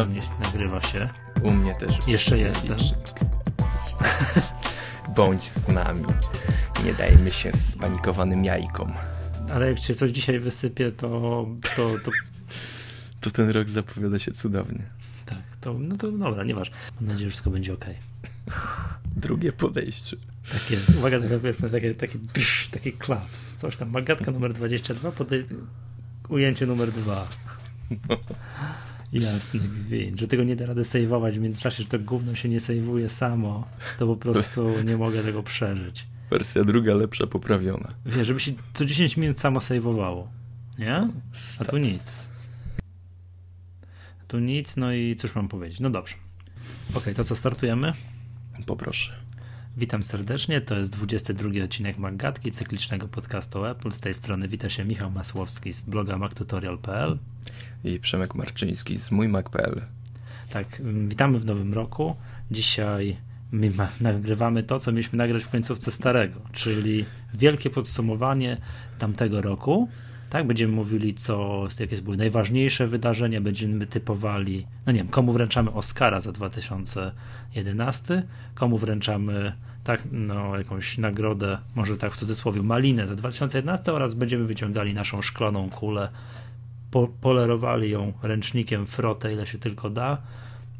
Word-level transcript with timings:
No. 0.00 0.06
Nie, 0.06 0.22
nagrywa 0.42 0.82
się. 0.82 1.08
U 1.42 1.50
mnie 1.50 1.74
też. 1.74 1.98
Jeszcze 2.06 2.38
jestem. 2.38 2.76
Bądź 5.16 5.44
z 5.44 5.68
nami. 5.68 6.04
Nie 6.84 6.94
dajmy 6.94 7.30
się 7.30 7.52
spanikowanym 7.52 8.44
jajkom. 8.44 8.92
Ale 9.54 9.68
jak 9.68 9.78
się 9.78 9.94
coś 9.94 10.10
dzisiaj 10.10 10.38
wysypie, 10.38 10.92
to, 10.92 11.46
to, 11.76 11.90
to... 12.04 12.10
to 13.20 13.30
ten 13.30 13.50
rok 13.50 13.70
zapowiada 13.70 14.18
się 14.18 14.32
cudownie. 14.32 14.82
Tak, 15.26 15.38
to, 15.60 15.74
no 15.78 15.96
to 15.96 16.12
dobra, 16.12 16.44
nieważne. 16.44 16.76
Mam 17.00 17.08
nadzieję, 17.08 17.26
że 17.26 17.30
wszystko 17.30 17.50
będzie 17.50 17.72
ok. 17.72 17.84
Drugie 19.16 19.52
podejście. 19.52 20.16
Tak 20.52 20.70
jest. 20.70 20.98
Uwaga, 20.98 21.20
taka, 21.20 21.38
wiesz, 21.38 21.56
takie, 22.00 22.18
drsz, 22.18 22.68
takie 22.68 22.92
klaps. 22.92 23.54
Coś 23.54 23.76
tam. 23.76 23.90
Magatka 23.90 24.30
numer 24.30 24.52
22, 24.52 25.12
podej... 25.12 25.44
ujęcie 26.28 26.66
numer 26.66 26.92
2. 26.92 27.28
No. 28.08 28.16
Jasny 29.12 29.60
gwint, 29.60 30.18
że 30.18 30.28
tego 30.28 30.44
nie 30.44 30.56
da 30.56 30.66
rady 30.66 30.84
sejwować 30.84 31.38
w 31.38 31.42
międzyczasie, 31.42 31.82
że 31.82 31.88
to 31.88 31.98
gówno 31.98 32.34
się 32.34 32.48
nie 32.48 32.60
sejwuje 32.60 33.08
samo, 33.08 33.68
to 33.98 34.06
po 34.06 34.16
prostu 34.16 34.70
nie 34.88 34.96
mogę 34.96 35.22
tego 35.22 35.42
przeżyć. 35.42 36.06
Wersja 36.30 36.64
druga 36.64 36.94
lepsza, 36.94 37.26
poprawiona. 37.26 37.94
Wiesz, 38.06 38.26
żeby 38.26 38.40
się 38.40 38.52
co 38.72 38.84
10 38.86 39.16
minut 39.16 39.40
samo 39.40 39.60
sejwowało, 39.60 40.28
nie? 40.78 41.08
A 41.58 41.64
tu 41.64 41.76
nic. 41.78 42.28
A 44.22 44.24
tu 44.28 44.38
nic, 44.38 44.76
no 44.76 44.92
i 44.92 45.16
cóż 45.16 45.34
mam 45.34 45.48
powiedzieć? 45.48 45.80
No 45.80 45.90
dobrze. 45.90 46.14
Ok, 46.94 47.04
to 47.16 47.24
co, 47.24 47.36
startujemy? 47.36 47.92
Poproszę. 48.66 49.12
Witam 49.80 50.02
serdecznie, 50.02 50.60
to 50.60 50.78
jest 50.78 50.92
22 50.92 51.64
odcinek 51.64 51.98
Maggatki, 51.98 52.50
cyklicznego 52.50 53.08
podcastu 53.08 53.64
Apple. 53.64 53.92
Z 53.92 54.00
tej 54.00 54.14
strony 54.14 54.48
wita 54.48 54.70
się 54.70 54.84
Michał 54.84 55.10
Masłowski 55.10 55.72
z 55.72 55.82
bloga 55.82 56.18
mactutorial.pl 56.18 57.18
i 57.84 58.00
Przemek 58.00 58.34
Marczyński 58.34 58.96
z 58.96 59.10
mójmac.pl. 59.10 59.82
Tak, 60.50 60.82
witamy 61.08 61.38
w 61.38 61.44
nowym 61.44 61.74
roku. 61.74 62.16
Dzisiaj 62.50 63.16
nagrywamy 64.00 64.62
to, 64.62 64.78
co 64.78 64.92
mieliśmy 64.92 65.18
nagrać 65.18 65.44
w 65.44 65.48
końcówce 65.48 65.90
starego, 65.90 66.40
czyli 66.52 67.04
wielkie 67.34 67.70
podsumowanie 67.70 68.56
tamtego 68.98 69.40
roku. 69.40 69.88
Tak, 70.30 70.46
będziemy 70.46 70.72
mówili, 70.72 71.14
co, 71.14 71.66
jakie 71.80 72.02
były 72.02 72.16
najważniejsze 72.16 72.86
wydarzenia, 72.86 73.40
będziemy 73.40 73.86
typowali, 73.86 74.66
no 74.86 74.92
nie 74.92 74.98
wiem, 74.98 75.08
komu 75.08 75.32
wręczamy 75.32 75.72
Oscara 75.72 76.20
za 76.20 76.32
2011, 76.32 78.22
komu 78.54 78.78
wręczamy 78.78 79.52
tak, 79.84 80.02
no, 80.12 80.58
jakąś 80.58 80.98
nagrodę, 80.98 81.58
może 81.74 81.96
tak 81.96 82.12
w 82.12 82.16
cudzysłowie, 82.16 82.62
malinę 82.62 83.06
za 83.06 83.16
2011 83.16 83.92
oraz 83.92 84.14
będziemy 84.14 84.44
wyciągali 84.44 84.94
naszą 84.94 85.22
szklaną 85.22 85.70
kulę 85.70 86.08
po, 86.90 87.08
polerowali 87.20 87.90
ją 87.90 88.12
ręcznikiem 88.22 88.86
frotę, 88.86 89.32
ile 89.32 89.46
się 89.46 89.58
tylko 89.58 89.90
da 89.90 90.18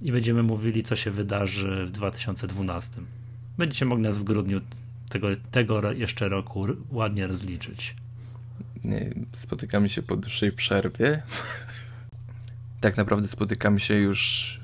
i 0.02 0.12
będziemy 0.12 0.42
mówili, 0.42 0.82
co 0.82 0.96
się 0.96 1.10
wydarzy 1.10 1.86
w 1.86 1.90
2012. 1.90 3.00
Będziecie 3.58 3.84
mogli 3.84 4.04
nas 4.04 4.18
w 4.18 4.22
grudniu 4.22 4.60
tego, 5.08 5.28
tego 5.50 5.92
jeszcze 5.92 6.28
roku 6.28 6.66
ładnie 6.90 7.26
rozliczyć. 7.26 7.96
Spotykamy 9.32 9.88
się 9.88 10.02
po 10.02 10.16
dłuższej 10.16 10.52
przerwie. 10.52 11.22
tak 12.80 12.96
naprawdę 12.96 13.28
spotykamy 13.28 13.80
się 13.80 13.94
już 13.94 14.60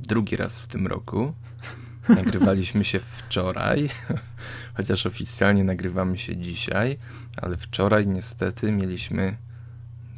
drugi 0.00 0.36
raz 0.36 0.62
w 0.62 0.68
tym 0.68 0.86
roku. 0.86 1.32
Nagrywaliśmy 2.08 2.84
się 2.84 2.98
wczoraj, 2.98 3.90
chociaż 4.76 5.06
oficjalnie 5.06 5.64
nagrywamy 5.64 6.18
się 6.18 6.36
dzisiaj, 6.36 6.98
ale 7.36 7.56
wczoraj 7.56 8.06
niestety 8.06 8.72
mieliśmy 8.72 9.36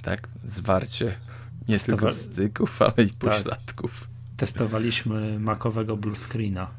tak? 0.03 0.29
Zwarcie 0.45 1.15
nie 1.69 1.75
Testowa... 1.75 1.97
tylko 1.97 2.15
styków, 2.15 2.83
ale 2.83 2.95
i 3.07 3.11
tak. 3.11 3.19
pośladków. 3.19 4.01
Tak. 4.01 4.09
Testowaliśmy 4.37 5.41
makowego 5.41 5.97
blue 5.97 6.17
screena. 6.17 6.71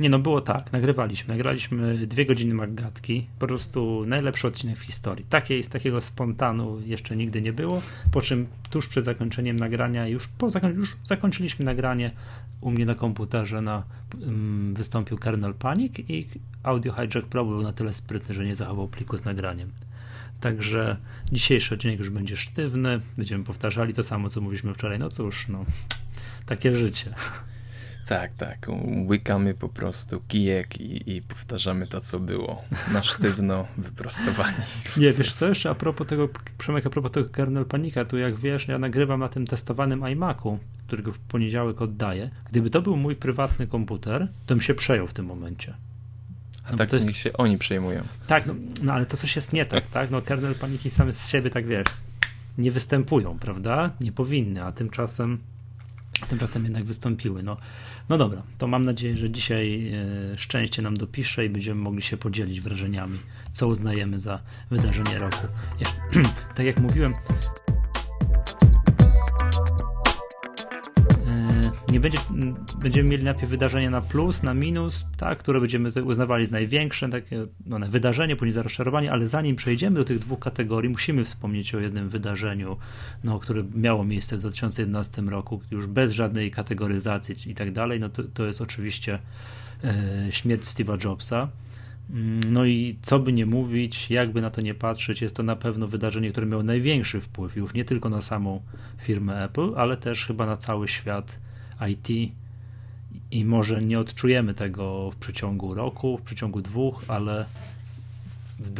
Nie 0.00 0.08
no, 0.08 0.18
było 0.18 0.40
tak, 0.40 0.72
nagrywaliśmy. 0.72 1.34
Nagraliśmy 1.34 2.06
dwie 2.06 2.26
godziny 2.26 2.54
Maggatki, 2.54 3.26
po 3.38 3.46
prostu 3.46 4.04
najlepszy 4.06 4.46
odcinek 4.46 4.78
w 4.78 4.82
historii. 4.82 5.24
Takiej, 5.28 5.62
z 5.62 5.68
takiego 5.68 6.00
spontanu 6.00 6.80
jeszcze 6.80 7.16
nigdy 7.16 7.42
nie 7.42 7.52
było, 7.52 7.82
po 8.12 8.20
czym 8.20 8.46
tuż 8.70 8.88
przed 8.88 9.04
zakończeniem 9.04 9.56
nagrania, 9.56 10.08
już, 10.08 10.28
po, 10.28 10.48
już 10.76 10.96
zakończyliśmy 11.04 11.64
nagranie, 11.64 12.10
u 12.60 12.70
mnie 12.70 12.86
na 12.86 12.94
komputerze 12.94 13.62
na, 13.62 13.82
um, 14.20 14.74
wystąpił 14.74 15.18
kernel 15.18 15.54
Panic 15.54 15.98
i 15.98 16.28
Audio 16.62 16.92
Hijack 16.92 17.28
Pro 17.28 17.44
był 17.44 17.62
na 17.62 17.72
tyle 17.72 17.92
sprytny, 17.92 18.34
że 18.34 18.44
nie 18.44 18.56
zachował 18.56 18.88
pliku 18.88 19.18
z 19.18 19.24
nagraniem. 19.24 19.70
Także 20.40 20.96
dzisiejszy 21.32 21.74
odcinek 21.74 21.98
już 21.98 22.10
będzie 22.10 22.36
sztywny. 22.36 23.00
Będziemy 23.16 23.44
powtarzali 23.44 23.94
to 23.94 24.02
samo, 24.02 24.28
co 24.28 24.40
mówiliśmy 24.40 24.74
wczoraj. 24.74 24.98
No 24.98 25.08
cóż, 25.08 25.48
no, 25.48 25.64
takie 26.46 26.78
życie. 26.78 27.14
Tak, 28.08 28.34
tak. 28.34 28.66
Łykamy 29.08 29.54
po 29.54 29.68
prostu 29.68 30.20
kijek 30.28 30.80
i, 30.80 31.16
i 31.16 31.22
powtarzamy 31.22 31.86
to, 31.86 32.00
co 32.00 32.20
było. 32.20 32.62
Na 32.92 33.02
sztywno 33.02 33.66
wyprostowani. 33.78 34.56
Nie, 34.96 35.12
wiesz 35.12 35.32
co 35.32 35.48
jeszcze 35.48 35.70
a 35.70 35.74
propos 35.74 36.06
tego, 36.06 36.28
Przemek, 36.58 36.86
a 36.86 36.90
propos 36.90 37.12
tego 37.12 37.28
kernel 37.28 37.64
panika, 37.64 38.04
tu 38.04 38.18
jak 38.18 38.36
wiesz, 38.36 38.68
ja 38.68 38.78
nagrywam 38.78 39.20
na 39.20 39.28
tym 39.28 39.46
testowanym 39.46 40.08
iMacu, 40.08 40.58
którego 40.86 41.12
w 41.12 41.18
poniedziałek 41.18 41.82
oddaję. 41.82 42.30
Gdyby 42.50 42.70
to 42.70 42.82
był 42.82 42.96
mój 42.96 43.16
prywatny 43.16 43.66
komputer, 43.66 44.28
to 44.46 44.54
bym 44.54 44.60
się 44.60 44.74
przejął 44.74 45.06
w 45.06 45.12
tym 45.12 45.26
momencie. 45.26 45.74
A 46.64 46.72
no 46.72 46.78
tak 46.78 46.90
to 46.90 46.96
jest... 46.96 47.06
niech 47.06 47.16
się 47.16 47.32
oni 47.32 47.58
przejmują. 47.58 48.02
Tak, 48.26 48.46
no, 48.46 48.54
no, 48.82 48.92
ale 48.92 49.06
to 49.06 49.16
coś 49.16 49.36
jest 49.36 49.52
nie 49.52 49.66
tak, 49.66 49.86
tak? 49.86 50.10
No 50.10 50.22
kernel 50.22 50.54
paniki 50.54 50.90
same 50.90 51.12
z 51.12 51.28
siebie, 51.28 51.50
tak 51.50 51.66
wiesz, 51.66 51.86
nie 52.58 52.70
występują, 52.70 53.38
prawda? 53.38 53.90
Nie 54.00 54.12
powinny, 54.12 54.64
a 54.64 54.72
tymczasem 54.72 55.38
tymczasem 56.26 56.64
jednak 56.64 56.84
wystąpiły. 56.84 57.42
No, 57.42 57.56
no 58.08 58.18
dobra, 58.18 58.42
to 58.58 58.66
mam 58.66 58.82
nadzieję, 58.82 59.16
że 59.16 59.30
dzisiaj 59.30 59.92
e, 60.32 60.38
szczęście 60.38 60.82
nam 60.82 60.96
dopisze 60.96 61.44
i 61.44 61.48
będziemy 61.50 61.80
mogli 61.80 62.02
się 62.02 62.16
podzielić 62.16 62.60
wrażeniami, 62.60 63.18
co 63.52 63.68
uznajemy 63.68 64.18
za 64.18 64.40
wydarzenie 64.70 65.18
roku. 65.18 65.46
Tak 66.54 66.66
jak 66.66 66.80
mówiłem, 66.80 67.14
nie 71.94 72.00
będzie, 72.00 72.18
będziemy 72.80 73.08
mieli 73.08 73.24
najpierw 73.24 73.48
wydarzenia 73.48 73.90
na 73.90 74.00
plus, 74.00 74.42
na 74.42 74.54
minus, 74.54 75.06
tak, 75.16 75.38
które 75.38 75.60
będziemy 75.60 75.92
uznawali 76.04 76.46
za 76.46 76.52
największe 76.52 77.08
takie 77.08 77.46
no, 77.66 77.78
wydarzenie, 77.88 78.36
później 78.36 78.52
za 78.52 78.62
rozczarowanie, 78.62 79.12
ale 79.12 79.28
zanim 79.28 79.56
przejdziemy 79.56 79.98
do 79.98 80.04
tych 80.04 80.18
dwóch 80.18 80.38
kategorii, 80.38 80.90
musimy 80.90 81.24
wspomnieć 81.24 81.74
o 81.74 81.80
jednym 81.80 82.08
wydarzeniu, 82.08 82.76
no, 83.24 83.38
które 83.38 83.64
miało 83.74 84.04
miejsce 84.04 84.36
w 84.36 84.40
2011 84.40 85.22
roku, 85.22 85.60
już 85.70 85.86
bez 85.86 86.12
żadnej 86.12 86.50
kategoryzacji 86.50 87.50
i 87.50 87.54
tak 87.54 87.72
dalej, 87.72 88.00
no 88.00 88.08
to, 88.08 88.22
to 88.22 88.46
jest 88.46 88.60
oczywiście 88.60 89.18
e, 89.84 90.26
śmierć 90.30 90.64
Steve'a 90.64 91.04
Jobsa. 91.04 91.48
Mm, 92.10 92.52
no 92.52 92.64
i 92.64 92.98
co 93.02 93.18
by 93.18 93.32
nie 93.32 93.46
mówić, 93.46 94.10
jakby 94.10 94.42
na 94.42 94.50
to 94.50 94.60
nie 94.60 94.74
patrzeć, 94.74 95.22
jest 95.22 95.36
to 95.36 95.42
na 95.42 95.56
pewno 95.56 95.88
wydarzenie, 95.88 96.30
które 96.30 96.46
miało 96.46 96.62
największy 96.62 97.20
wpływ 97.20 97.56
już 97.56 97.74
nie 97.74 97.84
tylko 97.84 98.08
na 98.08 98.22
samą 98.22 98.62
firmę 98.98 99.44
Apple, 99.44 99.72
ale 99.76 99.96
też 99.96 100.26
chyba 100.26 100.46
na 100.46 100.56
cały 100.56 100.88
świat 100.88 101.43
IT 101.90 102.32
i 103.30 103.44
może 103.44 103.82
nie 103.82 103.98
odczujemy 103.98 104.54
tego 104.54 105.10
w 105.10 105.16
przeciągu 105.16 105.74
roku, 105.74 106.18
w 106.18 106.22
przeciągu 106.22 106.60
dwóch, 106.60 107.04
ale 107.08 107.46
w 108.58 108.70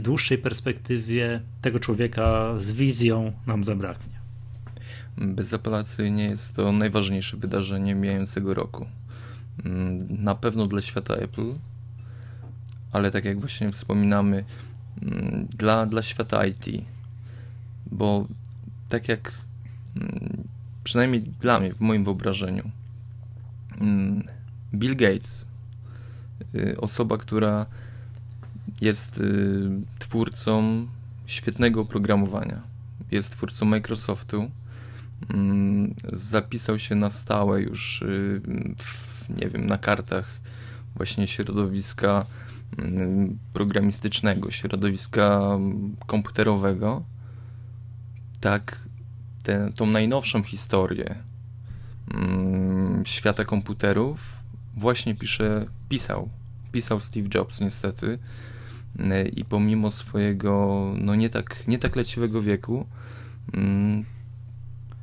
dłuższej 0.00 0.38
perspektywie 0.38 1.40
tego 1.62 1.80
człowieka 1.80 2.54
z 2.58 2.70
wizją 2.70 3.32
nam 3.46 3.64
zabraknie. 3.64 4.18
Bezapelacyjnie 5.16 6.24
jest 6.24 6.56
to 6.56 6.72
najważniejsze 6.72 7.36
wydarzenie 7.36 7.94
mijającego 7.94 8.54
roku. 8.54 8.86
Mm, 9.64 10.22
na 10.22 10.34
pewno 10.34 10.66
dla 10.66 10.80
świata 10.80 11.14
Apple, 11.14 11.54
ale 12.92 13.10
tak 13.10 13.24
jak 13.24 13.40
właśnie 13.40 13.70
wspominamy, 13.70 14.44
mm, 15.02 15.46
dla, 15.58 15.86
dla 15.86 16.02
świata 16.02 16.46
IT, 16.46 16.66
bo 17.86 18.26
tak 18.88 19.08
jak 19.08 19.32
mm, 19.96 20.47
przynajmniej 20.88 21.22
dla 21.22 21.60
mnie, 21.60 21.72
w 21.72 21.80
moim 21.80 22.04
wyobrażeniu, 22.04 22.70
mm, 23.80 24.22
Bill 24.74 24.96
Gates, 24.96 25.46
y, 26.54 26.80
osoba, 26.80 27.18
która 27.18 27.66
jest 28.80 29.18
y, 29.18 29.70
twórcą 29.98 30.86
świetnego 31.26 31.80
oprogramowania, 31.80 32.62
jest 33.10 33.32
twórcą 33.32 33.66
Microsoftu, 33.66 34.50
mm, 35.30 35.94
zapisał 36.12 36.78
się 36.78 36.94
na 36.94 37.10
stałe 37.10 37.62
już, 37.62 38.02
y, 38.02 38.40
w, 38.78 39.24
nie 39.40 39.48
wiem, 39.48 39.66
na 39.66 39.78
kartach 39.78 40.40
właśnie 40.96 41.26
środowiska 41.26 42.26
mm, 42.78 43.38
programistycznego, 43.52 44.50
środowiska 44.50 45.58
komputerowego, 46.06 47.02
tak 48.40 48.87
tę, 49.48 49.72
tą 49.74 49.86
najnowszą 49.86 50.42
historię 50.42 51.14
mm, 52.14 53.02
świata 53.06 53.44
komputerów 53.44 54.36
właśnie 54.76 55.14
pisze, 55.14 55.66
pisał. 55.88 56.28
Pisał 56.72 57.00
Steve 57.00 57.28
Jobs 57.34 57.60
niestety 57.60 58.18
y, 59.00 59.28
i 59.28 59.44
pomimo 59.44 59.90
swojego 59.90 60.84
no 61.00 61.14
nie 61.14 61.30
tak, 61.30 61.64
nie 61.68 61.78
tak 61.78 61.96
leciwego 61.96 62.42
wieku 62.42 62.86
mm, 63.54 64.04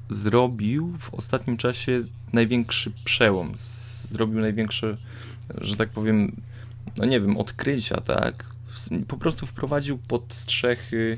zrobił 0.09 0.93
w 0.99 1.13
ostatnim 1.13 1.57
czasie 1.57 2.03
największy 2.33 2.91
przełom. 3.05 3.51
Zrobił 3.55 4.39
największe, 4.39 4.97
że 5.57 5.75
tak 5.75 5.89
powiem, 5.89 6.41
no 6.97 7.05
nie 7.05 7.19
wiem, 7.19 7.37
odkrycia, 7.37 8.01
tak? 8.01 8.45
Po 9.07 9.17
prostu 9.17 9.45
wprowadził 9.45 9.97
pod 9.97 10.35
strzechy 10.35 11.17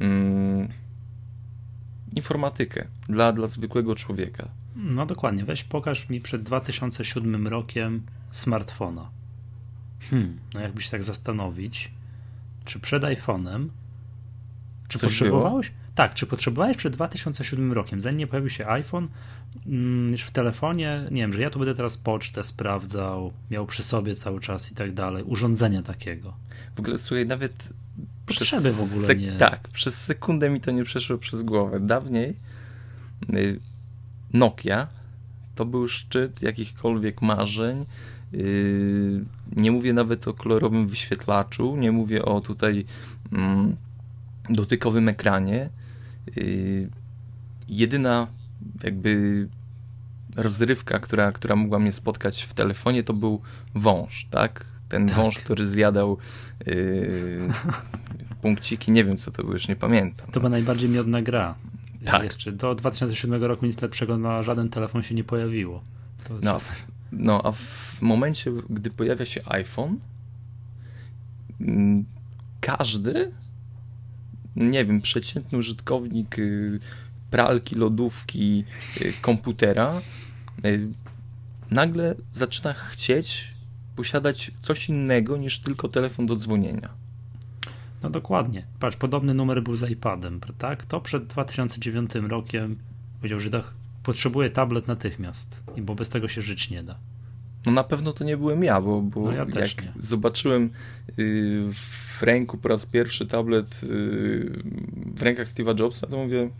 mm, 0.00 0.68
informatykę 2.16 2.86
dla, 3.08 3.32
dla 3.32 3.46
zwykłego 3.46 3.94
człowieka. 3.94 4.48
No 4.76 5.06
dokładnie, 5.06 5.44
weź 5.44 5.64
pokaż 5.64 6.08
mi 6.08 6.20
przed 6.20 6.42
2007 6.42 7.48
rokiem 7.48 8.02
smartfona. 8.30 9.10
Hmm, 10.10 10.38
no 10.54 10.60
jakbyś 10.60 10.90
tak 10.90 11.04
zastanowić, 11.04 11.90
czy 12.64 12.80
przed 12.80 13.02
iPhone'em, 13.02 13.68
czy 14.88 14.98
Coś 14.98 15.10
potrzebowałeś? 15.10 15.70
Było? 15.70 15.84
Tak, 15.94 16.14
czy 16.14 16.26
potrzebowałeś 16.26 16.76
przed 16.76 16.92
2007 16.92 17.72
rokiem, 17.72 18.00
zanim 18.00 18.18
nie 18.18 18.26
pojawił 18.26 18.50
się 18.50 18.66
iPhone, 18.66 19.08
mm, 19.66 20.10
niż 20.10 20.22
w 20.22 20.30
telefonie, 20.30 21.08
nie 21.10 21.20
wiem, 21.20 21.32
że 21.32 21.42
ja 21.42 21.50
tu 21.50 21.58
będę 21.58 21.74
teraz 21.74 21.98
pocztę 21.98 22.44
sprawdzał, 22.44 23.32
miał 23.50 23.66
przy 23.66 23.82
sobie 23.82 24.14
cały 24.14 24.40
czas 24.40 24.72
i 24.72 24.74
tak 24.74 24.94
dalej, 24.94 25.24
urządzenia 25.24 25.82
takiego. 25.82 26.34
W 26.76 26.80
ogóle, 26.80 26.98
słuchaj, 26.98 27.26
nawet 27.26 27.72
potrzeby 28.26 28.72
w 28.72 28.82
ogóle 28.82 29.16
nie. 29.16 29.32
Tak, 29.32 29.68
przez 29.68 29.94
sekundę 29.94 30.50
mi 30.50 30.60
to 30.60 30.70
nie 30.70 30.84
przeszło 30.84 31.18
przez 31.18 31.42
głowę. 31.42 31.80
Dawniej 31.80 32.36
y, 33.34 33.60
Nokia 34.32 34.86
to 35.54 35.64
był 35.64 35.88
szczyt 35.88 36.42
jakichkolwiek 36.42 37.22
marzeń. 37.22 37.86
Y, 38.34 39.24
nie 39.56 39.72
mówię 39.72 39.92
nawet 39.92 40.28
o 40.28 40.34
kolorowym 40.34 40.88
wyświetlaczu, 40.88 41.76
nie 41.76 41.92
mówię 41.92 42.24
o 42.24 42.40
tutaj 42.40 42.84
mm, 43.32 43.76
dotykowym 44.50 45.08
ekranie. 45.08 45.68
Y, 46.38 46.88
jedyna 47.68 48.26
jakby 48.84 49.48
rozrywka, 50.36 50.98
która, 50.98 51.32
która 51.32 51.56
mogła 51.56 51.78
mnie 51.78 51.92
spotkać 51.92 52.42
w 52.42 52.54
telefonie, 52.54 53.02
to 53.02 53.12
był 53.12 53.40
wąż, 53.74 54.26
tak? 54.30 54.64
Ten 54.88 55.06
tak. 55.06 55.16
wąż, 55.16 55.38
który 55.38 55.66
zjadał 55.66 56.18
yy, 56.66 57.48
punkciki, 58.44 58.92
nie 58.92 59.04
wiem 59.04 59.16
co 59.16 59.30
to 59.30 59.42
było, 59.42 59.52
już 59.52 59.68
nie 59.68 59.76
pamiętam. 59.76 60.30
To 60.32 60.40
była 60.40 60.50
najbardziej 60.50 60.90
miodna 60.90 61.22
gra. 61.22 61.54
Tak. 62.04 62.24
Jeszcze 62.24 62.52
do 62.52 62.74
2007 62.74 63.44
roku 63.44 63.66
nic 63.66 63.82
lepszego 63.82 64.18
na 64.18 64.42
żaden 64.42 64.68
telefon 64.68 65.02
się 65.02 65.14
nie 65.14 65.24
pojawiło. 65.24 65.82
no, 66.42 66.58
no, 67.12 67.40
a 67.44 67.52
w 67.52 68.02
momencie, 68.02 68.52
gdy 68.70 68.90
pojawia 68.90 69.26
się 69.26 69.40
iPhone, 69.44 69.98
mm, 71.60 72.04
każdy, 72.60 73.32
nie 74.56 74.84
wiem, 74.84 75.00
przeciętny 75.00 75.58
użytkownik 75.58 76.38
y, 76.38 76.80
pralki, 77.30 77.74
lodówki, 77.74 78.64
y, 79.00 79.12
komputera, 79.20 80.00
y, 80.64 80.88
nagle 81.70 82.14
zaczyna 82.32 82.72
chcieć 82.72 83.54
posiadać 83.96 84.50
coś 84.60 84.88
innego 84.88 85.36
niż 85.36 85.60
tylko 85.60 85.88
telefon 85.88 86.26
do 86.26 86.36
dzwonienia. 86.36 87.03
No 88.04 88.10
dokładnie. 88.10 88.64
Patrz, 88.80 88.96
podobny 88.96 89.34
numer 89.34 89.62
był 89.62 89.76
z 89.76 89.90
iPadem, 89.90 90.40
tak? 90.58 90.84
To 90.84 91.00
przed 91.00 91.26
2009 91.26 92.14
rokiem 92.14 92.76
powiedział, 93.18 93.40
że 93.40 93.50
tak, 93.50 93.74
potrzebuje 94.02 94.50
tablet 94.50 94.88
natychmiast, 94.88 95.62
bo 95.82 95.94
bez 95.94 96.08
tego 96.08 96.28
się 96.28 96.42
żyć 96.42 96.70
nie 96.70 96.82
da. 96.82 96.98
No 97.66 97.72
na 97.72 97.84
pewno 97.84 98.12
to 98.12 98.24
nie 98.24 98.36
byłem 98.36 98.64
ja, 98.64 98.80
bo, 98.80 99.00
bo 99.00 99.20
no 99.20 99.32
ja 99.32 99.38
jak 99.38 99.84
nie. 99.84 99.92
zobaczyłem 99.98 100.70
y, 101.18 101.62
w 101.72 102.22
ręku 102.22 102.58
po 102.58 102.68
raz 102.68 102.86
pierwszy 102.86 103.26
tablet 103.26 103.80
y, 103.82 103.86
w 105.16 105.22
rękach 105.22 105.48
Steve'a 105.48 105.80
Jobsa, 105.80 106.06
to 106.06 106.16
mówię, 106.16 106.50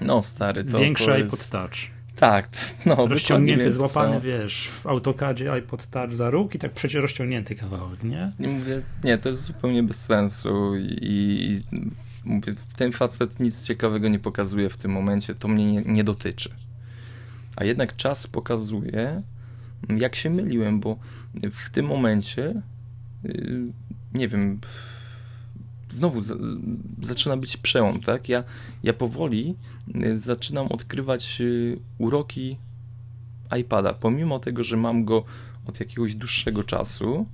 no 0.00 0.22
stary, 0.22 0.64
to 0.64 0.78
Większy 0.78 1.06
to 1.06 1.12
iPod 1.12 1.50
Touch. 1.50 1.74
Tak, 2.22 2.48
no. 2.86 3.06
Rozciągnięty, 3.06 3.72
złapany, 3.72 4.20
wiesz, 4.20 4.68
w 4.68 4.86
autokadzie 4.86 5.52
iPod 5.52 5.86
Touch 5.86 6.12
za 6.12 6.30
róg 6.30 6.54
i 6.54 6.58
tak 6.58 6.72
przecież 6.72 7.02
rozciągnięty 7.02 7.54
kawałek, 7.54 8.02
nie? 8.02 8.30
I 8.40 8.48
mówię, 8.48 8.82
nie, 9.04 9.18
to 9.18 9.28
jest 9.28 9.42
zupełnie 9.42 9.82
bez 9.82 10.04
sensu 10.04 10.76
i, 10.76 10.96
i 11.00 11.62
mówię, 12.24 12.52
ten 12.76 12.92
facet 12.92 13.40
nic 13.40 13.64
ciekawego 13.64 14.08
nie 14.08 14.18
pokazuje 14.18 14.68
w 14.68 14.76
tym 14.76 14.90
momencie, 14.90 15.34
to 15.34 15.48
mnie 15.48 15.72
nie, 15.72 15.82
nie 15.82 16.04
dotyczy. 16.04 16.50
A 17.56 17.64
jednak 17.64 17.96
czas 17.96 18.26
pokazuje, 18.26 19.22
jak 19.88 20.14
się 20.14 20.30
myliłem, 20.30 20.80
bo 20.80 20.98
w 21.52 21.70
tym 21.70 21.86
momencie, 21.86 22.62
y, 23.24 23.60
nie 24.14 24.28
wiem, 24.28 24.60
znowu 25.92 26.20
z, 26.20 26.38
zaczyna 27.02 27.36
być 27.36 27.56
przełom, 27.56 28.00
tak? 28.00 28.28
Ja, 28.28 28.44
ja 28.82 28.92
powoli 28.92 29.54
y, 30.06 30.18
zaczynam 30.18 30.66
odkrywać 30.66 31.40
y, 31.40 31.78
uroki 31.98 32.56
iPada. 33.60 33.92
Pomimo 33.92 34.38
tego, 34.38 34.64
że 34.64 34.76
mam 34.76 35.04
go 35.04 35.24
od 35.66 35.80
jakiegoś 35.80 36.14
dłuższego 36.14 36.64
czasu, 36.64 37.26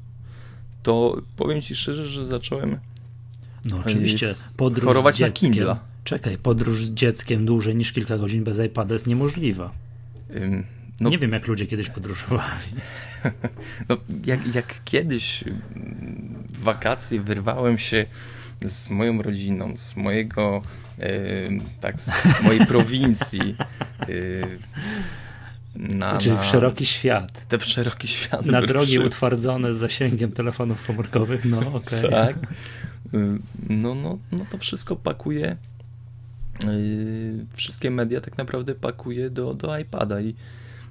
to 0.83 1.23
powiem 1.37 1.63
Ci 1.63 1.75
szczerze, 1.75 2.09
że 2.09 2.27
zacząłem 2.27 2.79
no 3.65 3.79
oczywiście 3.87 4.35
podróż 4.57 4.85
chorować 4.85 5.15
z 5.15 5.19
dzieckiem, 5.19 5.51
na 5.51 5.55
Kindle. 5.55 5.77
Czekaj, 6.05 6.39
podróż 6.39 6.85
z 6.85 6.91
dzieckiem 6.91 7.47
dłużej 7.47 7.77
niż 7.77 7.93
kilka 7.93 8.19
godzin 8.19 8.45
bez 8.45 8.59
iPada 8.59 8.95
jest 8.95 9.07
niemożliwa. 9.07 9.73
Ym, 10.37 10.65
no, 11.01 11.11
nie 11.11 11.19
wiem, 11.19 11.33
jak 11.33 11.47
ludzie 11.47 11.67
kiedyś 11.67 11.89
podróżowali. 11.89 12.71
No, 13.89 13.97
jak, 14.27 14.55
jak 14.55 14.85
kiedyś 14.85 15.45
w 16.49 16.59
wakacje 16.59 17.21
wyrwałem 17.21 17.79
się 17.79 18.07
z 18.65 18.91
moją 18.91 19.23
rodziną, 19.23 19.77
z 19.77 19.97
mojego, 19.97 20.63
tak, 21.81 22.01
z 22.01 22.43
mojej 22.43 22.67
prowincji. 22.67 23.57
na, 25.79 26.19
Czyli 26.19 26.37
w 26.39 26.45
szeroki 26.45 26.87
świat. 26.87 27.47
Te 27.49 27.59
w 27.59 27.65
szeroki 27.65 28.09
świat. 28.09 28.47
Na 28.47 28.63
drogi 28.63 28.99
przy... 28.99 29.07
utwardzone 29.07 29.75
z 29.75 29.77
zasięgiem 29.77 30.33
telefonów 30.33 30.87
komórkowych, 30.87 31.45
no 31.45 31.59
okej. 31.75 32.07
Okay. 32.07 32.11
Tak. 32.11 32.37
No, 33.69 33.95
no, 33.95 34.19
no 34.33 34.45
to 34.51 34.59
wszystko 34.59 34.97
pakuje, 34.97 35.57
yy, 36.65 37.47
wszystkie 37.53 37.91
media 37.91 38.21
tak 38.21 38.39
naprawdę 38.39 38.75
pakuje 38.75 39.31
do, 39.31 39.55
do 39.55 39.79
iPada 39.79 40.21
i 40.21 40.35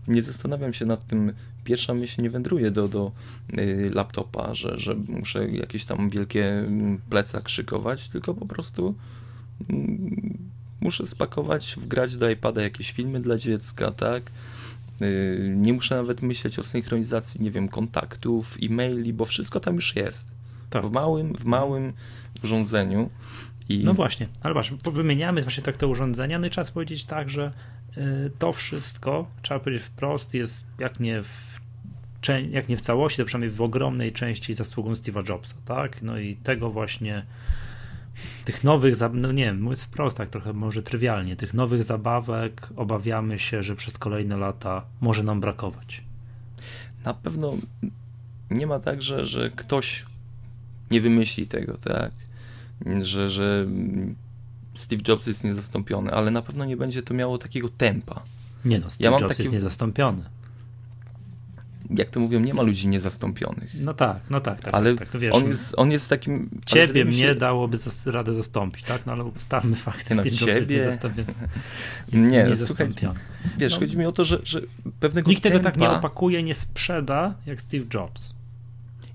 nie 0.08 0.24
zastanawiam 0.24 0.74
się 0.74 0.86
nad 0.86 1.08
tym, 1.08 1.34
pierwsza 1.64 1.94
myśl 1.94 2.22
nie 2.22 2.30
wędruje 2.30 2.72
do, 2.72 2.88
do 2.88 3.12
y, 3.58 3.92
laptopa, 3.94 4.54
że, 4.54 4.78
że 4.78 4.96
muszę 4.96 5.48
jakieś 5.48 5.86
tam 5.86 6.10
wielkie 6.10 6.60
mm, 6.60 7.02
plecak 7.10 7.50
szykować, 7.50 8.10
tylko 8.10 8.34
po 8.34 8.46
prostu 8.46 8.96
mm, 9.70 10.38
muszę 10.82 11.08
spakować, 11.08 11.76
wgrać 11.78 12.18
do 12.18 12.30
iPada 12.30 12.62
jakieś 12.62 12.92
filmy 12.92 13.20
dla 13.20 13.38
dziecka, 13.38 13.92
tak? 13.92 14.24
Y, 15.02 15.54
nie 15.56 15.74
muszę 15.74 15.96
nawet 15.96 16.22
myśleć 16.22 16.60
o 16.60 16.64
synchronizacji, 16.64 17.42
nie 17.42 17.52
wiem, 17.52 17.68
kontaktów, 17.68 18.58
e-maili, 18.64 19.14
bo 19.14 19.26
wszystko 19.26 19.60
tam 19.60 19.76
już 19.76 19.96
jest. 19.96 20.28
Tak. 20.70 20.86
W 20.86 20.92
małym, 20.92 21.34
w 21.34 21.46
małym 21.46 21.94
urządzeniu. 22.44 23.10
I... 23.70 23.84
No 23.84 23.94
właśnie, 23.94 24.28
ale 24.42 24.54
masz, 24.54 24.74
wymieniamy 24.94 25.42
właśnie 25.42 25.64
tak 25.64 25.78
te 25.78 25.88
urządzenia, 25.88 26.40
no 26.40 26.48
i 26.48 26.50
trzeba 26.50 26.72
powiedzieć 26.72 27.06
tak, 27.06 27.30
że 27.30 27.54
to 28.40 28.54
wszystko, 28.54 29.28
trzeba 29.42 29.60
powiedzieć 29.60 29.84
wprost, 29.84 30.34
jest 30.34 30.68
jak 30.80 31.00
nie 31.00 31.24
w, 31.24 31.28
jak 32.52 32.70
nie 32.70 32.78
w 32.78 32.82
całości, 32.82 33.18
to 33.18 33.26
przynajmniej 33.26 33.58
w 33.58 33.62
ogromnej 33.62 34.12
części 34.12 34.54
zasługą 34.54 34.94
Steve'a 34.94 35.30
Jobsa, 35.30 35.56
tak? 35.66 36.02
No 36.02 36.20
i 36.20 36.36
tego 36.36 36.70
właśnie 36.70 37.26
tych 38.46 38.64
nowych, 38.64 38.96
no 39.14 39.32
nie 39.32 39.46
wiem, 39.46 39.62
mówiąc 39.62 39.84
wprost, 39.84 40.18
tak 40.18 40.30
trochę 40.30 40.54
może 40.54 40.84
trywialnie, 40.84 41.36
tych 41.36 41.54
nowych 41.54 41.84
zabawek 41.84 42.70
obawiamy 42.76 43.40
się, 43.40 43.64
że 43.64 43.76
przez 43.76 43.98
kolejne 43.98 44.38
lata 44.38 44.86
może 45.02 45.24
nam 45.24 45.40
brakować. 45.40 46.04
Na 47.06 47.14
pewno 47.14 47.54
nie 48.52 48.68
ma 48.68 48.80
tak, 48.80 49.02
że, 49.02 49.26
że 49.26 49.50
ktoś 49.50 50.06
nie 50.92 51.02
wymyśli 51.02 51.48
tego, 51.48 51.78
tak? 51.78 52.12
Że, 53.02 53.30
że 53.30 53.68
Steve 54.78 55.02
Jobs 55.08 55.28
jest 55.28 55.44
niezastąpiony, 55.44 56.12
ale 56.12 56.32
na 56.32 56.42
pewno 56.42 56.66
nie 56.66 56.78
będzie 56.78 57.04
to 57.04 57.14
miało 57.14 57.38
takiego 57.38 57.70
tempa. 57.70 58.24
Nie 58.66 58.80
no, 58.80 58.90
Steve 58.90 59.10
ja 59.10 59.18
Jobs 59.18 59.28
taki... 59.28 59.42
jest 59.42 59.54
niezastąpiony. 59.54 60.24
Jak 61.90 62.10
to 62.10 62.20
mówią, 62.20 62.40
nie 62.40 62.54
ma 62.54 62.62
ludzi 62.62 62.88
niezastąpionych. 62.88 63.74
No 63.74 63.94
tak, 63.94 64.20
no 64.30 64.42
tak, 64.42 64.62
tak. 64.62 64.74
Ale 64.74 64.96
tak, 64.96 65.10
tak 65.10 65.22
wiesz, 65.22 65.36
on, 65.36 65.48
jest, 65.48 65.74
on 65.78 65.92
jest 65.92 66.10
takim... 66.10 66.50
Ciebie 66.66 67.06
mnie 67.06 67.18
się... 67.18 67.36
dałoby 67.36 67.78
zas 67.78 68.08
radę 68.08 68.34
zastąpić, 68.34 68.84
tak? 68.84 69.06
No 69.06 69.14
ale 69.14 69.24
ustalmy 69.24 69.76
fakt, 69.86 70.10
no, 70.10 70.16
Steve 70.16 70.32
ciebie... 70.32 70.52
Jobs 70.52 70.60
jest 70.60 70.72
niezastąpiony. 70.72 71.34
nie, 72.32 72.44
no, 72.50 72.58
słuchaj, 72.58 72.94
wiesz, 73.58 73.74
no, 73.74 73.80
chodzi 73.80 73.98
mi 73.98 74.06
o 74.06 74.12
to, 74.12 74.24
że, 74.24 74.40
że 74.44 74.62
pewnego 75.00 75.30
Nikt 75.30 75.44
tempa... 75.44 75.58
tego 75.58 75.64
tak 75.64 75.78
nie 75.78 75.90
opakuje, 75.90 76.44
nie 76.44 76.56
sprzeda 76.56 77.34
jak 77.46 77.62
Steve 77.62 77.86
Jobs. 77.94 78.34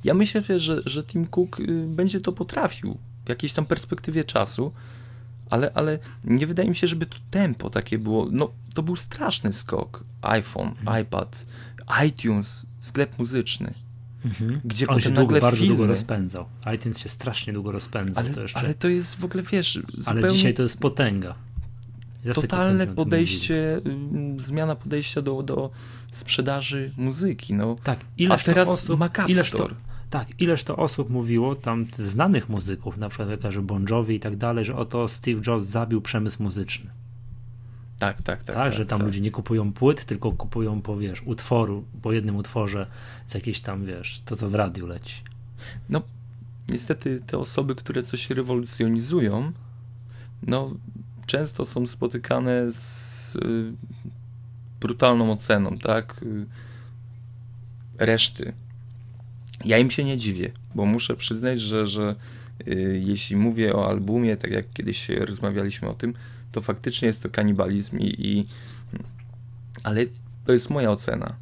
Ja 0.05 0.15
myślę, 0.15 0.43
że, 0.57 0.83
że 0.87 1.05
Tim 1.05 1.27
Cook 1.27 1.61
y, 1.61 1.85
będzie 1.87 2.21
to 2.21 2.33
potrafił 2.33 2.99
w 3.25 3.29
jakiejś 3.29 3.53
tam 3.53 3.65
perspektywie 3.65 4.25
czasu, 4.25 4.73
ale, 5.53 5.71
ale 5.75 5.99
nie 6.25 6.47
wydaje 6.47 6.69
mi 6.69 6.77
się, 6.77 6.87
żeby 6.87 7.07
to 7.07 7.17
tempo 7.31 7.71
takie 7.71 7.99
było. 7.99 8.29
No, 8.31 8.51
to 8.75 8.83
był 8.83 8.97
straszny 8.97 9.53
skok. 9.53 10.05
iPhone, 10.23 10.69
mhm. 10.69 11.03
iPad, 11.03 11.47
iTunes, 12.07 12.67
sklep 12.81 13.19
muzyczny. 13.19 13.75
Mhm. 14.25 14.61
Gdzie 14.65 14.87
On 14.87 15.01
się 15.01 15.11
długo, 15.11 15.41
bardzo 15.41 15.57
filmy. 15.57 15.69
długo 15.69 15.87
rozpędzał. 15.87 16.45
iTunes 16.75 16.99
się 16.99 17.09
strasznie 17.09 17.53
długo 17.53 17.73
rozpędzał. 17.73 18.25
Ale, 18.25 18.35
to, 18.35 18.43
jeszcze... 18.43 18.59
ale 18.59 18.75
to 18.75 18.89
jest 18.89 19.21
w 19.21 19.25
ogóle, 19.25 19.43
wiesz, 19.43 19.79
zupełnie... 19.89 20.25
Ale 20.25 20.33
dzisiaj 20.33 20.55
to 20.55 20.63
jest 20.63 20.81
potęga. 20.81 21.35
totalne 22.35 22.87
podejście, 22.87 23.81
mówili. 23.85 24.41
zmiana 24.41 24.75
podejścia 24.75 25.23
do, 25.23 25.43
do 25.43 25.71
sprzedaży 26.11 26.93
muzyki. 26.97 27.55
No. 27.55 27.77
Tak, 27.83 28.01
ileż 28.19 28.43
A 28.43 28.45
teraz 28.45 28.69
osób, 28.69 28.99
ma 28.99 29.11
ileż 29.29 29.51
to, 29.51 29.69
tak, 30.13 30.29
ileż 30.41 30.65
to 30.65 30.77
osób 30.77 31.11
mówiło, 31.11 31.55
tam 31.55 31.87
znanych 31.95 32.49
muzyków, 32.49 32.97
na 32.97 33.09
przykład 33.09 33.45
jak 33.45 33.61
Bon 33.61 33.87
Jovi 33.91 34.17
i 34.17 34.21
tak 34.21 34.37
dalej, 34.37 34.65
że 34.65 34.77
oto 34.77 35.09
Steve 35.09 35.41
Jobs 35.47 35.69
zabił 35.69 36.01
przemysł 36.01 36.43
muzyczny. 36.43 36.91
Tak, 37.99 38.23
tak, 38.23 38.43
tak. 38.43 38.57
Tak, 38.57 38.65
tak 38.65 38.75
że 38.75 38.87
tam 38.87 38.99
tak. 38.99 39.07
ludzie 39.07 39.21
nie 39.21 39.31
kupują 39.31 39.73
płyt, 39.73 40.05
tylko 40.05 40.33
kupują 40.33 40.83
po, 40.83 40.97
wiesz, 40.97 41.23
utworu, 41.25 41.85
po 42.03 42.13
jednym 42.13 42.37
utworze 42.37 42.87
z 43.27 43.35
jakiejś 43.35 43.61
tam, 43.61 43.85
wiesz, 43.87 44.23
to 44.25 44.37
co 44.37 44.51
w 44.51 44.55
radiu 44.55 44.87
leci. 44.87 45.23
No, 45.89 46.03
niestety 46.69 47.21
te 47.27 47.39
osoby, 47.39 47.75
które 47.75 48.03
coś 48.03 48.31
rewolucjonizują, 48.31 49.53
no, 50.43 50.71
często 51.27 51.65
są 51.65 51.87
spotykane 51.87 52.73
z 52.73 53.37
y, 53.37 53.73
brutalną 54.81 55.33
oceną, 55.33 55.79
tak, 55.79 56.23
y, 56.23 56.47
reszty. 57.99 58.53
Ja 59.65 59.79
im 59.79 59.91
się 59.91 60.05
nie 60.05 60.19
dziwię, 60.19 60.51
bo 60.75 60.87
muszę 60.87 61.17
przyznać, 61.17 61.61
że, 61.61 61.87
że 61.87 62.15
y, 62.69 63.03
jeśli 63.05 63.37
mówię 63.37 63.77
o 63.77 63.89
albumie, 63.89 64.37
tak 64.37 64.51
jak 64.51 64.73
kiedyś 64.73 65.09
rozmawialiśmy 65.09 65.89
o 65.89 65.95
tym, 65.95 66.15
to 66.53 66.61
faktycznie 66.61 67.07
jest 67.07 67.23
to 67.23 67.31
kanibalizm 67.31 67.99
i, 67.99 68.27
i 68.27 68.47
ale 69.83 70.07
to 70.47 70.53
jest 70.53 70.71
moja 70.71 70.91
ocena. 70.91 71.35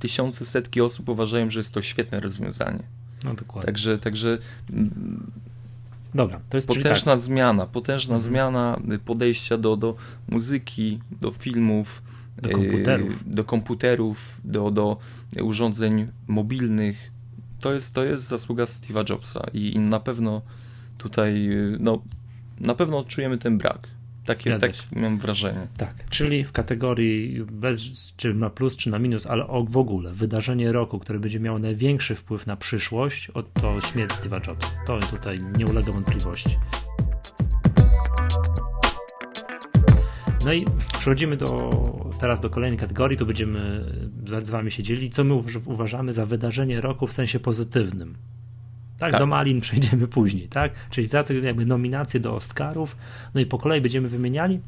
Tysiące, 0.00 0.44
setki 0.44 0.80
osób 0.80 1.08
uważają, 1.08 1.50
że 1.50 1.60
jest 1.60 1.74
to 1.74 1.82
świetne 1.82 2.20
rozwiązanie. 2.20 2.82
No 3.24 3.34
dokładnie. 3.34 3.66
Także, 3.66 3.98
także 3.98 4.38
Dobra, 6.14 6.40
to 6.50 6.56
jest 6.56 6.68
potężna 6.68 7.12
tak. 7.12 7.20
zmiana, 7.20 7.66
potężna 7.66 8.14
mhm. 8.14 8.32
zmiana 8.32 8.80
podejścia 9.04 9.56
do, 9.56 9.76
do 9.76 9.96
muzyki, 10.28 10.98
do 11.20 11.30
filmów, 11.30 12.02
do 12.42 12.50
komputerów, 12.50 13.08
yy, 13.08 13.34
do, 13.34 13.44
komputerów, 13.44 14.40
do, 14.44 14.70
do 14.70 14.96
urządzeń 15.42 16.08
mobilnych. 16.26 17.10
To 17.60 17.72
jest, 17.72 17.94
to 17.94 18.04
jest 18.04 18.22
zasługa 18.22 18.64
Steve'a 18.64 19.10
Jobsa 19.10 19.46
i, 19.54 19.78
na 19.78 20.00
pewno 20.00 20.42
tutaj, 20.98 21.48
no, 21.80 22.02
na 22.60 22.74
pewno 22.74 22.98
odczujemy 22.98 23.38
ten 23.38 23.58
brak. 23.58 23.88
Takie, 24.26 24.58
tak 24.58 24.72
mam 24.92 25.18
wrażenie. 25.18 25.66
Tak, 25.76 25.94
czyli 26.10 26.44
w 26.44 26.52
kategorii 26.52 27.44
bez, 27.50 27.80
czy 28.16 28.34
na 28.34 28.50
plus, 28.50 28.76
czy 28.76 28.90
na 28.90 28.98
minus, 28.98 29.26
ale 29.26 29.44
w 29.68 29.76
ogóle 29.76 30.12
wydarzenie 30.12 30.72
roku, 30.72 30.98
które 30.98 31.18
będzie 31.18 31.40
miało 31.40 31.58
największy 31.58 32.14
wpływ 32.14 32.46
na 32.46 32.56
przyszłość, 32.56 33.30
to 33.54 33.80
śmierć 33.80 34.12
Steve'a 34.12 34.48
Jobsa. 34.48 34.68
To 34.86 34.98
tutaj 34.98 35.38
nie 35.56 35.66
ulega 35.66 35.92
wątpliwości. 35.92 36.50
No 40.44 40.52
i 40.52 40.64
przechodzimy 40.92 41.36
do, 41.36 41.70
teraz 42.20 42.40
do 42.40 42.50
kolejnej 42.50 42.78
kategorii, 42.78 43.18
tu 43.18 43.26
będziemy 43.26 43.84
z 44.42 44.50
wami 44.50 44.70
się 44.70 44.82
dzielić, 44.82 45.14
co 45.14 45.24
my 45.24 45.34
uważamy 45.64 46.12
za 46.12 46.26
wydarzenie 46.26 46.80
roku 46.80 47.06
w 47.06 47.12
sensie 47.12 47.40
pozytywnym. 47.40 48.14
Tak, 48.98 49.10
tak, 49.12 49.20
do 49.20 49.26
Malin 49.26 49.60
przejdziemy 49.60 50.08
później, 50.18 50.48
tak? 50.48 50.72
Czyli 50.90 51.06
za 51.06 51.22
to 51.22 51.32
jakby 51.32 51.66
nominacje 51.66 52.20
do 52.20 52.34
Oscarów, 52.34 52.96
no 53.34 53.40
i 53.40 53.46
po 53.46 53.58
kolei 53.58 53.80
będziemy 53.80 54.08
wymieniali. 54.08 54.60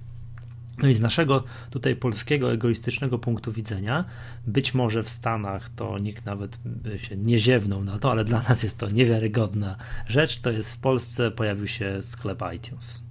No 0.83 0.89
i 0.89 0.95
z 0.95 1.01
naszego 1.01 1.45
tutaj 1.71 1.97
polskiego 1.97 2.53
egoistycznego 2.53 3.19
punktu 3.19 3.53
widzenia, 3.53 4.05
być 4.47 4.75
może 4.75 5.03
w 5.03 5.09
Stanach 5.09 5.69
to 5.69 5.99
nikt 5.99 6.25
nawet 6.25 6.59
by 6.65 6.99
się 6.99 7.17
nie 7.17 7.39
ziewnął 7.39 7.85
na 7.85 7.99
to, 7.99 8.11
ale 8.11 8.25
dla 8.25 8.43
nas 8.43 8.63
jest 8.63 8.79
to 8.79 8.91
niewiarygodna 8.91 9.77
rzecz. 10.07 10.39
To 10.39 10.51
jest 10.51 10.73
w 10.73 10.79
Polsce 10.79 11.31
pojawił 11.31 11.67
się 11.67 12.03
sklep 12.03 12.43
iTunes. 12.57 13.07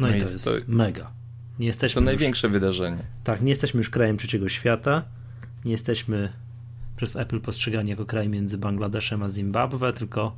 No, 0.00 0.08
no 0.08 0.16
i 0.16 0.20
to 0.20 0.28
jest, 0.28 0.44
to, 0.44 0.50
mega. 0.68 1.19
Nie 1.60 1.66
jesteśmy 1.66 2.02
to 2.02 2.04
największe 2.04 2.46
już, 2.46 2.52
wydarzenie. 2.52 2.98
Tak, 3.24 3.42
nie 3.42 3.50
jesteśmy 3.50 3.78
już 3.78 3.90
krajem 3.90 4.16
trzeciego 4.16 4.48
świata, 4.48 5.02
nie 5.64 5.72
jesteśmy 5.72 6.32
przez 6.96 7.16
Apple 7.16 7.40
postrzegani 7.40 7.90
jako 7.90 8.06
kraj 8.06 8.28
między 8.28 8.58
Bangladeszem 8.58 9.22
a 9.22 9.28
Zimbabwe, 9.28 9.92
tylko, 9.92 10.36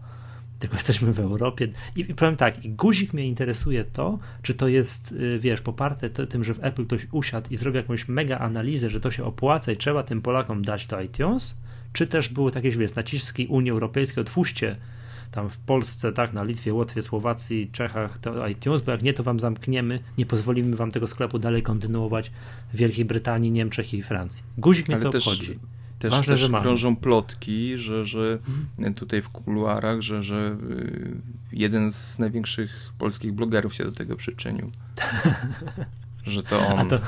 tylko 0.58 0.76
jesteśmy 0.82 1.12
w 1.12 1.20
Europie. 1.20 1.68
I, 1.96 2.00
I 2.00 2.14
powiem 2.14 2.36
tak, 2.36 2.64
i 2.64 2.70
guzik 2.70 3.12
mnie 3.12 3.26
interesuje 3.26 3.84
to, 3.84 4.18
czy 4.42 4.54
to 4.54 4.68
jest, 4.68 5.12
y, 5.12 5.38
wiesz, 5.38 5.60
poparte 5.60 6.10
to, 6.10 6.26
tym, 6.26 6.44
że 6.44 6.54
w 6.54 6.64
Apple 6.64 6.86
ktoś 6.86 7.06
usiadł 7.12 7.50
i 7.50 7.56
zrobił 7.56 7.76
jakąś 7.76 8.08
mega 8.08 8.38
analizę, 8.38 8.90
że 8.90 9.00
to 9.00 9.10
się 9.10 9.24
opłaca 9.24 9.72
i 9.72 9.76
trzeba 9.76 10.02
tym 10.02 10.22
Polakom 10.22 10.64
dać 10.64 10.86
to 10.86 11.00
iTunes, 11.00 11.54
czy 11.92 12.06
też 12.06 12.28
były 12.28 12.52
takie, 12.52 12.70
wiesz, 12.70 12.94
naciski 12.94 13.46
Unii 13.46 13.70
Europejskiej, 13.70 14.20
otwórzcie 14.20 14.76
tam 15.32 15.50
w 15.50 15.58
Polsce, 15.58 16.12
tak, 16.12 16.32
na 16.32 16.42
Litwie, 16.44 16.74
Łotwie, 16.74 17.02
Słowacji, 17.02 17.70
Czechach 17.72 18.18
to 18.18 18.46
iTunes, 18.46 18.80
bo 18.80 18.92
jak 18.92 19.02
nie, 19.02 19.12
to 19.12 19.22
wam 19.22 19.40
zamkniemy, 19.40 20.00
nie 20.18 20.26
pozwolimy 20.26 20.76
wam 20.76 20.90
tego 20.90 21.06
sklepu 21.06 21.38
dalej 21.38 21.62
kontynuować 21.62 22.30
w 22.74 22.76
Wielkiej 22.76 23.04
Brytanii, 23.04 23.50
Niemczech 23.50 23.94
i 23.94 24.02
Francji. 24.02 24.42
Guzik 24.58 24.88
mnie 24.88 24.96
Ale 24.96 25.04
to 25.04 25.10
też... 25.10 25.28
obchodzi 25.28 25.58
też, 26.02 26.10
Ważne, 26.10 26.34
też 26.34 26.40
że 26.40 26.48
krążą 26.48 26.96
plotki, 26.96 27.78
że, 27.78 28.06
że 28.06 28.38
mhm. 28.78 28.94
tutaj 28.94 29.22
w 29.22 29.28
kuluarach, 29.28 30.00
że, 30.00 30.22
że 30.22 30.56
y, 30.70 31.16
jeden 31.52 31.92
z 31.92 32.18
największych 32.18 32.92
polskich 32.98 33.32
blogerów 33.32 33.74
się 33.74 33.84
do 33.84 33.92
tego 33.92 34.16
przyczynił. 34.16 34.70
że 36.24 36.42
to 36.42 36.66
on 36.66 36.88
to, 36.88 36.98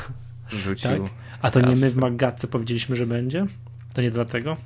rzucił. 0.49 0.91
Tak? 0.91 1.01
A 1.43 1.51
to 1.51 1.61
nie 1.61 1.77
my 1.77 1.91
w 1.91 1.97
Maggatce 1.97 2.47
powiedzieliśmy, 2.47 2.97
że 2.97 3.07
będzie? 3.07 3.47
To 3.95 4.03
nie 4.03 4.11
dlatego? 4.11 4.57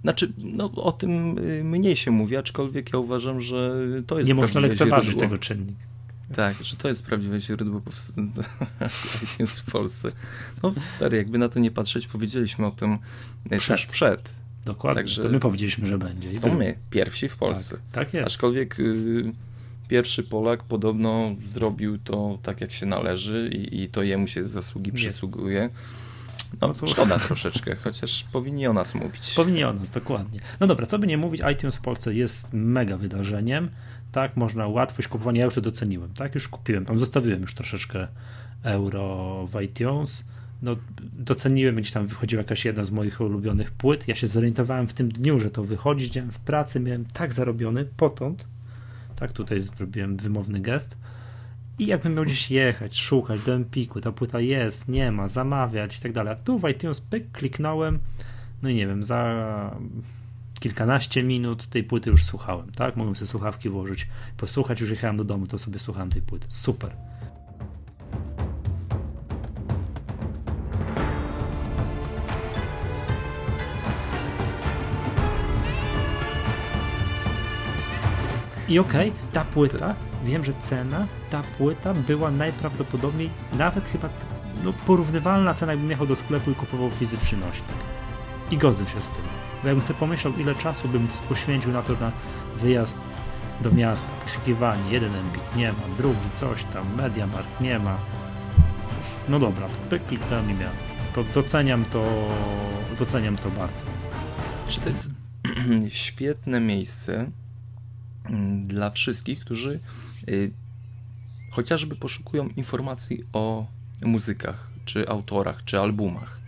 Znaczy, 0.00 0.32
no, 0.38 0.72
o 0.72 0.92
tym 0.92 1.38
y, 1.38 1.64
mniej 1.64 1.96
się 1.96 2.10
mówi, 2.10 2.36
aczkolwiek 2.36 2.92
ja 2.92 2.98
uważam, 2.98 3.40
że 3.40 3.84
to 4.06 4.18
jest 4.18 4.28
Nie 4.28 4.34
można 4.34 4.60
lekceważyć 4.60 5.18
tego 5.18 5.38
czynnika. 5.38 5.86
Tak, 6.36 6.64
że 6.64 6.76
to 6.76 6.88
jest 6.88 7.02
prawdziwe 7.02 7.40
źródło 7.40 7.82
iTunes 9.22 9.60
w 9.66 9.70
Polsce. 9.72 10.12
No 10.62 10.74
stary, 10.96 11.16
jakby 11.16 11.38
na 11.38 11.48
to 11.48 11.58
nie 11.58 11.70
patrzeć, 11.70 12.06
powiedzieliśmy 12.06 12.66
o 12.66 12.70
tym 12.70 12.98
przed. 13.58 13.70
już 13.70 13.86
przed. 13.86 14.30
Dokładnie, 14.64 15.02
Także 15.02 15.22
to 15.22 15.28
my 15.28 15.40
powiedzieliśmy, 15.40 15.86
że 15.86 15.98
będzie. 15.98 16.32
I 16.32 16.40
to 16.40 16.54
my, 16.54 16.78
pierwsi 16.90 17.28
w 17.28 17.36
Polsce. 17.36 17.76
Tak, 17.76 17.84
tak 17.92 18.14
jest. 18.14 18.26
Aczkolwiek 18.26 18.80
y, 18.80 19.32
pierwszy 19.88 20.22
Polak 20.22 20.64
podobno 20.64 21.36
zrobił 21.40 21.98
to 21.98 22.38
tak, 22.42 22.60
jak 22.60 22.72
się 22.72 22.86
należy 22.86 23.50
i, 23.52 23.82
i 23.82 23.88
to 23.88 24.02
jemu 24.02 24.28
się 24.28 24.44
zasługi 24.44 24.90
jest. 25.04 25.20
No, 26.60 26.72
szkoda 26.86 27.18
troszeczkę, 27.18 27.76
chociaż 27.76 28.24
powinni 28.24 28.66
o 28.66 28.72
nas 28.72 28.94
mówić. 28.94 29.34
Powinni 29.36 29.64
o 29.64 29.72
nas, 29.72 29.90
dokładnie. 29.90 30.40
No 30.60 30.66
dobra, 30.66 30.86
co 30.86 30.98
by 30.98 31.06
nie 31.06 31.18
mówić, 31.18 31.42
iTunes 31.52 31.76
w 31.76 31.80
Polsce 31.80 32.14
jest 32.14 32.52
mega 32.52 32.96
wydarzeniem. 32.96 33.68
Tak, 34.12 34.36
można 34.36 34.66
łatwość 34.66 35.08
kupowania, 35.08 35.38
ja 35.38 35.44
już 35.44 35.54
to 35.54 35.60
doceniłem, 35.60 36.12
tak, 36.14 36.34
już 36.34 36.48
kupiłem, 36.48 36.84
tam 36.84 36.98
zostawiłem 36.98 37.40
już 37.40 37.54
troszeczkę 37.54 38.08
euro 38.62 39.48
w 39.52 39.60
iTunes, 39.62 40.24
no 40.62 40.76
doceniłem, 41.18 41.76
gdzieś 41.76 41.92
tam 41.92 42.06
wychodziła 42.06 42.42
jakaś 42.42 42.64
jedna 42.64 42.84
z 42.84 42.90
moich 42.90 43.20
ulubionych 43.20 43.70
płyt, 43.70 44.08
ja 44.08 44.14
się 44.14 44.26
zorientowałem 44.26 44.88
w 44.88 44.92
tym 44.92 45.08
dniu, 45.08 45.40
że 45.40 45.50
to 45.50 45.64
wychodzi, 45.64 46.20
w 46.20 46.38
pracy 46.38 46.80
miałem 46.80 47.04
tak 47.04 47.32
zarobiony, 47.32 47.84
potąd, 47.96 48.46
tak, 49.16 49.32
tutaj 49.32 49.62
zrobiłem 49.62 50.16
wymowny 50.16 50.60
gest, 50.60 50.96
i 51.78 51.86
jakbym 51.86 52.14
miał 52.14 52.24
gdzieś 52.24 52.50
jechać, 52.50 53.00
szukać 53.00 53.40
do 53.40 53.54
Empiku, 53.54 54.00
ta 54.00 54.12
płyta 54.12 54.40
jest, 54.40 54.88
nie 54.88 55.12
ma, 55.12 55.28
zamawiać 55.28 55.98
i 55.98 56.00
tak 56.00 56.12
dalej. 56.12 56.32
A 56.32 56.36
tu 56.36 56.58
w 56.58 56.68
iTunes 56.68 57.00
pyk, 57.00 57.30
kliknąłem, 57.32 57.98
no 58.62 58.68
i 58.68 58.74
nie 58.74 58.86
wiem, 58.86 59.04
za 59.04 59.76
kilkanaście 60.60 61.22
minut 61.22 61.66
tej 61.66 61.84
płyty 61.84 62.10
już 62.10 62.24
słuchałem, 62.24 62.70
tak? 62.70 62.96
Mogłem 62.96 63.16
sobie 63.16 63.26
słuchawki 63.26 63.68
włożyć, 63.68 64.08
posłuchać, 64.36 64.80
już 64.80 64.90
jechałem 64.90 65.16
do 65.16 65.24
domu, 65.24 65.46
to 65.46 65.58
sobie 65.58 65.78
słuchałem 65.78 66.10
tej 66.10 66.22
płyty. 66.22 66.46
Super. 66.50 66.90
I 78.68 78.78
okej, 78.78 79.08
okay, 79.08 79.32
ta 79.32 79.44
płyta, 79.44 79.94
wiem, 80.24 80.44
że 80.44 80.52
cena, 80.62 81.06
ta 81.30 81.42
płyta 81.58 81.94
była 81.94 82.30
najprawdopodobniej 82.30 83.30
nawet 83.52 83.88
chyba 83.88 84.08
no, 84.64 84.72
porównywalna 84.86 85.54
cena, 85.54 85.72
jakbym 85.72 85.90
jechał 85.90 86.06
do 86.06 86.16
sklepu 86.16 86.50
i 86.50 86.54
kupował 86.54 86.90
fizyczny 86.90 87.38
nośnik. 87.38 87.76
I 88.50 88.58
godzę 88.58 88.86
się 88.86 89.02
z 89.02 89.10
tym. 89.10 89.22
Bo 89.62 89.68
jakbym 89.68 89.86
sobie 89.86 90.00
pomyślał, 90.00 90.32
ile 90.38 90.54
czasu 90.54 90.88
bym 90.88 91.08
poświęcił 91.28 91.72
na 91.72 91.82
to, 91.82 91.92
na 91.92 92.12
wyjazd 92.56 92.98
do 93.60 93.70
miasta, 93.70 94.08
poszukiwanie, 94.24 94.90
jeden 94.90 95.14
Empik 95.14 95.56
nie 95.56 95.72
ma, 95.72 95.96
drugi 95.98 96.30
coś 96.34 96.64
tam, 96.64 96.94
Mediamarkt 96.96 97.60
nie 97.60 97.78
ma. 97.78 97.98
No 99.28 99.38
dobra, 99.38 99.66
to 99.90 99.96
kliknąłem 100.08 100.50
i 100.50 100.54
miałem. 100.54 100.76
To 101.14 101.24
doceniam 101.24 101.84
to, 101.84 102.04
doceniam 102.98 103.36
to 103.36 103.50
bardzo. 103.50 103.84
Czy 104.68 104.80
to 104.80 104.88
jest 104.88 105.10
świetne 105.88 106.60
miejsce 106.60 107.30
dla 108.62 108.90
wszystkich, 108.90 109.40
którzy 109.40 109.80
y, 110.28 110.50
chociażby 111.50 111.96
poszukują 111.96 112.48
informacji 112.48 113.24
o 113.32 113.66
muzykach, 114.04 114.70
czy 114.84 115.08
autorach, 115.08 115.64
czy 115.64 115.80
albumach. 115.80 116.40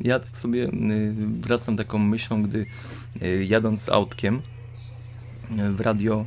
Ja 0.00 0.20
tak 0.20 0.36
sobie 0.36 0.64
y, 0.64 1.14
wracam 1.40 1.76
taką 1.76 1.98
myślą, 1.98 2.42
gdy 2.42 2.66
y, 3.22 3.44
jadąc 3.48 3.88
autkiem 3.88 4.42
w 5.74 5.80
radio 5.80 6.26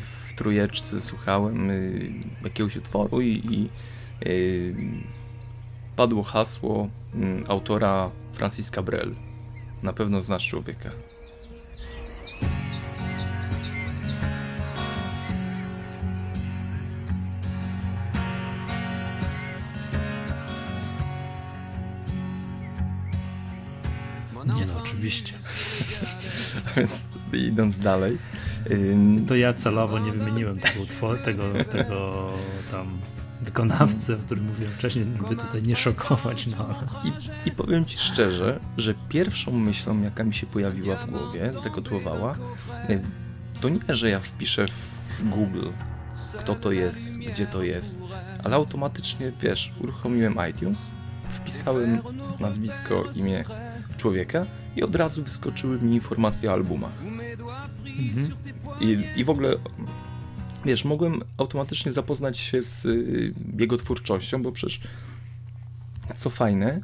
w 0.00 0.32
trójeczce 0.36 1.00
słuchałem 1.00 1.70
jakiegoś 2.44 2.76
utworu 2.76 3.20
i, 3.20 3.28
i 3.28 3.68
padło 5.96 6.22
hasło 6.22 6.88
mm, 7.14 7.44
autora 7.48 8.10
Francis 8.32 8.70
Cabrel. 8.70 9.14
Na 9.82 9.92
pewno 9.92 10.20
znasz 10.20 10.46
człowieka. 10.48 10.90
Oczywiście. 25.06 25.32
Więc 26.76 27.04
idąc 27.32 27.78
dalej. 27.78 28.18
To 29.28 29.34
ja 29.34 29.54
celowo 29.54 29.98
nie 29.98 30.12
wymieniłem 30.12 30.60
tego 30.60 30.82
utworu, 30.82 31.18
tego, 31.18 31.42
tego 31.70 32.26
tam 32.70 32.98
wykonawcy, 33.40 34.14
o 34.14 34.18
którym 34.18 34.44
mówiłem 34.44 34.72
wcześniej, 34.72 35.04
by 35.04 35.36
tutaj 35.36 35.62
nie 35.62 35.76
szokować. 35.76 36.46
No. 36.46 36.74
I, 37.04 37.12
I 37.48 37.50
powiem 37.50 37.84
Ci 37.84 37.98
szczerze, 37.98 38.60
że 38.76 38.94
pierwszą 39.08 39.52
myślą, 39.52 40.02
jaka 40.02 40.24
mi 40.24 40.34
się 40.34 40.46
pojawiła 40.46 40.96
w 40.96 41.10
głowie, 41.10 41.52
zakotłowała, 41.52 42.34
to 43.60 43.68
nie, 43.68 43.80
że 43.88 44.10
ja 44.10 44.20
wpiszę 44.20 44.66
w 45.08 45.28
Google, 45.28 45.68
kto 46.38 46.54
to 46.54 46.72
jest, 46.72 47.18
gdzie 47.18 47.46
to 47.46 47.62
jest, 47.62 47.98
ale 48.44 48.56
automatycznie, 48.56 49.32
wiesz, 49.42 49.72
uruchomiłem 49.80 50.36
iTunes, 50.50 50.86
wpisałem 51.28 52.00
nazwisko, 52.40 53.04
imię 53.14 53.44
człowieka 54.06 54.46
i 54.76 54.82
od 54.82 54.96
razu 54.96 55.24
wyskoczyły 55.24 55.80
mi 55.82 55.94
informacje 55.94 56.50
o 56.50 56.52
albumach. 56.52 56.92
Mhm. 57.02 58.32
I, 58.80 59.04
I 59.16 59.24
w 59.24 59.30
ogóle 59.30 59.56
wiesz, 60.64 60.84
mogłem 60.84 61.20
automatycznie 61.38 61.92
zapoznać 61.92 62.38
się 62.38 62.62
z 62.62 62.84
y, 62.84 63.34
jego 63.58 63.76
twórczością, 63.76 64.42
bo 64.42 64.52
przecież 64.52 64.80
co 66.14 66.30
fajne, 66.30 66.80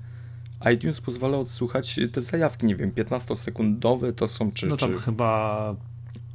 iTunes 0.75 1.00
pozwala 1.00 1.38
odsłuchać 1.38 2.00
te 2.12 2.21
zajawki, 2.21 2.67
nie 2.67 2.76
wiem, 2.76 2.91
15-sekundowe 2.91 4.12
to 4.12 4.29
są 4.29 4.52
czy... 4.52 4.67
No 4.67 4.76
tam 4.76 4.93
czy... 4.93 4.99
chyba 4.99 5.75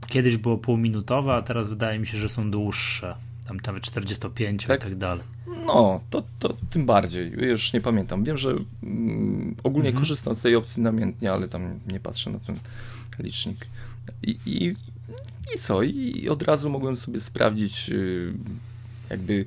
kiedyś 0.07 0.37
było 0.37 0.57
półminutowe, 0.57 1.33
a 1.33 1.41
teraz 1.41 1.69
wydaje 1.69 1.99
mi 1.99 2.07
się, 2.07 2.17
że 2.17 2.29
są 2.29 2.51
dłuższe. 2.51 3.15
Tam 3.47 3.57
nawet 3.67 3.83
45 3.83 4.65
tak? 4.65 4.79
i 4.79 4.83
tak 4.83 4.95
dalej. 4.95 5.23
No, 5.65 6.01
to, 6.09 6.23
to 6.39 6.57
tym 6.69 6.85
bardziej. 6.85 7.31
Już 7.31 7.73
nie 7.73 7.81
pamiętam. 7.81 8.23
Wiem, 8.23 8.37
że 8.37 8.55
mm, 8.83 9.55
ogólnie 9.63 9.89
mhm. 9.89 10.01
korzystam 10.01 10.35
z 10.35 10.39
tej 10.39 10.55
opcji 10.55 10.83
namiętnie, 10.83 11.31
ale 11.31 11.47
tam 11.47 11.79
nie 11.87 11.99
patrzę 11.99 12.29
na 12.29 12.39
ten 12.39 12.55
licznik. 13.19 13.67
I, 14.23 14.37
i 14.45 14.75
i 15.55 15.59
co? 15.59 15.83
I 15.83 16.29
od 16.29 16.43
razu 16.43 16.69
mogłem 16.69 16.95
sobie 16.95 17.19
sprawdzić, 17.19 17.89
y, 17.89 18.33
jakby 19.09 19.45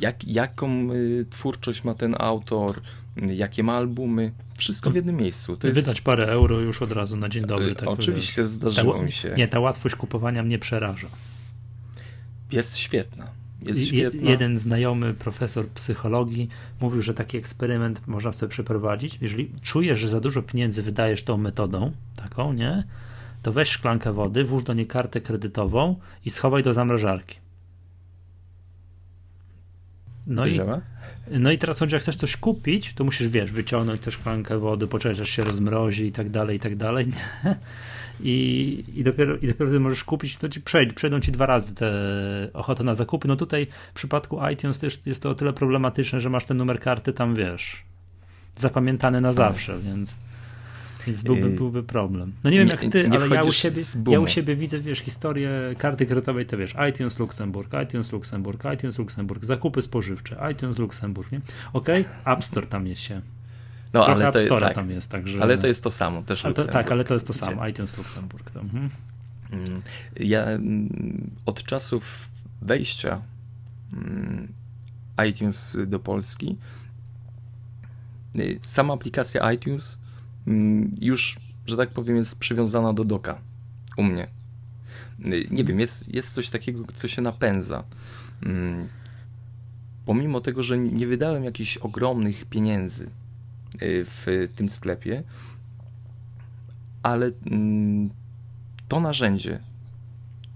jak, 0.00 0.24
jaką 0.24 0.92
y, 0.92 1.26
twórczość 1.30 1.84
ma 1.84 1.94
ten 1.94 2.14
autor, 2.18 2.80
jakie 3.16 3.62
ma 3.62 3.76
albumy. 3.76 4.32
Wszystko 4.56 4.90
w 4.90 4.94
jednym 4.94 5.16
miejscu. 5.16 5.56
To 5.56 5.68
Wydać 5.68 5.86
jest... 5.86 6.00
parę 6.00 6.26
euro 6.26 6.60
już 6.60 6.82
od 6.82 6.92
razu 6.92 7.16
na 7.16 7.28
dzień 7.28 7.44
dobry. 7.44 7.70
Y, 7.70 7.74
tak 7.74 7.88
Oczywiście 7.88 8.44
zdarzyło 8.44 8.94
ta, 8.94 9.02
mi 9.02 9.12
się. 9.12 9.34
Nie, 9.36 9.48
ta 9.48 9.60
łatwość 9.60 9.94
kupowania 9.94 10.42
mnie 10.42 10.58
przeraża. 10.58 11.08
Jest 12.52 12.76
świetna. 12.76 13.26
Jest 13.62 13.86
świetna. 13.86 14.30
Jeden 14.30 14.58
znajomy 14.58 15.14
profesor 15.14 15.68
psychologii 15.68 16.48
mówił, 16.80 17.02
że 17.02 17.14
taki 17.14 17.36
eksperyment 17.36 18.06
można 18.06 18.32
sobie 18.32 18.50
przeprowadzić. 18.50 19.18
Jeżeli 19.20 19.50
czujesz, 19.62 19.98
że 19.98 20.08
za 20.08 20.20
dużo 20.20 20.42
pieniędzy 20.42 20.82
wydajesz 20.82 21.22
tą 21.22 21.36
metodą, 21.36 21.92
taką, 22.16 22.52
nie? 22.52 22.84
to 23.42 23.52
weź 23.52 23.68
szklankę 23.68 24.12
wody, 24.12 24.44
włóż 24.44 24.64
do 24.64 24.74
niej 24.74 24.86
kartę 24.86 25.20
kredytową 25.20 25.96
i 26.24 26.30
schowaj 26.30 26.62
do 26.62 26.72
zamrażarki. 26.72 27.36
No 30.26 30.46
i, 30.46 30.60
no 31.30 31.50
i 31.50 31.58
teraz 31.58 31.78
chodzi, 31.78 31.94
jak 31.94 32.02
chcesz 32.02 32.16
coś 32.16 32.36
kupić, 32.36 32.94
to 32.94 33.04
musisz, 33.04 33.28
wiesz, 33.28 33.52
wyciągnąć 33.52 34.00
tę 34.00 34.10
szklankę 34.10 34.58
wody, 34.58 34.86
poczekać, 34.86 35.20
aż 35.20 35.30
się 35.30 35.44
rozmrozi 35.44 36.06
i 36.06 36.12
tak 36.12 36.30
dalej, 36.30 36.56
i 36.56 36.60
tak 36.60 36.76
dalej. 36.76 37.06
I, 38.20 38.84
i, 38.94 39.04
dopiero, 39.04 39.36
I 39.36 39.48
dopiero 39.48 39.80
możesz 39.80 40.04
kupić, 40.04 40.36
to 40.36 40.48
ci 40.48 40.60
przejdą, 40.60 40.94
przejdą 40.94 41.20
ci 41.20 41.32
dwa 41.32 41.46
razy 41.46 41.74
te 41.74 41.92
ochota 42.52 42.84
na 42.84 42.94
zakupy. 42.94 43.28
No 43.28 43.36
tutaj 43.36 43.66
w 43.92 43.94
przypadku 43.94 44.48
iTunes 44.52 44.78
też 44.78 45.06
jest 45.06 45.22
to 45.22 45.30
o 45.30 45.34
tyle 45.34 45.52
problematyczne, 45.52 46.20
że 46.20 46.30
masz 46.30 46.44
ten 46.44 46.56
numer 46.56 46.80
karty 46.80 47.12
tam, 47.12 47.34
wiesz, 47.34 47.82
zapamiętany 48.56 49.20
na 49.20 49.32
zawsze, 49.32 49.78
więc... 49.78 50.14
Więc 51.06 51.22
byłby, 51.22 51.50
byłby 51.50 51.82
problem. 51.82 52.32
No 52.44 52.50
nie 52.50 52.58
wiem 52.58 52.66
nie, 52.68 52.72
jak 52.72 52.92
ty, 52.92 53.10
ale 53.12 53.28
ja 53.28 53.42
u, 53.42 53.52
siebie, 53.52 53.82
ja 54.10 54.20
u 54.20 54.26
siebie 54.26 54.56
widzę, 54.56 54.78
wiesz, 54.78 54.98
historię 54.98 55.50
karty 55.78 56.06
kredytowej, 56.06 56.46
to 56.46 56.56
wiesz, 56.56 56.74
iTunes 56.90 57.18
Luksemburg, 57.18 57.72
iTunes 57.84 58.12
Luksemburg, 58.12 58.64
iTunes 58.74 58.98
Luksemburg, 58.98 59.44
zakupy 59.44 59.82
spożywcze, 59.82 60.38
iTunes 60.52 60.78
Luksemburg, 60.78 61.32
nie? 61.32 61.40
Okej, 61.72 62.00
okay? 62.00 62.32
App 62.32 62.44
Store 62.44 62.66
tam 62.66 62.86
jest 62.86 63.02
się. 63.02 63.20
No, 63.92 64.04
Trochę 64.04 64.12
ale 64.12 64.28
App 64.28 64.38
Store 64.38 64.66
tak, 64.66 64.74
tam 64.74 64.90
jest, 64.90 65.10
także... 65.10 65.42
Ale 65.42 65.58
to 65.58 65.66
jest 65.66 65.84
to 65.84 65.90
samo, 65.90 66.22
też 66.22 66.44
ale 66.44 66.54
to, 66.54 66.64
Tak, 66.64 66.92
ale 66.92 67.04
to 67.04 67.14
jest 67.14 67.26
to 67.26 67.32
samo, 67.32 67.68
iTunes 67.68 67.98
Luksemburg. 67.98 68.50
To, 68.50 68.60
mhm. 68.60 68.90
Mm, 69.50 69.82
ja 70.16 70.42
mm, 70.44 71.30
od 71.46 71.64
czasów 71.64 72.30
wejścia 72.62 73.22
mm, 73.92 74.52
iTunes 75.28 75.76
do 75.86 75.98
Polski 75.98 76.58
y, 78.36 78.60
sama 78.66 78.94
aplikacja 78.94 79.52
iTunes 79.52 79.98
już, 81.00 81.36
że 81.66 81.76
tak 81.76 81.90
powiem, 81.90 82.16
jest 82.16 82.38
przywiązana 82.38 82.92
do 82.92 83.04
doka 83.04 83.38
u 83.96 84.02
mnie. 84.02 84.26
Y, 85.26 85.46
nie 85.50 85.64
wiem, 85.64 85.80
jest, 85.80 86.14
jest 86.14 86.34
coś 86.34 86.50
takiego, 86.50 86.84
co 86.94 87.08
się 87.08 87.22
napędza. 87.22 87.84
Pomimo 90.06 90.40
tego, 90.40 90.62
że 90.62 90.78
nie 90.78 91.06
wydałem 91.06 91.44
jakichś 91.44 91.76
ogromnych 91.76 92.44
pieniędzy 92.44 93.10
w 93.80 94.48
tym 94.56 94.68
sklepie, 94.68 95.22
ale 97.02 97.30
mm, 97.46 98.10
to 98.88 99.00
narzędzie, 99.00 99.60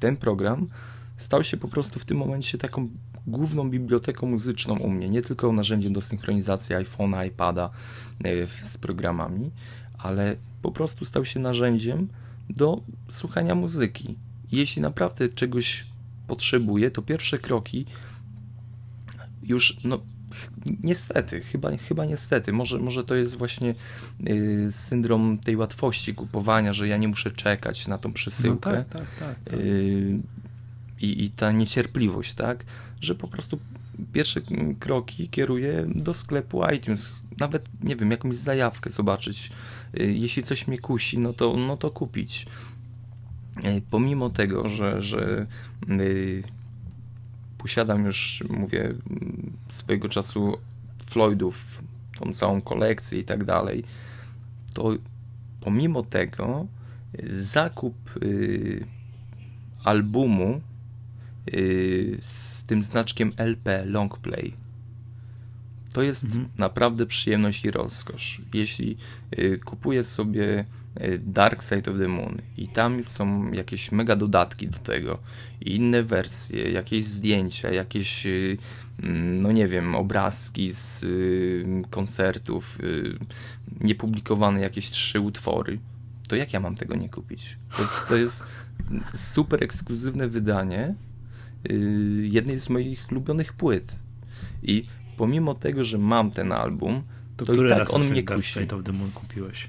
ten 0.01 0.17
program 0.17 0.67
stał 1.17 1.45
się 1.45 1.57
po 1.57 1.69
prostu 1.69 1.99
w 1.99 2.05
tym 2.05 2.17
momencie 2.17 2.59
taką 2.59 2.89
główną 3.27 3.71
biblioteką 3.71 4.27
muzyczną 4.27 4.79
u 4.79 4.91
mnie. 4.91 5.09
Nie 5.09 5.23
tylko 5.23 5.53
narzędziem 5.53 5.93
do 5.93 6.01
synchronizacji 6.01 6.77
iPhone'a, 6.77 7.27
iPada 7.27 7.71
e, 8.25 8.47
z 8.47 8.79
programami, 8.79 9.51
ale 9.99 10.37
po 10.63 10.73
prostu 10.73 11.05
stał 11.05 11.25
się 11.25 11.41
narzędziem 11.41 12.09
do 12.51 12.81
słuchania 13.09 13.55
muzyki. 13.55 14.19
Jeśli 14.53 14.83
naprawdę 14.83 15.29
czegoś 15.29 15.87
potrzebuję, 16.27 16.91
to 16.91 17.03
pierwsze 17.03 17.39
kroki 17.39 17.87
już, 19.43 19.85
no 19.85 20.01
niestety, 20.83 21.41
chyba, 21.41 21.77
chyba 21.77 22.05
niestety, 22.05 22.53
może, 22.53 22.79
może 22.79 23.05
to 23.05 23.15
jest 23.15 23.39
właśnie 23.39 23.75
y, 24.27 24.69
syndrom 24.71 25.39
tej 25.39 25.57
łatwości 25.57 26.15
kupowania, 26.15 26.73
że 26.73 26.89
ja 26.89 26.97
nie 26.97 27.09
muszę 27.09 27.31
czekać 27.31 27.89
na 27.89 27.99
tą 27.99 28.13
przesyłkę. 28.13 28.71
No 28.71 28.77
tak, 28.77 28.89
tak, 28.89 29.07
tak, 29.19 29.39
tak. 29.45 29.55
Y, 29.55 30.19
i, 31.01 31.25
i 31.25 31.31
ta 31.31 31.53
niecierpliwość, 31.53 32.35
tak, 32.35 32.65
że 33.01 33.15
po 33.15 33.29
prostu 33.29 33.59
pierwsze 34.13 34.41
kroki 34.79 35.29
kieruję 35.29 35.87
do 35.95 36.15
sklepu 36.15 36.71
iTunes, 36.75 37.09
nawet, 37.41 37.69
nie 37.83 37.97
wiem, 37.97 38.11
jakąś 38.11 38.37
zajawkę 38.37 38.91
zobaczyć, 38.91 39.51
y, 40.01 40.13
jeśli 40.13 40.43
coś 40.43 40.67
mnie 40.67 40.79
kusi, 40.79 41.19
no 41.19 41.33
to, 41.33 41.57
no 41.57 41.77
to 41.77 41.91
kupić. 41.91 42.47
Y, 43.65 43.83
pomimo 43.91 44.31
tego, 44.31 44.69
że, 44.69 45.03
że 45.03 45.47
yy, 45.89 46.43
posiadam 47.67 48.05
już, 48.05 48.45
mówię, 48.51 48.95
swojego 49.69 50.09
czasu 50.09 50.59
Floydów, 51.07 51.83
tą 52.19 52.33
całą 52.33 52.61
kolekcję 52.61 53.19
i 53.21 53.25
tak 53.25 53.45
dalej, 53.45 53.85
to 54.75 54.91
pomimo 55.61 56.03
tego 56.03 56.67
zakup 57.31 57.95
yy, 58.23 58.87
albumu 59.85 60.61
Y, 61.55 62.19
z 62.21 62.65
tym 62.65 62.83
znaczkiem 62.83 63.33
LP, 63.37 63.85
long 63.85 64.19
play. 64.19 64.53
To 65.93 66.03
jest 66.03 66.25
mhm. 66.25 66.49
naprawdę 66.59 67.07
przyjemność 67.07 67.65
i 67.65 67.71
rozkosz. 67.71 68.41
Jeśli 68.55 68.97
y, 69.39 69.61
kupuję 69.65 70.05
sobie 70.05 70.61
y, 70.61 70.65
Dark 71.19 71.65
Side 71.65 71.91
of 71.91 71.99
the 71.99 72.09
Moon 72.09 72.37
i 72.57 72.69
tam 72.69 73.03
są 73.07 73.53
jakieś 73.53 73.93
mega 73.93 74.17
dodatki 74.17 74.69
do 74.69 74.79
tego, 74.79 75.19
inne 75.61 76.03
wersje, 76.03 76.71
jakieś 76.71 77.05
zdjęcia, 77.05 77.71
jakieś, 77.71 78.27
mm, 78.27 79.41
no 79.41 79.53
nie 79.53 79.69
wiem, 79.69 79.95
obrazki 79.95 80.73
z 80.73 81.05
koncertów, 81.91 82.79
niepublikowane 83.81 84.61
jakieś 84.61 84.91
trzy 84.91 85.21
utwory, 85.21 85.79
to 86.29 86.37
jak 86.37 86.53
ja 86.53 86.61
mam 86.61 86.75
tego 86.75 86.97
nie 86.97 87.09
kupić? 87.09 87.59
To 87.77 87.83
jest, 87.83 88.09
to 88.09 88.17
jest 88.17 88.45
super 89.15 89.65
ekskluzywne 89.65 90.29
wydanie, 90.29 90.95
Y, 91.71 92.29
jednej 92.31 92.61
z 92.61 92.69
moich 92.69 93.07
ulubionych 93.11 93.53
płyt. 93.53 93.97
I 94.63 94.87
pomimo 95.17 95.55
tego, 95.55 95.85
że 95.85 95.99
mam 95.99 96.31
ten 96.31 96.53
album, 96.53 97.03
to, 97.37 97.45
to 97.45 97.55
i 97.55 97.69
tak 97.69 97.95
on 97.95 98.09
mnie 98.09 98.23
kusi. 98.23 98.67
To 98.67 98.79
w 98.79 98.99
Moon 98.99 99.11
kupiłeś? 99.11 99.69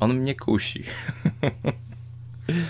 On 0.00 0.14
mnie 0.14 0.34
kusi. 0.34 0.82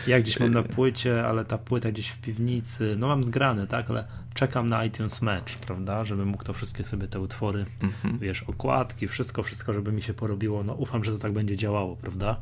Ja 0.06 0.20
gdzieś 0.20 0.40
mam 0.40 0.50
na 0.50 0.62
płycie, 0.62 1.26
ale 1.26 1.44
ta 1.44 1.58
płyta 1.58 1.92
gdzieś 1.92 2.08
w 2.08 2.20
piwnicy, 2.20 2.96
no 2.98 3.06
mam 3.06 3.24
zgrane, 3.24 3.66
tak, 3.66 3.90
ale 3.90 4.04
czekam 4.34 4.66
na 4.66 4.84
iTunes 4.84 5.22
Match, 5.22 5.56
prawda, 5.56 6.04
żeby 6.04 6.24
mógł 6.24 6.44
to 6.44 6.52
wszystkie 6.52 6.84
sobie 6.84 7.08
te 7.08 7.20
utwory, 7.20 7.66
mhm. 7.82 8.18
wiesz, 8.18 8.42
okładki, 8.42 9.08
wszystko, 9.08 9.42
wszystko, 9.42 9.72
żeby 9.72 9.92
mi 9.92 10.02
się 10.02 10.14
porobiło. 10.14 10.64
No 10.64 10.74
ufam, 10.74 11.04
że 11.04 11.12
to 11.12 11.18
tak 11.18 11.32
będzie 11.32 11.56
działało, 11.56 11.96
prawda? 11.96 12.36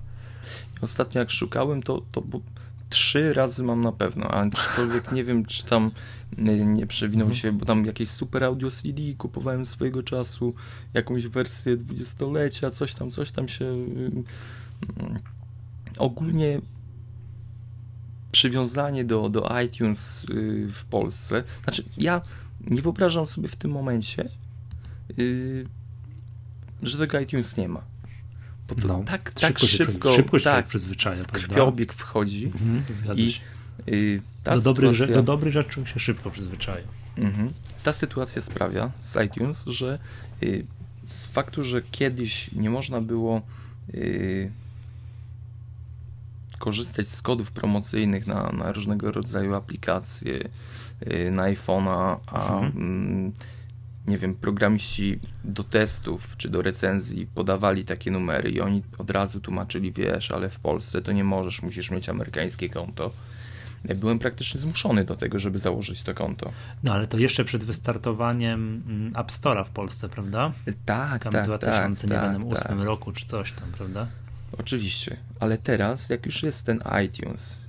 Ostatnio 0.81 1.19
jak 1.19 1.31
szukałem, 1.31 1.83
to, 1.83 2.03
to 2.13 2.23
trzy 2.89 3.33
razy 3.33 3.63
mam 3.63 3.81
na 3.81 3.93
pewno, 3.93 4.31
a 4.31 4.51
czykolwiek 4.51 5.13
nie 5.13 5.25
wiem, 5.25 5.45
czy 5.45 5.67
tam 5.67 5.91
nie, 6.39 6.87
przewinął 6.87 7.27
mhm. 7.27 7.41
się, 7.41 7.53
bo 7.53 7.67
tam 7.67 7.85
jakieś 7.85 8.11
super 8.11 8.45
audio 8.45 8.71
CD 8.71 9.03
kupowałem 9.19 9.67
swojego 9.67 10.03
czasu, 10.03 10.55
jakąś 10.95 11.27
wersję 11.27 11.77
dwudziestolecia, 11.77 12.71
coś 12.71 12.95
tam, 12.95 13.11
coś 13.11 13.31
tam 13.31 13.49
się... 13.49 13.65
Ogólnie 15.99 16.61
przywiązanie 18.33 19.05
do, 19.05 19.29
do 19.29 19.61
iTunes 19.65 20.27
y, 20.31 20.67
w 20.73 20.85
Polsce, 20.85 21.45
znaczy 21.65 21.85
ja 21.99 22.21
nie 22.61 22.83
wyobrażam 22.83 23.27
sobie 23.27 23.49
w 23.49 23.57
tym 23.57 23.71
momencie, 23.71 24.29
y, 25.19 25.67
że 26.83 26.99
tego 26.99 27.21
iTunes 27.21 27.57
nie 27.57 27.69
ma. 27.69 27.83
Bo 28.69 28.75
to 28.75 28.89
no, 28.89 29.03
tak, 29.07 29.31
tak 29.31 29.59
szybko, 29.59 29.67
szybko, 29.67 30.11
się, 30.11 30.17
szybko 30.17 30.39
się 30.39 30.45
tak, 30.45 30.67
przyzwyczaja. 30.67 31.25
Krwiobieg 31.25 31.93
wchodzi 31.93 32.47
mhm, 32.47 32.83
i 33.17 33.41
y, 33.89 34.23
do, 34.45 34.61
dobrych, 34.61 34.93
sytuacja, 34.93 35.15
do 35.15 35.23
dobrych 35.23 35.53
rzeczy 35.53 35.87
się 35.87 36.01
szybko 36.01 36.31
przyzwyczaja. 36.31 36.85
Mhm, 37.17 37.51
ta 37.83 37.93
sytuacja 37.93 38.43
sprawia 38.43 38.91
z 39.03 39.27
iTunes, 39.27 39.65
że 39.65 39.99
y, 40.43 40.67
z 41.07 41.27
faktu, 41.27 41.63
że 41.63 41.83
kiedyś 41.83 42.53
nie 42.53 42.71
można 42.71 43.01
było 43.01 43.43
korzystać 46.59 47.09
z 47.09 47.23
kodów 47.23 47.53
promocyjnych 47.53 48.27
na, 48.27 48.53
na 48.53 48.73
różnego 48.73 49.13
rodzaju 49.13 49.55
aplikacje 49.55 50.49
y, 51.07 51.31
na 51.31 51.43
iPhone'a, 51.43 52.17
a 52.27 52.59
mhm. 52.59 52.73
Mm, 52.77 53.33
nie 54.07 54.19
wiem, 54.19 54.35
programiści 54.35 55.19
do 55.45 55.65
testów 55.65 56.37
czy 56.37 56.51
do 56.51 56.63
recenzji 56.63 57.27
podawali 57.27 57.85
takie 57.85 58.11
numery 58.11 58.51
i 58.51 58.61
oni 58.61 58.83
od 58.99 59.11
razu 59.11 59.41
tłumaczyli, 59.41 59.93
wiesz, 59.93 60.31
ale 60.31 60.51
w 60.51 60.59
Polsce 60.59 61.03
to 61.03 61.13
nie 61.13 61.25
możesz, 61.25 61.63
musisz 61.63 61.91
mieć 61.91 62.09
amerykańskie 62.09 62.69
konto. 62.69 63.11
Byłem 63.85 64.19
praktycznie 64.19 64.61
zmuszony 64.61 65.05
do 65.05 65.17
tego, 65.17 65.39
żeby 65.39 65.59
założyć 65.59 66.03
to 66.03 66.15
konto. 66.15 66.53
No 66.83 66.93
ale 66.93 67.07
to 67.07 67.19
jeszcze 67.19 67.45
przed 67.45 67.65
wystartowaniem 67.65 68.83
mm, 68.87 69.17
App 69.17 69.29
Store'a 69.29 69.65
w 69.65 69.71
Polsce, 69.71 70.09
prawda? 70.09 70.53
Tak, 70.85 71.23
Tam 71.23 71.33
tak, 71.33 71.45
2008 71.45 72.09
tak, 72.09 72.69
tak. 72.69 72.79
roku 72.79 73.13
czy 73.13 73.27
coś 73.27 73.53
tam, 73.53 73.73
prawda? 73.73 74.07
Oczywiście, 74.59 75.17
ale 75.41 75.59
teraz, 75.59 76.11
jak 76.11 76.27
już 76.27 76.43
jest 76.43 76.67
ten 76.67 76.83
iTunes, 77.07 77.61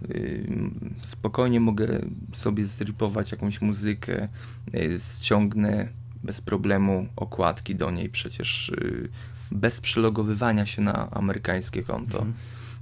spokojnie 1.01 1.59
mogę 1.59 2.01
sobie 2.33 2.65
zripować 2.65 3.31
jakąś 3.31 3.61
muzykę, 3.61 4.27
y, 4.75 4.97
ściągnę 5.17 5.87
bez 6.23 6.41
problemu 6.41 7.07
okładki 7.15 7.75
do 7.75 7.91
niej, 7.91 8.09
przecież 8.09 8.69
y, 8.69 9.09
bez 9.51 9.81
przylogowywania 9.81 10.65
się 10.65 10.81
na 10.81 11.11
amerykańskie 11.11 11.83
konto. 11.83 12.17
Mhm. 12.17 12.33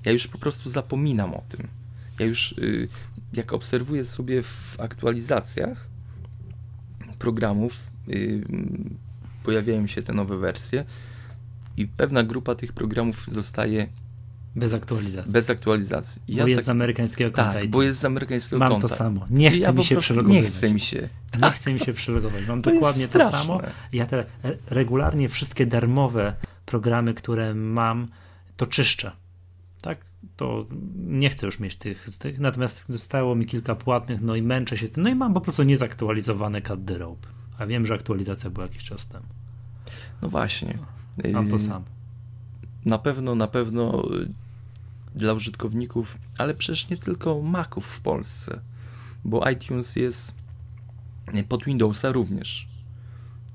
Ja 0.06 0.12
już 0.12 0.28
po 0.28 0.38
prostu 0.38 0.70
zapominam 0.70 1.34
o 1.34 1.44
tym. 1.50 1.68
Ja 2.20 2.26
już, 2.26 2.52
y, 2.52 2.88
jak 3.34 3.54
obserwuję 3.54 4.04
sobie 4.04 4.44
w 4.44 4.76
aktualizacjach 4.80 5.88
programów, 7.20 7.92
pojawiają 9.44 9.88
się 9.88 10.02
te 10.02 10.14
nowe 10.14 10.38
wersje 10.38 10.86
i 11.78 11.88
pewna 11.88 12.24
grupa 12.24 12.56
tych 12.56 12.74
programów 12.74 13.26
zostaje 13.28 13.88
bez 14.56 14.74
aktualizacji. 14.74 15.32
Bez 15.32 15.50
aktualizacji. 15.50 16.22
Ja 16.28 16.44
bo 16.44 16.48
jest 16.48 16.60
tak, 16.60 16.66
z 16.66 16.70
amerykańskiego 16.70 17.32
konta. 17.32 17.54
Tak, 17.54 17.70
bo 17.70 17.84
jest 17.84 18.00
z 18.00 18.06
amerykańskiego 18.06 18.60
Mam 18.60 18.72
konta. 18.72 18.88
Mam 18.88 18.90
to 18.90 18.96
samo. 18.96 19.26
Nie 19.30 19.52
chcę 19.52 19.60
ja 19.60 19.72
mi 19.72 19.84
się 19.84 19.98
przelogować. 19.98 20.36
Nie 20.36 20.44
chce 20.44 20.74
mi 20.74 20.80
się. 20.80 21.10
Tak. 21.32 21.42
Nie 21.42 21.52
chce 21.52 21.74
mi 21.74 21.80
się 21.80 21.94
przelogować. 21.94 22.48
Mam 22.48 22.62
to 22.62 22.72
dokładnie 22.72 23.08
to 23.08 23.32
samo. 23.32 23.62
Ja 23.94 24.06
te 24.06 24.26
regularnie 24.68 25.30
wszystkie 25.30 25.66
darmowe 25.66 26.36
programy, 26.66 27.14
które 27.14 27.56
mam, 27.56 28.08
to 28.58 28.68
czyszczę. 28.68 29.12
Tak? 29.82 29.98
To 30.36 30.66
nie 30.96 31.30
chcę 31.30 31.46
już 31.46 31.60
mieć 31.60 31.76
tych 31.76 32.10
z 32.10 32.18
tych. 32.18 32.40
Natomiast 32.40 32.84
zostało 32.90 33.36
mi 33.36 33.46
kilka 33.46 33.76
płatnych, 33.76 34.22
no 34.22 34.36
i 34.36 34.42
męczę 34.42 34.78
się 34.78 34.88
z 34.88 34.92
tym. 34.92 35.04
No 35.04 35.10
i 35.10 35.16
mam 35.16 35.34
po 35.34 35.42
prostu 35.42 35.64
niezaktualizowane 35.64 36.62
Cut 36.62 36.86
the 36.86 36.98
Rope. 36.98 37.28
A 37.58 37.66
wiem, 37.66 37.86
że 37.86 37.94
aktualizacja 37.94 38.50
była 38.50 38.66
jakiś 38.66 38.84
czas 38.84 39.08
temu. 39.08 39.26
No 40.22 40.30
właśnie. 40.30 40.78
Mam 41.34 41.48
to 41.48 41.60
samo. 41.60 41.86
Na 42.86 42.98
pewno, 42.98 43.36
na 43.36 43.48
pewno 43.48 44.04
dla 45.16 45.34
użytkowników, 45.34 46.18
ale 46.38 46.54
przecież 46.54 46.90
nie 46.90 46.98
tylko 46.98 47.42
Maców 47.42 47.86
w 47.86 48.02
Polsce, 48.02 48.60
bo 49.26 49.50
iTunes 49.50 49.96
jest 49.96 50.34
pod 51.50 51.64
Windowsa 51.64 52.12
również. 52.12 52.68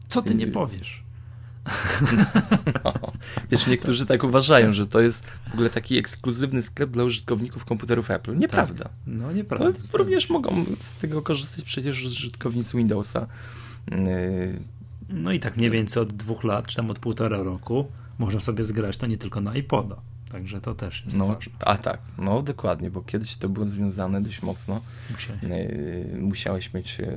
Co 0.09 0.23
ty 0.23 0.35
nie 0.35 0.47
y, 0.47 0.51
powiesz? 0.51 1.03
No, 2.85 2.95
wiesz, 3.51 3.67
niektórzy 3.67 4.07
tak 4.07 4.25
uważają, 4.25 4.73
że 4.73 4.87
to 4.87 5.01
jest 5.01 5.27
w 5.51 5.55
ogóle 5.55 5.71
taki 5.71 5.99
ekskluzywny 5.99 6.63
sklep 6.63 6.91
dla 6.91 7.05
użytkowników 7.05 7.65
komputerów 7.65 8.11
Apple. 8.11 8.39
Nieprawda. 8.39 8.85
Tak. 8.85 8.93
No 9.07 9.33
nieprawda. 9.33 9.81
To 9.93 9.99
również 9.99 10.31
mogą 10.31 10.65
z 10.81 10.97
tego 10.97 11.23
korzystać 11.23 11.65
przecież 11.65 12.05
użytkownicy 12.05 12.77
Windowsa. 12.77 13.27
No 15.09 15.33
i 15.33 15.41
tak 15.41 15.57
mniej 15.57 15.71
więcej 15.71 16.03
od 16.03 16.13
dwóch 16.13 16.45
lat, 16.45 16.67
czy 16.67 16.77
tam 16.77 16.91
od 16.91 16.99
półtora 16.99 17.43
roku 17.43 17.87
można 18.19 18.41
sobie 18.41 18.65
zgrać 18.65 18.97
to 18.97 19.07
nie 19.07 19.19
tylko 19.19 19.41
na 19.41 19.55
iPoda. 19.57 19.97
Także 20.33 20.61
to 20.61 20.75
też 20.75 21.05
jest 21.05 21.19
no, 21.19 21.27
ważne. 21.27 21.53
A 21.61 21.79
tak, 21.79 22.01
no 22.19 22.43
dokładnie, 22.43 22.91
bo 22.91 23.03
kiedyś 23.03 23.37
to 23.37 23.49
było 23.49 23.67
związane 23.67 24.23
dość 24.23 24.43
mocno. 24.43 24.81
E, 25.43 26.19
musiałeś 26.19 26.75
mieć 26.75 27.01
e, 27.01 27.13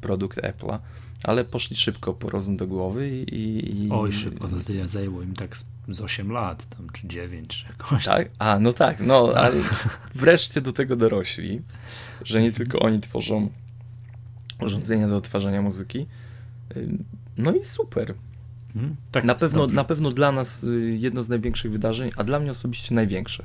produkt 0.00 0.38
Apple'a, 0.38 0.78
ale 1.24 1.44
poszli 1.44 1.76
szybko 1.76 2.14
po 2.14 2.30
rozum 2.30 2.56
do 2.56 2.66
głowy 2.66 3.10
i... 3.10 3.84
i... 3.84 3.90
Oj, 3.90 4.12
szybko, 4.12 4.48
to 4.48 4.88
zajęło 4.88 5.22
im 5.22 5.34
tak 5.34 5.56
z, 5.56 5.64
z 5.88 6.00
8 6.00 6.32
lat, 6.32 6.66
tam, 6.76 6.90
czy 6.92 7.08
9, 7.08 7.48
czy 7.48 7.66
jakoś. 7.68 8.04
Tak? 8.04 8.30
A, 8.38 8.58
no 8.58 8.72
tak, 8.72 9.00
no, 9.00 9.28
tak. 9.28 9.36
ale 9.36 9.60
wreszcie 10.14 10.60
do 10.60 10.72
tego 10.72 10.96
dorośli, 10.96 11.62
że 12.24 12.42
nie 12.42 12.52
tylko 12.52 12.78
oni 12.78 13.00
tworzą 13.00 13.50
urządzenia 14.60 15.08
do 15.08 15.16
odtwarzania 15.16 15.62
muzyki. 15.62 16.06
No 17.38 17.54
i 17.54 17.64
super. 17.64 18.14
Hmm? 18.74 18.96
Tak 19.10 19.24
na, 19.24 19.34
pewno, 19.34 19.66
na 19.66 19.84
pewno 19.84 20.10
dla 20.10 20.32
nas 20.32 20.64
y, 20.64 20.96
jedno 21.00 21.22
z 21.22 21.28
największych 21.28 21.72
wydarzeń, 21.72 22.10
a 22.16 22.24
dla 22.24 22.40
mnie 22.40 22.50
osobiście 22.50 22.94
największe. 22.94 23.44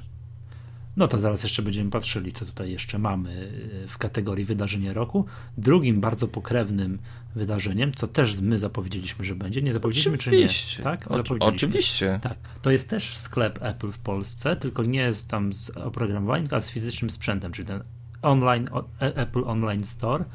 No 0.97 1.07
to 1.07 1.17
zaraz 1.17 1.43
jeszcze 1.43 1.61
będziemy 1.61 1.91
patrzyli, 1.91 2.33
co 2.33 2.45
tutaj 2.45 2.71
jeszcze 2.71 2.99
mamy 2.99 3.51
y, 3.83 3.87
w 3.87 3.97
kategorii 3.97 4.45
wydarzenie 4.45 4.93
roku. 4.93 5.25
Drugim 5.57 6.01
bardzo 6.01 6.27
pokrewnym 6.27 6.99
wydarzeniem, 7.35 7.91
co 7.93 8.07
też 8.07 8.41
my 8.41 8.59
zapowiedzieliśmy, 8.59 9.25
że 9.25 9.35
będzie. 9.35 9.61
Nie 9.61 9.73
zapowiedzieliśmy, 9.73 10.13
oczywiście. 10.13 10.71
czy 10.71 10.79
nie? 10.79 10.83
Tak? 10.83 11.07
oczywiście. 11.39 12.19
Tak. 12.21 12.37
To 12.61 12.71
jest 12.71 12.89
też 12.89 13.17
sklep 13.17 13.59
Apple 13.61 13.91
w 13.91 13.97
Polsce, 13.97 14.55
tylko 14.55 14.83
nie 14.83 14.99
jest 14.99 15.27
tam 15.27 15.53
z 15.53 15.69
oprogramowaniem, 15.69 16.47
a 16.51 16.59
z 16.59 16.69
fizycznym 16.69 17.09
sprzętem, 17.09 17.51
czyli 17.51 17.67
ten 17.67 17.83
online, 18.21 18.69
e, 19.01 19.15
Apple 19.15 19.43
Online 19.45 19.83
Store, 19.83 20.25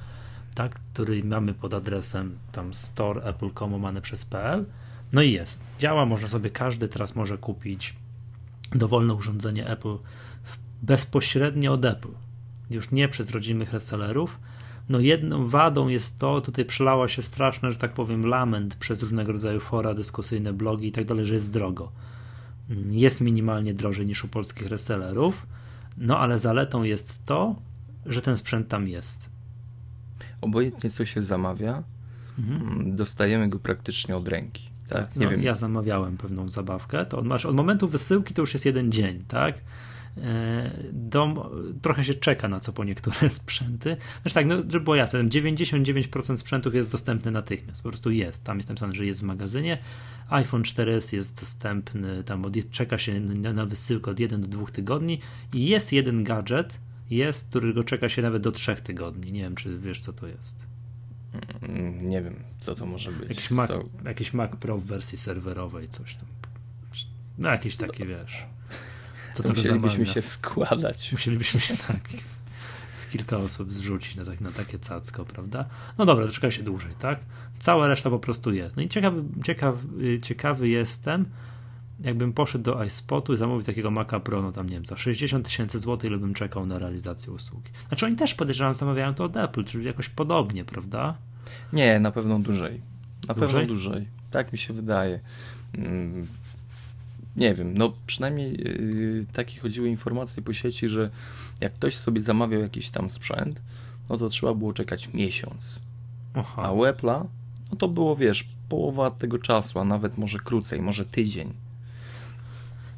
tak, 0.55 0.81
który 0.93 1.25
mamy 1.25 1.55
pod 1.55 1.75
adresem 1.75 2.39
tam 2.53 2.75
store 2.75 3.23
apple.com 3.23 4.01
przez 4.03 4.25
PL 4.25 4.65
no 5.13 5.23
i 5.23 5.33
jest. 5.33 5.65
Działa, 5.79 6.07
można 6.07 6.29
sobie 6.29 6.51
każdy 6.51 6.89
teraz 6.89 7.17
może 7.17 7.39
kupić 7.39 7.97
dowolne 8.75 9.15
urządzenie 9.15 9.69
Apple 9.69 9.97
bezpośrednio 10.83 11.73
od 11.73 11.85
Apple. 11.85 12.13
Już 12.71 12.91
nie 12.91 13.09
przez 13.09 13.31
rodzimych 13.31 13.73
resellerów. 13.73 14.39
No 14.89 15.01
jedną 15.01 15.49
wadą 15.49 15.89
jest 15.89 16.19
to, 16.19 16.41
tutaj 16.41 16.65
przelała 16.65 17.09
się 17.09 17.23
straszne, 17.23 17.73
że 17.73 17.79
tak 17.79 17.95
powiem, 17.95 18.27
lament 18.27 18.75
przez 18.75 19.03
różnego 19.03 19.33
rodzaju 19.33 19.61
fora, 19.61 19.95
dyskusyjne 19.95 20.53
blogi 20.53 20.89
i 20.89 20.93
tak 20.93 21.05
dalej, 21.05 21.27
że 21.27 21.35
jest 21.35 21.53
drogo. 21.53 21.93
Jest 22.91 23.21
minimalnie 23.21 23.75
drożej 23.75 24.07
niż 24.07 24.25
u 24.25 24.29
polskich 24.29 24.69
resellerów, 24.69 25.47
no 25.97 26.19
ale 26.19 26.39
zaletą 26.39 26.83
jest 26.83 27.27
to, 27.27 27.57
że 28.07 28.23
ten 28.23 28.37
sprzęt 28.37 28.69
tam 28.69 28.89
jest. 28.89 29.32
Obojętnie 30.43 30.91
co 30.91 31.05
się 31.05 31.23
zamawia, 31.23 31.83
mhm. 32.39 32.97
dostajemy 32.97 33.49
go 33.49 33.59
praktycznie 33.59 34.17
od 34.17 34.29
ręki. 34.29 34.73
Tak, 34.89 35.17
nie 35.17 35.25
no, 35.25 35.31
wiem. 35.31 35.43
Ja 35.43 35.55
zamawiałem 35.55 36.17
pewną 36.17 36.49
zabawkę. 36.49 37.07
To 37.07 37.23
masz, 37.23 37.47
od 37.47 37.57
momentu 37.57 37.89
wysyłki 37.89 38.35
to 38.35 38.43
już 38.43 38.53
jest 38.53 38.67
jeden 38.67 38.93
dzień, 38.93 39.25
tak? 39.29 39.55
E, 40.17 40.71
dom, 40.93 41.41
trochę 41.83 42.05
się 42.05 42.15
czeka 42.15 42.49
na 42.49 42.61
co 42.61 42.73
po 42.73 42.85
niektóre 42.85 43.31
sprzęty. 43.41 43.97
Znaczy 44.23 44.35
tak, 44.35 44.47
no, 44.47 44.57
żeby 44.57 44.81
było 44.81 44.97
jasne, 44.97 45.25
99% 45.25 46.37
sprzętów 46.37 46.75
jest 46.75 46.91
dostępny 46.91 47.31
natychmiast, 47.31 47.83
po 47.83 47.89
prostu 47.89 48.11
jest. 48.11 48.45
Tam 48.45 48.57
jest 48.57 48.69
napisane, 48.69 48.93
że 48.93 49.07
jest 49.07 49.21
w 49.21 49.25
magazynie. 49.25 49.79
iPhone 50.29 50.63
4S 50.63 51.15
jest 51.15 51.41
dostępny, 51.41 52.25
tam 52.25 52.45
od, 52.45 52.55
czeka 52.71 52.99
się 52.99 53.21
na, 53.21 53.53
na 53.53 53.67
wysyłkę 53.67 54.11
od 54.11 54.21
1 54.21 54.41
do 54.41 54.49
2 54.49 54.67
tygodni 54.67 55.21
i 55.53 55.67
jest 55.67 55.93
jeden 55.93 56.25
gadżet, 56.25 56.79
jest, 57.17 57.49
którego 57.49 57.85
czeka 57.85 58.09
się 58.09 58.23
nawet 58.23 58.43
do 58.43 58.53
3 58.53 58.77
tygodni. 58.77 59.33
Nie 59.33 59.43
wiem, 59.43 59.55
czy 59.55 59.79
wiesz, 59.79 60.01
co 60.01 60.13
to 60.13 60.27
jest. 60.27 60.67
Mm, 61.63 61.99
nie 61.99 62.23
wiem, 62.23 62.35
co 62.61 62.75
to 62.75 62.87
może 62.87 63.13
być. 63.13 63.29
Jakiś 63.29 63.51
Mac, 63.51 63.69
co... 63.69 63.85
jakiś 64.05 64.33
Mac 64.33 64.51
Pro 64.57 64.79
w 64.79 64.85
wersji 64.85 65.19
serwerowej, 65.19 65.89
coś 65.89 66.15
tam. 66.15 66.29
No 67.39 67.49
jakieś 67.49 67.77
takie, 67.77 68.07
wiesz. 68.07 68.47
Co 69.35 69.43
to 69.43 69.49
musielibyśmy 69.49 70.07
się 70.07 70.23
składać. 70.23 71.13
Musielibyśmy 71.13 71.61
się 71.61 71.77
tak 71.77 72.09
kilka 73.13 73.37
osób 73.37 73.73
zrzucić 73.73 74.15
na, 74.15 74.25
tak, 74.25 74.41
na 74.41 74.51
takie 74.51 74.79
cacko, 74.79 75.25
prawda? 75.25 75.65
No 75.99 76.07
dobra, 76.07 76.27
to 76.27 76.33
czeka 76.33 76.51
się 76.51 76.63
dłużej, 76.63 76.95
tak? 76.99 77.21
Cała 77.59 77.89
reszta 77.89 78.11
po 78.11 78.19
prostu 78.19 78.53
jest. 78.53 78.77
No 78.77 78.83
i 78.83 78.89
ciekawy, 78.89 79.25
ciekawy, 79.45 80.21
ciekawy 80.21 80.69
jestem, 80.69 81.27
jakbym 82.01 82.33
poszedł 82.33 82.65
do 82.65 82.85
iSpotu 82.85 83.35
i 83.35 83.37
zamówił 83.37 83.63
takiego 83.63 83.91
Maca 83.91 84.21
Pro, 84.21 84.43
no 84.43 84.53
tam 84.53 84.67
nie 84.69 84.75
wiem, 84.75 84.87
za 84.87 84.97
60 84.97 85.47
tysięcy 85.47 85.79
złotych, 85.79 86.11
ile 86.11 86.19
bym 86.19 86.35
czekał 86.35 86.67
na 86.67 86.79
realizację 86.79 87.33
usługi. 87.33 87.71
Znaczy 87.89 88.07
oni 88.07 88.17
też 88.17 88.35
podejrzewam, 88.35 88.75
zamawiają 88.75 89.15
to 89.15 89.25
od 89.25 89.37
Apple, 89.37 89.65
czyli 89.65 89.85
jakoś 89.87 90.09
podobnie, 90.09 90.65
prawda? 90.65 91.15
Nie, 91.73 92.01
na 92.01 92.11
pewno 92.13 92.39
dłużej. 92.39 92.81
Na 93.29 93.35
Dłużej? 93.35 93.49
pewno 93.61 93.67
dłużej. 93.67 94.07
Tak 94.31 94.53
mi 94.53 94.59
się 94.59 94.75
wydaje. 94.75 95.21
Mm, 95.75 96.27
Nie 97.37 97.55
wiem, 97.55 97.79
no 97.79 97.93
przynajmniej 98.07 98.53
yy, 98.53 99.27
takie 99.33 99.61
chodziły 99.61 99.89
informacje 99.89 100.43
po 100.43 100.53
sieci, 100.53 100.89
że 100.89 101.11
jak 101.61 101.73
ktoś 101.73 101.97
sobie 101.97 102.21
zamawiał 102.21 102.61
jakiś 102.61 102.91
tam 102.91 103.11
sprzęt, 103.11 103.63
no 104.11 104.17
to 104.19 104.29
trzeba 104.29 104.55
było 104.55 104.73
czekać 104.73 105.13
miesiąc. 105.15 105.81
Aha. 106.35 106.63
A 106.63 106.69
Apple'a, 106.73 107.25
no 107.71 107.77
to 107.79 107.89
było, 107.89 108.17
wiesz, 108.17 108.49
połowa 108.69 109.11
tego 109.11 109.39
czasu, 109.39 109.79
a 109.79 109.85
nawet 109.85 110.19
może 110.19 110.39
krócej, 110.39 110.83
może 110.83 111.05
tydzień. 111.05 111.53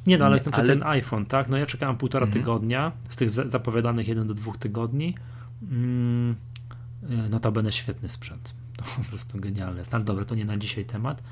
Nie 0.06 0.18
no, 0.18 0.24
ale, 0.24 0.34
Nie, 0.36 0.38
na 0.38 0.42
przykład 0.42 0.60
ale- 0.64 0.76
ten 0.76 0.82
iPhone, 0.88 1.26
tak? 1.26 1.48
No 1.48 1.56
ja 1.56 1.66
czekałem 1.66 1.96
półtora 1.96 2.26
Mhm. 2.26 2.42
tygodnia, 2.44 2.92
z 3.10 3.16
tych 3.16 3.30
za- 3.30 3.48
zapowiadanych 3.48 4.08
jeden 4.08 4.26
do 4.28 4.34
dwóch 4.34 4.58
tygodni. 4.58 5.14
Mm, 5.70 6.34
y, 7.26 7.28
notabene 7.30 7.72
świetny 7.72 8.08
sprzęt. 8.08 8.54
To 8.76 8.84
po 8.96 9.02
prostu 9.08 9.40
genialne. 9.40 9.82
No 9.92 10.00
dobra, 10.00 10.24
to 10.24 10.34
nie 10.34 10.44
na 10.44 10.56
dzisiaj 10.56 10.84
temat. 10.84 11.22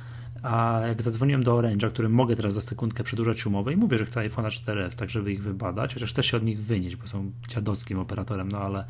A 0.42 0.80
jak 0.86 1.02
zadzwoniłem 1.02 1.42
do 1.42 1.56
Orange'a, 1.56 1.88
którym 1.90 2.12
mogę 2.12 2.36
teraz 2.36 2.54
za 2.54 2.60
sekundkę 2.60 3.04
przedłużać 3.04 3.46
umowę 3.46 3.72
i 3.72 3.76
mówię, 3.76 3.98
że 3.98 4.04
chcę 4.04 4.20
iPhone'a 4.20 4.48
4S, 4.50 4.96
tak 4.96 5.10
żeby 5.10 5.32
ich 5.32 5.42
wybadać, 5.42 5.94
chociaż 5.94 6.10
chcę 6.10 6.22
się 6.22 6.36
od 6.36 6.42
nich 6.42 6.60
wynieść, 6.60 6.96
bo 6.96 7.06
są 7.06 7.30
dziadowskim 7.48 7.98
operatorem, 7.98 8.48
no 8.52 8.58
ale 8.58 8.84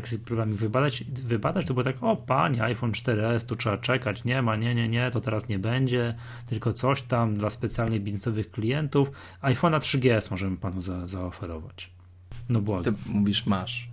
tak 0.00 0.08
próbowałem 0.24 0.56
wybadać, 0.56 1.04
wybadać, 1.04 1.66
to 1.66 1.74
było 1.74 1.84
tak, 1.84 1.96
o 2.00 2.16
panie, 2.16 2.62
iPhone 2.62 2.92
4S, 2.92 3.46
tu 3.46 3.56
trzeba 3.56 3.78
czekać, 3.78 4.24
nie 4.24 4.42
ma, 4.42 4.56
nie, 4.56 4.74
nie, 4.74 4.88
nie, 4.88 5.10
to 5.10 5.20
teraz 5.20 5.48
nie 5.48 5.58
będzie, 5.58 6.14
tylko 6.46 6.72
coś 6.72 7.02
tam 7.02 7.34
dla 7.34 7.50
specjalnych 7.50 8.02
biznesowych 8.02 8.50
klientów. 8.50 9.10
iPhone'a 9.42 9.78
3GS 9.78 10.30
możemy 10.30 10.56
panu 10.56 10.82
za, 10.82 11.08
zaoferować. 11.08 11.90
No 12.48 12.58
Ty 12.58 12.64
błagam. 12.64 12.94
mówisz, 13.06 13.46
masz. 13.46 13.88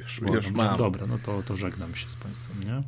Już, 0.00 0.20
błagam. 0.20 0.36
już 0.36 0.50
mam. 0.50 0.76
Dobra, 0.76 1.06
no 1.06 1.18
to, 1.26 1.42
to 1.42 1.56
żegnam 1.56 1.94
się 1.94 2.10
z 2.10 2.16
państwem, 2.16 2.56
nie? 2.64 2.82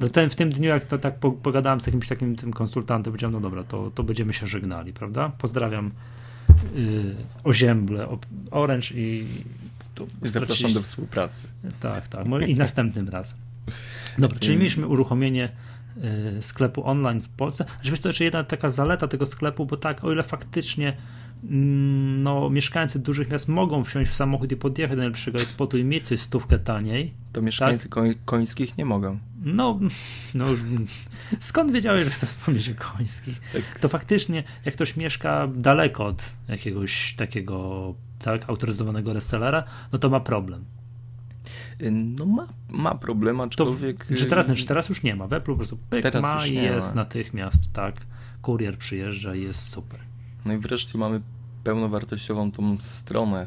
No 0.00 0.08
ten, 0.08 0.30
w 0.30 0.34
tym 0.36 0.50
dniu, 0.50 0.68
jak 0.68 0.84
to 0.84 0.98
tak 0.98 1.18
po- 1.18 1.32
pogadałem 1.32 1.80
z 1.80 1.86
jakimś 1.86 2.08
takim 2.08 2.36
tym 2.36 2.52
konsultantem, 2.52 3.12
powiedziałem, 3.12 3.34
no 3.34 3.40
dobra, 3.40 3.64
to, 3.64 3.90
to 3.94 4.02
będziemy 4.02 4.32
się 4.32 4.46
żegnali, 4.46 4.92
prawda? 4.92 5.32
Pozdrawiam 5.38 5.90
yy, 6.74 7.16
Ozięble, 7.44 8.08
Orange 8.50 8.88
i... 8.94 9.26
I 10.04 10.28
Zapraszam 10.28 10.30
straciliście- 10.56 10.74
do 10.74 10.82
współpracy. 10.82 11.46
tak, 11.80 12.08
tak. 12.08 12.26
Mo- 12.26 12.40
I 12.40 12.54
następnym 12.56 13.08
razem. 13.08 13.38
Dobra, 14.18 14.38
czyli 14.38 14.56
mieliśmy 14.56 14.86
uruchomienie 14.86 15.48
y, 16.38 16.42
sklepu 16.42 16.86
online 16.86 17.20
w 17.20 17.28
Polsce. 17.28 17.64
Znaczy, 17.74 17.90
wiesz, 17.90 18.00
to 18.00 18.08
jeszcze 18.08 18.24
jedna 18.24 18.44
taka 18.44 18.70
zaleta 18.70 19.08
tego 19.08 19.26
sklepu, 19.26 19.66
bo 19.66 19.76
tak, 19.76 20.04
o 20.04 20.12
ile 20.12 20.22
faktycznie 20.22 20.96
mm, 21.44 22.22
no, 22.22 22.50
mieszkańcy 22.50 22.98
dużych 22.98 23.30
miast 23.30 23.48
mogą 23.48 23.84
wsiąść 23.84 24.10
w 24.10 24.14
samochód 24.14 24.52
i 24.52 24.56
podjechać 24.56 24.96
do 24.96 25.02
najbliższego 25.02 25.38
spotu 25.38 25.78
i 25.78 25.84
mieć 25.84 26.06
coś 26.08 26.20
stówkę 26.20 26.58
taniej, 26.58 27.14
To 27.32 27.42
mieszkańcy 27.42 27.88
koń, 27.88 28.14
końskich 28.24 28.78
nie 28.78 28.84
mogą. 28.84 29.18
no, 29.44 29.80
no 30.34 30.48
już 30.50 30.60
skąd 31.40 31.72
wiedziałeś, 31.72 32.04
że 32.04 32.10
chcę 32.10 32.26
wspomnieć 32.26 32.70
o 32.70 32.74
końskich? 32.96 33.40
Tak. 33.52 33.80
To 33.80 33.88
faktycznie, 33.88 34.44
jak 34.64 34.74
ktoś 34.74 34.96
mieszka 34.96 35.48
daleko 35.54 36.06
od 36.06 36.22
jakiegoś 36.48 37.14
takiego 37.14 37.94
tak, 38.22 38.48
autoryzowanego 38.50 39.12
resellera, 39.12 39.64
no 39.92 39.98
to 39.98 40.10
ma 40.10 40.20
problem. 40.20 40.64
Y, 41.82 41.90
No 41.90 42.26
ma, 42.26 42.46
ma 42.68 42.94
problem, 42.94 43.36
To, 43.36 43.42
aczkolwiek... 43.44 44.06
że 44.10 44.26
teraz, 44.26 44.44
y, 44.44 44.48
znaczy 44.48 44.66
teraz 44.66 44.88
już 44.88 45.02
nie 45.02 45.16
ma. 45.16 45.26
W 45.26 45.32
Apple 45.32 45.50
po 45.52 45.56
prostu 45.56 45.78
pyk 45.90 46.02
Teraz 46.02 46.22
ma 46.22 46.32
już 46.34 46.46
i 46.48 46.54
jest 46.54 46.94
ma. 46.94 47.00
natychmiast, 47.02 47.60
tak. 47.72 47.94
Kurier 48.42 48.78
przyjeżdża 48.78 49.34
i 49.34 49.42
jest 49.42 49.62
super. 49.68 50.00
No 50.44 50.52
i 50.52 50.58
wreszcie 50.58 50.98
mamy 50.98 51.20
pełnowartościową 51.64 52.52
tą 52.52 52.78
stronę 52.80 53.46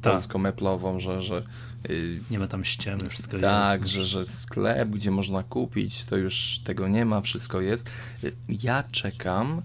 Tak. 0.00 0.12
polską 0.12 0.42
Apple'ową, 0.42 0.98
że, 1.00 1.20
że 1.20 1.42
y, 1.90 2.20
Nie 2.30 2.38
ma 2.38 2.46
tam 2.46 2.64
ściemy, 2.64 3.04
wszystko 3.08 3.38
tak, 3.38 3.80
jest. 3.80 3.92
że, 3.92 4.04
że 4.04 4.26
sklep, 4.26 4.88
gdzie 4.88 5.10
można 5.10 5.42
kupić, 5.42 6.04
to 6.04 6.16
już 6.16 6.58
tego 6.64 6.88
nie 6.88 7.04
ma, 7.04 7.20
wszystko 7.20 7.60
jest. 7.60 7.90
Y, 8.24 8.32
Ja 8.48 8.82
czekam 8.82 9.62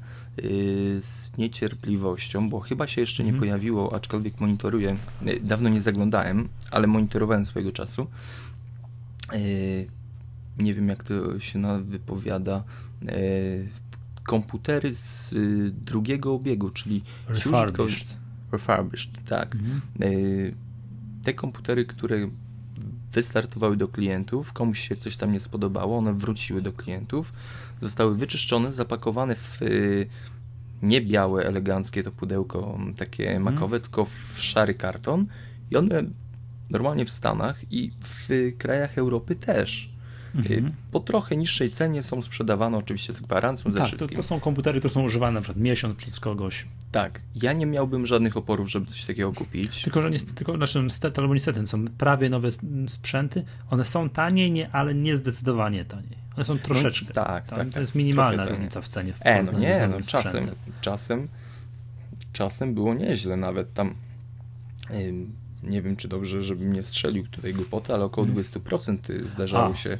z 0.99 1.37
niecierpliwością, 1.37 2.49
bo 2.49 2.59
chyba 2.59 2.87
się 2.87 3.01
jeszcze 3.01 3.23
nie 3.23 3.29
Mhm. 3.29 3.39
pojawiło, 3.39 3.95
aczkolwiek 3.95 4.39
monitoruję. 4.39 4.97
Y, 5.27 5.39
Dawno 5.43 5.69
nie 5.69 5.81
zaglądałem, 5.81 6.49
ale 6.71 6.87
monitorowałem 6.87 7.45
swojego 7.45 7.71
czasu. 7.71 8.07
Y, 9.33 9.87
Nie 10.59 10.73
wiem, 10.73 10.89
jak 10.89 11.03
to 11.03 11.39
się 11.39 11.83
wypowiada. 11.83 12.63
y, 13.03 13.69
Komputery 14.23 14.93
z 14.93 15.33
y, 15.33 15.71
drugiego 15.85 16.33
obiegu, 16.33 16.69
czyli 16.69 17.03
Refurbished. 17.27 18.17
refurbished, 18.51 19.11
tak. 19.25 19.55
Mhm. 19.55 19.81
Y, 20.01 20.53
Te 21.23 21.33
komputery, 21.33 21.85
które 21.85 22.29
wystartowały 23.11 23.77
do 23.77 23.87
klientów, 23.87 24.53
komuś 24.53 24.79
się 24.87 24.95
coś 24.95 25.17
tam 25.17 25.31
nie 25.31 25.39
spodobało, 25.39 25.97
one 25.97 26.13
wróciły 26.13 26.61
do 26.61 26.71
klientów, 26.71 27.33
zostały 27.81 28.15
wyczyszczone, 28.15 28.73
zapakowane 28.73 29.35
w 29.35 29.61
y, 29.61 30.07
nie 30.81 31.01
białe, 31.01 31.45
eleganckie 31.45 32.03
to 32.03 32.11
pudełko 32.11 32.77
takie 32.97 33.23
Mhm. 33.31 33.43
makowe, 33.55 33.79
tylko 33.79 34.05
w 34.05 34.35
szary 34.39 34.73
karton 34.73 35.25
i 35.71 35.75
one 35.75 36.03
normalnie 36.69 37.05
w 37.05 37.09
Stanach 37.09 37.71
i 37.71 37.91
w 38.03 38.29
krajach 38.57 38.97
Europy 38.97 39.35
też. 39.35 39.85
y, 39.85 39.97
Mhm. 40.37 40.71
Po 40.91 40.99
trochę 40.99 41.35
niższej 41.37 41.69
cenie 41.69 42.03
są 42.03 42.21
sprzedawane 42.21 42.77
oczywiście 42.77 43.13
z 43.13 43.21
gwarancją, 43.21 43.71
ze 43.71 43.79
Tak, 43.79 43.87
to, 43.89 43.95
wszystkim. 43.97 44.15
to 44.17 44.23
są 44.23 44.39
komputery, 44.39 44.79
które 44.79 44.93
są 44.93 45.03
używane 45.03 45.31
na 45.33 45.41
przykład 45.41 45.63
miesiąc 45.63 45.95
przez 45.97 46.19
kogoś. 46.19 46.65
Tak, 46.91 47.21
ja 47.35 47.53
nie 47.53 47.65
miałbym 47.65 48.05
żadnych 48.05 48.37
oporów, 48.37 48.69
żeby 48.71 48.85
coś 48.85 49.05
takiego 49.05 49.33
kupić. 49.33 49.81
Tylko, 49.81 50.01
że 50.01 50.11
niestety, 50.11 50.35
tylko, 50.35 50.57
znaczy 50.57 50.83
niestety 50.83 51.21
albo 51.21 51.33
niestety, 51.33 51.59
to 51.61 51.67
są 51.67 51.85
prawie 51.97 52.29
nowe 52.29 52.49
sprzęty. 52.87 53.45
One 53.69 53.85
są 53.85 54.09
taniej, 54.09 54.51
nie, 54.51 54.71
ale 54.71 54.95
nie 54.95 55.17
zdecydowanie 55.17 55.85
taniej. 55.85 56.26
One 56.37 56.45
są 56.45 56.59
troszeczkę. 56.59 57.13
tak, 57.13 57.45
Tam 57.45 57.57
tak, 57.57 57.67
To 57.67 57.73
tak, 57.73 57.81
jest 57.81 57.95
minimalna 57.95 58.37
taniej. 58.37 58.51
różnica 58.55 58.81
w 58.81 58.87
cenie. 58.87 59.13
W 59.13 59.17
E, 59.21 59.43
no 59.43 59.51
nie, 59.51 59.87
no 59.91 60.01
czasem, 60.01 60.47
czasem, 60.81 61.27
czasem 62.33 62.73
było 62.73 62.93
nieźle, 62.93 63.37
nawet 63.37 63.73
tam, 63.73 63.95
nie 65.63 65.81
wiem 65.81 65.95
czy 65.95 66.07
dobrze, 66.07 66.43
żebym 66.43 66.73
nie 66.73 66.83
strzelił 66.83 67.27
tutaj 67.27 67.53
głupoty, 67.53 67.93
ale 67.93 68.03
około 68.05 68.27
20% 68.27 69.27
zdarzało 69.27 69.63
Hmm. 69.63 69.77
A. 69.79 69.81
się, 69.83 69.97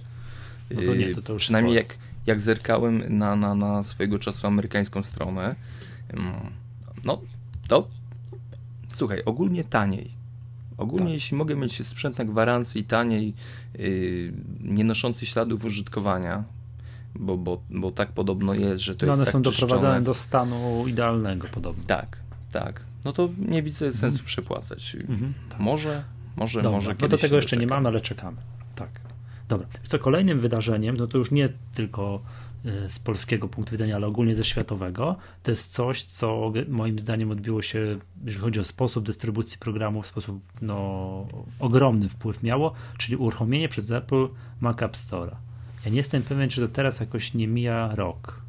No 0.71 0.81
to 0.81 0.95
nie, 0.95 1.05
yy, 1.05 1.15
to- 1.15 1.21
to 1.21 1.35
przynajmniej 1.37 1.75
sporo. 1.79 1.87
jak, 1.93 1.97
jak 2.25 2.39
zerkałem 2.39 3.17
na, 3.17 3.35
na, 3.35 3.55
na 3.55 3.83
swojego 3.83 4.19
czasu 4.19 4.47
amerykańską 4.47 5.03
stronę, 5.03 5.55
no 7.05 7.21
to, 7.67 7.87
słuchaj, 8.89 9.21
ogólnie 9.25 9.63
taniej. 9.63 10.16
Ogólnie 10.77 11.05
Tak. 11.05 11.13
jeśli 11.13 11.37
mogę 11.37 11.55
mieć 11.55 11.85
sprzęt 11.87 12.17
na 12.17 12.25
gwarancji 12.25 12.83
taniej, 12.83 13.33
yy, 13.79 14.33
nie 14.61 14.83
noszący 14.83 15.25
śladów 15.25 15.65
użytkowania, 15.65 16.43
bo, 17.15 17.37
bo, 17.37 17.61
bo 17.69 17.91
tak 17.91 18.11
podobno 18.11 18.53
jest, 18.53 18.83
że 18.83 18.95
to 18.95 19.05
No 19.05 19.11
jest 19.11 19.19
one 19.19 19.25
tak 19.25 19.33
są 19.33 19.41
czyszczone. 19.41 19.69
doprowadzane 19.69 20.01
do 20.05 20.13
stanu 20.13 20.87
idealnego 20.87 21.47
podobno. 21.47 21.83
Tak, 21.83 22.17
tak. 22.51 22.85
No 23.05 23.13
to 23.13 23.29
nie 23.37 23.63
widzę 23.63 23.93
sensu 23.93 24.23
przepłacać. 24.23 24.95
Mhm, 25.09 25.33
tak. 25.49 25.59
Może, 25.59 26.03
może, 26.35 26.61
Dobra, 26.61 26.77
może 26.77 26.95
no 27.01 27.07
do 27.07 27.17
tego 27.17 27.35
jeszcze 27.35 27.55
nie 27.55 27.61
doczekam. 27.61 27.77
mamy, 27.83 27.89
ale 27.89 28.01
czekamy. 28.01 28.37
Tak. 28.75 28.89
Dobra. 29.49 29.67
Co 29.83 29.99
kolejnym 29.99 30.39
wydarzeniem, 30.39 30.97
no 30.97 31.07
to 31.07 31.17
już 31.17 31.31
nie 31.31 31.49
tylko 31.73 32.21
z 32.87 32.99
polskiego 32.99 33.47
punktu 33.47 33.71
widzenia, 33.71 33.95
ale 33.95 34.07
ogólnie 34.07 34.35
ze 34.35 34.43
światowego, 34.43 35.15
to 35.43 35.51
jest 35.51 35.73
coś, 35.73 36.03
co 36.03 36.51
moim 36.67 36.99
zdaniem 36.99 37.31
odbiło 37.31 37.61
się, 37.61 37.97
jeżeli 38.25 38.43
chodzi 38.43 38.59
o 38.59 38.63
sposób 38.63 39.05
dystrybucji 39.05 39.57
programów, 39.57 40.05
w 40.05 40.07
sposób 40.07 40.39
no, 40.61 41.27
ogromny 41.59 42.09
wpływ 42.09 42.43
miało, 42.43 42.73
czyli 42.97 43.17
uruchomienie 43.17 43.69
przez 43.69 43.91
Apple 43.91 44.27
Mac 44.61 44.81
App 44.81 44.93
Store'a. 44.95 45.35
Ja 45.85 45.91
nie 45.91 45.97
jestem 45.97 46.23
pewien, 46.23 46.49
czy 46.49 46.61
to 46.61 46.67
teraz 46.67 46.99
jakoś 46.99 47.33
nie 47.33 47.47
mija 47.47 47.95
rok. 47.95 48.41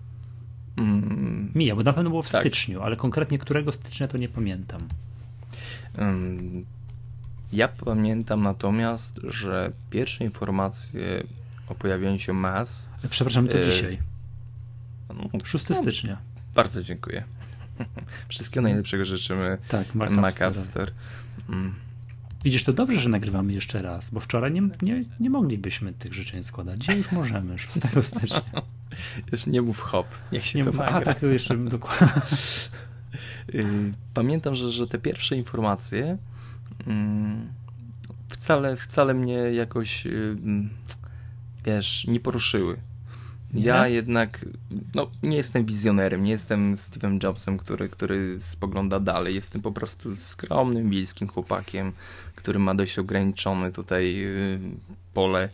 Mm, 0.76 1.52
Mija, 1.54 1.76
bo 1.76 1.82
na 1.82 1.92
pewno 1.92 2.10
było 2.10 2.22
w 2.22 2.30
Tak. 2.30 2.42
styczniu, 2.42 2.82
ale 2.82 2.96
konkretnie 2.96 3.38
którego 3.38 3.72
stycznia 3.72 4.08
to 4.08 4.18
nie 4.18 4.28
pamiętam. 4.28 4.80
mm, 5.98 6.64
ja 7.52 7.68
pamiętam 7.68 8.42
natomiast, 8.42 9.20
że 9.24 9.72
pierwsze 9.90 10.24
informacje 10.24 11.24
o 11.68 11.74
pojawieniu 11.74 12.18
się 12.18 12.32
MAS. 12.32 12.88
Przepraszam, 13.10 13.48
to 13.48 13.58
E, 13.58 13.72
dzisiaj. 13.72 13.98
No, 15.08 15.40
6 15.44 15.68
no, 15.68 15.74
stycznia. 15.74 16.18
Bardzo 16.54 16.82
dziękuję. 16.82 17.24
Wszystkiego 18.28 18.62
najlepszego 18.62 19.04
życzymy 19.04 19.58
Tak, 19.68 19.86
Store. 20.54 20.92
Mm, 21.48 21.74
Widzisz, 22.44 22.64
to 22.64 22.72
dobrze, 22.72 23.00
że 23.00 23.08
nagrywamy 23.08 23.52
jeszcze 23.52 23.82
raz, 23.82 24.10
bo 24.10 24.20
wczoraj 24.20 24.52
nie, 24.52 24.62
nie, 24.82 25.04
nie 25.20 25.30
moglibyśmy 25.30 25.92
tych 25.92 26.14
życzeń 26.14 26.42
składać. 26.42 26.80
Dzisiaj 26.80 26.98
już 26.98 27.12
możemy, 27.12 27.58
6 27.58 27.80
stycznia. 28.02 28.42
Jeszcze 29.32 29.50
nie 29.50 29.62
mów 29.62 29.80
hop, 29.80 30.06
niech 30.32 30.46
się 30.46 30.58
Nie 30.58 30.64
to 30.64 30.72
mów, 30.72 30.80
a 30.80 31.00
tak 31.00 31.20
to 31.20 31.26
jeszcze 31.26 31.56
dokładnie. 31.56 32.08
Y, 33.54 33.92
Pamiętam, 34.14 34.54
że, 34.54 34.72
że 34.72 34.88
te 34.88 34.98
pierwsze 34.98 35.36
informacje 35.36 36.18
mm, 36.86 37.48
wcale, 38.28 38.76
wcale 38.76 39.14
mnie 39.14 39.34
jakoś, 39.34 40.06
wiesz, 41.64 42.06
nie 42.06 42.20
poruszyły. 42.20 42.76
Ja 43.54 43.88
nie? 43.88 43.94
jednak 43.94 44.44
no, 44.94 45.10
nie 45.22 45.36
jestem 45.36 45.64
wizjonerem, 45.64 46.24
nie 46.24 46.30
jestem 46.30 46.74
Steve'em 46.74 47.24
Jobsem, 47.24 47.58
który, 47.58 47.88
który 47.88 48.40
spogląda 48.40 49.00
dalej. 49.00 49.34
Jestem 49.34 49.62
po 49.62 49.72
prostu 49.72 50.16
skromnym, 50.16 50.90
wiejskim 50.90 51.28
chłopakiem, 51.28 51.92
który 52.34 52.58
ma 52.58 52.74
dość 52.74 52.98
ograniczone 52.98 53.72
tutaj 53.72 54.24
y, 54.24 54.60
pole 55.14 55.48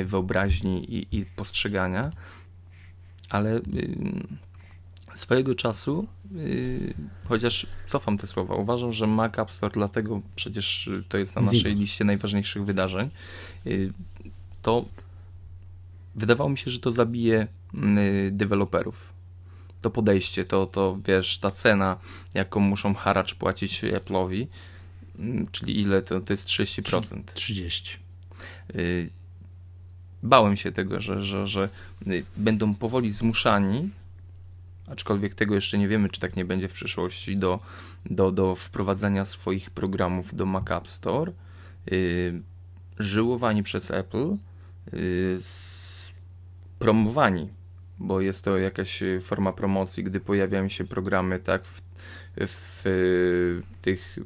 y, 0.00 0.04
wyobraźni 0.04 0.94
i, 0.94 1.16
i 1.18 1.24
postrzegania. 1.24 2.10
Ale 3.28 3.56
y, 3.56 3.62
swojego 5.14 5.54
czasu, 5.54 6.06
chociaż 7.24 7.66
cofam 7.86 8.18
te 8.18 8.26
słowa, 8.26 8.54
uważam, 8.54 8.92
że 8.92 9.06
Mac 9.06 9.38
App 9.38 9.50
Store, 9.50 9.72
dlatego 9.74 10.20
przecież 10.36 10.90
to 11.08 11.18
jest 11.18 11.36
na 11.36 11.42
naszej 11.42 11.74
liście 11.74 12.04
najważniejszych 12.04 12.64
wydarzeń, 12.64 13.10
to 14.62 14.84
wydawało 16.18 16.50
mi 16.50 16.58
się, 16.58 16.70
że 16.70 16.78
to 16.78 16.90
zabije 16.90 17.46
mm, 17.74 18.36
deweloperów. 18.36 19.12
To 19.80 19.90
podejście, 19.90 20.44
to, 20.44 20.66
to 20.66 20.98
wiesz, 21.06 21.38
ta 21.38 21.50
cena, 21.50 21.96
jaką 22.34 22.60
muszą 22.60 22.94
haracz 22.94 23.34
płacić 23.34 23.82
Apple'owi, 23.82 24.46
mm, 25.18 25.46
czyli 25.52 25.80
ile 25.80 26.02
to, 26.02 26.20
to 26.20 26.32
jest 26.32 26.48
30%. 26.48 27.22
30. 27.34 27.96
Y, 28.74 29.10
bałem 30.22 30.56
się 30.56 30.72
tego, 30.72 31.00
że, 31.00 31.22
że, 31.22 31.46
że 31.46 31.68
y, 32.06 32.24
będą 32.36 32.74
powoli 32.74 33.12
zmuszani, 33.12 33.90
aczkolwiek 34.86 35.34
tego 35.34 35.54
jeszcze 35.54 35.78
nie 35.78 35.88
wiemy, 35.88 36.08
czy 36.08 36.20
tak 36.20 36.36
nie 36.36 36.44
będzie 36.44 36.68
w 36.68 36.72
przyszłości, 36.72 37.36
do, 37.36 37.60
do, 38.06 38.32
do 38.32 38.54
wprowadzania 38.54 39.24
swoich 39.24 39.70
programów 39.70 40.34
do 40.34 40.46
Mac 40.46 40.70
App 40.70 40.88
Store, 40.88 41.32
y, 41.92 42.42
żyłowani 42.98 43.62
przez 43.62 43.90
Apple, 43.90 44.36
promowani, 46.78 47.48
bo 47.98 48.20
jest 48.20 48.44
to 48.44 48.58
jakaś 48.58 49.02
e, 49.02 49.20
forma 49.20 49.52
promocji, 49.52 50.04
gdy 50.04 50.20
pojawiają 50.20 50.68
się 50.68 50.84
programy 50.84 51.38
tak 51.38 51.66
w, 51.66 51.82
w 52.36 52.84
tych 53.82 54.18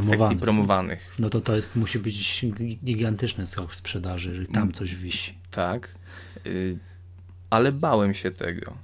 sekcji 0.00 0.36
promowanych. 0.36 1.14
No 1.18 1.30
to 1.30 1.40
to 1.40 1.56
jest, 1.56 1.76
musi 1.76 1.98
być 1.98 2.46
gigantyczny 2.84 3.46
skok 3.46 3.70
w 3.70 3.74
sprzedaży, 3.74 4.28
jeżeli 4.28 4.46
tam 4.46 4.62
mm. 4.62 4.74
coś 4.74 4.94
wisi. 4.94 5.34
Tak, 5.50 5.94
y, 6.46 6.78
ale 7.50 7.72
bałem 7.72 8.14
się 8.14 8.30
tego. 8.30 8.76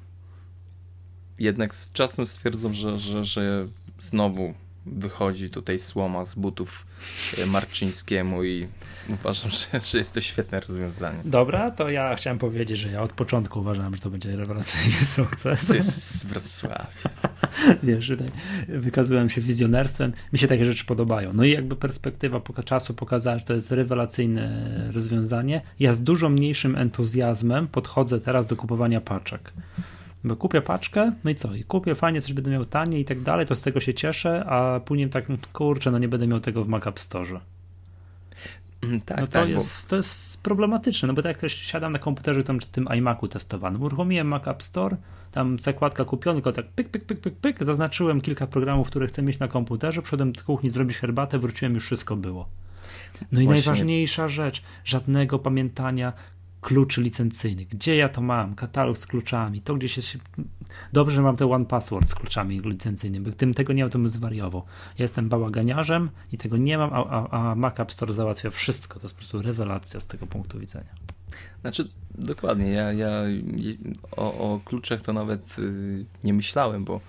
Jednak 1.38 1.74
z 1.74 1.92
czasem 1.92 2.26
stwierdzam, 2.26 2.74
że, 2.74 2.98
że, 2.98 3.24
że 3.24 3.68
znowu 3.98 4.54
wychodzi 4.86 5.50
tutaj 5.50 5.78
słoma 5.78 6.24
z 6.24 6.34
butów 6.34 6.86
e, 7.38 7.46
Marczyńskiemu 7.46 8.44
i 8.44 8.66
uważam, 9.08 9.50
że, 9.50 9.80
że 9.80 9.98
jest 9.98 10.12
to 10.12 10.20
świetne 10.20 10.60
rozwiązanie. 10.60 11.18
Dobra, 11.24 11.70
to 11.70 11.90
ja 11.90 12.16
chciałem 12.16 12.38
powiedzieć, 12.38 12.78
że 12.78 12.90
ja 12.90 13.02
od 13.02 13.12
początku 13.12 13.60
uważałem, 13.60 13.94
że 13.94 14.00
to 14.00 14.10
będzie 14.10 14.36
rewelacyjny 14.36 15.06
sukces. 15.16 15.66
To 15.66 15.74
jest 15.74 16.20
z 16.20 16.24
Wrocławia. 16.24 16.86
Wiesz, 17.82 18.04
tutaj 18.04 18.30
się 19.28 19.40
wizjonerstwem. 19.40 20.12
Mi 20.32 20.38
się 20.38 20.46
takie 20.46 20.64
rzeczy 20.64 20.84
podobają. 20.84 21.32
No 21.32 21.44
i 21.44 21.50
jakby 21.50 21.76
perspektywa 21.76 22.40
czasu 22.62 22.94
pokazała, 22.94 23.38
że 23.38 23.44
to 23.44 23.54
jest 23.54 23.70
rewelacyjne 23.70 24.90
rozwiązanie. 24.92 25.62
Ja 25.80 25.92
z 25.92 26.02
dużo 26.02 26.28
mniejszym 26.28 26.76
entuzjazmem 26.76 27.68
podchodzę 27.68 28.20
teraz 28.20 28.46
do 28.46 28.56
kupowania 28.56 29.00
paczek. 29.00 29.52
Bo 30.24 30.36
kupię 30.36 30.62
paczkę, 30.62 31.12
no 31.24 31.30
i 31.30 31.34
co? 31.34 31.54
I 31.54 31.64
kupię 31.64 31.94
fajnie, 31.94 32.22
coś 32.22 32.32
będę 32.32 32.50
miał 32.50 32.64
taniej 32.64 33.00
i 33.00 33.04
tak 33.04 33.20
dalej, 33.20 33.46
to 33.46 33.56
z 33.56 33.62
tego 33.62 33.80
się 33.80 33.94
cieszę, 33.94 34.44
a 34.44 34.80
później 34.80 35.10
tak, 35.10 35.26
kurczę, 35.52 35.90
no 35.90 35.98
nie 35.98 36.08
będę 36.08 36.26
miał 36.26 36.40
tego 36.40 36.64
w 36.64 36.68
Mac 36.68 36.86
App 36.86 37.00
Store. 37.00 37.40
Mm, 38.82 39.00
tak, 39.00 39.20
no 39.20 39.26
to, 39.26 39.32
tak, 39.32 39.48
jest, 39.48 39.86
bo... 39.86 39.90
to 39.90 39.96
jest 39.96 40.42
problematyczne, 40.42 41.06
no 41.06 41.14
bo 41.14 41.22
tak 41.22 41.30
jak 41.30 41.38
też 41.38 41.52
siadam 41.54 41.92
na 41.92 41.98
komputerze 41.98 42.42
tam, 42.42 42.60
tym 42.60 42.88
iMacu 42.98 43.28
testowanym, 43.28 43.82
uruchomiłem 43.82 44.28
Mac 44.28 44.48
App 44.48 44.62
Store, 44.62 44.96
tam 45.32 45.58
zakładka 45.58 46.04
kupiona, 46.04 46.34
tylko 46.34 46.52
tak 46.52 46.66
pyk, 46.66 46.88
pyk, 46.88 47.04
pyk, 47.04 47.20
pyk, 47.20 47.34
pyk, 47.34 47.64
zaznaczyłem 47.64 48.20
kilka 48.20 48.46
programów, 48.46 48.86
które 48.86 49.06
chcę 49.06 49.22
mieć 49.22 49.38
na 49.38 49.48
komputerze, 49.48 50.02
przyszedłem 50.02 50.32
do 50.32 50.42
kuchni 50.42 50.70
zrobić 50.70 50.98
herbatę, 50.98 51.38
wróciłem, 51.38 51.74
już 51.74 51.86
wszystko 51.86 52.16
było. 52.16 52.48
No 53.32 53.40
i 53.40 53.48
najważniejsza 53.48 54.28
rzecz, 54.28 54.62
żadnego 54.84 55.38
pamiętania 55.38 56.12
kluczy 56.64 57.02
licencyjnych. 57.02 57.68
Gdzie 57.68 57.96
ja 57.96 58.08
to 58.08 58.20
mam? 58.20 58.54
Katalog 58.54 58.98
z 58.98 59.06
kluczami. 59.06 59.60
To 59.60 59.74
gdzieś 59.74 59.96
jest. 59.96 60.18
Dobrze, 60.92 61.16
że 61.16 61.22
mam 61.22 61.36
te 61.36 61.50
One 61.50 61.64
Password 61.64 62.08
z 62.08 62.14
kluczami 62.14 62.60
licencyjnymi. 62.60 63.26
Gdybym 63.26 63.54
tego 63.54 63.72
nie 63.72 63.78
miał, 63.78 63.90
to 63.90 63.98
bym 63.98 64.08
zwariował. 64.08 64.62
Ja 64.98 65.02
jestem 65.02 65.28
bałaganiarzem 65.28 66.10
i 66.32 66.38
tego 66.38 66.56
nie 66.56 66.78
mam, 66.78 66.90
a, 66.92 67.06
a, 67.06 67.50
a 67.50 67.54
Mac 67.54 67.80
App 67.80 67.92
Store 67.92 68.12
załatwia 68.12 68.50
wszystko. 68.50 69.00
To 69.00 69.04
jest 69.04 69.14
po 69.14 69.18
prostu 69.18 69.42
rewelacja 69.42 70.00
z 70.00 70.06
tego 70.06 70.26
punktu 70.26 70.58
widzenia. 70.58 70.94
Znaczy, 71.60 71.88
dokładnie. 72.14 72.70
Ja, 72.70 72.92
ja 72.92 73.10
o, 74.16 74.34
o 74.34 74.60
kluczach 74.64 75.00
to 75.00 75.12
nawet 75.12 75.58
y, 75.58 76.04
nie 76.24 76.34
myślałem, 76.34 76.84
bo 76.84 77.00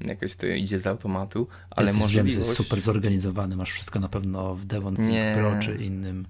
jakoś 0.00 0.36
to 0.36 0.46
idzie 0.46 0.78
z 0.78 0.86
automatu, 0.86 1.46
ale 1.70 1.86
Jesteś, 1.86 2.02
możliwość... 2.02 2.36
Wiem, 2.36 2.44
jest 2.44 2.56
super 2.56 2.80
zorganizowany, 2.80 3.56
masz 3.56 3.70
wszystko 3.70 4.00
na 4.00 4.08
pewno 4.08 4.54
w 4.54 4.64
Devon 4.64 4.96
Pro 5.34 5.60
czy 5.60 5.76
innym. 5.76 6.26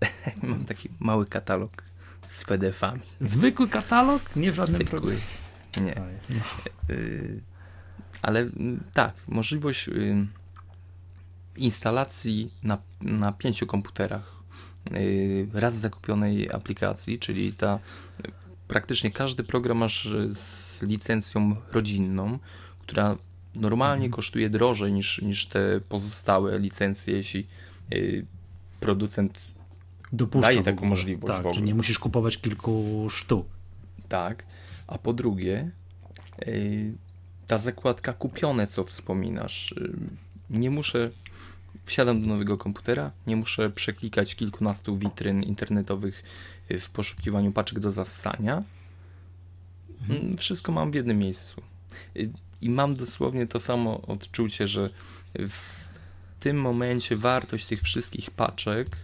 Mam 0.42 0.64
taki 0.64 0.88
mały 1.00 1.26
katalog 1.26 1.82
z 2.26 2.44
PDF-ami. 2.44 3.00
Zwykły 3.20 3.68
katalog? 3.68 4.36
Nie 4.36 4.52
żadny 4.52 4.76
Zwykły. 4.76 5.16
Nie. 5.84 6.02
No. 6.30 6.36
Y, 6.94 7.40
ale 8.22 8.40
mm, 8.40 8.84
tak, 8.92 9.14
możliwość 9.28 9.88
y, 9.88 10.26
instalacji 11.56 12.50
na, 12.62 12.78
na 13.00 13.32
pięciu 13.32 13.66
komputerach 13.66 14.36
y, 14.92 15.48
raz 15.52 15.76
zakupionej 15.76 16.52
aplikacji, 16.52 17.18
czyli 17.18 17.52
ta 17.52 17.78
praktycznie 18.68 19.10
każdy 19.10 19.44
program 19.44 19.78
masz 19.78 20.08
z 20.30 20.82
licencją 20.82 21.56
rodzinną, 21.72 22.38
która 22.80 23.16
normalnie 23.54 24.06
mhm. 24.06 24.12
kosztuje 24.12 24.50
drożej 24.50 24.92
niż, 24.92 25.22
niż 25.22 25.46
te 25.46 25.80
pozostałe 25.88 26.58
licencje, 26.58 27.16
jeśli 27.16 27.46
producent 28.80 29.40
Dopuszcza 30.12 30.48
daje 30.48 30.62
taką 30.62 30.86
możliwość. 30.86 31.42
Tak, 31.42 31.52
czy 31.52 31.62
nie 31.62 31.74
musisz 31.74 31.98
kupować 31.98 32.38
kilku 32.38 33.06
sztuk. 33.10 33.46
Tak, 34.08 34.46
a 34.86 34.98
po 34.98 35.12
drugie 35.12 35.70
y, 36.48 36.94
ta 37.46 37.58
zakładka 37.58 38.12
kupione, 38.12 38.66
co 38.66 38.84
wspominasz, 38.84 39.72
y, 39.72 39.92
nie 40.50 40.70
muszę 40.70 41.10
wsiadam 41.84 42.22
do 42.22 42.28
nowego 42.28 42.58
komputera, 42.58 43.10
nie 43.26 43.36
muszę 43.36 43.70
przeklikać 43.70 44.34
kilkunastu 44.34 44.98
witryn 44.98 45.42
internetowych 45.42 46.24
y, 46.70 46.78
w 46.78 46.90
poszukiwaniu 46.90 47.52
paczek 47.52 47.80
do 47.80 47.90
zassania. 47.90 48.62
Mhm. 50.00 50.20
Mm, 50.20 50.36
wszystko 50.36 50.72
mam 50.72 50.90
w 50.90 50.94
jednym 50.94 51.18
miejscu. 51.18 51.62
I 52.60 52.70
mam 52.70 52.94
dosłownie 52.94 53.46
to 53.46 53.60
samo 53.60 54.02
odczucie, 54.02 54.66
że 54.66 54.90
w 55.34 55.86
tym 56.40 56.60
momencie 56.60 57.16
wartość 57.16 57.66
tych 57.66 57.82
wszystkich 57.82 58.30
paczek 58.30 58.96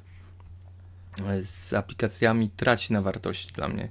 z 1.43 1.73
aplikacjami 1.73 2.51
traci 2.51 2.93
na 2.93 3.03
wartości 3.03 3.53
dla 3.53 3.69
mnie. 3.69 3.89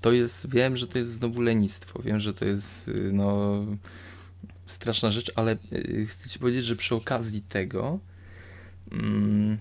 To 0.00 0.12
jest, 0.12 0.50
wiem, 0.50 0.76
że 0.76 0.86
to 0.86 0.98
jest 0.98 1.10
znowu 1.10 1.42
lenistwo, 1.42 2.02
wiem, 2.02 2.20
że 2.20 2.34
to 2.34 2.44
jest 2.44 2.88
y, 2.88 3.10
no, 3.12 3.56
straszna 4.66 5.10
rzecz, 5.10 5.32
ale 5.34 5.56
y, 5.72 6.06
chcę 6.08 6.28
ci 6.28 6.38
powiedzieć, 6.38 6.64
że 6.64 6.76
przy 6.76 6.94
okazji 6.94 7.42
tego 7.42 7.98
mm, 8.92 9.58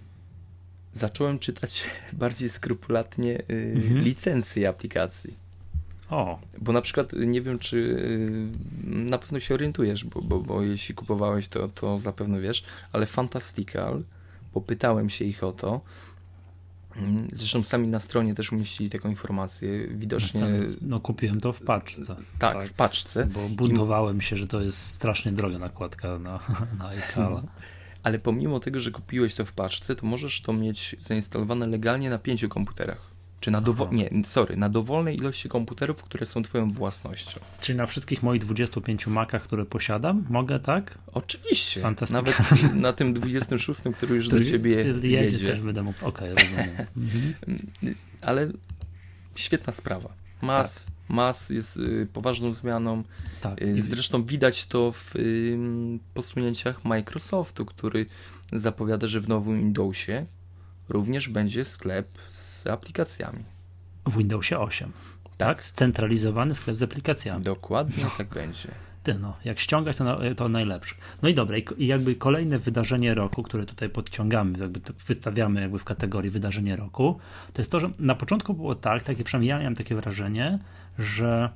zacząłem 0.93 1.39
czytać 1.39 1.83
bardziej 2.13 2.49
skrupulatnie 2.49 3.39
y, 3.39 3.73
mhm. 3.75 4.01
licencje 4.01 4.69
aplikacji. 4.69 5.43
O. 6.09 6.39
Bo 6.57 6.71
na 6.71 6.81
przykład 6.81 7.13
nie 7.13 7.41
wiem, 7.41 7.59
czy 7.59 7.97
na 8.83 9.17
pewno 9.17 9.39
się 9.39 9.53
orientujesz, 9.53 10.05
bo, 10.05 10.21
bo, 10.21 10.39
bo 10.39 10.61
jeśli 10.61 10.95
kupowałeś, 10.95 11.47
to, 11.47 11.67
to 11.67 11.99
zapewne 11.99 12.41
wiesz, 12.41 12.63
ale 12.91 13.05
Fantastical, 13.05 14.03
bo 14.53 14.61
pytałem 14.61 15.09
się 15.09 15.25
ich 15.25 15.43
o 15.43 15.51
to. 15.51 15.81
Zresztą 17.33 17.63
sami 17.63 17.87
na 17.87 17.99
stronie 17.99 18.35
też 18.35 18.51
umieścili 18.51 18.89
taką 18.89 19.09
informację. 19.09 19.87
Widocznie. 19.87 20.41
No, 20.81 20.99
kupiłem 20.99 21.41
to 21.41 21.53
w 21.53 21.61
paczce. 21.61 22.15
Tak, 22.39 22.53
tak, 22.53 22.67
w 22.67 22.73
paczce. 22.73 23.25
Bo 23.25 23.49
buntowałem 23.49 24.21
się, 24.21 24.37
że 24.37 24.47
to 24.47 24.61
jest 24.61 24.77
strasznie 24.77 25.31
droga 25.31 25.59
nakładka 25.59 26.19
na, 26.19 26.39
na 26.79 26.87
iCala. 26.87 27.43
Ale 28.03 28.19
pomimo 28.19 28.59
tego, 28.59 28.79
że 28.79 28.91
kupiłeś 28.91 29.35
to 29.35 29.45
w 29.45 29.53
paczce, 29.53 29.95
to 29.95 30.05
możesz 30.05 30.41
to 30.41 30.53
mieć 30.53 30.95
zainstalowane 31.01 31.67
legalnie 31.67 32.09
na 32.09 32.17
pięciu 32.17 32.49
komputerach. 32.49 33.12
Czy 33.43 33.51
na 33.51 33.61
dowolnej, 33.61 34.09
nie, 34.11 34.25
sorry, 34.25 34.57
na 34.57 34.69
dowolnej 34.69 35.17
ilości 35.17 35.49
komputerów, 35.49 36.03
które 36.03 36.25
są 36.25 36.43
twoją 36.43 36.67
własnością. 36.67 37.39
Czyli 37.61 37.77
na 37.77 37.85
wszystkich 37.85 38.23
moich 38.23 38.41
25 38.41 39.07
Macach, 39.07 39.43
które 39.43 39.65
posiadam, 39.65 40.25
mogę, 40.29 40.59
tak? 40.59 40.97
Oczywiście. 41.13 41.81
Fantastycznie. 41.81 42.33
Nawet 42.33 42.75
na 42.75 42.93
tym 42.93 43.13
26, 43.13 43.81
który 43.95 44.15
już 44.15 44.29
do 44.29 44.43
ciebie 44.43 44.71
jedzie. 44.75 45.07
jedzie. 45.07 45.47
też 45.47 45.61
będę 45.61 45.83
mógł, 45.83 46.05
okej, 46.05 46.33
okay, 46.33 46.43
rozumiem. 46.43 46.69
Mhm. 46.97 47.95
Ale 48.21 48.51
świetna 49.35 49.73
sprawa. 49.73 50.13
Mas, 50.41 50.85
tak. 50.85 50.93
mas 51.09 51.49
jest 51.49 51.77
y, 51.77 52.07
poważną 52.13 52.53
zmianą. 52.53 53.03
Tak. 53.41 53.61
Y, 53.61 53.83
zresztą 53.83 54.23
widać 54.23 54.65
to 54.65 54.91
w 54.91 55.13
posunięciach 56.13 56.85
Microsoftu, 56.85 57.65
który 57.65 58.05
zapowiada, 58.53 59.07
że 59.07 59.21
w 59.21 59.29
nowym 59.29 59.59
Windowsie 59.59 60.25
również 60.93 61.29
będzie 61.29 61.65
sklep 61.65 62.07
z 62.27 62.67
aplikacjami. 62.67 63.43
W 64.05 64.17
Windowsie 64.17 64.59
8. 64.59 64.91
Tak, 65.23 65.37
tak? 65.37 65.65
scentralizowany 65.65 66.55
sklep 66.55 66.75
z 66.75 66.83
aplikacjami. 66.83 67.41
Dokładnie 67.41 68.03
no. 68.03 68.11
tak 68.17 68.27
będzie. 68.27 68.69
Ty 69.03 69.19
no, 69.19 69.37
jak 69.45 69.59
ściągać, 69.59 69.97
to, 69.97 70.19
to 70.37 70.49
najlepsze. 70.49 70.95
No 71.21 71.29
i 71.29 71.33
dobra, 71.33 71.57
i 71.57 71.87
jakby 71.87 72.15
kolejne 72.15 72.59
wydarzenie 72.59 73.13
roku, 73.13 73.43
które 73.43 73.65
tutaj 73.65 73.89
podciągamy, 73.89 74.59
jakby 74.59 74.79
to 74.79 74.93
wystawiamy 75.07 75.61
jakby 75.61 75.79
w 75.79 75.83
kategorii 75.83 76.31
wydarzenie 76.31 76.75
roku, 76.75 77.19
to 77.53 77.61
jest 77.61 77.71
to, 77.71 77.79
że 77.79 77.89
na 77.99 78.15
początku 78.15 78.53
było 78.53 78.75
tak, 78.75 79.03
takie 79.03 79.23
przynajmniej 79.23 79.49
ja 79.49 79.59
miałem 79.59 79.75
takie 79.75 79.95
wrażenie, 79.95 80.59
że 80.99 81.49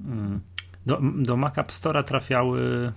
mm, 0.00 0.40
do, 0.86 1.00
do 1.16 1.36
Mac 1.36 1.58
App 1.58 1.70
Store'a 1.70 2.04
trafiały 2.04 2.92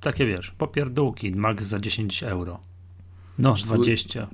takie, 0.00 0.26
wiesz, 0.26 0.50
popierdółki, 0.50 1.30
max 1.30 1.64
za 1.64 1.80
10 1.80 2.22
euro. 2.22 2.60
No, 3.38 3.54
20 3.54 4.28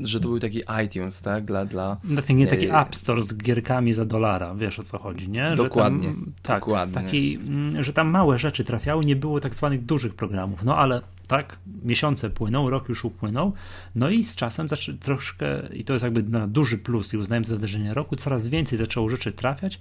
że 0.00 0.20
to 0.20 0.28
był 0.28 0.40
taki 0.40 0.62
iTunes, 0.84 1.22
tak? 1.22 1.44
Dla, 1.44 1.64
dla, 1.64 1.96
no, 2.04 2.22
nie 2.28 2.46
taki 2.46 2.66
App 2.66 2.94
Store 2.94 3.22
z 3.22 3.36
gierkami 3.36 3.92
za 3.92 4.04
dolara, 4.04 4.54
wiesz 4.54 4.78
o 4.78 4.82
co 4.82 4.98
chodzi, 4.98 5.30
nie? 5.30 5.50
Że 5.50 5.56
dokładnie. 5.56 6.08
Tam, 6.08 6.32
tak, 6.42 6.60
dokładnie. 6.60 6.94
Taki, 6.94 7.34
mm, 7.34 7.82
że 7.82 7.92
tam 7.92 8.08
małe 8.08 8.38
rzeczy 8.38 8.64
trafiały, 8.64 9.04
nie 9.04 9.16
było 9.16 9.40
tak 9.40 9.54
zwanych 9.54 9.84
dużych 9.84 10.14
programów, 10.14 10.64
no 10.64 10.76
ale 10.76 11.02
tak, 11.28 11.58
miesiące 11.84 12.30
płyną, 12.30 12.70
rok 12.70 12.88
już 12.88 13.04
upłynął, 13.04 13.52
no 13.94 14.10
i 14.10 14.24
z 14.24 14.36
czasem 14.36 14.66
troszkę, 15.00 15.68
i 15.74 15.84
to 15.84 15.92
jest 15.92 16.02
jakby 16.02 16.22
na 16.22 16.46
duży 16.46 16.78
plus 16.78 17.14
i 17.14 17.16
uznałem 17.16 17.44
za 17.44 17.54
wydarzenie 17.54 17.94
roku, 17.94 18.16
coraz 18.16 18.48
więcej 18.48 18.78
zaczęło 18.78 19.08
rzeczy 19.08 19.32
trafiać, 19.32 19.80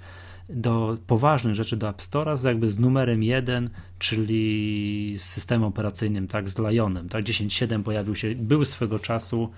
do 0.49 0.97
poważnych 1.07 1.55
rzeczy 1.55 1.77
do 1.77 1.89
App 1.89 1.97
Store'a 1.97 2.37
z 2.37 2.43
jakby 2.43 2.69
z 2.69 2.79
numerem 2.79 3.23
1, 3.23 3.69
czyli 3.99 5.13
z 5.17 5.23
systemem 5.23 5.67
operacyjnym, 5.67 6.27
tak, 6.27 6.49
z 6.49 6.59
Lionem, 6.59 7.09
tak, 7.09 7.23
10.7 7.23 7.83
pojawił 7.83 8.15
się, 8.15 8.35
był 8.35 8.65
swego 8.65 8.99
czasu 8.99 9.49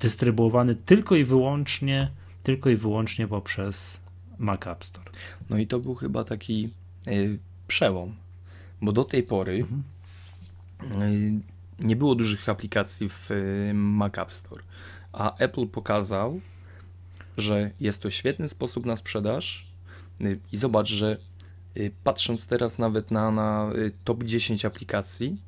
dystrybuowany 0.00 0.74
tylko 0.74 1.16
i 1.16 1.24
wyłącznie 1.24 2.10
tylko 2.42 2.70
i 2.70 2.76
wyłącznie 2.76 3.28
poprzez 3.28 4.00
Mac 4.38 4.66
App 4.66 4.84
Store. 4.84 5.10
No 5.50 5.58
i 5.58 5.66
to 5.66 5.80
był 5.80 5.94
chyba 5.94 6.24
taki 6.24 6.70
y, 7.08 7.38
przełom, 7.66 8.14
bo 8.82 8.92
do 8.92 9.04
tej 9.04 9.22
pory 9.22 9.56
mhm. 9.56 9.82
Y, 11.02 11.40
nie 11.78 11.96
było 11.96 12.14
dużych 12.14 12.48
aplikacji 12.48 13.08
w 13.08 13.30
Mac 13.74 14.18
App 14.18 14.32
Store, 14.32 14.62
a 15.12 15.36
Apple 15.36 15.66
pokazał, 15.66 16.40
że 17.36 17.70
jest 17.80 18.02
to 18.02 18.10
świetny 18.10 18.48
sposób 18.48 18.86
na 18.86 18.96
sprzedaż 18.96 19.66
i 20.52 20.56
zobacz, 20.56 20.88
że 20.88 21.16
patrząc 22.04 22.46
teraz 22.46 22.78
nawet 22.78 23.10
na, 23.10 23.30
na 23.30 23.70
top 24.04 24.24
10 24.24 24.64
aplikacji, 24.64 25.40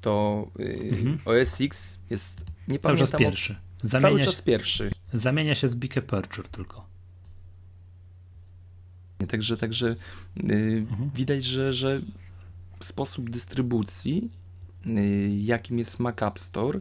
to 0.00 0.46
mhm. 0.58 1.18
OS 1.24 1.60
X 1.60 1.98
jest 2.10 2.44
nie 2.68 2.78
Cały 2.78 2.98
czas 2.98 3.10
pierwszy. 3.10 3.56
Zamienia 3.82 4.08
Cały 4.08 4.20
czas 4.20 4.36
się, 4.36 4.42
pierwszy. 4.42 4.90
Zamienia 5.12 5.54
się 5.54 5.68
z 5.68 5.76
Big 5.76 5.98
Aperture 5.98 6.48
tylko. 6.48 6.86
Także, 9.28 9.56
także 9.56 9.96
yy, 10.36 10.54
mhm. 10.90 11.10
widać, 11.14 11.44
że, 11.44 11.72
że 11.72 12.00
sposób 12.80 13.30
dystrybucji, 13.30 14.30
yy, 14.86 15.28
jakim 15.28 15.78
jest 15.78 15.98
Mac 15.98 16.22
App 16.22 16.38
Store, 16.38 16.80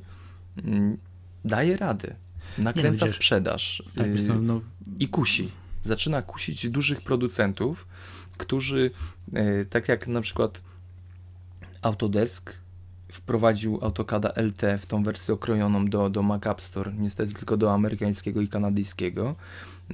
yy, 0.58 0.98
daje 1.46 1.78
radę. 1.78 2.16
Nakręca 2.58 3.06
no, 3.06 3.12
sprzedaż 3.12 3.84
tak, 3.96 4.08
y, 4.08 4.34
no... 4.42 4.62
i 5.00 5.08
kusi. 5.08 5.52
Zaczyna 5.84 6.22
kusić 6.22 6.70
dużych 6.70 7.02
producentów, 7.02 7.88
którzy, 8.38 8.92
y, 9.34 9.66
tak 9.70 9.88
jak 9.88 10.08
na 10.08 10.22
przykład 10.22 10.62
Autodesk, 11.82 12.58
wprowadził 13.12 13.80
AutoCADa 13.82 14.34
LT 14.36 14.62
w 14.80 14.86
tą 14.86 15.04
wersję 15.04 15.34
okrojoną 15.34 15.86
do, 15.86 16.10
do 16.10 16.24
Mac 16.24 16.48
App 16.48 16.62
Store, 16.62 16.94
niestety 16.98 17.34
tylko 17.34 17.58
do 17.58 17.74
amerykańskiego 17.74 18.42
i 18.42 18.48
kanadyjskiego 18.48 19.36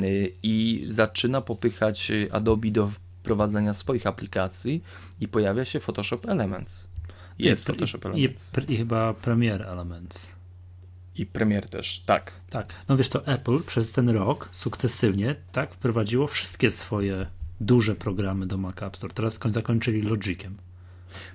y, 0.01 0.33
i 0.43 0.83
zaczyna 0.87 1.41
popychać 1.41 2.11
Adobe 2.31 2.71
do 2.71 2.91
wprowadzenia 3.23 3.73
swoich 3.73 4.07
aplikacji 4.07 4.83
i 5.21 5.27
pojawia 5.27 5.65
się 5.65 5.79
Photoshop 5.79 6.19
Elements. 6.27 6.87
Jest 7.39 7.63
I, 7.63 7.65
Photoshop 7.65 8.05
Elements. 8.05 8.51
I, 8.67 8.73
I, 8.73 8.77
chyba 8.77 9.13
Premiere 9.13 9.65
Elements. 9.65 10.29
I 11.15 11.25
Premiere 11.25 11.67
też, 11.67 11.99
tak. 12.05 12.31
Tak. 12.49 12.73
No 12.89 12.97
wiesz, 12.97 13.09
to 13.09 13.27
Apple 13.27 13.59
przez 13.67 13.91
ten 13.91 14.09
rok 14.09 14.49
sukcesywnie 14.51 15.35
tak 15.51 15.73
wprowadziło 15.73 16.27
wszystkie 16.27 16.71
swoje 16.71 17.27
duże 17.61 17.95
programy 17.95 18.47
do 18.47 18.57
Mac 18.57 18.83
App 18.83 18.97
Store. 18.97 19.13
Teraz 19.13 19.39
zakończyli 19.49 20.01
Logiciem. 20.01 20.57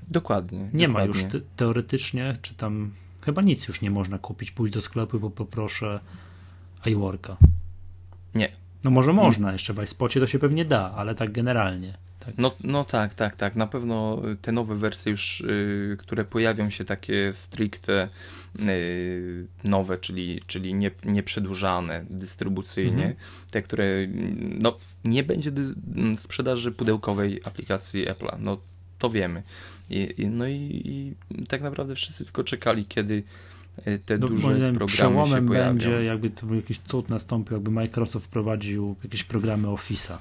Dokładnie. 0.09 0.59
Nie 0.59 0.65
dokładnie. 0.65 0.89
ma 0.89 1.05
już 1.05 1.25
te, 1.25 1.41
teoretycznie, 1.57 2.35
czy 2.43 2.55
tam 2.55 2.93
chyba 3.21 3.43
nic 3.43 3.69
już 3.69 3.81
nie 3.81 3.91
można 3.91 4.19
kupić, 4.19 4.51
pójść 4.51 4.75
do 4.75 4.81
sklepu, 4.81 5.21
bo 5.21 5.31
poproszę 5.31 6.01
iWorka. 6.87 7.37
Nie. 8.35 8.53
No 8.85 8.91
może 8.91 9.13
można, 9.13 9.53
jeszcze 9.53 9.75
w 9.75 9.83
iSpocie 9.83 10.21
to 10.21 10.27
się 10.27 10.39
pewnie 10.39 10.65
da, 10.65 10.93
ale 10.97 11.15
tak 11.15 11.33
generalnie. 11.33 11.95
Tak. 12.21 12.35
No, 12.39 12.55
no 12.65 12.85
tak, 12.85 13.15
tak, 13.15 13.37
tak. 13.37 13.57
Na 13.57 13.67
pewno 13.67 14.23
te 14.43 14.53
nowe 14.53 14.77
wersje 14.77 15.11
już, 15.11 15.41
yy, 15.41 15.97
które 16.01 16.25
pojawią 16.25 16.71
się 16.71 16.85
takie 16.85 17.35
stricte 17.35 18.09
yy, 18.59 19.47
nowe, 19.65 19.99
czyli, 19.99 20.43
czyli 20.47 20.75
nie, 20.75 20.91
nieprzedłużane 21.05 22.05
dystrybucyjnie, 22.11 23.07
mhm. 23.07 23.15
te, 23.51 23.63
które 23.63 23.87
no, 24.39 24.77
nie 25.05 25.23
będzie 25.23 25.53
sprzedaży 26.15 26.73
pudełkowej 26.73 27.41
aplikacji 27.45 28.07
Apple'a. 28.07 28.37
No 28.39 28.59
to 28.99 29.11
wiemy. 29.11 29.43
I, 29.91 30.15
i 30.19 30.27
no 30.27 30.47
i, 30.47 30.83
i, 30.85 31.47
tak 31.47 31.63
naprawdę 31.63 31.95
wszyscy 31.95 32.25
tylko 32.25 32.45
czekali, 32.45 32.87
kiedy 32.87 33.23
e, 33.85 33.99
te 33.99 34.19
no, 34.19 34.29
duże 34.29 34.49
programy 34.49 34.87
przełomem 34.87 35.43
się 35.43 35.47
pojawią. 35.47 35.69
będzie, 35.69 36.05
jakby 36.05 36.31
to 36.31 36.55
jakiś 36.55 36.79
cud 36.79 37.09
nastąpił, 37.09 37.55
jakby 37.55 37.71
Microsoft 37.71 38.27
wprowadził 38.27 38.97
jakieś 39.05 39.25
programy 39.25 39.69
Office'a 39.69 40.17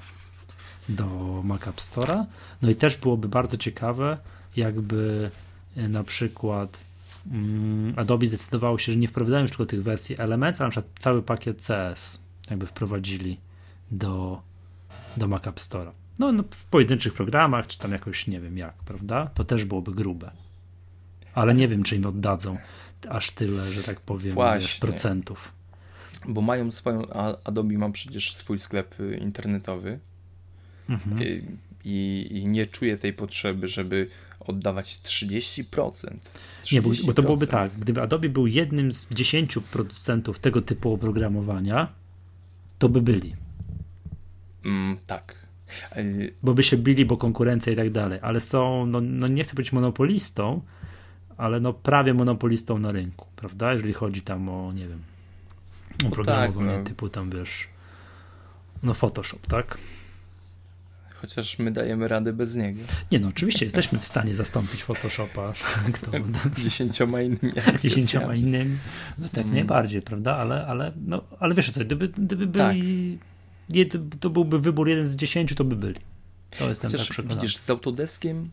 do 0.88 1.06
Mac 1.44 1.68
App 1.68 1.76
Store'a. 1.76 2.24
No 2.62 2.70
i 2.70 2.74
też 2.74 2.96
byłoby 2.96 3.28
bardzo 3.28 3.56
ciekawe, 3.56 4.18
jakby 4.56 5.30
e, 5.76 5.88
na 5.88 6.04
przykład 6.04 6.84
mm, 7.32 7.92
Adobe 7.96 8.26
zdecydowało 8.26 8.78
się, 8.78 8.92
że 8.92 8.98
nie 8.98 9.08
wprowadzają 9.08 9.42
już 9.42 9.50
tylko 9.50 9.66
tych 9.66 9.82
wersji 9.82 10.16
Elements, 10.18 10.60
a 10.60 10.64
na 10.64 10.70
przykład 10.70 10.92
cały 10.98 11.22
pakiet 11.22 11.66
CS 11.66 12.20
jakby 12.50 12.66
wprowadzili 12.66 13.40
do, 13.90 14.42
do 15.16 15.28
Mac 15.28 15.46
App 15.46 15.56
Store'a. 15.56 15.97
No, 16.18 16.32
no, 16.32 16.44
w 16.50 16.64
pojedynczych 16.64 17.12
programach, 17.12 17.66
czy 17.66 17.78
tam 17.78 17.92
jakoś 17.92 18.26
nie 18.26 18.40
wiem 18.40 18.58
jak, 18.58 18.74
prawda? 18.74 19.30
To 19.34 19.44
też 19.44 19.64
byłoby 19.64 19.92
grube. 19.92 20.30
Ale 21.34 21.54
nie 21.54 21.68
wiem, 21.68 21.82
czy 21.82 21.96
im 21.96 22.06
oddadzą 22.06 22.58
aż 23.08 23.30
tyle, 23.30 23.64
że 23.64 23.82
tak 23.82 24.00
powiem, 24.00 24.36
wiesz, 24.54 24.74
procentów. 24.74 25.52
Bo 26.28 26.40
mają 26.40 26.70
swoją, 26.70 27.02
Adobe 27.44 27.78
ma 27.78 27.90
przecież 27.90 28.36
swój 28.36 28.58
sklep 28.58 28.94
internetowy 29.20 29.98
mhm. 30.88 31.22
I, 31.22 31.44
i, 31.84 32.28
i, 32.30 32.46
nie 32.46 32.66
czuję 32.66 32.98
tej 32.98 33.12
potrzeby, 33.12 33.68
żeby 33.68 34.08
oddawać 34.40 35.00
30%. 35.04 35.64
30%. 35.64 36.16
Nie, 36.72 36.82
bo, 36.82 36.90
bo 37.04 37.12
to 37.12 37.22
byłoby 37.22 37.46
tak, 37.46 37.70
gdyby 37.70 38.02
Adobe 38.02 38.28
był 38.28 38.46
jednym 38.46 38.92
z 38.92 39.06
10 39.10 39.58
producentów 39.72 40.38
tego 40.38 40.62
typu 40.62 40.92
oprogramowania, 40.92 41.92
to 42.78 42.88
by 42.88 43.02
byli. 43.02 43.34
Mm, 44.64 44.96
tak. 45.06 45.47
Bo 46.42 46.54
by 46.54 46.62
się 46.62 46.76
bili, 46.76 47.04
bo 47.04 47.16
konkurencja 47.16 47.72
i 47.72 47.76
tak 47.76 47.90
dalej, 47.90 48.18
ale 48.22 48.40
są, 48.40 48.86
no, 48.86 49.00
no 49.00 49.28
nie 49.28 49.44
chcę 49.44 49.54
być 49.54 49.72
monopolistą, 49.72 50.60
ale 51.36 51.60
no 51.60 51.72
prawie 51.72 52.14
monopolistą 52.14 52.78
na 52.78 52.92
rynku, 52.92 53.26
prawda? 53.36 53.72
Jeżeli 53.72 53.92
chodzi 53.92 54.22
tam 54.22 54.48
o, 54.48 54.72
nie 54.72 54.88
wiem, 54.88 55.02
o 56.06 56.10
programowanie 56.10 56.70
tak, 56.70 56.78
no. 56.78 56.84
typu 56.84 57.08
tam, 57.08 57.30
wiesz, 57.30 57.68
no 58.82 58.94
Photoshop, 58.94 59.46
tak? 59.46 59.78
Chociaż 61.20 61.58
my 61.58 61.70
dajemy 61.70 62.08
radę 62.08 62.32
bez 62.32 62.56
niego. 62.56 62.80
Nie 63.12 63.20
no, 63.20 63.28
oczywiście 63.28 63.64
jesteśmy 63.66 63.98
w 63.98 64.06
stanie 64.06 64.34
zastąpić 64.34 64.82
Photoshopa. 64.82 65.52
Kto, 65.94 66.10
dziesięcioma 66.64 67.22
innymi. 67.22 67.52
Dziesięcioma 67.82 68.34
innymi. 68.34 68.76
No 69.18 69.28
tak, 69.28 69.44
mm. 69.44 69.54
najbardziej, 69.54 70.02
prawda? 70.02 70.36
Ale, 70.36 70.66
ale, 70.66 70.92
no, 71.06 71.22
ale 71.40 71.54
wiesz 71.54 71.70
co, 71.70 71.80
gdyby, 71.80 72.08
gdyby 72.08 72.46
byli 72.46 73.18
tak 73.18 73.28
to 74.20 74.30
byłby 74.30 74.60
wybór 74.60 74.88
jeden 74.88 75.08
z 75.08 75.16
dziesięciu, 75.16 75.54
to 75.54 75.64
by 75.64 75.76
byli. 75.76 76.00
To 76.58 76.68
jestem 76.68 76.90
chociaż, 76.90 77.06
tak 77.06 77.14
przekonany. 77.14 77.40
Widzisz, 77.40 77.56
z 77.56 77.70
Autodeskiem 77.70 78.50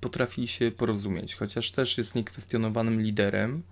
potrafi 0.00 0.48
się 0.48 0.70
porozumieć, 0.70 1.34
chociaż 1.34 1.70
też 1.70 1.98
jest 1.98 2.14
niekwestionowanym 2.14 3.02
liderem. 3.02 3.62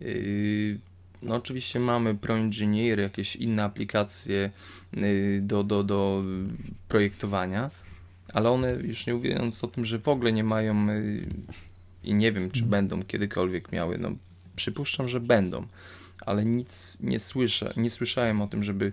Yy, 0.00 0.78
no 1.22 1.34
oczywiście 1.34 1.80
mamy 1.80 2.14
ProEngineer, 2.14 3.00
jakieś 3.00 3.36
inne 3.36 3.64
aplikacje 3.64 4.50
yy, 4.92 5.40
do, 5.42 5.64
do, 5.64 5.84
do 5.84 6.22
projektowania, 6.88 7.70
ale 8.32 8.50
one, 8.50 8.72
już 8.72 9.06
nie 9.06 9.14
mówiąc 9.14 9.64
o 9.64 9.68
tym, 9.68 9.84
że 9.84 9.98
w 9.98 10.08
ogóle 10.08 10.32
nie 10.32 10.44
mają 10.44 10.86
yy, 10.86 11.26
i 12.04 12.14
nie 12.14 12.32
wiem, 12.32 12.50
czy 12.50 12.60
hmm. 12.60 12.70
będą 12.70 13.02
kiedykolwiek 13.02 13.72
miały, 13.72 13.98
no 13.98 14.10
przypuszczam, 14.56 15.08
że 15.08 15.20
będą, 15.20 15.66
ale 16.20 16.44
nic 16.44 16.96
nie 17.00 17.20
słyszę, 17.20 17.72
nie 17.76 17.90
słyszałem 17.90 18.42
o 18.42 18.46
tym, 18.46 18.62
żeby 18.62 18.92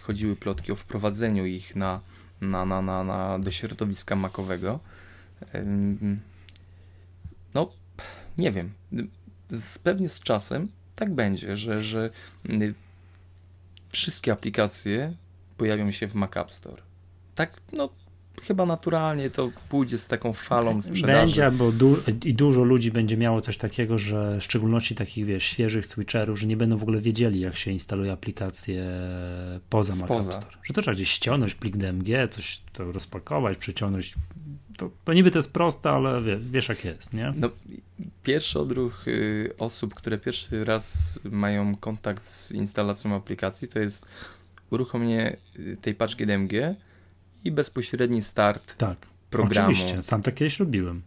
chodziły 0.00 0.36
plotki 0.36 0.72
o 0.72 0.76
wprowadzeniu 0.76 1.46
ich 1.46 1.76
na, 1.76 2.00
na, 2.40 2.64
na, 2.64 2.82
na, 2.82 3.04
na 3.04 3.38
do 3.38 3.50
środowiska 3.50 4.16
makowego. 4.16 4.80
No, 7.54 7.72
nie 8.38 8.50
wiem. 8.50 8.72
Z, 9.50 9.78
pewnie 9.78 10.08
z 10.08 10.20
czasem 10.20 10.68
tak 10.96 11.14
będzie, 11.14 11.56
że, 11.56 11.84
że 11.84 12.10
y, 12.50 12.74
wszystkie 13.88 14.32
aplikacje 14.32 15.14
pojawią 15.56 15.92
się 15.92 16.08
w 16.08 16.14
Mac 16.14 16.36
App 16.36 16.52
Store. 16.52 16.82
Tak, 17.34 17.60
no 17.72 17.88
chyba 18.42 18.66
naturalnie 18.66 19.30
to 19.30 19.50
pójdzie 19.68 19.98
z 19.98 20.06
taką 20.06 20.32
falą 20.32 20.82
sprzedaży. 20.82 21.40
Będzie, 21.40 21.50
bo 21.50 21.72
du 21.72 21.96
i 22.24 22.34
dużo 22.34 22.64
ludzi 22.64 22.90
będzie 22.90 23.16
miało 23.16 23.40
coś 23.40 23.56
takiego, 23.56 23.98
że 23.98 24.36
w 24.40 24.44
szczególności 24.44 24.94
takich, 24.94 25.26
wiesz, 25.26 25.44
świeżych 25.44 25.86
switcherów, 25.86 26.40
że 26.40 26.46
nie 26.46 26.56
będą 26.56 26.76
w 26.76 26.82
ogóle 26.82 27.00
wiedzieli, 27.00 27.40
jak 27.40 27.56
się 27.56 27.70
instaluje 27.70 28.12
aplikację 28.12 28.84
poza 29.70 29.92
Mac 29.92 30.10
App 30.10 30.22
Store. 30.22 30.46
Że 30.62 30.74
to 30.74 30.82
trzeba 30.82 30.94
gdzieś 30.94 31.10
ściągnąć 31.10 31.54
plik 31.54 31.76
DMG, 31.76 32.28
coś 32.30 32.60
to 32.72 32.92
rozpakować, 32.92 33.58
przyciągnąć. 33.58 34.14
To, 34.76 34.90
to 35.04 35.12
niby 35.12 35.30
to 35.30 35.38
jest 35.38 35.52
proste, 35.52 35.90
ale 35.90 36.22
wiesz, 36.22 36.48
wiesz 36.48 36.68
jak 36.68 36.84
jest, 36.84 37.12
nie? 37.12 37.34
No, 37.36 37.50
pierwszy 38.22 38.60
odruch 38.60 39.08
y, 39.08 39.50
osób, 39.58 39.94
które 39.94 40.18
pierwszy 40.18 40.64
raz 40.64 41.18
mają 41.24 41.76
kontakt 41.76 42.24
z 42.24 42.52
instalacją 42.52 43.16
aplikacji, 43.16 43.68
to 43.68 43.78
jest 43.78 44.06
uruchomienie 44.70 45.36
y, 45.58 45.76
tej 45.82 45.94
paczki 45.94 46.26
DMG, 46.26 46.52
i 47.44 47.52
bezpośredni 47.52 48.22
start 48.22 48.76
tak, 48.76 48.98
programu. 49.30 49.72
Oczywiście, 49.72 50.02
sam 50.02 50.22
tak 50.22 50.34
kiedyś 50.34 50.58
robiłem. 50.58 51.02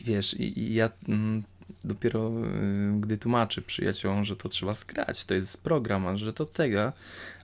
I 0.00 0.04
wiesz, 0.04 0.34
i, 0.34 0.58
i 0.58 0.74
ja 0.74 0.90
mm, 1.08 1.42
dopiero 1.84 2.30
y, 2.30 3.00
gdy 3.00 3.18
tłumaczę 3.18 3.62
przyjaciołom, 3.62 4.24
że 4.24 4.36
to 4.36 4.48
trzeba 4.48 4.74
skrać, 4.74 5.24
to 5.24 5.34
jest 5.34 5.62
program, 5.62 6.06
a 6.06 6.16
że 6.16 6.32
to 6.32 6.46
tego, 6.46 6.92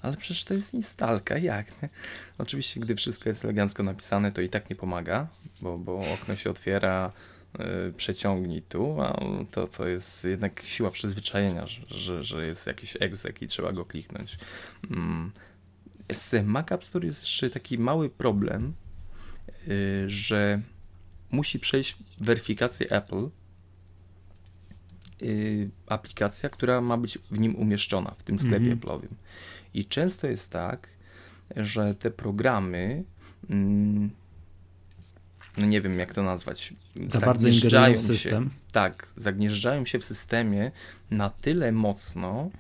ale 0.03 0.17
przecież 0.17 0.45
to 0.45 0.55
jest 0.55 0.75
instalka, 0.75 1.39
jak? 1.39 1.83
Nie? 1.83 1.89
Oczywiście, 2.39 2.81
gdy 2.81 2.97
wszystko 2.97 3.29
jest 3.29 3.45
elegancko 3.45 3.83
napisane, 3.83 4.33
to 4.33 4.41
i 4.41 4.49
tak 4.49 4.71
nie 4.71 4.77
pomaga, 4.77 5.27
bo, 5.63 5.79
bo 5.79 6.13
okno 6.15 6.37
się 6.37 6.51
otwiera, 6.51 7.13
y, 7.89 7.93
przeciągnij 7.93 8.63
tu, 8.63 9.01
a 9.01 9.21
to, 9.51 9.69
to 9.69 9.89
jest 9.89 10.25
jednak 10.25 10.63
siła 10.65 10.91
przyzwyczajenia, 10.91 11.67
że, 11.67 11.81
że, 11.89 12.23
że 12.23 12.47
jest 12.47 12.67
jakiś 12.67 12.97
egzek 13.01 13.43
i 13.43 13.49
trzeba 13.49 13.73
go 13.73 13.85
kliknąć. 13.85 14.39
Z 16.13 16.47
Mac 16.47 16.73
App 16.73 16.85
Store 16.85 17.07
jest 17.07 17.23
jeszcze 17.23 17.51
taki 17.51 17.79
mały 17.79 18.11
problem, 18.11 18.75
y, 19.69 20.05
że 20.07 20.61
musi 21.31 21.59
przejść 21.59 21.97
weryfikację 22.21 22.91
Apple 22.91 23.29
y, 25.23 25.71
aplikacja, 25.87 26.49
która 26.49 26.81
ma 26.81 26.97
być 26.97 27.19
w 27.19 27.39
nim 27.39 27.57
umieszczona, 27.57 28.15
w 28.17 28.23
tym 28.23 28.39
sklepie 28.39 28.77
-hmm. 28.77 28.79
Apple'owym. 28.79 29.15
I 29.75 29.85
często 29.85 30.27
jest 30.27 30.51
tak, 30.51 30.89
że 31.57 31.95
te 31.95 32.11
programy 32.11 33.05
mm, 33.51 34.11
no 35.59 35.67
nie 35.67 35.81
wiem 35.81 35.99
jak 35.99 36.15
to 36.15 36.23
nazwać, 36.23 36.75
za 37.07 37.35
ingerują 37.49 37.99
w 37.99 38.01
system. 38.01 38.45
Się, 38.45 38.51
tak, 38.73 39.07
zagnieżdżają 39.17 39.85
się 39.85 39.99
w 39.99 40.05
systemie 40.05 40.71
na 41.11 41.31
tyle 41.31 41.73
mocno, 41.73 42.51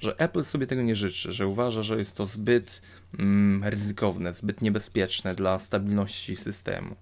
że 0.00 0.18
Apple 0.18 0.44
sobie 0.44 0.66
tego 0.66 0.82
nie 0.82 0.96
życzy, 0.96 1.32
że 1.32 1.46
uważa, 1.46 1.82
że 1.82 1.98
jest 1.98 2.16
to 2.16 2.26
zbyt 2.26 2.82
mm, 3.18 3.64
ryzykowne, 3.64 4.32
zbyt 4.32 4.62
niebezpieczne 4.62 5.34
dla 5.34 5.58
stabilności 5.58 6.36
systemu. 6.36 6.96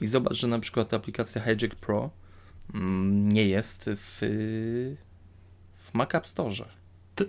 I 0.00 0.06
zobacz, 0.06 0.34
że 0.34 0.48
na 0.48 0.58
przykład 0.58 0.94
aplikacja 0.94 1.40
Hijack 1.40 1.74
Pro 1.74 2.10
mm, 2.74 3.28
nie 3.28 3.46
jest 3.46 3.90
w, 3.96 4.18
w 5.76 5.94
Mac 5.94 6.14
App 6.14 6.26
Store. 6.26 6.68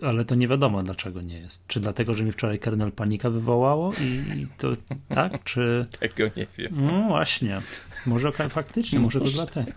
Ale 0.02 0.26
to 0.26 0.36
nie 0.36 0.48
wiadomo 0.48 0.82
dlaczego 0.82 1.22
nie 1.22 1.40
jest. 1.40 1.68
Czy 1.68 1.80
dlatego, 1.80 2.14
że 2.14 2.24
mi 2.24 2.32
wczoraj 2.32 2.60
kernel 2.60 2.92
panika 2.92 3.30
wywołało 3.30 3.94
i 3.94 4.48
to 4.58 4.72
tak, 5.10 5.44
czy... 5.44 5.86
Tego 6.00 6.24
nie 6.38 6.48
wiem. 6.58 6.72
No 6.82 7.08
właśnie. 7.08 7.62
Może 8.06 8.32
faktycznie, 8.32 9.00
może 9.00 9.20
to 9.20 9.26
dlatego. 9.26 9.72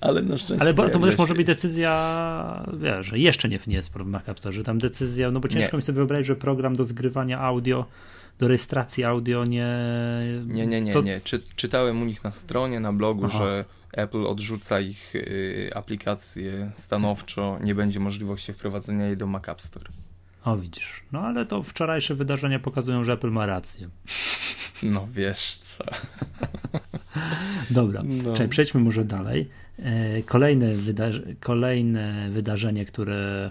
Ale 0.00 0.22
na 0.22 0.36
szczęście. 0.36 0.62
Ale 0.62 0.74
to 0.74 0.98
też 0.98 1.18
może 1.18 1.34
być 1.34 1.46
decyzja, 1.46 2.64
wiesz, 2.80 3.06
że 3.06 3.18
jeszcze 3.18 3.48
nie, 3.48 3.58
nie 3.66 3.76
jest 3.76 3.92
problem 3.92 4.22
że 4.50 4.64
tam 4.64 4.78
decyzja, 4.78 5.30
no 5.30 5.40
bo 5.40 5.48
ciężko 5.48 5.72
nie. 5.72 5.76
mi 5.76 5.82
sobie 5.82 5.96
wyobrazić, 5.96 6.26
że 6.26 6.36
program 6.36 6.76
do 6.76 6.84
zgrywania 6.84 7.40
audio, 7.40 7.84
do 8.40 8.48
rejestracji 8.48 9.04
audio 9.04 9.44
nie. 9.44 9.68
Nie, 10.46 10.66
nie, 10.66 10.80
nie, 10.80 10.92
Co... 10.92 11.02
nie. 11.02 11.20
Czy, 11.24 11.42
czytałem 11.56 12.02
u 12.02 12.04
nich 12.04 12.24
na 12.24 12.30
stronie, 12.30 12.80
na 12.80 12.92
blogu, 12.92 13.24
Aha. 13.24 13.38
że 13.38 13.64
Apple 13.92 14.24
odrzuca 14.26 14.80
ich 14.80 15.14
y, 15.14 15.70
aplikacje 15.74 16.70
stanowczo, 16.74 17.58
nie 17.62 17.74
będzie 17.74 18.00
możliwości 18.00 18.52
wprowadzenia 18.52 19.06
jej 19.06 19.16
do 19.16 19.26
Mac 19.26 19.48
App 19.48 19.60
Store. 19.60 19.86
O 20.44 20.56
widzisz, 20.56 21.02
no 21.12 21.20
ale 21.20 21.46
to 21.46 21.62
wczorajsze 21.62 22.14
wydarzenia 22.14 22.58
pokazują, 22.58 23.04
że 23.04 23.12
Apple 23.12 23.30
ma 23.30 23.46
rację. 23.46 23.88
No 24.82 25.08
wiesz 25.12 25.56
co. 25.56 25.84
Dobra, 27.70 28.02
no. 28.04 28.32
Czyli 28.32 28.48
przejdźmy 28.48 28.80
może 28.80 29.04
dalej. 29.04 29.48
E, 29.78 30.22
kolejne, 30.22 30.74
wyda- 30.74 31.34
kolejne 31.40 32.30
wydarzenie, 32.30 32.84
które 32.84 33.50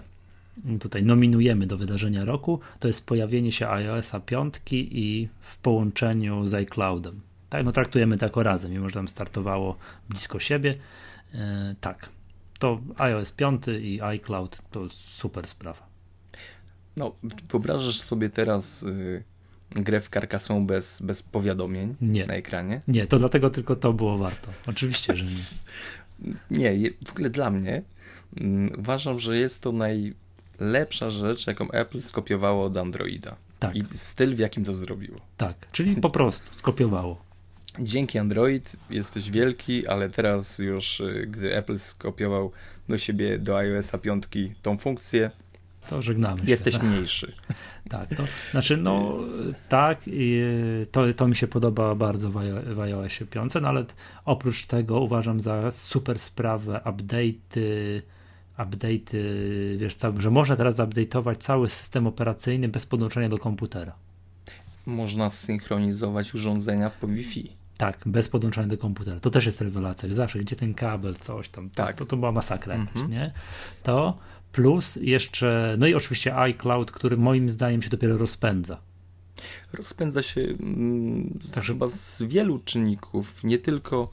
tutaj 0.80 1.04
nominujemy 1.04 1.66
do 1.66 1.78
wydarzenia 1.78 2.24
roku, 2.24 2.60
to 2.78 2.88
jest 2.88 3.06
pojawienie 3.06 3.52
się 3.52 3.68
iOS-a 3.68 4.20
5 4.20 4.54
i 4.72 5.28
w 5.40 5.58
połączeniu 5.58 6.46
z 6.46 6.54
iCloudem. 6.54 7.20
Tak, 7.50 7.64
no 7.64 7.72
traktujemy 7.72 8.18
to 8.18 8.26
jako 8.26 8.42
razem, 8.42 8.72
mimo 8.72 8.88
że 8.88 8.94
tam 8.94 9.08
startowało 9.08 9.76
blisko 10.08 10.40
siebie. 10.40 10.74
E, 11.34 11.74
tak, 11.80 12.08
to 12.58 12.80
iOS 12.98 13.32
5 13.32 13.62
i 13.80 14.00
iCloud 14.02 14.58
to 14.70 14.88
super 14.88 15.46
sprawa. 15.46 15.86
No, 16.96 17.14
wyobrażasz 17.48 18.00
sobie 18.00 18.30
teraz 18.30 18.82
y, 18.82 19.22
grę 19.70 20.00
w 20.00 20.08
Carcassonne 20.08 20.66
bez, 20.66 21.02
bez 21.02 21.22
powiadomień 21.22 21.96
nie. 22.00 22.26
na 22.26 22.34
ekranie? 22.34 22.80
Nie, 22.88 23.06
to 23.06 23.18
dlatego 23.18 23.50
tylko 23.50 23.76
to 23.76 23.92
było 23.92 24.18
warto. 24.18 24.48
Oczywiście, 24.66 25.16
że 25.16 25.24
nie. 25.24 25.34
Nie, 26.78 26.90
w 27.06 27.10
ogóle 27.10 27.30
dla 27.30 27.50
mnie 27.50 27.82
um, 28.40 28.70
uważam, 28.78 29.20
że 29.20 29.36
jest 29.36 29.62
to 29.62 29.72
najlepsza 30.60 31.10
rzecz, 31.10 31.46
jaką 31.46 31.70
Apple 31.70 32.00
skopiowało 32.00 32.64
od 32.64 32.76
Androida. 32.76 33.36
Tak. 33.58 33.76
I 33.76 33.84
styl, 33.94 34.36
w 34.36 34.38
jakim 34.38 34.64
to 34.64 34.72
zrobiło. 34.72 35.20
Tak, 35.36 35.56
czyli 35.72 35.96
po 35.96 36.10
prostu 36.10 36.54
skopiowało. 36.58 37.22
Dzięki 37.78 38.18
Android 38.18 38.72
jesteś 38.90 39.30
wielki, 39.30 39.86
ale 39.86 40.10
teraz 40.10 40.58
już, 40.58 41.00
y, 41.00 41.26
gdy 41.30 41.56
Apple 41.56 41.78
skopiował 41.78 42.52
do 42.88 42.98
siebie, 42.98 43.38
do 43.38 43.58
iOS-a 43.58 43.98
5 43.98 44.24
tą 44.62 44.78
funkcję, 44.78 45.30
to 45.88 46.02
żegnamy. 46.02 46.38
Się, 46.38 46.44
Jesteś 46.44 46.74
tak? 46.74 46.82
mniejszy. 46.86 47.32
Tak, 47.88 48.08
to 48.08 48.22
znaczy, 48.50 48.76
no 48.76 49.18
tak, 49.68 50.00
to, 50.90 51.12
to 51.16 51.28
mi 51.28 51.36
się 51.36 51.46
podoba 51.46 51.94
bardzo 51.94 52.30
w 52.74 52.80
iOSie 52.80 53.26
5, 53.26 53.52
no 53.62 53.68
ale 53.68 53.84
oprócz 54.24 54.66
tego 54.66 55.00
uważam 55.00 55.40
za 55.40 55.70
super 55.70 56.18
sprawę 56.18 56.80
update'y, 56.84 58.02
update'y, 58.64 59.18
wiesz, 59.76 59.94
cały, 59.94 60.20
że 60.20 60.30
można 60.30 60.56
teraz 60.56 60.78
update'ować 60.78 61.36
cały 61.36 61.68
system 61.68 62.06
operacyjny 62.06 62.68
bez 62.68 62.86
podłączenia 62.86 63.28
do 63.28 63.38
komputera. 63.38 63.92
Można 64.86 65.30
synchronizować 65.30 66.34
urządzenia 66.34 66.90
po 66.90 67.08
Wi-Fi. 67.08 67.60
Tak, 67.76 67.98
bez 68.06 68.28
podłączenia 68.28 68.66
do 68.66 68.78
komputera. 68.78 69.20
To 69.20 69.30
też 69.30 69.46
jest 69.46 69.60
rewelacja. 69.60 70.12
zawsze, 70.12 70.38
gdzie 70.38 70.56
ten 70.56 70.74
kabel, 70.74 71.16
coś 71.16 71.48
tam. 71.48 71.70
Tak. 71.70 71.96
To, 71.96 72.06
to 72.06 72.16
była 72.16 72.32
masakra 72.32 72.74
mm 72.74 72.86
-hmm. 72.86 73.08
nie? 73.08 73.32
To 73.82 74.18
plus 74.52 74.96
jeszcze, 74.96 75.76
no 75.78 75.86
i 75.86 75.94
oczywiście 75.94 76.36
iCloud, 76.36 76.90
który 76.90 77.16
moim 77.16 77.48
zdaniem 77.48 77.82
się 77.82 77.90
dopiero 77.90 78.18
rozpędza. 78.18 78.80
Rozpędza 79.72 80.22
się 80.22 80.40
mm, 80.40 81.38
Także... 81.54 81.72
chyba 81.72 81.88
z 81.88 82.22
wielu 82.22 82.58
czynników, 82.58 83.44
nie 83.44 83.58
tylko 83.58 84.10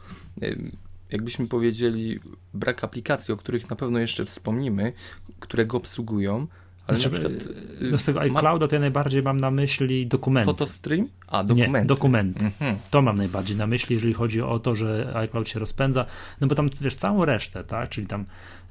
jakbyśmy 1.11 1.47
powiedzieli 1.47 2.19
brak 2.53 2.83
aplikacji, 2.83 3.33
o 3.33 3.37
których 3.37 3.69
na 3.69 3.75
pewno 3.75 3.99
jeszcze 3.99 4.25
wspomnimy, 4.25 4.93
które 5.39 5.65
go 5.65 5.77
obsługują, 5.77 6.47
ale 6.87 6.99
znaczy, 6.99 7.23
na 7.23 7.29
przykład... 7.29 7.55
No 7.81 7.97
z 7.97 8.03
tego 8.03 8.21
iClouda 8.21 8.65
ma... 8.65 8.67
to 8.67 8.75
ja 8.75 8.79
najbardziej 8.79 9.23
mam 9.23 9.37
na 9.37 9.51
myśli 9.51 10.07
dokumenty. 10.07 10.45
Fotostream? 10.45 11.07
A, 11.27 11.43
dokumenty. 11.43 11.79
Nie, 11.79 11.85
dokumenty. 11.85 12.45
Mhm. 12.45 12.75
To 12.91 13.01
mam 13.01 13.17
najbardziej 13.17 13.57
na 13.57 13.67
myśli, 13.67 13.93
jeżeli 13.93 14.13
chodzi 14.13 14.41
o 14.41 14.59
to, 14.59 14.75
że 14.75 15.13
iCloud 15.15 15.49
się 15.49 15.59
rozpędza, 15.59 16.05
no 16.41 16.47
bo 16.47 16.55
tam, 16.55 16.69
wiesz, 16.81 16.95
całą 16.95 17.25
resztę, 17.25 17.63
tak, 17.63 17.89
czyli 17.89 18.07
tam 18.07 18.25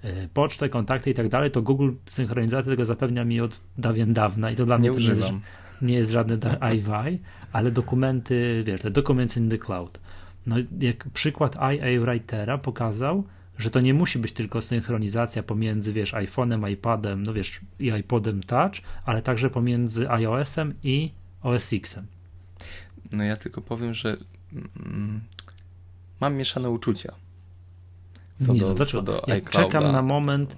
E, 0.06 0.28
pocztę, 0.28 0.68
kontakty 0.68 1.10
i 1.10 1.14
tak 1.14 1.28
dalej, 1.28 1.50
to 1.50 1.62
Google 1.62 1.90
synchronizację 2.06 2.72
tego 2.72 2.84
zapewnia 2.84 3.24
mi 3.24 3.40
od 3.40 3.60
dawien 3.78 4.12
dawna 4.12 4.50
i 4.50 4.56
to 4.56 4.66
dla 4.66 4.76
nie 4.76 4.80
mnie 4.80 4.92
używam. 4.92 5.34
Jest, 5.34 5.82
nie 5.82 5.94
jest 5.94 6.10
żadne 6.10 6.38
IVI, 6.74 7.18
ale 7.52 7.70
dokumenty, 7.70 8.62
wiesz, 8.66 8.80
te 8.80 8.90
documents 8.90 9.36
in 9.36 9.50
the 9.50 9.58
cloud. 9.58 10.00
No, 10.46 10.56
jak 10.80 11.08
przykład 11.08 11.54
IA 11.54 12.00
Writera 12.00 12.58
pokazał, 12.58 13.24
że 13.58 13.70
to 13.70 13.80
nie 13.80 13.94
musi 13.94 14.18
być 14.18 14.32
tylko 14.32 14.62
synchronizacja 14.62 15.42
pomiędzy, 15.42 15.92
wiesz, 15.92 16.14
iPhone'em, 16.14 16.70
iPadem, 16.70 17.22
no 17.22 17.32
wiesz, 17.32 17.60
i 17.78 17.86
iPodem 17.86 18.42
Touch, 18.42 18.72
ale 19.04 19.22
także 19.22 19.50
pomiędzy 19.50 20.10
iOS-em 20.10 20.74
i 20.82 21.12
OS 21.42 21.72
X-em. 21.72 22.06
No 23.12 23.24
ja 23.24 23.36
tylko 23.36 23.60
powiem, 23.60 23.94
że 23.94 24.16
mm, 24.52 25.20
mam 26.20 26.34
mieszane 26.34 26.70
uczucia 26.70 27.12
co 28.36 28.52
nie, 28.52 28.60
do, 28.60 28.74
no 28.74 28.84
co 28.84 29.02
do 29.02 29.24
Jak 29.26 29.50
czekam 29.50 29.92
na 29.92 30.02
moment, 30.02 30.56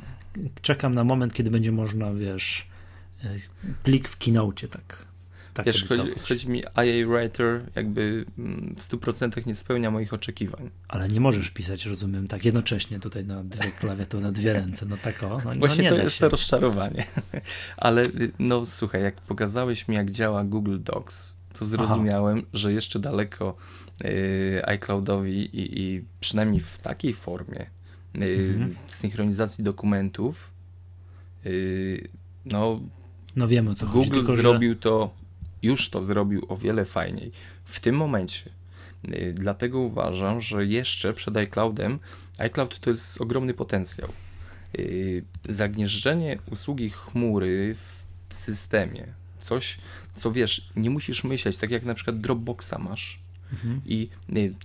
czekam 0.62 0.95
na 0.95 1.05
moment, 1.05 1.34
kiedy 1.34 1.51
będzie 1.51 1.72
można, 1.72 2.14
wiesz, 2.14 2.66
e, 3.24 3.34
plik 3.82 4.09
w 4.09 4.18
Keynote, 4.18 4.68
tak. 4.68 5.07
Tak 5.59 5.66
wiesz, 5.66 5.84
chodzi, 5.84 6.11
chodzi, 6.28 6.48
mi 6.48 6.59
IA 6.59 7.06
Writer 7.06 7.62
jakby 7.74 8.24
mm, 8.38 8.74
w 8.78 8.80
100% 8.80 9.46
nie 9.46 9.54
spełnia 9.54 9.90
moich 9.90 10.14
oczekiwań. 10.14 10.70
Ale 10.88 11.09
nie 11.09 11.20
możesz 11.20 11.50
pisać, 11.50 11.86
rozumiem, 11.86 12.28
tak 12.28 12.44
jednocześnie 12.44 13.00
tutaj 13.00 13.24
na 13.24 13.44
dwie 13.44 13.70
klawiatury, 13.70 14.22
na 14.22 14.32
dwie 14.32 14.52
ręce, 14.52 14.86
no 14.86 14.96
tak 14.96 15.22
o. 15.22 15.40
No, 15.44 15.52
Właśnie 15.54 15.90
no 15.90 15.96
to 15.96 16.02
jest 16.02 16.16
się. 16.16 16.20
to 16.20 16.28
rozczarowanie. 16.28 17.06
Ale 17.76 18.02
no 18.38 18.66
słuchaj, 18.66 19.02
jak 19.02 19.20
pokazałeś 19.20 19.88
mi, 19.88 19.94
jak 19.94 20.11
działa 20.11 20.44
Google 20.44 20.78
Docs, 20.80 21.36
to 21.59 21.64
zrozumiałem, 21.64 22.38
Aha. 22.38 22.46
że 22.52 22.72
jeszcze 22.72 22.98
daleko 22.98 23.56
y, 24.04 24.62
iCloudowi 24.66 25.30
i, 25.32 25.82
i 25.82 26.04
przynajmniej 26.20 26.61
w 26.61 26.78
takiej 26.78 27.14
formie 27.14 27.61
y, 27.61 28.50
mhm. 28.54 28.74
synchronizacji 28.86 29.64
dokumentów 29.64 30.50
y, 31.46 32.09
no, 32.44 32.80
no 33.36 33.48
wiemy 33.48 33.70
o 33.70 33.74
co 33.74 33.86
Google 33.86 33.98
chodzi. 33.98 34.11
Google 34.11 34.36
zrobił 34.36 34.72
że... 34.72 34.78
to, 34.78 35.14
już 35.62 35.90
to 35.90 36.02
zrobił 36.02 36.46
o 36.48 36.56
wiele 36.56 36.84
fajniej. 36.84 37.32
W 37.64 37.80
tym 37.80 37.96
momencie. 37.96 38.50
Dlatego 39.34 39.78
uważam, 39.78 40.40
że 40.40 40.66
jeszcze 40.66 41.14
przed 41.14 41.36
iCloudem, 41.36 41.98
iCloud 42.38 42.80
to 42.80 42.90
jest 42.90 43.20
ogromny 43.20 43.54
potencjał. 43.54 44.09
Zagnieżdżenie 45.48 46.38
usługi 46.50 46.90
chmury 46.90 47.74
w 47.74 48.34
systemie, 48.34 49.06
coś, 49.38 49.78
co 50.14 50.32
wiesz, 50.32 50.70
nie 50.76 50.90
musisz 50.90 51.24
myśleć, 51.24 51.56
tak 51.56 51.70
jak 51.70 51.84
na 51.84 51.94
przykład 51.94 52.20
Dropboxa 52.20 52.74
masz. 52.78 53.18
Mhm. 53.52 53.80
I 53.86 54.09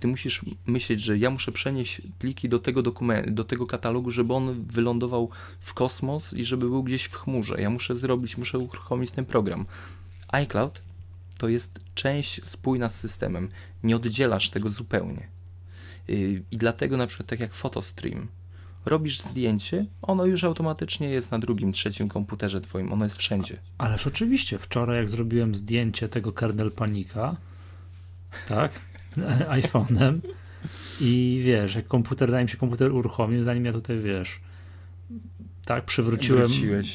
ty 0.00 0.08
musisz 0.08 0.42
myśleć, 0.66 1.00
że 1.00 1.18
ja 1.18 1.30
muszę 1.30 1.52
przenieść 1.52 2.02
pliki 2.18 2.48
do 2.48 2.58
tego 2.58 2.82
dokumentu, 2.82 3.30
do 3.30 3.44
tego 3.44 3.66
katalogu, 3.66 4.10
żeby 4.10 4.34
on 4.34 4.66
wylądował 4.66 5.30
w 5.60 5.74
kosmos 5.74 6.32
i 6.32 6.44
żeby 6.44 6.68
był 6.68 6.82
gdzieś 6.82 7.04
w 7.04 7.14
chmurze. 7.14 7.60
Ja 7.60 7.70
muszę 7.70 7.94
zrobić, 7.94 8.36
muszę 8.36 8.58
uruchomić 8.58 9.10
ten 9.10 9.24
program. 9.24 9.66
iCloud 10.28 10.82
to 11.38 11.48
jest 11.48 11.80
część 11.94 12.44
spójna 12.44 12.88
z 12.88 13.00
systemem. 13.00 13.48
Nie 13.82 13.96
oddzielasz 13.96 14.50
tego 14.50 14.68
zupełnie. 14.68 15.28
Y, 16.08 16.42
I 16.50 16.56
dlatego 16.56 16.96
na 16.96 17.06
przykład 17.06 17.28
tak 17.28 17.40
jak 17.40 17.50
PhotoStream, 17.50 18.28
robisz 18.84 19.20
zdjęcie, 19.20 19.86
ono 20.02 20.24
już 20.24 20.44
automatycznie 20.44 21.08
jest 21.08 21.30
na 21.30 21.38
drugim, 21.38 21.72
trzecim 21.72 22.08
komputerze 22.08 22.60
twoim, 22.60 22.92
ono 22.92 23.04
jest 23.04 23.16
wszędzie. 23.16 23.58
Ależ 23.78 24.06
oczywiście, 24.06 24.58
wczoraj 24.58 24.96
jak 24.96 25.08
zrobiłem 25.08 25.54
zdjęcie 25.54 26.08
tego 26.08 26.32
kernel 26.32 26.70
panika, 26.70 27.36
tak, 28.48 28.80
iPhone'em 29.60 30.18
i 31.00 31.42
wiesz, 31.44 31.74
jak 31.74 31.88
komputer, 31.88 32.30
zanim 32.30 32.48
się 32.48 32.56
komputer 32.56 32.92
uruchomił, 32.92 33.42
zanim 33.42 33.64
ja 33.64 33.72
tutaj, 33.72 34.00
wiesz, 34.00 34.40
tak, 35.64 35.84
przywróciłem, 35.84 36.48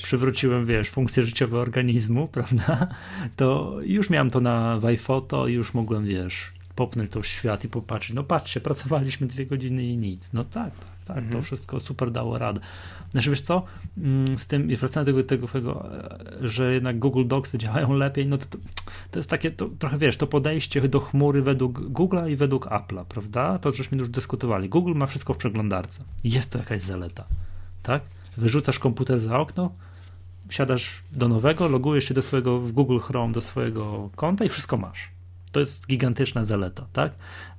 przywróciłem, 0.04 0.66
wiesz, 0.66 0.90
funkcje 0.90 1.24
życiowe 1.24 1.60
organizmu, 1.60 2.28
prawda, 2.38 2.88
to 3.36 3.78
już 3.84 4.10
miałem 4.10 4.30
to 4.30 4.40
na 4.40 4.80
iPhoto 4.84 5.48
i 5.48 5.54
już 5.54 5.74
mogłem, 5.74 6.06
wiesz, 6.06 6.52
popnąć 6.76 7.12
to 7.12 7.22
w 7.22 7.28
świat 7.28 7.66
i 7.66 7.70
popatrzeć, 7.70 8.16
no 8.16 8.24
patrzcie, 8.24 8.62
pracowaliśmy 8.62 9.28
dwie 9.28 9.46
godziny 9.46 9.84
i 9.84 9.98
nic, 9.98 10.34
no 10.34 10.44
tak, 10.44 10.76
tak 10.76 11.00
tak, 11.10 11.18
mhm. 11.18 11.34
to 11.34 11.42
wszystko 11.42 11.80
super 11.80 12.12
dało 12.12 12.38
radę. 12.38 12.62
Znaczy 13.12 13.30
wiesz 13.30 13.42
co, 13.42 13.64
mm, 13.98 14.40
z 14.40 14.48
tym, 14.48 14.76
wracając 14.76 15.16
do 15.16 15.24
tego, 15.24 15.48
tego, 15.48 15.90
że 16.42 16.74
jednak 16.74 17.00
Google 17.00 17.28
Docsy 17.28 17.58
działają 17.58 17.94
lepiej, 17.94 18.28
no 18.28 18.38
to, 18.38 18.46
to, 18.46 18.58
to 19.12 19.20
jest 19.20 19.30
takie, 19.30 19.52
to, 19.52 19.70
trochę 19.80 19.98
wiesz, 19.98 20.18
to 20.18 20.28
podejście 20.28 20.88
do 20.88 21.00
chmury 21.00 21.42
według 21.42 21.80
Google'a 21.80 22.32
i 22.32 22.36
według 22.36 22.66
Apple'a, 22.66 23.06
prawda? 23.06 23.60
To 23.60 23.72
żeśmy 23.72 23.98
już 23.98 24.10
dyskutowali. 24.10 24.70
Google 24.70 24.94
ma 24.94 25.06
wszystko 25.06 25.34
w 25.34 25.38
przeglądarce. 25.38 26.04
Jest 26.24 26.50
to 26.50 26.60
jakaś 26.60 26.82
zaleta, 26.82 27.24
tak? 27.84 28.02
Wyrzucasz 28.40 28.80
komputer 28.80 29.20
za 29.20 29.40
okno, 29.40 29.72
wsiadasz 30.48 31.02
do 31.12 31.28
nowego, 31.28 31.68
logujesz 31.68 32.06
się 32.06 32.14
do 32.14 32.22
swojego 32.22 32.60
w 32.60 32.72
Google 32.72 33.00
Chrome, 33.00 33.34
do 33.34 33.42
swojego 33.42 34.10
konta 34.16 34.46
i 34.46 34.50
wszystko 34.50 34.78
masz. 34.78 35.10
To 35.52 35.60
jest 35.60 35.88
gigantyczna 35.88 36.44
zaleta, 36.44 36.86
tak? 36.94 37.12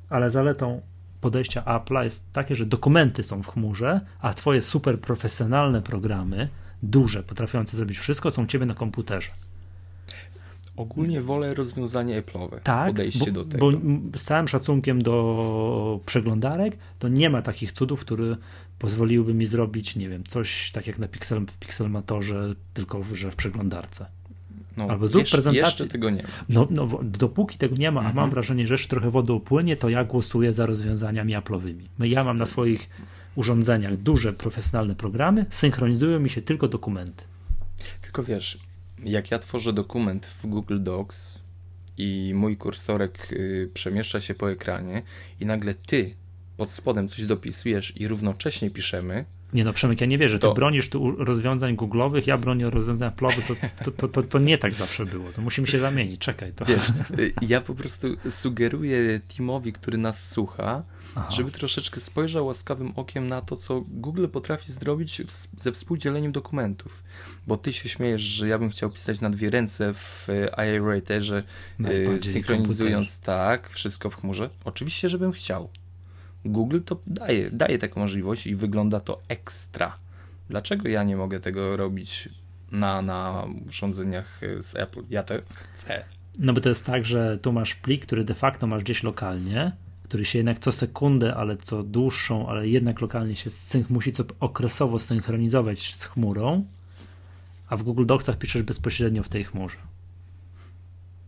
Ale 0.09 0.31
zaletą 0.31 0.81
podejścia 1.21 1.63
Apple'a 1.63 2.05
jest 2.05 2.33
takie, 2.33 2.55
że 2.57 2.67
dokumenty 2.67 3.23
są 3.23 3.43
w 3.43 3.47
chmurze, 3.47 4.01
a 4.21 4.35
twoje 4.35 4.63
super 4.63 5.01
profesjonalne 5.01 5.83
programy, 5.83 6.49
duże, 6.83 7.23
potrafiące 7.23 7.77
zrobić 7.77 7.99
wszystko, 7.99 8.31
są 8.31 8.43
u 8.43 8.47
ciebie 8.47 8.67
na 8.67 8.75
komputerze. 8.75 9.31
Ogólnie 10.81 11.21
wolę 11.21 11.55
rozwiązanie 11.55 12.23
Apple'owe. 12.23 12.61
Tak, 12.63 12.89
podejście 12.89 13.19
bo, 13.19 13.31
do 13.31 13.45
tego. 13.45 13.71
Bo 13.71 13.79
z 14.19 14.25
całym 14.25 14.49
szacunkiem 14.49 15.03
do 15.03 16.01
przeglądarek, 16.07 16.77
to 16.99 17.09
nie 17.09 17.31
ma 17.31 17.43
takich 17.43 17.73
cudów, 17.73 18.01
które 18.01 18.37
pozwoliłyby 18.79 19.35
mi 19.35 19.47
zrobić, 19.47 19.97
nie 19.97 20.09
wiem, 20.09 20.25
coś 20.25 20.73
tak 20.73 20.87
jak 20.87 20.99
na 20.99 21.09
Pixel, 21.09 21.47
w 21.47 21.59
Pixelmatorze, 21.59 22.55
tylko 22.75 23.05
że 23.15 23.31
w 23.31 23.37
przeglądarce. 23.37 24.07
No, 24.77 24.85
Albo 24.85 25.07
zrób 25.07 25.23
wiesz, 25.23 25.31
prezentację. 25.31 25.61
Jeszcze 25.61 25.87
tego 25.87 26.11
nie 26.11 26.23
ma. 26.23 26.29
No, 26.49 26.69
no, 26.71 26.89
dopóki 27.03 27.59
tego 27.59 27.77
nie 27.77 27.91
ma, 27.91 28.01
a 28.01 28.03
mam 28.03 28.11
mhm. 28.11 28.31
wrażenie, 28.31 28.67
że 28.67 28.75
jeszcze 28.75 28.89
trochę 28.89 29.11
wody 29.11 29.33
upłynie, 29.33 29.77
to 29.77 29.89
ja 29.89 30.05
głosuję 30.05 30.53
za 30.53 30.67
rozwiązaniami 30.67 31.37
Apple'owymi. 31.37 31.85
Ja 31.99 32.25
mam 32.25 32.37
na 32.37 32.47
swoich 32.47 32.91
urządzeniach 33.37 33.97
duże, 33.97 34.33
profesjonalne 34.33 34.95
programy, 34.95 35.47
synchronizują 35.51 36.21
mi 36.21 36.31
się 36.31 36.43
tylko 36.43 36.69
dokumenty. 36.69 37.25
Tylko 38.03 38.23
wiesz, 38.23 38.70
jak 39.05 39.31
ja 39.31 39.39
tworzę 39.39 39.73
dokument 39.73 40.27
w 40.27 40.47
Google 40.47 40.83
Docs 40.83 41.43
i 41.97 42.33
mój 42.35 42.57
kursorek 42.57 43.33
y, 43.33 43.71
przemieszcza 43.75 44.21
się 44.21 44.35
po 44.35 44.51
ekranie 44.51 45.03
i 45.41 45.47
nagle 45.47 45.75
ty 45.75 46.15
pod 46.57 46.71
spodem 46.71 47.09
coś 47.09 47.27
dopisujesz 47.27 47.97
i 47.97 48.09
równocześnie 48.09 48.71
piszemy, 48.71 49.25
nie 49.53 49.65
no, 49.65 49.73
Przemek, 49.73 50.01
ja 50.01 50.07
nie 50.07 50.19
wierzę. 50.19 50.39
Ty 50.39 50.43
to... 50.43 50.55
bronisz 50.55 50.89
tu 50.89 51.25
rozwiązań 51.25 51.77
googlowych, 51.77 52.27
ja 52.27 52.39
bronię 52.39 52.71
rozwiązań 52.71 53.11
Apple'owych, 53.11 53.43
to, 53.49 53.55
to, 53.85 53.91
to, 53.91 54.09
to, 54.09 54.23
to 54.23 54.39
nie 54.39 54.59
tak 54.59 54.73
zawsze 54.73 55.07
było. 55.07 55.33
To 55.33 55.43
musimy 55.43 55.67
się 55.67 55.79
zamienić, 55.79 56.21
czekaj. 56.21 56.53
To. 56.53 56.65
Wiesz, 56.65 56.93
ja 57.43 57.61
po 57.61 57.75
prostu 57.75 58.09
sugeruję 58.31 59.21
Timowi, 59.29 59.73
który 59.73 59.99
nas 59.99 60.31
słucha, 60.31 60.83
Aha. 61.15 61.31
żeby 61.31 61.51
troszeczkę 61.51 62.01
spojrzał 62.01 62.47
łaskawym 62.47 62.93
okiem 62.97 63.29
na 63.29 63.43
to, 63.43 63.57
co 63.57 63.81
Google 63.81 64.27
potrafi 64.27 64.73
zrobić 64.73 65.23
ze 65.59 65.73
współdzieleniem 65.73 66.33
dokumentów. 66.33 67.03
Bo 67.47 67.57
ty 67.57 67.73
się 67.73 67.89
śmiejesz, 67.89 68.23
że 68.23 68.49
ja 68.49 68.59
bym 68.59 68.71
chciał 68.71 68.91
pisać 68.91 69.21
na 69.21 69.31
dwie 69.31 69.51
ręce 69.51 69.95
w 69.95 70.29
iWriterze, 70.77 71.43
synchronizując 72.21 73.21
tak, 73.21 73.71
wszystko 73.71 74.11
w 74.11 74.17
chmurze. 74.17 74.51
Oczywiście, 74.65 75.09
żebym 75.09 75.33
chciał. 75.33 75.71
Google 76.45 76.81
to 76.85 77.01
daje, 77.07 77.51
daje 77.51 77.79
taką 77.79 78.01
możliwość 78.01 78.47
i 78.47 78.55
wygląda 78.55 79.01
to 79.01 79.21
ekstra. 79.29 79.97
Dlaczego 80.49 80.89
ja 80.89 81.03
nie 81.03 81.17
mogę 81.17 81.41
tego 81.41 81.77
robić 81.77 82.29
na, 82.73 83.03
na 83.03 83.47
urządzeniach 83.69 84.41
z 84.61 84.77
Apple? 84.77 85.03
Ja 85.11 85.23
to 85.23 85.35
chcę. 85.53 86.05
No 86.39 86.53
bo 86.53 86.61
to 86.61 86.69
jest 86.69 86.87
tak, 86.87 87.05
że 87.05 87.39
tu 87.39 87.53
masz 87.53 87.75
plik, 87.75 88.07
który 88.07 88.25
de 88.25 88.35
facto 88.35 88.67
masz 88.67 88.83
gdzieś 88.83 89.03
lokalnie, 89.03 89.73
który 90.03 90.25
się 90.25 90.39
jednak 90.39 90.59
co 90.59 90.73
sekundę, 90.73 91.35
ale 91.35 91.57
co 91.57 91.83
dłuższą, 91.83 92.49
ale 92.49 92.69
jednak 92.69 93.01
lokalnie 93.01 93.37
się 93.37 93.51
synch, 93.51 93.91
musi 93.91 94.13
co 94.13 94.25
okresowo 94.41 94.99
synchronizować 94.99 95.95
z 95.95 96.05
chmurą, 96.05 96.65
a 97.69 97.77
w 97.77 97.83
Google 97.83 98.07
Docsach 98.07 98.39
piszesz 98.39 98.63
bezpośrednio 98.63 99.23
w 99.23 99.29
tej 99.29 99.45
chmurze. 99.45 99.77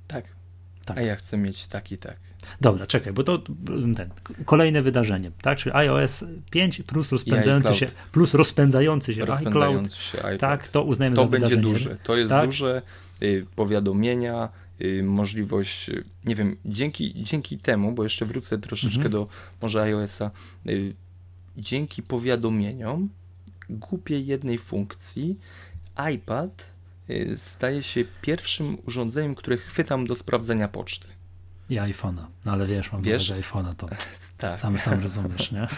Tak. 0.08 0.41
Tak. 0.84 0.98
A 0.98 1.00
ja 1.02 1.16
chcę 1.16 1.36
mieć 1.36 1.66
tak 1.66 1.92
i 1.92 1.98
tak. 1.98 2.16
Dobra, 2.60 2.86
czekaj, 2.86 3.12
bo 3.12 3.24
to 3.24 3.38
ten, 3.96 4.10
kolejne 4.44 4.82
wydarzenie, 4.82 5.30
tak? 5.42 5.58
Czyli 5.58 5.74
iOS 5.74 6.24
5 6.50 6.82
plus 6.82 7.12
rozpędzający 7.12 7.74
się, 7.74 7.86
plus 8.12 8.34
rozpędzający 8.34 9.14
się 9.14 9.24
rozpędzający 9.24 9.96
iCloud, 9.96 10.32
się. 10.32 10.38
Tak, 10.38 10.68
to 10.68 10.82
uznajemy 10.82 11.16
to 11.16 11.22
za 11.22 11.28
będzie 11.28 11.46
wydarzenie. 11.46 11.72
duże. 11.72 11.96
To 12.02 12.16
jest 12.16 12.30
tak? 12.30 12.46
duże 12.46 12.82
y, 13.22 13.46
powiadomienia, 13.56 14.48
y, 14.80 15.02
możliwość, 15.02 15.88
y, 15.88 16.04
nie 16.24 16.34
wiem, 16.34 16.56
dzięki, 16.64 17.24
dzięki 17.24 17.58
temu, 17.58 17.92
bo 17.92 18.02
jeszcze 18.02 18.26
wrócę 18.26 18.58
troszeczkę 18.58 18.96
mhm. 18.96 19.12
do 19.12 19.28
może 19.62 19.82
iOS-a, 19.82 20.30
y, 20.66 20.94
dzięki 21.56 22.02
powiadomieniom 22.02 23.08
głupiej 23.70 24.26
jednej 24.26 24.58
funkcji 24.58 25.38
iPad 26.14 26.71
staje 27.36 27.82
się 27.82 28.04
pierwszym 28.22 28.78
urządzeniem, 28.86 29.34
które 29.34 29.56
chwytam 29.56 30.06
do 30.06 30.14
sprawdzenia 30.14 30.68
poczty. 30.68 31.08
I 31.70 31.76
iPhone'a. 31.76 32.26
No 32.44 32.52
ale 32.52 32.66
wiesz, 32.66 32.92
mam 32.92 33.02
wiesz? 33.02 33.30
iPhone'a 33.30 33.74
to 33.74 33.88
tak. 34.38 34.56
sam, 34.58 34.78
sam 34.78 35.02
rozumiesz, 35.02 35.52
nie? 35.52 35.68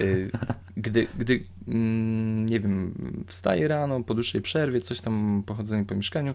Y, 0.00 0.30
gdy, 0.76 1.06
gdy, 1.18 1.44
mm, 1.68 2.46
nie 2.46 2.60
wiem, 2.60 2.94
wstaję 3.26 3.68
rano 3.68 4.02
po 4.04 4.14
dłuższej 4.14 4.42
przerwie, 4.42 4.80
coś 4.80 5.00
tam 5.00 5.42
pochodzenie 5.46 5.84
po 5.84 5.94
mieszkaniu, 5.94 6.34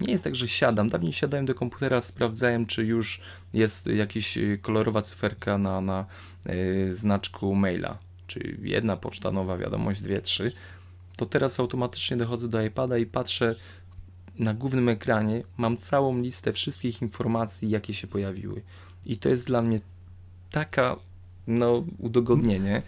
nie 0.00 0.12
jest 0.12 0.24
tak, 0.24 0.36
że 0.36 0.48
siadam. 0.48 0.88
Dawniej 0.88 1.12
siadałem 1.12 1.46
do 1.46 1.54
komputera, 1.54 2.00
sprawdzałem, 2.00 2.66
czy 2.66 2.84
już 2.84 3.20
jest 3.52 3.86
jakaś 3.86 4.38
kolorowa 4.62 5.02
cyferka 5.02 5.58
na, 5.58 5.80
na 5.80 6.06
znaczku 6.88 7.54
maila, 7.54 7.98
czy 8.26 8.56
jedna 8.62 8.96
poczta 8.96 9.32
nowa, 9.32 9.58
wiadomość, 9.58 10.02
dwie, 10.02 10.20
trzy. 10.20 10.52
To 11.20 11.26
teraz 11.26 11.60
automatycznie 11.60 12.16
dochodzę 12.16 12.48
do 12.48 12.62
iPada 12.62 12.98
i 12.98 13.06
patrzę, 13.06 13.54
na 14.38 14.54
głównym 14.54 14.88
ekranie 14.88 15.42
mam 15.56 15.76
całą 15.76 16.20
listę 16.20 16.52
wszystkich 16.52 17.02
informacji, 17.02 17.70
jakie 17.70 17.94
się 17.94 18.06
pojawiły. 18.06 18.62
I 19.06 19.18
to 19.18 19.28
jest 19.28 19.46
dla 19.46 19.62
mnie 19.62 19.80
taka 20.50 20.96
no, 21.46 21.84
udogodnienie. 21.98 22.82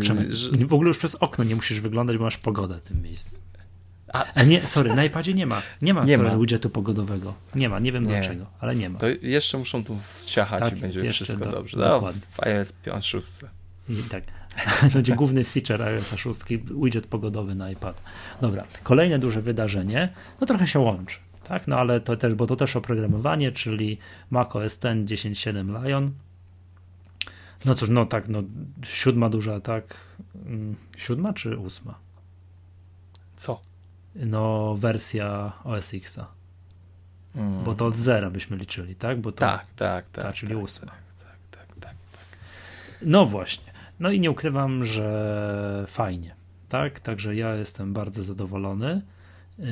Przemek, 0.00 0.32
że... 0.32 0.50
W 0.50 0.74
ogóle 0.74 0.88
już 0.88 0.98
przez 0.98 1.14
okno 1.14 1.44
nie 1.44 1.56
musisz 1.56 1.80
wyglądać, 1.80 2.16
bo 2.16 2.24
masz 2.24 2.38
pogodę 2.38 2.78
w 2.78 2.80
tym 2.80 3.02
miejscu. 3.02 3.40
A, 4.12 4.24
A 4.34 4.42
nie, 4.42 4.62
sorry, 4.62 4.94
na 4.94 5.04
iPadzie 5.04 5.34
nie 5.34 5.46
ma. 5.46 5.62
Nie 5.82 5.94
ma, 5.94 6.04
nie 6.04 6.18
ma. 6.18 6.38
widgetu 6.38 6.70
pogodowego. 6.70 7.34
Nie 7.54 7.68
ma, 7.68 7.78
nie 7.78 7.92
wiem 7.92 8.02
nie. 8.02 8.08
dlaczego, 8.08 8.46
ale 8.60 8.76
nie 8.76 8.90
ma. 8.90 8.98
To 8.98 9.06
jeszcze 9.22 9.58
muszą 9.58 9.84
tu 9.84 9.94
zciachać 9.98 10.60
tak, 10.60 10.78
i 10.78 10.80
będzie 10.80 11.10
wszystko 11.10 11.44
do, 11.44 11.50
dobrze. 11.50 11.76
No, 11.78 12.12
w 12.30 12.40
iOS 12.40 12.72
6. 13.00 13.26
I 13.88 13.96
tak. 13.96 14.24
będzie 14.94 15.16
główny 15.16 15.44
feature 15.44 15.82
iOS 15.82 16.14
6, 16.16 16.40
widget 16.84 17.06
pogodowy 17.06 17.54
na 17.54 17.70
iPad. 17.70 18.02
Dobra, 18.40 18.64
kolejne 18.82 19.18
duże 19.18 19.42
wydarzenie, 19.42 20.08
no 20.40 20.46
trochę 20.46 20.66
się 20.66 20.78
łączy, 20.78 21.18
tak, 21.44 21.68
no 21.68 21.78
ale 21.78 22.00
to 22.00 22.16
też, 22.16 22.34
bo 22.34 22.46
to 22.46 22.56
też 22.56 22.76
oprogramowanie, 22.76 23.52
czyli 23.52 23.98
macOS 24.30 24.78
10 25.04 25.10
10.7 25.10 25.84
Lion. 25.84 26.10
No 27.64 27.74
cóż, 27.74 27.88
no 27.88 28.04
tak, 28.04 28.28
no 28.28 28.42
siódma 28.82 29.28
duża, 29.28 29.60
tak, 29.60 29.96
mm, 30.46 30.76
siódma 30.96 31.32
czy 31.32 31.58
ósma? 31.58 31.98
Co? 33.36 33.60
No 34.14 34.74
wersja 34.78 35.52
OS 35.64 35.94
Xa. 35.94 36.26
Mm. 37.34 37.64
Bo 37.64 37.74
to 37.74 37.86
od 37.86 37.96
zera 37.96 38.30
byśmy 38.30 38.56
liczyli, 38.56 38.94
tak? 38.94 39.20
Bo 39.20 39.32
to, 39.32 39.38
tak, 39.38 39.66
tak, 39.76 40.08
tak. 40.08 40.24
Ta, 40.24 40.32
czyli 40.32 40.54
tak, 40.54 40.62
ósma. 40.62 40.86
Tak, 40.86 40.98
tak, 41.18 41.38
tak, 41.50 41.80
tak, 41.80 41.94
tak. 42.12 42.38
No 43.02 43.26
właśnie. 43.26 43.65
No 44.00 44.10
i 44.10 44.20
nie 44.20 44.30
ukrywam, 44.30 44.84
że 44.84 45.84
fajnie, 45.88 46.34
tak? 46.68 47.00
Także 47.00 47.36
ja 47.36 47.54
jestem 47.54 47.92
bardzo 47.92 48.22
zadowolony. 48.22 49.02
Yy, 49.58 49.66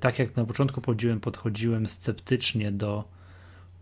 tak 0.00 0.18
jak 0.18 0.36
na 0.36 0.44
początku 0.44 0.80
podchodziłem, 0.80 1.20
podchodziłem 1.20 1.88
sceptycznie 1.88 2.72
do 2.72 3.04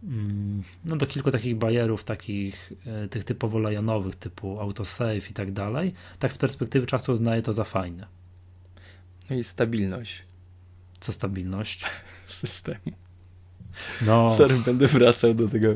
mm, 0.02 0.62
no 0.84 0.96
do 0.96 1.06
kilku 1.06 1.30
takich 1.30 1.56
bajerów, 1.56 2.04
takich 2.04 2.72
yy, 2.86 3.08
tych 3.08 3.24
typowo 3.24 3.58
lajonowych, 3.58 4.16
typu 4.16 4.60
autosave 4.60 5.30
i 5.30 5.32
tak 5.32 5.52
dalej, 5.52 5.94
tak 6.18 6.32
z 6.32 6.38
perspektywy 6.38 6.86
czasu 6.86 7.12
uznaję 7.12 7.42
to 7.42 7.52
za 7.52 7.64
fajne. 7.64 8.06
No 9.30 9.36
i 9.36 9.44
stabilność. 9.44 10.22
Co 11.00 11.12
stabilność? 11.12 11.84
Systemu. 12.26 13.01
No. 14.06 14.36
Sorry, 14.36 14.58
będę 14.58 14.86
wracał 14.86 15.34
do 15.34 15.48
tego. 15.48 15.68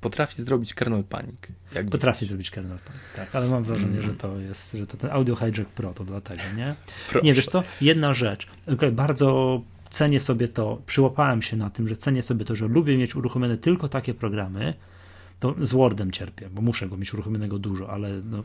Potrafi 0.00 0.42
zrobić 0.42 0.74
kernel 0.74 1.04
panic. 1.04 1.36
Jak 1.74 1.90
Potrafi 1.90 2.26
zrobić 2.26 2.50
kernel 2.50 2.78
panic, 2.78 3.02
tak, 3.16 3.36
ale 3.36 3.48
mam 3.48 3.64
wrażenie, 3.64 3.98
mm. 3.98 4.02
że 4.02 4.14
to 4.14 4.38
jest, 4.40 4.72
że 4.72 4.86
to 4.86 4.96
ten 4.96 5.10
Audio 5.10 5.36
Hijack 5.36 5.70
Pro 5.70 5.94
to 5.94 6.04
dlatego, 6.04 6.42
nie? 6.56 6.74
Proszę. 7.08 7.26
Nie, 7.26 7.34
wiesz 7.34 7.46
co, 7.46 7.62
jedna 7.80 8.14
rzecz, 8.14 8.46
bardzo 8.92 9.60
cenię 9.90 10.20
sobie 10.20 10.48
to, 10.48 10.82
przyłapałem 10.86 11.42
się 11.42 11.56
na 11.56 11.70
tym, 11.70 11.88
że 11.88 11.96
cenię 11.96 12.22
sobie 12.22 12.44
to, 12.44 12.56
że 12.56 12.68
lubię 12.68 12.96
mieć 12.96 13.16
uruchomione 13.16 13.56
tylko 13.56 13.88
takie 13.88 14.14
programy, 14.14 14.74
to 15.40 15.54
z 15.60 15.72
Wordem 15.72 16.10
cierpię, 16.10 16.48
bo 16.50 16.62
muszę 16.62 16.88
go 16.88 16.96
mieć 16.96 17.14
uruchomionego 17.14 17.58
dużo, 17.58 17.90
ale 17.90 18.22
no, 18.24 18.44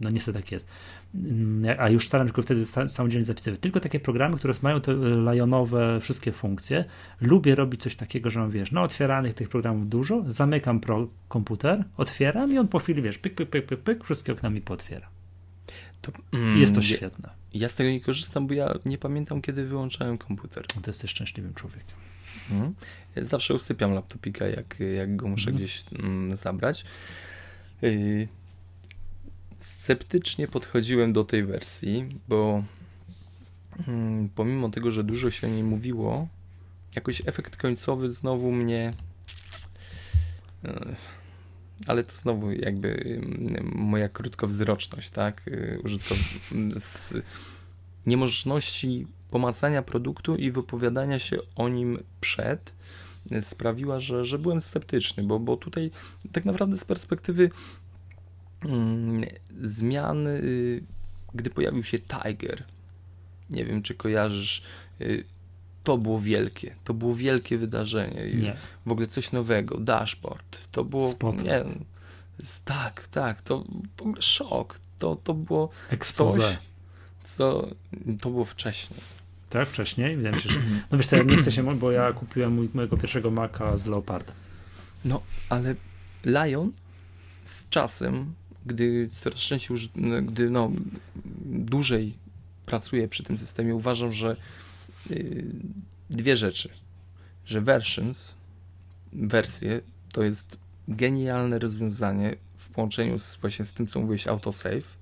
no 0.00 0.10
niestety 0.10 0.38
tak 0.40 0.52
jest. 0.52 0.68
Mm, 1.14 1.76
a 1.78 1.88
już 1.88 2.08
staram 2.08 2.26
się 2.26 2.32
go 2.32 2.42
wtedy 2.42 2.64
samodzielnie 2.88 3.24
zapisywać. 3.24 3.60
Tylko 3.60 3.80
takie 3.80 4.00
programy, 4.00 4.36
które 4.36 4.54
mają 4.62 4.80
te 4.80 4.92
lajonowe 4.92 6.00
wszystkie 6.00 6.32
funkcje. 6.32 6.84
Lubię 7.20 7.54
robić 7.54 7.82
coś 7.82 7.96
takiego, 7.96 8.30
że 8.30 8.40
mam, 8.40 8.50
wiesz, 8.50 8.72
no 8.72 8.82
otwieranych 8.82 9.34
tych 9.34 9.48
programów 9.48 9.88
dużo, 9.88 10.24
zamykam 10.28 10.80
pro 10.80 11.08
komputer, 11.28 11.84
otwieram 11.96 12.52
i 12.52 12.58
on 12.58 12.68
po 12.68 12.78
chwili, 12.78 13.02
wiesz, 13.02 13.18
pyk, 13.18 13.34
pyk, 13.34 13.50
pyk, 13.50 13.66
pyk, 13.66 13.80
pyk 13.80 14.04
wszystkie 14.04 14.32
okna 14.32 14.50
mi 14.50 14.60
potwiera. 14.60 15.08
To, 16.00 16.12
mm, 16.32 16.58
jest 16.58 16.74
to 16.74 16.82
świetne. 16.82 17.30
Ja, 17.54 17.68
z 17.68 17.76
tego 17.76 17.90
nie 17.90 18.00
korzystam, 18.00 18.46
bo 18.46 18.54
ja 18.54 18.74
nie 18.84 18.98
pamiętam, 18.98 19.42
kiedy 19.42 19.66
wyłączałem 19.66 20.18
komputer. 20.18 20.64
No 20.76 20.82
to 20.82 20.90
jesteś 20.90 21.10
szczęśliwym 21.10 21.54
człowiekiem. 21.54 21.96
Mm. 22.50 22.74
Ja 23.16 23.24
zawsze 23.24 23.54
usypiam 23.54 23.92
laptopika, 23.92 24.46
jak, 24.46 24.80
jak 24.96 25.16
go 25.16 25.28
muszę 25.28 25.50
mm. 25.50 25.58
gdzieś 25.58 25.84
zabrać. 26.34 26.84
Yy, 27.82 28.28
sceptycznie 29.60 30.48
podchodziłem 30.48 31.12
do 31.12 31.24
tej 31.24 31.44
wersji, 31.44 32.20
bo 32.28 32.64
mm, 33.88 34.28
pomimo 34.34 34.68
tego, 34.68 34.90
że 34.90 35.04
dużo 35.04 35.30
się 35.30 35.46
o 35.46 35.50
niej 35.50 35.62
mówiło, 35.62 36.28
jakoś 36.94 37.22
efekt 37.26 37.56
końcowy 37.56 38.10
znowu 38.10 38.52
mnie. 38.52 38.90
E, 40.64 40.96
ale 41.86 42.04
to 42.04 42.16
znowu 42.16 42.52
jakby 42.52 43.20
mm, 43.22 43.72
moja 43.74 44.08
krótkowzroczność, 44.08 45.10
tak? 45.10 45.42
E, 45.48 45.78
użytko 45.78 46.14
z 46.76 47.14
niemożności 48.06 49.06
pomacania 49.30 49.82
produktu 49.82 50.36
i 50.36 50.50
wypowiadania 50.50 51.18
się 51.18 51.36
o 51.56 51.68
nim 51.68 51.98
przed 52.20 52.72
e, 53.30 53.42
sprawiła, 53.42 54.00
że, 54.00 54.24
że 54.24 54.38
byłem 54.38 54.60
sceptyczny, 54.60 55.22
bo, 55.22 55.38
bo 55.38 55.56
tutaj 55.56 55.90
tak 56.32 56.44
naprawdę 56.44 56.76
z 56.76 56.84
perspektywy 56.84 57.50
Mm, 58.64 59.24
zmiany, 59.60 60.30
y, 60.30 60.82
gdy 61.34 61.50
pojawił 61.50 61.84
się 61.84 61.98
Tiger. 61.98 62.64
Nie 63.50 63.64
wiem, 63.64 63.82
czy 63.82 63.94
kojarzysz. 63.94 64.62
Y, 65.00 65.24
to 65.84 65.98
było 65.98 66.20
wielkie. 66.20 66.74
To 66.84 66.94
było 66.94 67.14
wielkie 67.14 67.58
wydarzenie. 67.58 68.34
Nie. 68.34 68.56
W 68.86 68.92
ogóle 68.92 69.06
coś 69.06 69.32
nowego. 69.32 69.78
Dashboard. 69.78 70.58
To 70.70 70.84
było. 70.84 71.10
Spot. 71.10 71.42
Nie, 71.42 71.64
tak, 72.64 73.08
tak. 73.08 73.42
To 73.42 73.64
w 73.96 74.02
ogóle 74.02 74.22
szok. 74.22 74.78
To, 74.98 75.16
to 75.16 75.34
było 75.34 75.70
Expose. 75.90 76.36
coś, 76.36 76.58
co 77.22 77.68
to 78.20 78.30
było 78.30 78.44
wcześniej. 78.44 79.00
Tak, 79.50 79.68
wcześniej? 79.68 80.16
Wydaje 80.16 80.36
mi 80.36 80.42
się, 80.42 80.50
że... 80.50 80.60
No 80.90 80.98
wiesz 80.98 81.06
co, 81.06 81.16
ja 81.16 81.22
nie 81.22 81.36
chcę 81.36 81.52
się, 81.52 81.78
bo 81.78 81.90
ja 81.90 82.12
kupiłem 82.12 82.52
mój, 82.52 82.68
mojego 82.74 82.96
pierwszego 82.96 83.30
Maca 83.30 83.78
z 83.78 83.86
Leopardem. 83.86 84.34
No, 85.04 85.22
ale 85.48 85.74
Lion 86.24 86.72
z 87.44 87.68
czasem 87.68 88.34
gdy 88.66 89.08
coraz 89.08 89.38
częściej, 89.40 89.76
gdy 90.22 90.50
no, 90.50 90.72
dłużej 91.44 92.14
pracuję 92.66 93.08
przy 93.08 93.22
tym 93.22 93.38
systemie, 93.38 93.74
uważam, 93.74 94.12
że 94.12 94.36
yy, 95.10 95.44
dwie 96.10 96.36
rzeczy. 96.36 96.68
Że 97.46 97.60
versions, 97.60 98.34
wersje, 99.12 99.80
to 100.12 100.22
jest 100.22 100.56
genialne 100.88 101.58
rozwiązanie 101.58 102.36
w 102.56 102.68
połączeniu 102.68 103.18
z, 103.18 103.36
właśnie 103.36 103.64
z 103.64 103.72
tym, 103.72 103.86
co 103.86 104.00
mówiłeś, 104.00 104.26
autosave. 104.26 104.96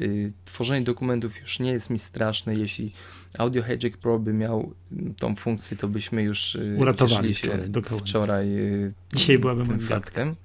Yy, 0.00 0.32
tworzenie 0.44 0.84
dokumentów 0.84 1.40
już 1.40 1.60
nie 1.60 1.72
jest 1.72 1.90
mi 1.90 1.98
straszne. 1.98 2.54
Jeśli 2.54 2.92
Audio 3.38 3.62
Hijack 3.62 3.96
Pro 3.98 4.18
by 4.18 4.32
miał 4.32 4.74
tą 5.18 5.36
funkcję, 5.36 5.76
to 5.76 5.88
byśmy 5.88 6.22
już 6.22 6.54
yy, 6.54 6.76
uratowali 6.78 7.34
się 7.34 7.48
wczoraj. 7.48 7.98
wczoraj 8.00 8.50
yy, 8.50 8.92
Dzisiaj 9.14 9.38
byłabym 9.38 9.66
tym 9.66 9.80
faktem. 9.80 10.36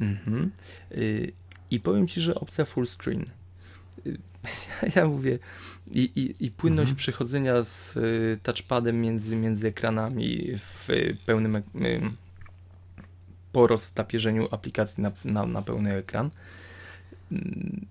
Mhm. 0.00 0.50
Y, 1.72 1.74
i 1.74 1.80
powiem 1.80 2.08
Ci, 2.08 2.20
że 2.20 2.34
opcja 2.34 2.64
full 2.64 2.86
screen. 2.86 3.24
Ja 4.96 5.08
mówię, 5.08 5.38
i, 5.90 6.00
i, 6.00 6.46
i 6.46 6.50
płynność 6.50 6.90
mhm. 6.90 6.96
przechodzenia 6.96 7.62
z 7.62 7.96
y, 7.96 8.38
touchpadem 8.42 9.00
między, 9.00 9.36
między 9.36 9.68
ekranami 9.68 10.52
w 10.58 10.88
pełnym 11.26 11.56
y, 11.56 11.62
po 13.52 13.66
roztapierzeniu 13.66 14.48
aplikacji 14.50 15.02
na, 15.02 15.12
na, 15.24 15.46
na 15.46 15.62
pełny 15.62 15.94
ekran. 15.94 16.30
Mm, 17.32 17.86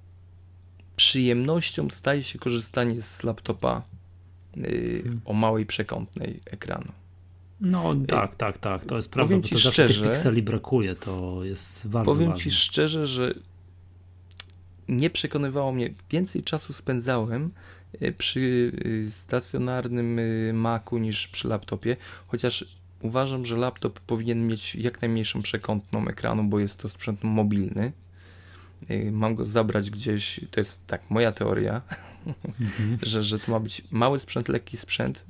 przyjemnością 0.96 1.90
staje 1.90 2.24
się 2.24 2.40
korzystanie 2.40 3.02
z 3.02 3.24
laptopa 3.24 3.82
y, 4.58 5.02
mhm. 5.04 5.22
o 5.26 5.34
małej 5.34 5.66
przekątnej 5.66 6.40
ekranu. 6.46 6.92
No 7.62 7.96
tak, 8.08 8.36
tak, 8.36 8.58
tak, 8.58 8.86
to 8.86 8.96
jest 8.96 9.10
prawda, 9.10 9.28
powiem 9.30 9.44
ci 9.44 9.56
to 9.56 9.72
szczerze, 9.72 10.10
pikseli 10.10 10.42
brakuje, 10.42 10.96
to 10.96 11.44
jest 11.44 11.88
bardzo 11.88 12.12
Powiem 12.12 12.30
ważne. 12.30 12.44
Ci 12.44 12.52
szczerze, 12.52 13.08
że 13.08 13.34
nie 14.90 15.10
przekonywało 15.10 15.72
mnie. 15.72 15.94
Więcej 16.10 16.44
czasu 16.44 16.74
spędzałem 16.74 17.52
e, 18.02 18.12
przy 18.12 18.72
e, 19.08 19.12
stacjonarnym 19.12 20.20
e, 20.20 20.54
Macu 20.54 20.98
niż 20.98 21.28
przy 21.28 21.48
laptopie, 21.48 21.98
chociaż 22.28 22.66
uważam, 23.02 23.46
że 23.46 23.58
laptop 23.58 24.00
powinien 24.00 24.48
mieć 24.48 24.76
jak 24.76 25.02
najmniejszą 25.02 25.42
przekątną 25.42 26.08
ekranu, 26.08 26.44
bo 26.44 26.60
jest 26.60 26.80
to 26.80 26.90
sprzęt 26.90 27.24
mobilny. 27.24 27.92
Mam 29.12 29.36
go 29.36 29.46
zabrać 29.46 29.90
gdzieś, 29.92 30.40
to 30.52 30.60
jest 30.60 30.88
tak 30.88 31.10
moja 31.10 31.32
teoria, 31.32 31.82
mhm. 32.60 32.98
że, 33.10 33.24
że 33.24 33.40
to 33.40 33.52
ma 33.52 33.60
być 33.60 33.82
mały 33.92 34.20
sprzęt, 34.20 34.50
lekki 34.50 34.78
sprzęt. 34.78 35.26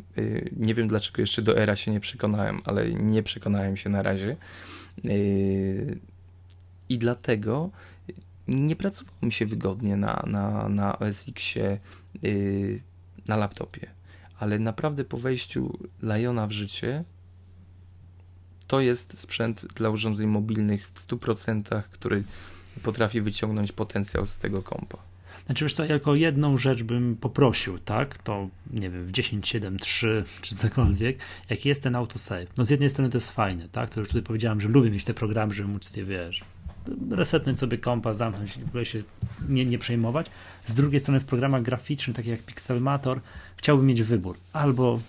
Nie 0.57 0.73
wiem 0.73 0.87
dlaczego 0.87 1.21
jeszcze 1.21 1.41
do 1.41 1.57
era 1.57 1.75
się 1.75 1.91
nie 1.91 1.99
przekonałem, 1.99 2.61
ale 2.65 2.91
nie 2.91 3.23
przekonałem 3.23 3.77
się 3.77 3.89
na 3.89 4.03
razie. 4.03 4.35
I 6.89 6.97
dlatego 6.97 7.69
nie 8.49 8.75
pracowało 8.75 9.17
mi 9.21 9.31
się 9.31 9.45
wygodnie 9.45 9.97
na, 9.97 10.23
na, 10.27 10.69
na 10.69 10.99
OS 10.99 11.29
Xie 11.29 11.79
yy, 12.21 12.81
na 13.27 13.37
laptopie, 13.37 13.87
ale 14.39 14.59
naprawdę 14.59 15.03
po 15.03 15.17
wejściu 15.17 15.79
Liona 16.03 16.47
w 16.47 16.51
życie 16.51 17.03
to 18.67 18.79
jest 18.79 19.19
sprzęt 19.19 19.65
dla 19.75 19.89
urządzeń 19.89 20.27
mobilnych 20.27 20.87
w 20.87 20.93
100%, 20.93 21.83
który 21.83 22.23
potrafi 22.83 23.21
wyciągnąć 23.21 23.71
potencjał 23.71 24.25
z 24.25 24.39
tego 24.39 24.63
kompa. 24.63 24.97
Znaczy, 25.45 25.65
wiesz 25.65 25.73
co, 25.73 25.85
jako 25.85 26.15
jedną 26.15 26.57
rzecz 26.57 26.83
bym 26.83 27.15
poprosił, 27.15 27.79
tak, 27.79 28.17
to 28.17 28.49
nie 28.71 28.89
wiem, 28.89 29.05
w 29.05 29.11
10.7.3 29.11 30.23
czy 30.41 30.55
cokolwiek, 30.55 31.19
jaki 31.49 31.69
jest 31.69 31.83
ten 31.83 31.95
autosave. 31.95 32.47
No 32.57 32.65
z 32.65 32.69
jednej 32.69 32.89
strony 32.89 33.09
to 33.09 33.17
jest 33.17 33.31
fajne, 33.31 33.69
tak, 33.69 33.89
to 33.89 33.99
już 33.99 34.09
tutaj 34.09 34.23
powiedziałem, 34.23 34.61
że 34.61 34.69
lubię 34.69 34.91
mieć 34.91 35.05
te 35.05 35.13
programy, 35.13 35.53
żeby 35.53 35.69
móc 35.69 35.95
je, 35.95 36.03
wiesz, 36.03 36.43
resetnąć 37.11 37.59
sobie 37.59 37.77
kompa, 37.77 38.13
zamknąć, 38.13 38.59
w 38.59 38.67
ogóle 38.67 38.85
się 38.85 38.99
nie, 39.49 39.65
nie 39.65 39.79
przejmować. 39.79 40.27
Z 40.65 40.75
drugiej 40.75 40.99
strony 40.99 41.19
w 41.19 41.25
programach 41.25 41.61
graficznych, 41.61 42.15
takich 42.15 42.31
jak 42.31 42.41
Pixelmator, 42.41 43.19
chciałbym 43.57 43.85
mieć 43.85 44.03
wybór. 44.03 44.37
Albo 44.53 44.99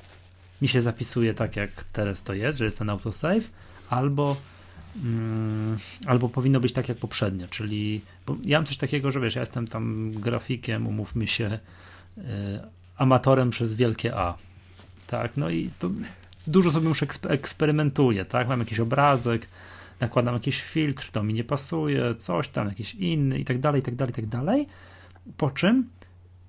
mi 0.63 0.69
się 0.69 0.81
zapisuje 0.81 1.35
tak, 1.35 1.57
jak 1.57 1.85
teraz 1.93 2.23
to 2.23 2.35
jest, 2.35 2.59
że 2.59 2.65
jest 2.65 2.79
ten 2.79 2.91
autosave, 2.91 3.51
albo 3.91 4.37
mm, 5.05 5.79
albo 6.07 6.29
powinno 6.29 6.61
być 6.61 6.73
tak 6.73 6.89
jak 6.89 6.99
poprzednio, 6.99 7.47
czyli 7.51 8.01
ja 8.45 8.59
mam 8.59 8.67
coś 8.67 8.77
takiego, 8.77 9.11
że 9.11 9.21
wiesz, 9.21 9.35
ja 9.35 9.43
jestem 9.43 9.69
tam 9.69 10.13
grafikiem, 10.13 10.87
umówmy 10.87 11.27
się, 11.27 11.59
y, 12.19 12.23
amatorem 12.97 13.51
przez 13.51 13.75
wielkie 13.75 14.17
A. 14.17 14.35
Tak, 15.07 15.33
no 15.37 15.51
i 15.51 15.71
to 15.79 15.91
dużo 16.47 16.71
sobie 16.71 16.89
już 16.89 17.05
eksperymentuję, 17.29 18.25
tak? 18.25 18.49
Mam 18.49 18.61
jakiś 18.61 18.81
obrazek, 18.81 19.47
nakładam 20.01 20.35
jakiś 20.35 20.63
filtr, 20.63 21.11
to 21.11 21.23
mi 21.23 21.35
nie 21.35 21.45
pasuje, 21.45 22.15
coś 22.15 22.49
tam, 22.49 22.69
jakiś 22.69 22.95
inny 22.95 23.39
i 23.39 23.45
tak 23.45 23.59
dalej, 23.59 23.81
i 23.81 23.85
tak 23.85 23.95
dalej, 23.95 24.13
i 24.13 24.15
tak 24.15 24.27
dalej. 24.27 24.67
Po 25.37 25.51
czym 25.51 25.89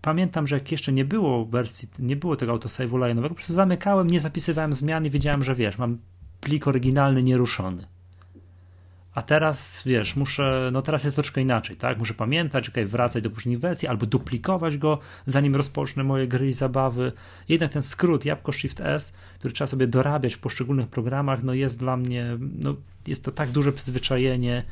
pamiętam, 0.01 0.47
że 0.47 0.55
jak 0.55 0.71
jeszcze 0.71 0.91
nie 0.91 1.05
było 1.05 1.45
wersji, 1.45 1.89
nie 1.99 2.15
było 2.15 2.35
tego 2.35 2.53
autosave'u 2.53 2.99
line'owego, 2.99 3.29
po 3.29 3.35
prostu 3.35 3.53
zamykałem, 3.53 4.07
nie 4.07 4.19
zapisywałem 4.19 4.73
zmian 4.73 5.05
i 5.05 5.09
wiedziałem, 5.09 5.43
że 5.43 5.55
wiesz, 5.55 5.77
mam 5.77 5.97
plik 6.41 6.67
oryginalny 6.67 7.23
nieruszony. 7.23 7.87
A 9.13 9.21
teraz, 9.21 9.81
wiesz, 9.85 10.15
muszę, 10.15 10.69
no 10.73 10.81
teraz 10.81 11.03
jest 11.03 11.15
troszkę 11.15 11.41
inaczej, 11.41 11.75
tak? 11.75 11.97
Muszę 11.99 12.13
pamiętać, 12.13 12.69
ok, 12.69 12.75
wracać 12.85 13.23
do 13.23 13.29
poprzedniej 13.29 13.57
wersji, 13.59 13.87
albo 13.87 14.05
duplikować 14.05 14.77
go, 14.77 14.99
zanim 15.25 15.55
rozpocznę 15.55 16.03
moje 16.03 16.27
gry 16.27 16.49
i 16.49 16.53
zabawy. 16.53 17.11
Jednak 17.49 17.71
ten 17.71 17.83
skrót 17.83 18.25
Jabłko 18.25 18.51
Shift 18.51 18.81
S, 18.81 19.13
który 19.39 19.53
trzeba 19.53 19.67
sobie 19.67 19.87
dorabiać 19.87 20.33
w 20.33 20.39
poszczególnych 20.39 20.87
programach, 20.87 21.43
no 21.43 21.53
jest 21.53 21.79
dla 21.79 21.97
mnie, 21.97 22.37
no 22.59 22.75
jest 23.07 23.25
to 23.25 23.31
tak 23.31 23.49
duże 23.49 23.71
przyzwyczajenie, 23.71 24.63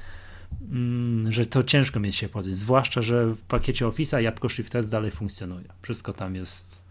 mm, 0.71 1.31
że 1.31 1.45
to 1.45 1.63
ciężko 1.63 1.99
mieć 1.99 2.15
się 2.15 2.29
pozbyć. 2.29 2.55
Zwłaszcza, 2.55 3.01
że 3.01 3.25
w 3.25 3.41
pakiecie 3.41 3.85
Office'a 3.85 4.17
Jabłko 4.17 4.49
Shift 4.49 4.75
S 4.75 4.89
dalej 4.89 5.11
funkcjonuje. 5.11 5.65
Wszystko 5.81 6.13
tam 6.13 6.35
jest 6.35 6.83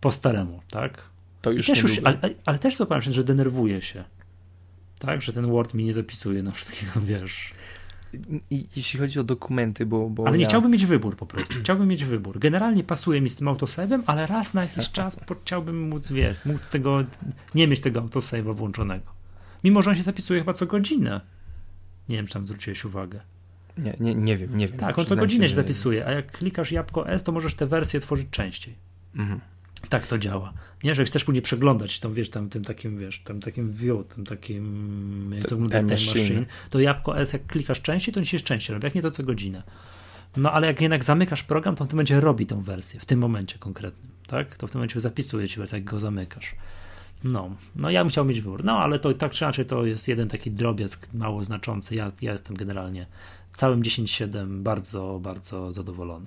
po 0.00 0.12
staremu, 0.12 0.62
tak? 0.70 1.02
To 1.42 1.50
już, 1.50 1.66
też 1.66 1.82
już 1.82 2.00
ale, 2.04 2.18
ale, 2.44 2.58
też 2.58 2.76
zobaczyłem, 2.76 3.14
że 3.14 3.24
denerwuje 3.24 3.82
się 3.82 4.04
tak, 4.98 5.22
że 5.22 5.32
ten 5.32 5.46
Word 5.46 5.74
mi 5.74 5.84
nie 5.84 5.92
zapisuje 5.92 6.42
na 6.42 6.50
wszystkiego, 6.50 7.00
wiesz. 7.06 7.52
I, 8.50 8.66
jeśli 8.76 9.00
chodzi 9.00 9.20
o 9.20 9.24
dokumenty, 9.24 9.86
bo. 9.86 10.10
bo 10.10 10.26
ale 10.26 10.38
nie 10.38 10.42
ja... 10.42 10.48
chciałbym 10.48 10.70
mieć 10.70 10.86
wybór 10.86 11.16
po 11.16 11.26
prostu. 11.26 11.54
Chciałbym 11.62 11.88
mieć 11.88 12.04
wybór. 12.04 12.38
Generalnie 12.38 12.84
pasuje 12.84 13.20
mi 13.20 13.30
z 13.30 13.36
tym 13.36 13.46
autosave'em, 13.46 14.02
ale 14.06 14.26
raz 14.26 14.54
na 14.54 14.62
jakiś 14.62 14.90
czas 14.90 15.20
chciałbym 15.44 15.88
móc, 15.88 16.12
wiesz, 16.12 16.44
móc 16.44 16.68
tego, 16.68 17.04
nie 17.54 17.68
mieć 17.68 17.80
tego 17.80 18.02
autosave'a 18.02 18.54
włączonego. 18.54 19.12
Mimo, 19.64 19.82
że 19.82 19.90
on 19.90 19.96
się 19.96 20.02
zapisuje 20.02 20.40
chyba 20.40 20.52
co 20.52 20.66
godzinę. 20.66 21.20
Nie 22.08 22.16
wiem, 22.16 22.26
czy 22.26 22.32
tam 22.32 22.46
zwróciłeś 22.46 22.84
uwagę. 22.84 23.20
Nie, 23.78 23.96
nie, 24.00 24.14
nie 24.14 24.36
wiem, 24.36 24.56
nie 24.56 24.68
wiem. 24.68 24.78
Tak, 24.78 24.98
on 24.98 25.06
co 25.06 25.16
godzinę 25.16 25.48
się 25.48 25.54
zapisuje, 25.54 26.06
a 26.06 26.12
jak 26.12 26.32
klikasz 26.32 26.72
jabłko 26.72 27.08
S, 27.08 27.22
to 27.22 27.32
możesz 27.32 27.54
tę 27.54 27.66
wersję 27.66 28.00
tworzyć 28.00 28.26
częściej. 28.30 28.74
Mhm. 29.16 29.40
Tak 29.88 30.06
to 30.06 30.18
działa. 30.18 30.52
Nie, 30.84 30.94
że 30.94 31.04
chcesz 31.04 31.24
później 31.24 31.42
przeglądać 31.42 32.00
tą, 32.00 32.12
wiesz, 32.12 32.30
tam, 32.30 32.48
tym 32.48 32.64
takim, 32.64 32.98
wiesz, 32.98 33.20
tam 33.20 33.40
takim 33.40 33.72
view, 33.72 34.06
tym 34.14 34.24
takim, 34.24 35.30
jak 35.34 35.44
to 35.44 35.56
wygląda 35.56 35.78
time 35.78 35.90
machine. 35.90 36.22
machine, 36.22 36.46
to 36.70 36.80
jabłko 36.80 37.18
S, 37.18 37.32
jak 37.32 37.46
klikasz 37.46 37.80
częściej, 37.80 38.14
to 38.14 38.20
on 38.20 38.24
się 38.24 38.40
częściej 38.40 38.74
robi, 38.74 38.86
jak 38.86 38.94
nie 38.94 39.02
to 39.02 39.10
co 39.10 39.22
godzinę. 39.22 39.62
No 40.36 40.52
ale 40.52 40.66
jak 40.66 40.80
jednak 40.80 41.04
zamykasz 41.04 41.42
program, 41.42 41.74
to 41.74 41.84
w 41.84 41.88
tym 41.88 41.96
momencie 41.96 42.20
robi 42.20 42.46
tą 42.46 42.62
wersję, 42.62 43.00
w 43.00 43.06
tym 43.06 43.18
momencie 43.18 43.58
konkretnym, 43.58 44.10
tak? 44.26 44.56
To 44.56 44.66
w 44.66 44.70
tym 44.70 44.78
momencie 44.78 45.00
zapisuje 45.00 45.48
ci 45.48 45.58
wersję, 45.58 45.78
jak 45.78 45.84
go 45.84 46.00
zamykasz. 46.00 46.54
No, 47.24 47.50
no 47.76 47.90
ja 47.90 48.04
bym 48.04 48.10
chciał 48.10 48.24
mieć 48.24 48.40
wybór. 48.40 48.64
No 48.64 48.78
ale 48.78 48.98
to 48.98 49.14
tak 49.14 49.32
czy 49.32 49.44
inaczej 49.44 49.66
to 49.66 49.86
jest 49.86 50.08
jeden 50.08 50.28
taki 50.28 50.50
drobiazg 50.50 51.08
mało 51.14 51.44
znaczący. 51.44 51.94
Ja, 51.94 52.12
ja 52.22 52.32
jestem 52.32 52.56
generalnie 52.56 53.06
całym 53.58 53.82
10.7 53.82 54.62
bardzo, 54.62 55.20
bardzo 55.22 55.72
zadowolony. 55.72 56.26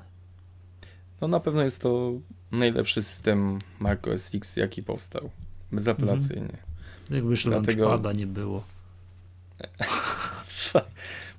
No 1.21 1.27
na 1.27 1.39
pewno 1.39 1.61
jest 1.61 1.81
to 1.81 2.11
najlepszy 2.51 3.03
system 3.03 3.59
Mac 3.79 4.07
OS 4.07 4.35
X, 4.35 4.55
jaki 4.55 4.83
powstał. 4.83 5.29
Bezapelacyjnie. 5.71 6.41
Mhm. 6.41 6.57
Jakby 7.09 7.29
już 7.29 7.43
Dlatego... 7.43 7.85
launchpada 7.85 8.13
nie 8.13 8.27
było. 8.27 8.63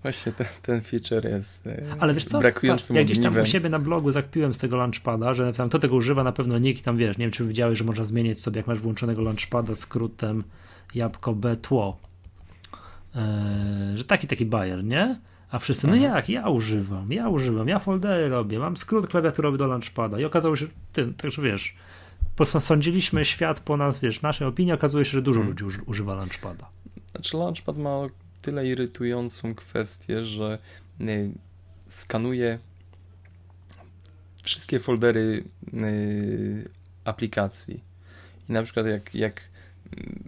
Właśnie 0.03 0.33
ten, 0.33 0.47
ten 0.63 0.81
feature 0.81 1.25
jest 1.25 1.67
e, 1.67 1.83
Ale 1.99 2.15
wiesz 2.15 2.25
co? 2.25 2.39
brakującym 2.39 2.97
Ja 2.97 3.05
gdzieś 3.05 3.21
tam 3.21 3.37
u 3.37 3.47
siebie 3.47 3.69
na 3.69 3.79
blogu 3.79 4.13
zakpiłem 4.13 4.55
z 4.55 4.59
tego 4.59 4.77
launchpada, 4.77 5.35
że 5.35 5.53
tam 5.53 5.69
to 5.69 5.79
tego 5.79 5.97
używa 5.97 6.25
na 6.25 6.33
pewno 6.33 6.59
nikt 6.59 6.85
tam 6.85 6.97
wiesz, 6.97 7.19
nie 7.19 7.25
wiem 7.25 7.33
czy 7.33 7.45
widziałeś, 7.45 7.79
że 7.79 7.85
można 7.85 8.05
zmienić 8.05 8.41
sobie 8.41 8.57
jak 8.57 8.67
masz 8.67 8.79
włączonego 8.79 9.23
launchpada 9.23 9.75
skrótem 9.75 10.45
jabłko 10.95 11.33
B 11.33 11.57
tło. 11.57 11.99
Eee, 13.15 13.99
że 13.99 14.05
taki 14.05 14.27
taki 14.27 14.47
bajer, 14.47 14.85
nie? 14.85 15.21
A 15.53 15.59
wszyscy, 15.59 15.87
no 15.87 15.97
jak, 15.97 16.29
ja 16.29 16.49
używam, 16.49 17.13
ja 17.13 17.29
używam, 17.29 17.69
ja 17.69 17.79
foldery 17.79 18.29
robię, 18.29 18.59
mam 18.59 18.77
skrót 18.77 19.07
klawiaturowy 19.07 19.59
do 19.59 19.67
launchpada 19.67 20.21
i 20.21 20.25
okazało 20.25 20.57
się, 20.57 20.67
ty, 20.93 21.13
także 21.15 21.43
wiesz, 21.43 21.77
posądziliśmy 22.37 23.25
świat 23.25 23.61
po 23.61 23.77
nas, 23.77 23.99
wiesz, 23.99 24.23
naszej 24.23 24.47
opinii, 24.47 24.73
okazuje 24.73 25.05
się, 25.05 25.11
że 25.11 25.23
dużo 25.23 25.41
hmm. 25.41 25.65
ludzi 25.65 25.79
używa 25.87 26.15
launchpada. 26.15 26.69
Znaczy 27.11 27.37
launchpad 27.37 27.79
ma 27.79 27.99
tyle 28.43 28.67
irytującą 28.69 29.55
kwestię, 29.55 30.25
że 30.25 30.59
y, 31.01 31.33
skanuje 31.87 32.59
wszystkie 34.43 34.81
foldery 34.81 35.45
y, 35.75 36.69
aplikacji 37.05 37.81
i 38.49 38.53
na 38.53 38.63
przykład 38.63 38.87
jak, 38.87 39.15
jak 39.15 39.41
y, 39.41 40.19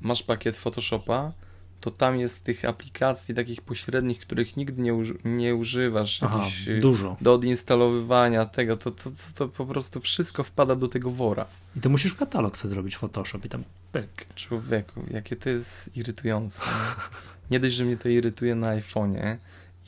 masz 0.00 0.22
pakiet 0.22 0.56
Photoshopa, 0.56 1.32
to 1.80 1.90
tam 1.90 2.18
jest 2.18 2.44
tych 2.44 2.64
aplikacji 2.64 3.34
takich 3.34 3.62
pośrednich, 3.62 4.18
których 4.18 4.56
nigdy 4.56 4.82
nie, 4.82 4.94
uży 4.94 5.14
nie 5.24 5.54
używasz. 5.54 6.22
Aha, 6.22 6.46
y, 6.68 6.80
dużo. 6.80 7.16
Do 7.20 7.34
odinstalowywania 7.34 8.46
tego, 8.46 8.76
to, 8.76 8.90
to, 8.90 9.10
to, 9.10 9.16
to, 9.34 9.48
po 9.48 9.66
prostu 9.66 10.00
wszystko 10.00 10.44
wpada 10.44 10.76
do 10.76 10.88
tego 10.88 11.10
wora. 11.10 11.46
I 11.76 11.80
to 11.80 11.88
musisz 11.88 12.14
katalog 12.14 12.58
sobie 12.58 12.70
zrobić 12.70 12.96
Photoshop 12.96 13.44
i 13.44 13.48
tam 13.48 13.64
pyk. 13.92 14.26
Człowieku, 14.34 15.02
jakie 15.10 15.36
to 15.36 15.48
jest 15.48 15.96
irytujące. 15.96 16.62
nie 17.50 17.60
dość, 17.60 17.74
że 17.74 17.84
mnie 17.84 17.96
to 17.96 18.08
irytuje 18.08 18.54
na 18.54 18.76
iPhone'ie 18.76 19.36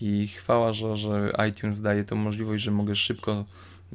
i 0.00 0.28
chwała, 0.28 0.72
że, 0.72 0.96
że 0.96 1.32
iTunes 1.48 1.80
daje 1.80 2.04
to 2.04 2.16
możliwość, 2.16 2.64
że 2.64 2.70
mogę 2.70 2.96
szybko 2.96 3.44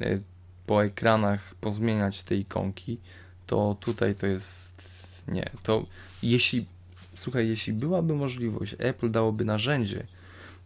y, 0.02 0.22
po 0.66 0.84
ekranach 0.84 1.54
pozmieniać 1.54 2.22
te 2.22 2.36
ikonki, 2.36 2.98
to 3.46 3.76
tutaj 3.80 4.14
to 4.14 4.26
jest 4.26 5.04
nie, 5.28 5.50
to 5.62 5.86
jeśli 6.22 6.66
słuchaj, 7.14 7.48
jeśli 7.48 7.72
byłaby 7.72 8.14
możliwość, 8.14 8.76
Apple 8.78 9.10
dałoby 9.10 9.44
narzędzie 9.44 10.06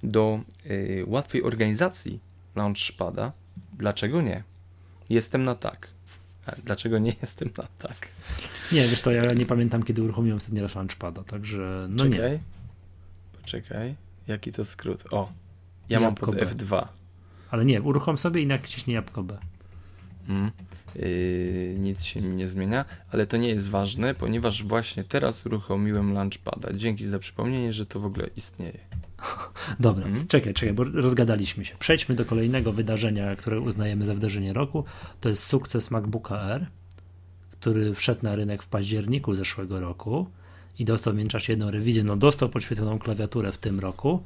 do 0.03 0.41
y, 0.67 1.05
łatwej 1.07 1.43
organizacji 1.43 2.21
Launchpada, 2.57 3.33
dlaczego 3.73 4.23
nie? 4.23 4.43
Jestem 5.11 5.43
na 5.43 5.55
tak. 5.55 5.89
A 6.47 6.53
dlaczego 6.65 6.99
nie 6.99 7.17
jestem 7.23 7.51
na 7.59 7.65
tak? 7.79 8.09
Nie, 8.73 8.83
wiesz 8.83 9.01
co, 9.01 9.11
ja 9.11 9.33
nie 9.33 9.47
pamiętam, 9.47 9.83
kiedy 9.83 10.03
uruchomiłem 10.03 10.37
ostatni 10.37 10.61
raz 10.61 10.75
Launchpada, 10.75 11.25
także 11.25 11.87
no 11.89 12.05
Czekaj. 12.05 12.31
nie. 12.33 12.39
Poczekaj, 13.41 13.95
jaki 14.27 14.53
to 14.53 14.65
skrót? 14.65 15.05
O, 15.11 15.33
ja 15.89 16.01
Jabłko 16.01 16.27
mam 16.27 16.35
pod 16.41 16.49
B. 16.49 16.65
F2. 16.65 16.87
Ale 17.51 17.65
nie, 17.65 17.83
uruchom 17.83 18.19
sobie 18.19 18.43
i 18.43 18.47
naciśnij 18.47 18.95
jabłko 18.95 19.23
B. 19.23 19.39
Mm. 20.29 20.51
Yy, 20.97 21.77
nic 21.79 22.03
się 22.03 22.21
mi 22.21 22.37
nie 22.37 22.49
zmienia, 22.49 22.85
ale 23.13 23.27
to 23.27 23.37
nie 23.37 23.49
jest 23.49 23.71
ważne, 23.71 24.15
ponieważ 24.15 24.65
właśnie 24.65 25.05
teraz 25.05 25.47
uruchomiłem 25.47 26.13
Launchpada. 26.13 26.73
Dzięki 26.73 27.07
za 27.07 27.19
przypomnienie, 27.19 27.73
że 27.73 27.87
to 27.87 28.01
w 28.01 28.07
ogóle 28.07 28.31
istnieje. 28.37 28.79
Dobra, 29.81 30.07
mm. 30.07 30.27
czekaj, 30.27 30.55
czekaj, 30.55 30.75
bo 30.75 30.85
rozgadaliśmy 30.85 31.65
się. 31.65 31.75
Przejdźmy 31.79 32.15
do 32.15 32.25
kolejnego 32.25 32.73
wydarzenia, 32.73 33.37
które 33.37 33.61
uznajemy 33.61 34.07
za 34.07 34.15
wydarzenie 34.15 34.53
roku. 34.53 34.85
To 35.21 35.29
jest 35.29 35.43
sukces 35.43 35.91
MacBooka 35.91 36.41
R, 36.41 36.67
który 37.51 37.95
wszedł 37.95 38.21
na 38.23 38.37
rynek 38.37 38.63
w 38.63 38.67
październiku 38.67 39.35
zeszłego 39.35 39.81
roku 39.81 40.27
i 40.79 40.85
dostał 40.85 41.13
w 41.13 41.17
międzyczasie 41.17 41.53
jedną 41.53 41.71
rewizję. 41.71 42.05
No, 42.05 42.17
dostał 42.17 42.49
podświetloną 42.49 42.99
klawiaturę 42.99 43.53
w 43.53 43.59
tym 43.59 43.81
roku 43.81 44.23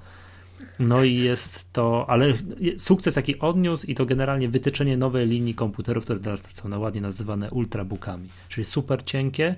no 0.78 1.04
i 1.04 1.14
jest 1.14 1.72
to, 1.72 2.06
ale 2.08 2.32
sukces 2.78 3.16
jaki 3.16 3.38
odniósł 3.38 3.86
i 3.86 3.94
to 3.94 4.06
generalnie 4.06 4.48
wytyczenie 4.48 4.96
nowej 4.96 5.26
linii 5.26 5.54
komputerów, 5.54 6.04
które 6.04 6.20
teraz 6.20 6.54
są 6.54 6.68
na 6.68 6.78
ładnie 6.78 7.00
nazywane 7.00 7.50
ultrabookami, 7.50 8.28
czyli 8.48 8.64
super 8.64 9.04
cienkie, 9.04 9.54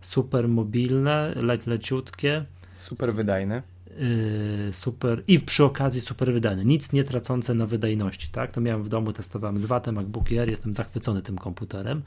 super 0.00 0.48
mobilne, 0.48 1.32
le 1.36 1.58
leciutkie. 1.66 2.44
Super 2.74 3.14
wydajne. 3.14 3.62
Yy, 3.98 4.72
super 4.72 5.22
i 5.28 5.40
przy 5.40 5.64
okazji 5.64 6.00
super 6.00 6.32
wydajne, 6.32 6.64
nic 6.64 6.92
nie 6.92 7.04
tracące 7.04 7.54
na 7.54 7.66
wydajności, 7.66 8.28
tak? 8.28 8.50
To 8.50 8.60
miałem 8.60 8.82
w 8.82 8.88
domu, 8.88 9.12
testowałem 9.12 9.60
dwa 9.60 9.80
te 9.80 9.92
MacBooki 9.92 10.38
Air, 10.38 10.50
jestem 10.50 10.74
zachwycony 10.74 11.22
tym 11.22 11.38
komputerem. 11.38 12.02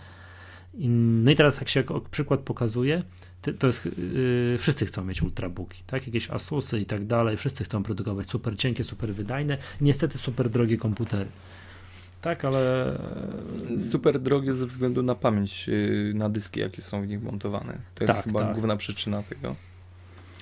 No 1.24 1.32
i 1.32 1.36
teraz 1.36 1.60
jak 1.60 1.70
się 1.70 1.80
jako 1.80 2.02
przykład 2.02 2.40
pokazuje, 2.40 3.04
to 3.60 3.68
jest, 3.68 3.86
yy, 3.86 4.58
wszyscy 4.60 4.86
chcą 4.86 5.04
mieć 5.06 5.22
ultrabooki, 5.22 5.84
tak? 5.88 6.08
Jakieś 6.08 6.30
Asusy 6.30 6.80
i 6.80 6.86
tak 6.86 7.06
dalej, 7.06 7.38
wszyscy 7.38 7.64
chcą 7.64 7.84
produkować 7.84 8.30
super 8.30 8.58
cienkie, 8.58 8.84
super 8.84 9.14
wydajne, 9.14 9.58
niestety 9.82 10.18
super 10.18 10.50
drogie 10.50 10.78
komputery. 10.78 11.30
Tak, 12.22 12.46
ale. 12.46 12.94
Super 13.92 14.20
drogie 14.20 14.54
ze 14.54 14.66
względu 14.66 15.04
na 15.04 15.16
pamięć, 15.16 15.68
yy, 15.68 16.14
na 16.16 16.30
dyski, 16.30 16.60
jakie 16.60 16.82
są 16.82 17.02
w 17.02 17.08
nich 17.08 17.24
montowane. 17.24 17.78
To 17.96 18.04
jest 18.04 18.16
tak, 18.16 18.26
chyba 18.26 18.42
tak. 18.42 18.54
główna 18.54 18.78
przyczyna 18.78 19.24
tego. 19.24 19.56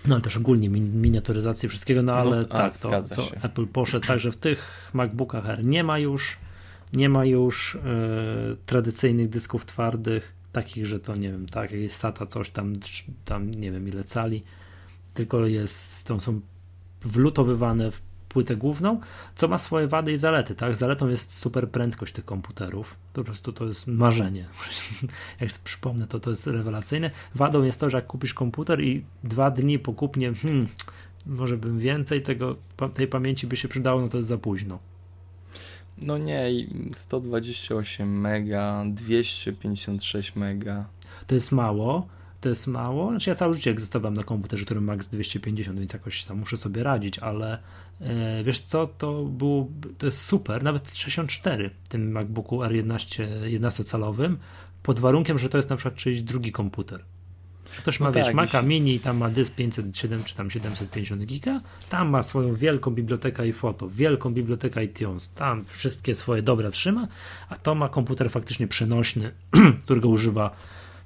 No 0.07 0.15
ale 0.15 0.21
też 0.21 0.37
ogólnie 0.37 0.69
miniaturyzacji 0.69 1.69
wszystkiego, 1.69 2.03
no 2.03 2.13
ale 2.13 2.37
No, 2.37 2.43
tak, 2.43 2.77
to, 2.77 2.89
to. 2.89 3.27
Apple 3.43 3.67
poszedł 3.67 4.07
także 4.07 4.31
w 4.31 4.37
tych 4.37 4.91
MacBookach 4.93 5.49
Air 5.49 5.65
nie 5.65 5.83
ma 5.83 5.99
już 5.99 6.37
nie 6.93 7.09
ma 7.09 7.25
już 7.25 7.75
e, 7.75 7.79
tradycyjnych 8.65 9.29
dysków 9.29 9.65
twardych, 9.65 10.33
takich, 10.51 10.85
że 10.85 10.99
to 10.99 11.15
nie 11.15 11.31
wiem, 11.31 11.45
tak, 11.45 11.71
jest 11.71 11.95
SATA 11.95 12.25
coś 12.25 12.49
tam, 12.49 12.73
tam 13.25 13.51
nie 13.51 13.71
wiem 13.71 13.87
ile 13.87 14.03
cali, 14.03 14.43
tylko 15.13 15.45
jest, 15.45 16.07
to 16.07 16.19
są 16.19 16.41
wlutowywane 17.01 17.91
w 17.91 18.01
płytę 18.29 18.55
główną, 18.55 18.99
co 19.35 19.47
ma 19.47 19.57
swoje 19.57 19.87
wady 19.87 20.11
i 20.11 20.17
zalety, 20.17 20.55
tak? 20.55 20.75
Zaletą 20.75 21.09
jest 21.09 21.33
super 21.33 21.69
prędkość 21.69 22.13
tych 22.13 22.25
komputerów. 22.25 22.95
Po 23.13 23.23
prostu 23.23 23.53
to 23.53 23.65
jest 23.65 23.87
marzenie. 23.87 24.45
jak 25.41 25.51
przypomnę, 25.63 26.07
to 26.07 26.19
to 26.19 26.29
jest 26.29 26.47
rewelacyjne. 26.47 27.11
Wadą 27.35 27.63
jest 27.63 27.79
to, 27.79 27.89
że 27.89 27.97
jak 27.97 28.07
kupisz 28.07 28.33
komputer 28.33 28.81
i 28.81 29.05
dwa 29.23 29.51
dni 29.51 29.79
po 29.79 29.93
kupnie, 29.93 30.33
hmm, 30.33 30.67
może 31.25 31.57
bym 31.57 31.79
więcej 31.79 32.21
tego, 32.21 32.55
tej 32.93 33.07
pamięci 33.07 33.47
by 33.47 33.57
się 33.57 33.67
przydało, 33.67 34.01
no 34.01 34.07
to 34.07 34.17
jest 34.17 34.29
za 34.29 34.37
późno. 34.37 34.79
No 36.01 36.17
nie, 36.17 36.51
i 36.51 36.89
128 36.93 38.21
mega, 38.21 38.83
256 38.87 40.35
mega. 40.35 40.85
To 41.27 41.35
jest 41.35 41.51
mało, 41.51 42.07
to 42.41 42.49
jest 42.49 42.67
mało. 42.67 43.09
Znaczy 43.09 43.29
ja 43.29 43.35
całe 43.35 43.53
życie 43.53 43.71
egzystowałem 43.71 44.13
na 44.13 44.23
komputerze, 44.23 44.65
który 44.65 44.81
max 44.81 45.07
250, 45.07 45.79
więc 45.79 45.93
jakoś 45.93 46.25
tam 46.25 46.37
muszę 46.37 46.57
sobie 46.57 46.83
radzić, 46.83 47.19
ale 47.19 47.59
e, 48.01 48.43
wiesz 48.43 48.59
co, 48.59 48.87
to 48.87 49.23
było, 49.23 49.67
to 49.97 50.05
jest 50.05 50.21
super, 50.21 50.63
nawet 50.63 50.95
64 50.95 51.69
w 51.83 51.89
tym 51.89 52.11
MacBooku 52.11 52.57
R11 52.57 53.27
11-calowym, 53.59 54.35
pod 54.83 54.99
warunkiem, 54.99 55.37
że 55.37 55.49
to 55.49 55.57
jest 55.57 55.69
na 55.69 55.75
przykład 55.75 55.95
czyjś 55.95 56.21
drugi 56.21 56.51
komputer. 56.51 57.03
Ktoś 57.79 57.99
ma, 57.99 58.05
No 58.05 58.11
wiesz, 58.13 58.25
tak, 58.25 58.35
Maca 58.35 58.57
jeśli- 58.57 58.69
Mini, 58.69 58.99
tam 58.99 59.17
ma 59.17 59.29
dysk 59.29 59.55
507 59.55 60.23
czy 60.23 60.35
tam 60.35 60.51
750 60.51 61.25
giga, 61.25 61.61
tam 61.89 62.09
ma 62.09 62.21
swoją 62.21 62.55
wielką 62.55 62.91
bibliotekę 62.91 63.47
i 63.47 63.53
foto, 63.53 63.89
wielką 63.89 64.33
bibliotekę 64.33 64.83
iTunes, 64.83 65.29
tam 65.29 65.65
wszystkie 65.65 66.15
swoje 66.15 66.41
dobra 66.41 66.71
trzyma, 66.71 67.07
a 67.49 67.55
to 67.55 67.75
ma 67.75 67.89
komputer 67.89 68.29
faktycznie 68.31 68.67
przenośny, 68.67 69.31
którego 69.83 70.09
używa, 70.09 70.55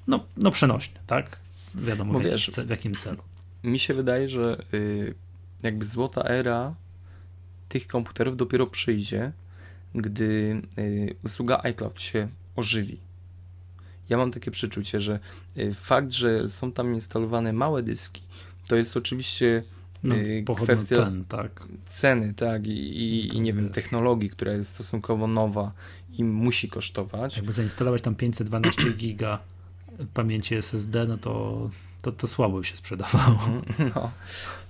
no, 0.08 0.26
no 0.38 0.52
przenośny, 0.52 1.00
tak? 1.08 1.40
Wiadomo 1.76 2.14
Bo 2.14 2.20
w, 2.20 2.24
jakim 2.24 2.38
wiesz- 2.38 2.50
ce- 2.50 2.66
w 2.66 2.70
jakim 2.70 2.96
celu. 2.96 3.18
Mi 3.64 3.80
się 3.80 3.94
wydaje, 3.94 4.28
że 4.30 4.64
y, 4.74 5.14
jakby 5.64 5.86
złota 5.86 6.24
era 6.24 6.76
tych 7.70 7.88
komputerów 7.88 8.38
dopiero 8.38 8.68
przyjdzie, 8.68 9.32
gdy 9.96 10.62
y, 10.78 11.16
usługa 11.24 11.60
iCloud 11.64 12.00
się 12.02 12.28
ożywi. 12.56 12.98
Ja 14.10 14.18
mam 14.18 14.32
takie 14.32 14.52
przeczucie, 14.52 15.00
że 15.00 15.20
y, 15.58 15.74
fakt, 15.74 16.12
że 16.12 16.50
są 16.50 16.72
tam 16.72 16.94
instalowane 16.94 17.54
małe 17.54 17.84
dyski, 17.84 18.22
to 18.68 18.76
jest 18.76 18.98
oczywiście 18.98 19.64
No, 20.04 20.16
y, 20.16 20.46
kwestia 20.56 20.96
cen, 20.96 21.26
tak. 21.26 21.64
ceny, 21.86 22.34
tak, 22.34 22.68
i, 22.68 22.72
i, 22.72 23.36
i 23.36 23.42
nie 23.42 23.54
wiem, 23.54 23.70
technologii, 23.70 24.30
która 24.30 24.52
jest 24.52 24.70
stosunkowo 24.70 25.28
nowa 25.28 25.72
i 26.18 26.24
musi 26.24 26.70
kosztować. 26.70 27.36
Jakby 27.38 27.52
zainstalować 27.52 28.02
tam 28.02 28.16
512 28.16 28.94
giga 28.98 29.40
pamięci 30.14 30.56
SSD, 30.56 31.06
no 31.06 31.18
to, 31.18 31.70
to, 32.02 32.12
to 32.12 32.28
słabo 32.28 32.60
by 32.60 32.66
się 32.66 32.78
sprzedawało. 32.78 33.40
No. 33.96 34.12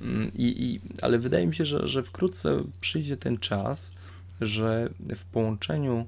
Mm, 0.02 0.32
I, 0.36 0.64
i, 0.64 0.82
ale 1.02 1.20
wydaje 1.20 1.48
mi 1.48 1.56
się, 1.56 1.66
że, 1.66 1.88
że 1.88 2.04
wkrótce 2.04 2.64
przyjdzie 2.82 3.18
ten 3.18 3.38
czas, 3.38 3.94
że 4.42 4.90
w 5.16 5.26
połączeniu, 5.26 6.06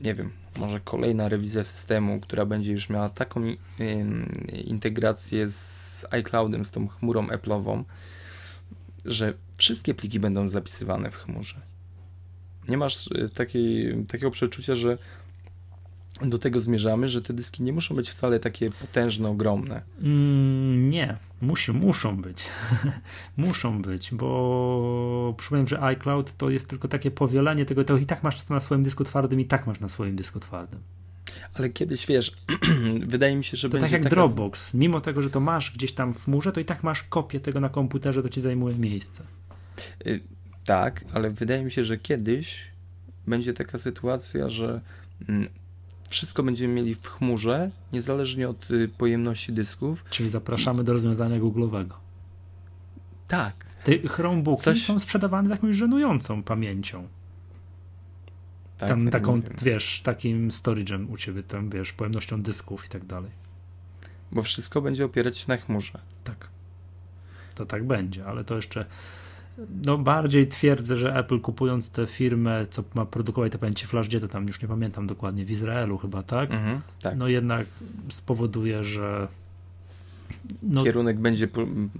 nie 0.00 0.14
wiem, 0.14 0.30
może 0.58 0.80
kolejna 0.80 1.28
rewizja 1.28 1.64
systemu, 1.64 2.20
która 2.20 2.46
będzie 2.46 2.72
już 2.72 2.88
miała 2.88 3.08
taką 3.08 3.42
integrację 4.64 5.50
z 5.50 6.06
iCloudem, 6.10 6.64
z 6.64 6.70
tą 6.70 6.88
chmurą 6.88 7.26
Apple'ową, 7.26 7.84
że 9.04 9.34
wszystkie 9.56 9.94
pliki 9.94 10.20
będą 10.20 10.48
zapisywane 10.48 11.10
w 11.10 11.16
chmurze. 11.16 11.60
Nie 12.68 12.76
masz 12.76 13.06
y, 13.06 13.28
takiej, 13.34 13.96
takiego 14.08 14.30
przeczucia, 14.30 14.74
że 14.74 14.98
do 16.24 16.38
tego 16.38 16.60
zmierzamy, 16.60 17.08
że 17.08 17.22
te 17.22 17.34
dyski 17.34 17.62
nie 17.62 17.72
muszą 17.72 17.94
być 17.94 18.10
wcale 18.10 18.40
takie 18.40 18.70
potężne, 18.70 19.28
ogromne. 19.28 19.82
Mm, 20.02 20.90
nie, 20.90 21.16
musi, 21.40 21.72
muszą 21.72 22.16
być. 22.16 22.44
muszą 23.36 23.82
być, 23.82 24.14
bo 24.14 25.34
przypomnę, 25.38 25.66
że 25.66 25.82
iCloud 25.82 26.36
to 26.36 26.50
jest 26.50 26.68
tylko 26.68 26.88
takie 26.88 27.10
powielenie 27.10 27.66
tego, 27.66 27.84
to 27.84 27.96
i 27.96 28.06
tak 28.06 28.22
masz 28.22 28.44
to 28.44 28.54
na 28.54 28.60
swoim 28.60 28.82
dysku 28.82 29.04
twardym, 29.04 29.40
i 29.40 29.44
tak 29.44 29.66
masz 29.66 29.80
na 29.80 29.88
swoim 29.88 30.16
dysku 30.16 30.40
twardym. 30.40 30.80
Ale 31.54 31.70
kiedyś, 31.70 32.06
wiesz, 32.06 32.32
wydaje 33.06 33.36
mi 33.36 33.44
się, 33.44 33.56
że 33.56 33.68
To 33.68 33.72
będzie 33.72 33.84
tak 33.84 33.92
jak 33.92 34.02
taka... 34.02 34.14
Dropbox. 34.14 34.74
Mimo 34.74 35.00
tego, 35.00 35.22
że 35.22 35.30
to 35.30 35.40
masz 35.40 35.70
gdzieś 35.70 35.92
tam 35.92 36.14
w 36.14 36.24
chmurze, 36.24 36.52
to 36.52 36.60
i 36.60 36.64
tak 36.64 36.82
masz 36.82 37.02
kopię 37.02 37.40
tego 37.40 37.60
na 37.60 37.68
komputerze, 37.68 38.22
to 38.22 38.28
ci 38.28 38.40
zajmuje 38.40 38.74
miejsce. 38.74 39.22
Y, 40.06 40.20
Tak, 40.64 41.04
ale 41.12 41.30
wydaje 41.30 41.64
mi 41.64 41.70
się, 41.70 41.84
że 41.84 41.98
kiedyś 41.98 42.72
będzie 43.26 43.52
taka 43.52 43.78
sytuacja, 43.78 44.48
że 44.48 44.80
mm, 45.28 45.48
wszystko 46.12 46.42
będziemy 46.42 46.74
mieli 46.74 46.94
w 46.94 47.08
chmurze, 47.08 47.70
niezależnie 47.92 48.48
od 48.48 48.70
y, 48.70 48.88
pojemności 48.98 49.52
dysków. 49.52 50.04
Czyli 50.10 50.28
zapraszamy 50.30 50.84
do 50.84 50.92
rozwiązania 50.92 51.38
Google'owego. 51.38 51.92
Tak. 53.28 53.54
Te 53.84 53.98
Chromebooki 53.98 54.62
Coś- 54.62 54.84
są 54.84 54.98
sprzedawane 54.98 55.48
z 55.48 55.50
jakąś 55.50 55.76
żenującą 55.76 56.42
pamięcią. 56.42 57.08
tak 58.78 58.88
tam 58.88 59.02
tak 59.02 59.12
taką, 59.12 59.40
wiesz, 59.62 60.00
takim 60.04 60.48
storage'em 60.48 61.10
u 61.10 61.16
ciebie, 61.16 61.42
tam 61.42 61.70
wiesz, 61.70 61.92
pojemnością 61.92 62.42
dysków 62.42 62.86
i 62.86 62.88
tak 62.88 63.04
dalej. 63.04 63.30
Bo 64.32 64.42
wszystko 64.42 64.80
będzie 64.80 65.04
opierać 65.04 65.38
się 65.38 65.44
na 65.48 65.56
chmurze. 65.56 65.98
Tak. 66.24 66.48
To 67.54 67.66
tak 67.66 67.86
będzie, 67.86 68.26
ale 68.26 68.44
to 68.44 68.56
jeszcze 68.56 68.84
no 69.84 69.98
bardziej 69.98 70.48
twierdzę, 70.48 70.96
że 70.96 71.16
Apple 71.16 71.40
kupując 71.40 71.90
tę 71.90 72.06
firmę, 72.06 72.66
co 72.70 72.84
ma 72.94 73.06
produkować 73.06 73.52
te 73.52 73.58
pamięci 73.58 73.86
flash, 73.86 74.08
gdzie 74.08 74.20
to 74.20 74.28
tam 74.28 74.46
już 74.46 74.62
nie 74.62 74.68
pamiętam 74.68 75.06
dokładnie, 75.06 75.44
w 75.44 75.50
Izraelu 75.50 75.98
chyba, 75.98 76.22
tak? 76.22 76.50
Mhm, 76.50 76.80
tak. 77.02 77.16
No 77.16 77.28
jednak 77.28 77.66
spowoduje, 78.08 78.84
że 78.84 79.28
no, 80.62 80.84
Kierunek 80.84 81.18
będzie 81.18 81.48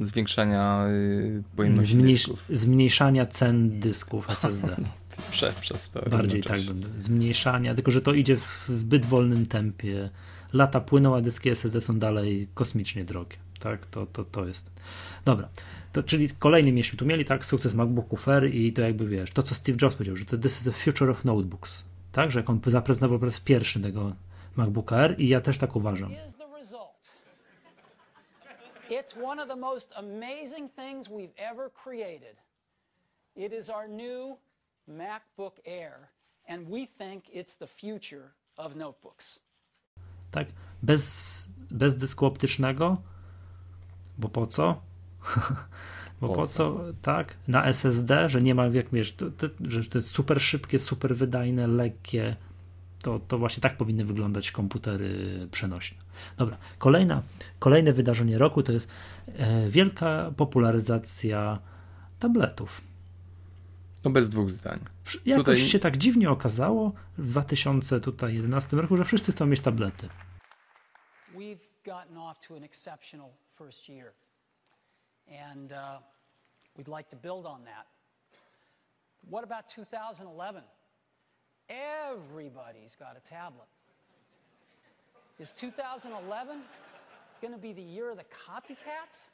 zwiększania 0.01 0.87
y, 0.89 1.43
pojemności 1.57 1.93
zmniejsz, 1.93 2.19
dysków. 2.19 2.47
zmniejszania 2.49 3.27
cen 3.27 3.81
dysków 3.81 4.31
SSD. 4.31 4.77
Prze, 5.31 5.53
przez 5.61 5.91
Bardziej 6.11 6.43
tak 6.43 6.61
będę. 6.61 6.89
Zmniejszania, 6.99 7.75
tylko 7.75 7.91
że 7.91 8.01
to 8.01 8.13
idzie 8.13 8.37
w 8.37 8.67
zbyt 8.69 9.07
wolnym 9.07 9.47
tempie. 9.47 10.11
Lata 10.53 10.81
płyną, 10.81 11.17
a 11.17 11.21
dyski 11.21 11.51
SSD 11.51 11.81
są 11.81 11.99
dalej 11.99 12.49
kosmicznie 12.55 13.05
drogie. 13.05 13.37
Tak, 13.61 13.87
to, 13.87 14.07
to, 14.07 14.25
to 14.25 14.47
jest. 14.47 14.71
Dobra. 15.25 15.49
To, 15.93 16.03
czyli 16.03 16.29
kolejny 16.39 16.73
mieliśmy 16.73 16.99
tu 16.99 17.07
mieli, 17.07 17.25
tak, 17.25 17.45
sukces 17.45 17.75
MacBooków 17.75 18.29
Air 18.29 18.55
i 18.55 18.73
to 18.73 18.83
jakby 18.83 19.07
wiesz, 19.07 19.31
to 19.31 19.43
co 19.43 19.55
Steve 19.55 19.79
Jobs 19.83 19.95
powiedział, 19.95 20.17
że 20.17 20.25
to 20.25 20.39
this 20.39 20.59
is 20.59 20.65
the 20.65 20.73
future 20.73 21.11
of 21.11 21.25
notebooks. 21.25 21.85
Tak, 22.13 22.31
że 22.31 22.41
jak 22.41 22.51
on 22.51 22.61
zaprezentował 22.67 23.19
po 23.19 23.25
raz 23.25 23.41
pierwszy 23.41 23.81
tego 23.81 24.13
MacBooka 24.57 24.97
Air 24.97 25.21
i 25.21 25.29
ja 25.29 25.41
też 25.41 25.59
tak 25.59 25.77
uważam. 25.77 26.13
It's 28.91 29.25
one 29.25 29.43
of 29.43 29.49
the 29.49 29.57
most 29.57 29.93
amazing 29.97 30.75
things 30.75 31.09
we've 31.09 31.35
ever 31.37 31.71
created. 31.85 32.37
It 33.37 33.53
is 33.53 33.71
our 33.71 33.89
new 33.89 34.39
MacBook 34.87 35.61
Air, 35.65 36.09
and 36.49 36.69
we 36.69 36.87
think 36.87 37.25
it's 37.35 37.59
the 37.59 37.67
future 37.67 38.35
of 38.57 38.77
notebooks. 38.77 39.41
Tak, 40.31 40.49
bez, 40.83 41.49
bez 41.71 41.97
dysku 41.97 42.27
optycznego, 42.27 42.97
bo 44.19 44.29
po 44.29 44.47
co? 44.47 44.92
Bo 46.21 46.29
po, 46.29 46.35
Po 46.35 46.47
co, 46.47 46.81
tak? 47.03 47.37
Na 47.49 47.65
SSD, 47.65 48.29
że 48.29 48.43
nie 48.43 48.55
ma, 48.55 48.67
jak 48.67 48.91
wiesz, 48.91 49.13
to, 49.13 49.31
to, 49.31 49.47
że 49.61 49.85
to 49.85 49.99
jest 49.99 50.11
super 50.11 50.41
szybkie, 50.41 50.79
super 50.79 51.17
wydajne, 51.17 51.67
lekkie. 51.67 52.37
To, 53.03 53.21
to 53.29 53.39
właśnie 53.39 53.61
tak 53.61 53.77
powinny 53.77 54.05
wyglądać 54.05 54.51
komputery 54.51 55.49
przenośne. 55.51 55.99
Dobra, 56.37 56.57
kolejna, 56.79 57.23
kolejne 57.59 57.93
wydarzenie 57.93 58.39
roku 58.39 58.63
to 58.63 58.73
jest 58.73 58.89
e, 59.27 59.71
wielka 59.71 60.33
popularyzacja 60.37 61.59
tabletów. 62.19 62.81
No 64.05 64.11
bez 64.11 64.31
dwóch 64.31 64.51
zdań. 64.51 64.81
Jakoś 65.27 65.45
Tutaj- 65.45 65.69
się 65.69 65.79
tak 65.79 65.97
dziwnie 65.97 66.31
okazało 66.31 66.93
w 67.19 67.27
2011 67.27 68.77
roku, 68.77 68.97
że 68.97 69.05
wszyscy 69.05 69.33
chcą 69.33 69.47
mieć 69.47 69.61
tablety. 69.61 70.09
We've 71.35 71.59
gotten 71.85 72.19
off 72.19 72.39
to 72.49 72.57
an 72.57 72.65
exceptional 72.65 73.31
first 73.59 73.89
year, 73.89 74.13
and 75.29 75.73
uh, 75.73 75.99
we'd 76.77 76.89
like 76.89 77.09
to 77.11 77.17
build 77.17 77.47
on 77.47 77.65
that. 77.65 77.87
What 79.29 79.45
about 79.45 79.69
2011? 79.69 80.63
Everybody's 81.69 82.97
got 82.99 83.17
a 83.17 83.29
tablet. 83.29 83.69
Is 85.39 85.53
2011 85.53 86.61
going 87.41 87.53
to 87.53 87.59
be 87.59 87.73
the 87.73 87.83
year 87.83 88.11
of 88.11 88.17
the 88.17 88.25
copycats? 88.25 89.29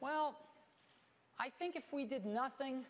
Well, 0.00 0.36
I 1.38 1.48
think 1.58 1.76
if 1.76 1.84
we 1.92 2.04
did 2.04 2.26
nothing, 2.26 2.84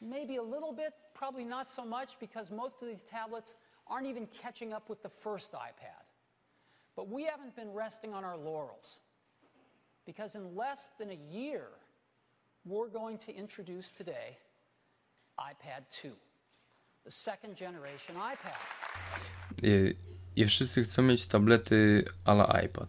maybe 0.00 0.36
a 0.36 0.42
little 0.42 0.72
bit, 0.72 0.92
probably 1.14 1.44
not 1.44 1.70
so 1.70 1.84
much, 1.84 2.16
because 2.20 2.50
most 2.50 2.82
of 2.82 2.88
these 2.88 3.02
tablets 3.02 3.56
aren't 3.88 4.06
even 4.06 4.28
catching 4.42 4.72
up 4.72 4.88
with 4.88 5.02
the 5.02 5.08
first 5.08 5.52
iPad. 5.52 6.04
But 6.94 7.08
we 7.08 7.24
haven't 7.24 7.54
been 7.56 7.72
resting 7.72 8.14
on 8.14 8.24
our 8.24 8.36
laurels. 8.36 9.00
Because 10.06 10.38
in 10.38 10.56
less 10.56 10.90
than 10.98 11.10
a 11.10 11.18
year, 11.38 11.64
we're 12.64 12.92
going 12.92 13.18
to 13.18 13.32
introduce 13.32 13.90
today 13.90 14.36
iPad 15.38 15.82
2, 16.02 16.12
the 17.04 17.10
second 17.10 17.56
generation 17.56 18.16
iPad. 18.16 18.58
I, 19.62 19.94
I 20.36 20.46
wszyscy 20.46 20.84
chcą 20.84 21.02
mieć 21.02 21.26
tablety 21.26 22.04
ala 22.24 22.60
iPad. 22.64 22.88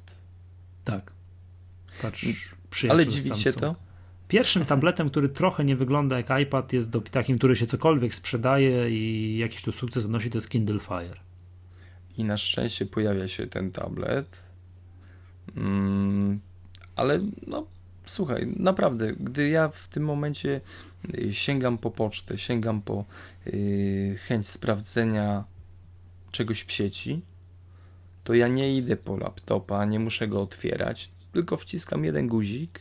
Tak. 0.85 1.11
Patrz, 2.01 2.25
Ale 2.89 3.07
dziwicie 3.07 3.53
to? 3.53 3.75
Pierwszym 4.27 4.65
tabletem, 4.65 5.09
który 5.09 5.29
trochę 5.29 5.63
nie 5.65 5.75
wygląda 5.75 6.17
jak 6.17 6.39
iPad, 6.41 6.73
jest 6.73 6.89
do, 6.89 7.01
takim, 7.01 7.37
który 7.37 7.55
się 7.55 7.65
cokolwiek 7.65 8.15
sprzedaje 8.15 8.89
i 8.89 9.37
jakiś 9.37 9.61
tu 9.61 9.71
sukces 9.71 10.05
odnosi, 10.05 10.29
to 10.29 10.37
jest 10.37 10.49
Kindle 10.49 10.79
Fire. 10.79 11.19
I 12.17 12.23
na 12.23 12.37
szczęście 12.37 12.85
pojawia 12.85 13.27
się 13.27 13.47
ten 13.47 13.71
tablet. 13.71 14.43
Ale 16.97 17.19
no, 17.47 17.65
słuchaj, 18.05 18.53
naprawdę, 18.55 19.13
gdy 19.13 19.49
ja 19.49 19.69
w 19.69 19.87
tym 19.87 20.03
momencie 20.03 20.61
y, 21.13 21.33
sięgam 21.33 21.77
po 21.77 21.91
pocztę, 21.91 22.37
sięgam 22.37 22.81
po 22.81 23.05
yy, 23.45 24.15
chęć 24.17 24.47
sprawdzenia 24.47 25.43
czegoś 26.31 26.63
w 26.63 26.71
sieci, 26.71 27.21
to 28.23 28.33
ja 28.33 28.47
nie 28.47 28.77
idę 28.77 28.97
po 28.97 29.17
laptopa, 29.17 29.85
nie 29.85 29.99
muszę 29.99 30.27
go 30.27 30.41
otwierać, 30.41 31.11
tylko 31.33 31.57
wciskam 31.57 32.05
jeden 32.05 32.27
guzik 32.27 32.79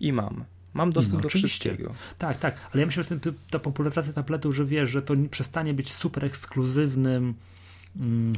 i 0.00 0.12
mam. 0.12 0.44
Mam 0.74 0.92
dostęp 0.92 1.14
no, 1.14 1.20
do 1.20 1.26
oczywiście. 1.26 1.70
wszystkiego. 1.70 1.94
Tak, 2.18 2.38
tak, 2.38 2.56
ale 2.72 2.80
ja 2.80 2.86
myślę, 2.86 3.02
że 3.02 3.18
ta 3.50 3.58
popularyzacja 3.58 4.12
tabletów, 4.12 4.54
że 4.56 4.64
wiesz, 4.64 4.90
że 4.90 5.02
to 5.02 5.14
przestanie 5.30 5.74
być 5.74 5.92
super 5.92 6.24
ekskluzywnym 6.24 7.34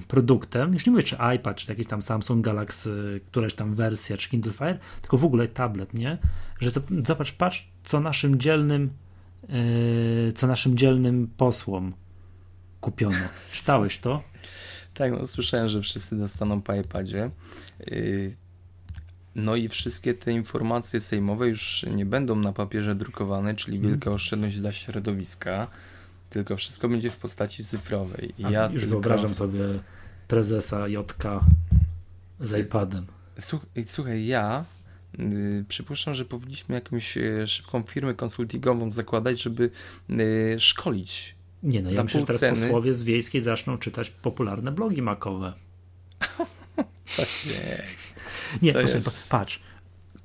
produktem, 0.08 0.72
już 0.72 0.86
nie 0.86 0.92
mówię 0.92 1.04
czy 1.04 1.16
iPad, 1.36 1.56
czy 1.56 1.72
jakiś 1.72 1.86
tam 1.86 2.02
Samsung 2.02 2.44
Galaxy, 2.44 3.20
któraś 3.26 3.54
tam 3.54 3.74
wersja, 3.74 4.16
czy 4.16 4.28
Kindle 4.28 4.52
Fire, 4.52 4.78
tylko 5.00 5.18
w 5.18 5.24
ogóle 5.24 5.48
tablet, 5.48 5.94
nie? 5.94 6.18
Że 6.60 6.70
zobacz, 7.06 7.32
patrz, 7.32 7.68
co 7.84 8.00
naszym 8.00 8.40
dzielnym 8.40 8.90
yy, 9.48 10.32
co 10.32 10.46
naszym 10.46 10.76
dzielnym 10.76 11.30
posłom 11.36 11.92
kupiono. 12.80 13.16
Czytałeś 13.52 13.98
to? 13.98 14.22
Tak, 14.94 15.12
no, 15.12 15.26
słyszałem, 15.26 15.68
że 15.68 15.82
wszyscy 15.82 16.16
dostaną 16.16 16.62
po 16.62 16.74
iPadzie. 16.74 17.30
Yy, 17.86 18.36
no 19.34 19.56
i 19.56 19.68
wszystkie 19.68 20.14
te 20.14 20.32
informacje 20.32 21.00
sejmowe 21.00 21.48
już 21.48 21.86
nie 21.94 22.06
będą 22.06 22.36
na 22.36 22.52
papierze 22.52 22.94
drukowane, 22.94 23.54
czyli 23.54 23.76
mhm. 23.76 23.94
wielka 23.94 24.10
oszczędność 24.10 24.58
dla 24.58 24.72
środowiska, 24.72 25.66
tylko 26.30 26.56
wszystko 26.56 26.88
będzie 26.88 27.10
w 27.10 27.16
postaci 27.16 27.64
cyfrowej. 27.64 28.34
I 28.38 28.42
ja 28.42 28.70
już 28.70 28.82
tylko... 28.82 28.90
wyobrażam 28.90 29.34
sobie 29.34 29.60
prezesa 30.28 30.88
JK 30.88 31.24
z 32.40 32.66
iPadem. 32.66 33.06
Słuchaj, 33.86 34.26
ja 34.26 34.64
y, 35.20 35.64
przypuszczam, 35.68 36.14
że 36.14 36.24
powinniśmy 36.24 36.74
jakąś 36.74 37.16
y, 37.16 37.48
szybką 37.48 37.82
firmę 37.82 38.14
konsultingową 38.14 38.90
zakładać, 38.90 39.42
żeby 39.42 39.70
y, 40.10 40.56
szkolić. 40.58 41.34
Nie 41.62 41.82
no, 41.82 41.90
ja 41.90 42.04
myślę, 42.04 42.20
że 42.20 42.26
teraz 42.26 42.40
ceny. 42.40 42.60
posłowie 42.60 42.94
z 42.94 43.02
wiejskiej 43.02 43.40
zaczną 43.40 43.78
czytać 43.78 44.10
popularne 44.10 44.72
blogi 44.72 45.02
makowe. 45.02 45.52
tak 47.16 47.28
nie. 47.46 47.82
Nie, 48.62 48.80
jest... 48.80 49.28
patrz. 49.28 49.60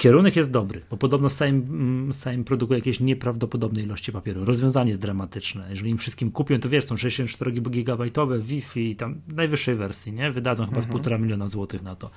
Kierunek 0.02 0.36
jest 0.36 0.52
dobry, 0.52 0.82
bo 0.90 0.98
podobno 0.98 1.30
Sejm, 1.30 1.56
mm, 1.56 2.14
Sejm 2.14 2.44
produkuje 2.44 2.80
jakieś 2.80 3.00
nieprawdopodobne 3.00 3.82
ilości 3.82 4.12
papieru. 4.12 4.46
Rozwiązanie 4.46 4.90
jest 4.90 5.02
dramatyczne. 5.02 5.68
Jeżeli 5.70 5.92
im 5.92 5.98
wszystkim 5.98 6.32
kupią, 6.32 6.60
to 6.60 6.70
wiesz, 6.70 6.86
są 6.86 6.98
64 6.98 7.52
gigabajtowe 7.52 8.40
Wi-Fi, 8.40 8.96
tam 8.96 9.22
najwyższej 9.28 9.76
wersji, 9.76 10.14
nie? 10.14 10.32
Wydadzą 10.32 10.66
chyba 10.66 10.82
z 10.82 10.84
mhm. 10.84 10.92
półtora 10.92 11.18
miliona 11.18 11.48
złotych 11.48 11.84
na 11.84 11.96
to. 11.96 12.10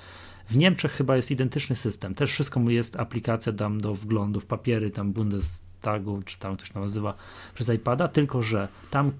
W 0.49 0.57
Niemczech 0.57 0.93
chyba 0.93 1.17
jest 1.17 1.31
identyczny 1.31 1.77
system. 1.77 2.15
Też 2.15 2.31
wszystko 2.31 2.61
jest 2.61 2.97
aplikacja 2.97 3.53
tam 3.53 3.81
do 3.81 3.95
wglądów, 3.95 4.47
papiery 4.47 4.91
tam 4.91 5.13
Bundestagu, 5.13 6.23
czy 6.25 6.39
tam 6.39 6.57
ktoś 6.57 6.75
nazywa, 6.75 7.15
przez 7.55 7.69
iPada, 7.69 8.09
tylko 8.09 8.43
że 8.43 8.69
tam 8.91 9.13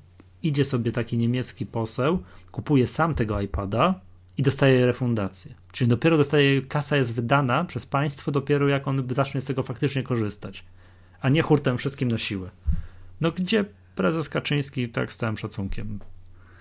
idzie 0.43 0.65
sobie 0.65 0.93
taki 0.93 1.19
niemiecki 1.19 1.67
poseł, 1.67 2.19
kupuje 2.53 2.87
sam 2.87 3.15
tego 3.15 3.41
iPada, 3.41 4.01
i 4.39 4.43
dostaje 4.43 4.87
refundację. 4.87 5.55
Czyli 5.73 5.89
dopiero 5.89 6.17
dostaje, 6.17 6.63
kasa 6.63 6.97
jest 6.97 7.15
wydana 7.15 7.65
przez 7.65 7.87
państwo 7.87 8.33
dopiero 8.33 8.69
jak 8.69 8.89
on 8.89 9.07
zacznie 9.11 9.41
z 9.41 9.45
tego 9.45 9.63
faktycznie 9.63 10.03
korzystać, 10.03 10.65
a 11.21 11.29
nie 11.29 11.43
hurtem 11.43 11.79
wszystkim 11.79 12.09
na 12.09 12.19
siłę. 12.19 12.51
No 13.21 13.33
gdzie 13.33 13.65
prezes 13.97 14.29
Kaczyński, 14.29 14.89
tak 14.89 15.13
z 15.13 15.17
całym 15.17 15.39
szacunkiem, 15.39 15.99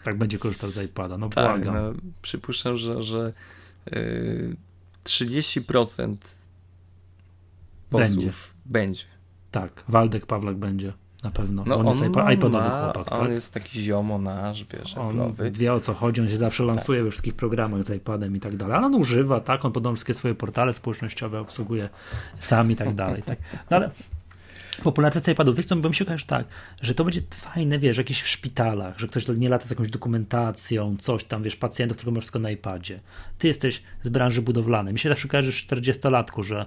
tak 0.03 0.17
będzie 0.17 0.39
korzystał 0.39 0.69
z 0.69 0.85
iPada, 0.85 1.17
no 1.17 1.29
tak, 1.29 1.63
błagam. 1.63 1.75
No, 1.75 1.93
przypuszczam, 2.21 2.77
że, 2.77 3.01
że 3.01 3.33
yy, 3.91 4.55
30% 5.03 6.15
posłów 7.89 8.23
będzie. 8.25 8.33
będzie. 8.65 9.03
Tak, 9.51 9.83
Waldek 9.87 10.25
Pawlak 10.25 10.57
będzie. 10.57 10.93
Na 11.23 11.31
pewno. 11.31 11.63
No 11.65 11.75
on, 11.75 11.87
on 11.87 11.93
jest 11.93 12.03
iPodowy 12.33 12.69
chłopak. 12.69 13.11
On 13.11 13.19
tak? 13.19 13.31
jest 13.31 13.53
taki 13.53 13.81
ziomo 13.81 14.17
nasz, 14.17 14.65
wiesz, 14.65 14.97
On 14.97 15.17
Apple'owy. 15.17 15.51
wie 15.51 15.73
o 15.73 15.79
co 15.79 15.93
chodzi, 15.93 16.21
on 16.21 16.29
się 16.29 16.35
zawsze 16.35 16.63
lansuje 16.63 16.99
tak. 16.99 17.05
we 17.05 17.11
wszystkich 17.11 17.33
programach 17.33 17.83
z 17.83 17.89
iPadem 17.89 18.35
i 18.35 18.39
tak 18.39 18.57
dalej. 18.57 18.75
Ale 18.75 18.85
on 18.85 18.95
używa, 18.95 19.39
tak, 19.39 19.65
on 19.65 19.71
podobno 19.71 19.95
wszystkie 19.95 20.13
swoje 20.13 20.35
portale 20.35 20.73
społecznościowe 20.73 21.39
obsługuje 21.39 21.89
sam 22.39 22.71
i 22.71 22.75
tak 22.75 22.95
dalej. 22.95 23.23
Tak. 23.23 23.39
No 23.69 23.77
ale 23.77 23.89
popularyzacja 24.83 25.33
iPadów, 25.33 25.55
wiesz 25.55 25.65
co, 25.65 25.75
bym 25.75 25.93
się 25.93 26.05
okaże 26.05 26.25
tak, 26.25 26.45
że 26.81 26.95
to 26.95 27.03
będzie 27.03 27.21
fajne, 27.35 27.79
wiesz, 27.79 27.97
jakieś 27.97 28.21
w 28.21 28.27
szpitalach, 28.27 28.99
że 28.99 29.07
ktoś 29.07 29.27
nie 29.27 29.49
lata 29.49 29.65
z 29.65 29.69
jakąś 29.69 29.89
dokumentacją, 29.89 30.97
coś 30.99 31.23
tam, 31.23 31.43
wiesz, 31.43 31.55
pacjentów, 31.55 31.97
tylko 31.97 32.11
masz 32.11 32.21
wszystko 32.21 32.39
na 32.39 32.51
iPadzie. 32.51 32.99
Ty 33.37 33.47
jesteś 33.47 33.83
z 34.03 34.09
branży 34.09 34.41
budowlanej. 34.41 34.93
Mi 34.93 34.99
się 34.99 35.09
zawsze 35.09 35.27
kojarzy 35.27 35.51
w 35.51 35.55
40-latku, 35.55 36.43
że 36.43 36.65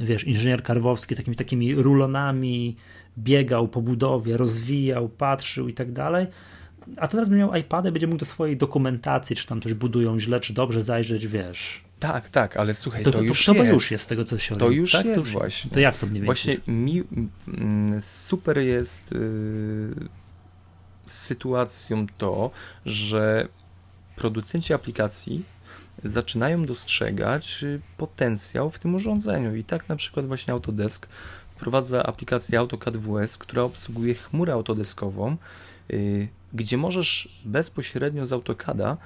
wiesz, 0.00 0.24
inżynier 0.24 0.62
Karwowski 0.62 1.14
z 1.14 1.18
jakimiś 1.18 1.36
takimi 1.38 1.74
rulonami 1.74 2.76
biegał 3.18 3.68
po 3.68 3.82
budowie, 3.82 4.36
rozwijał, 4.36 5.08
patrzył 5.08 5.68
i 5.68 5.74
tak 5.74 5.92
dalej. 5.92 6.26
A 6.96 7.08
teraz 7.08 7.28
będzie 7.28 7.44
miał 7.44 7.54
iPada, 7.54 7.90
będzie 7.90 8.06
mógł 8.06 8.18
do 8.18 8.24
swojej 8.24 8.56
dokumentacji, 8.56 9.36
czy 9.36 9.46
tam 9.46 9.60
coś 9.60 9.74
budują 9.74 10.20
źle, 10.20 10.40
czy 10.40 10.52
dobrze 10.52 10.82
zajrzeć, 10.82 11.26
wiesz. 11.26 11.86
Tak, 11.98 12.28
tak, 12.28 12.56
ale 12.56 12.74
słuchaj, 12.74 13.02
to, 13.02 13.10
to, 13.10 13.18
to 13.18 13.24
już 13.24 13.44
to, 13.44 13.54
to 13.54 13.62
jest. 13.62 13.72
już 13.72 13.90
jest 13.90 14.04
z 14.04 14.06
tego, 14.06 14.24
co 14.24 14.38
się 14.38 14.56
To 14.56 14.70
już 14.70 14.92
tak? 14.92 15.06
jest 15.06 15.32
to, 15.32 15.38
właśnie. 15.38 15.70
To 15.70 15.80
jak 15.80 15.98
to 15.98 16.06
mniej 16.06 16.22
więcej? 16.22 16.26
Właśnie 16.26 16.74
mi, 16.74 17.02
mm, 17.48 18.00
super 18.00 18.58
jest 18.58 19.12
yy, 19.12 20.08
sytuacją 21.06 22.06
to, 22.18 22.50
że 22.86 23.48
producenci 24.16 24.74
aplikacji 24.74 25.44
zaczynają 26.04 26.64
dostrzegać 26.64 27.62
y, 27.62 27.80
potencjał 27.96 28.70
w 28.70 28.78
tym 28.78 28.94
urządzeniu. 28.94 29.56
I 29.56 29.64
tak 29.64 29.88
na 29.88 29.96
przykład 29.96 30.26
właśnie 30.26 30.52
Autodesk 30.52 31.08
wprowadza 31.48 32.02
aplikację 32.02 32.58
AutoCAD 32.58 32.96
WS, 32.96 33.38
która 33.38 33.62
obsługuje 33.62 34.14
chmurę 34.14 34.52
autodeskową, 34.52 35.36
y, 35.90 36.28
gdzie 36.52 36.76
możesz 36.76 37.42
bezpośrednio 37.44 38.26
z 38.26 38.32
AutoCADa 38.32 38.96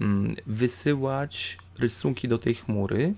mm, 0.00 0.36
wysyłać 0.46 1.58
rysunki 1.78 2.28
do 2.28 2.38
tej 2.38 2.54
chmury 2.54 3.14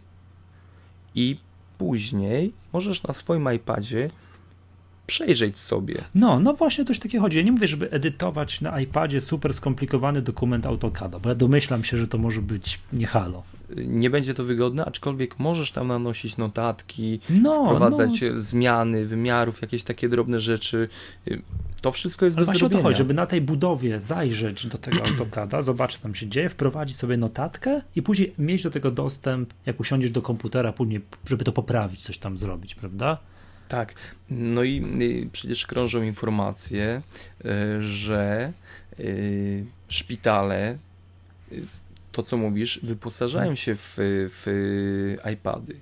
i 1.14 1.38
później 1.78 2.52
możesz 2.72 3.02
na 3.02 3.14
swoim 3.14 3.52
iPadzie 3.54 4.10
przejrzeć 5.06 5.58
sobie. 5.58 6.04
No, 6.14 6.40
no 6.40 6.54
właśnie 6.54 6.84
coś 6.84 6.98
takiego 6.98 7.22
chodzi. 7.22 7.38
Ja 7.38 7.44
nie 7.44 7.52
mówię, 7.52 7.68
żeby 7.68 7.90
edytować 7.90 8.60
na 8.60 8.80
iPadzie 8.80 9.20
super 9.20 9.54
skomplikowany 9.54 10.22
dokument 10.22 10.66
AutoCADa, 10.66 11.18
bo 11.18 11.28
ja 11.28 11.34
domyślam 11.34 11.84
się, 11.84 11.96
że 11.96 12.06
to 12.06 12.18
może 12.18 12.42
być 12.42 12.80
nie 12.92 13.06
halo. 13.06 13.42
Nie 13.76 14.10
będzie 14.10 14.34
to 14.34 14.44
wygodne, 14.44 14.84
aczkolwiek 14.84 15.38
możesz 15.38 15.72
tam 15.72 15.88
nanosić 15.88 16.36
notatki, 16.36 17.20
no, 17.30 17.64
wprowadzać 17.64 18.20
no. 18.20 18.42
zmiany 18.42 19.04
wymiarów, 19.04 19.62
jakieś 19.62 19.82
takie 19.82 20.08
drobne 20.08 20.40
rzeczy. 20.40 20.88
To 21.80 21.92
wszystko 21.92 22.24
jest 22.24 22.36
Ale 22.36 22.42
do 22.42 22.46
właśnie 22.46 22.58
zrobienia. 22.58 22.80
o 22.80 22.82
to 22.82 22.88
chodzi, 22.88 22.98
żeby 22.98 23.14
na 23.14 23.26
tej 23.26 23.40
budowie 23.40 24.00
zajrzeć 24.00 24.66
do 24.66 24.78
tego 24.78 25.02
AutoCADa, 25.06 25.62
zobaczyć 25.62 25.98
co 25.98 26.02
tam 26.02 26.14
się 26.14 26.28
dzieje, 26.28 26.48
wprowadzić 26.48 26.96
sobie 26.96 27.16
notatkę 27.16 27.80
i 27.96 28.02
później 28.02 28.34
mieć 28.38 28.62
do 28.62 28.70
tego 28.70 28.90
dostęp, 28.90 29.54
jak 29.66 29.80
usiądziesz 29.80 30.10
do 30.10 30.22
komputera, 30.22 30.72
później, 30.72 31.00
żeby 31.26 31.44
to 31.44 31.52
poprawić, 31.52 32.00
coś 32.00 32.18
tam 32.18 32.38
zrobić, 32.38 32.74
prawda? 32.74 33.18
Tak, 33.68 33.94
no 34.30 34.62
i 34.62 34.84
y, 35.02 35.28
przecież 35.32 35.66
krążą 35.66 36.02
informacje, 36.02 37.02
y, 37.44 37.82
że 37.82 38.52
y, 39.00 39.64
szpitale, 39.88 40.78
to 42.12 42.22
co 42.22 42.36
mówisz, 42.36 42.80
wyposażają 42.82 43.54
się 43.54 43.74
w, 43.74 43.94
w 44.28 45.16
iPady. 45.32 45.80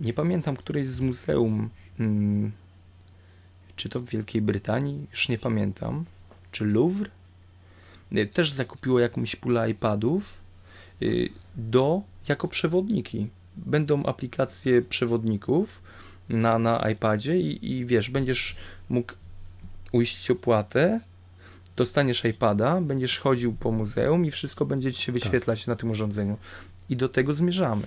Nie 0.00 0.12
pamiętam 0.12 0.56
któreś 0.56 0.88
z 0.88 1.00
muzeum, 1.00 1.70
mm, 2.00 2.52
czy 3.76 3.88
to 3.88 4.00
w 4.00 4.04
Wielkiej 4.04 4.42
Brytanii, 4.42 5.06
już 5.10 5.28
nie 5.28 5.38
pamiętam, 5.38 6.04
czy 6.52 6.64
Louvre, 6.64 7.10
też 8.32 8.52
zakupiło 8.52 9.00
jakąś 9.00 9.36
pulę 9.36 9.70
iPadów 9.70 10.40
do, 11.56 12.02
jako 12.28 12.48
przewodniki. 12.48 13.28
Będą 13.56 14.04
aplikacje 14.04 14.82
przewodników, 14.82 15.82
na, 16.28 16.58
na 16.58 16.90
iPadzie 16.90 17.40
i, 17.40 17.72
i 17.72 17.86
wiesz, 17.86 18.10
będziesz 18.10 18.56
mógł 18.88 19.12
uiścić 19.92 20.30
opłatę 20.30 21.00
dostaniesz 21.76 22.24
iPada, 22.24 22.80
będziesz 22.80 23.18
chodził 23.18 23.52
po 23.52 23.72
muzeum 23.72 24.24
i 24.24 24.30
wszystko 24.30 24.64
będzie 24.64 24.92
ci 24.92 25.02
się 25.02 25.12
Tak. 25.12 25.22
wyświetlać 25.22 25.66
na 25.66 25.76
tym 25.76 25.90
urządzeniu. 25.90 26.38
I 26.88 26.96
do 26.96 27.08
tego 27.08 27.32
zmierzamy. 27.32 27.82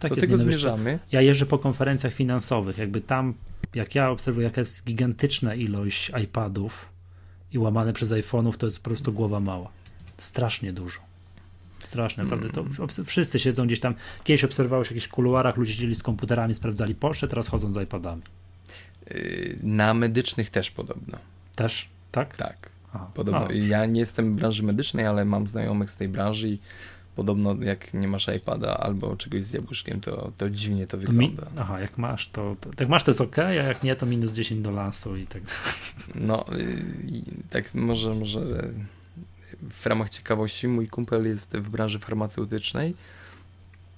Tak 0.00 0.10
do 0.10 0.16
jest, 0.16 0.20
tego 0.20 0.36
nie, 0.36 0.44
no 0.44 0.50
wiesz 0.50 0.60
zmierzamy. 0.60 0.98
Ja 1.12 1.20
jeżdżę 1.20 1.46
po 1.46 1.58
konferencjach 1.58 2.14
finansowych, 2.14 2.78
jakby 2.78 3.00
tam, 3.00 3.34
jak 3.74 3.94
ja 3.94 4.10
obserwuję, 4.10 4.44
jaka 4.44 4.60
jest 4.60 4.84
gigantyczna 4.84 5.54
ilość 5.54 6.12
iPadów 6.24 6.86
i 7.52 7.58
łamane 7.58 7.92
przez 7.92 8.10
iPhone'ów, 8.10 8.56
to 8.56 8.66
jest 8.66 8.78
po 8.78 8.84
prostu 8.84 9.12
głowa 9.12 9.40
mała. 9.40 9.70
Strasznie 10.18 10.72
dużo. 10.72 11.09
Strasznie, 11.84 12.22
naprawdę. 12.24 12.50
To 12.50 12.62
obs- 12.62 13.04
wszyscy 13.04 13.38
siedzą 13.38 13.66
gdzieś 13.66 13.80
tam. 13.80 13.94
Kiedyś 14.24 14.44
obserwowałeś 14.44 14.88
w 14.88 14.90
jakichś 14.90 15.08
kuluarach, 15.08 15.56
ludzie 15.56 15.72
siedzieli 15.72 15.94
z 15.94 16.02
komputerami, 16.02 16.54
sprawdzali 16.54 16.94
pocztę, 16.94 17.28
teraz 17.28 17.48
chodzą 17.48 17.74
z 17.74 17.82
iPadami. 17.82 18.22
Yy, 19.10 19.56
Na 19.62 19.94
medycznych 19.94 20.50
też 20.50 20.70
podobno. 20.70 21.18
Też, 21.56 21.88
tak? 22.12 22.36
Tak. 22.36 22.70
Aha. 22.94 23.10
Podobno. 23.14 23.46
A, 23.48 23.52
Ja 23.52 23.86
nie 23.86 24.00
jestem 24.00 24.32
w 24.32 24.38
branży 24.38 24.62
medycznej, 24.62 25.06
ale 25.06 25.24
mam 25.24 25.46
znajomych 25.46 25.90
z 25.90 25.96
tej 25.96 26.08
branży 26.08 26.48
i 26.48 26.58
podobno 27.16 27.56
jak 27.62 27.94
nie 27.94 28.08
masz 28.08 28.28
iPada 28.36 28.76
albo 28.76 29.16
czegoś 29.16 29.44
z 29.44 29.52
jabłuszkiem, 29.52 30.00
to, 30.00 30.32
to 30.38 30.50
dziwnie 30.50 30.86
to 30.86 30.98
to 30.98 31.12
mi, 31.12 31.28
wygląda. 31.28 31.46
aha, 31.62 31.80
jak 31.80 31.98
masz, 31.98 32.28
to, 32.28 32.56
to 32.60 32.70
jak 32.80 32.88
masz, 32.88 33.04
to 33.04 33.10
jest 33.10 33.20
ok, 33.20 33.38
a 33.38 33.52
jak 33.52 33.82
nie, 33.82 33.96
to 33.96 34.06
minus 34.06 34.32
10 34.32 34.60
do 34.60 34.70
lansu 34.70 35.16
i 35.16 35.26
tak. 35.26 35.42
No, 36.14 36.44
yy, 36.56 36.82
i 37.08 37.22
tak 37.50 37.74
może, 37.74 38.14
może 38.14 38.40
w 39.70 39.86
ramach 39.86 40.10
ciekawości, 40.10 40.68
mój 40.68 40.88
kumpel 40.88 41.26
jest 41.26 41.56
w 41.56 41.70
branży 41.70 41.98
farmaceutycznej. 41.98 42.94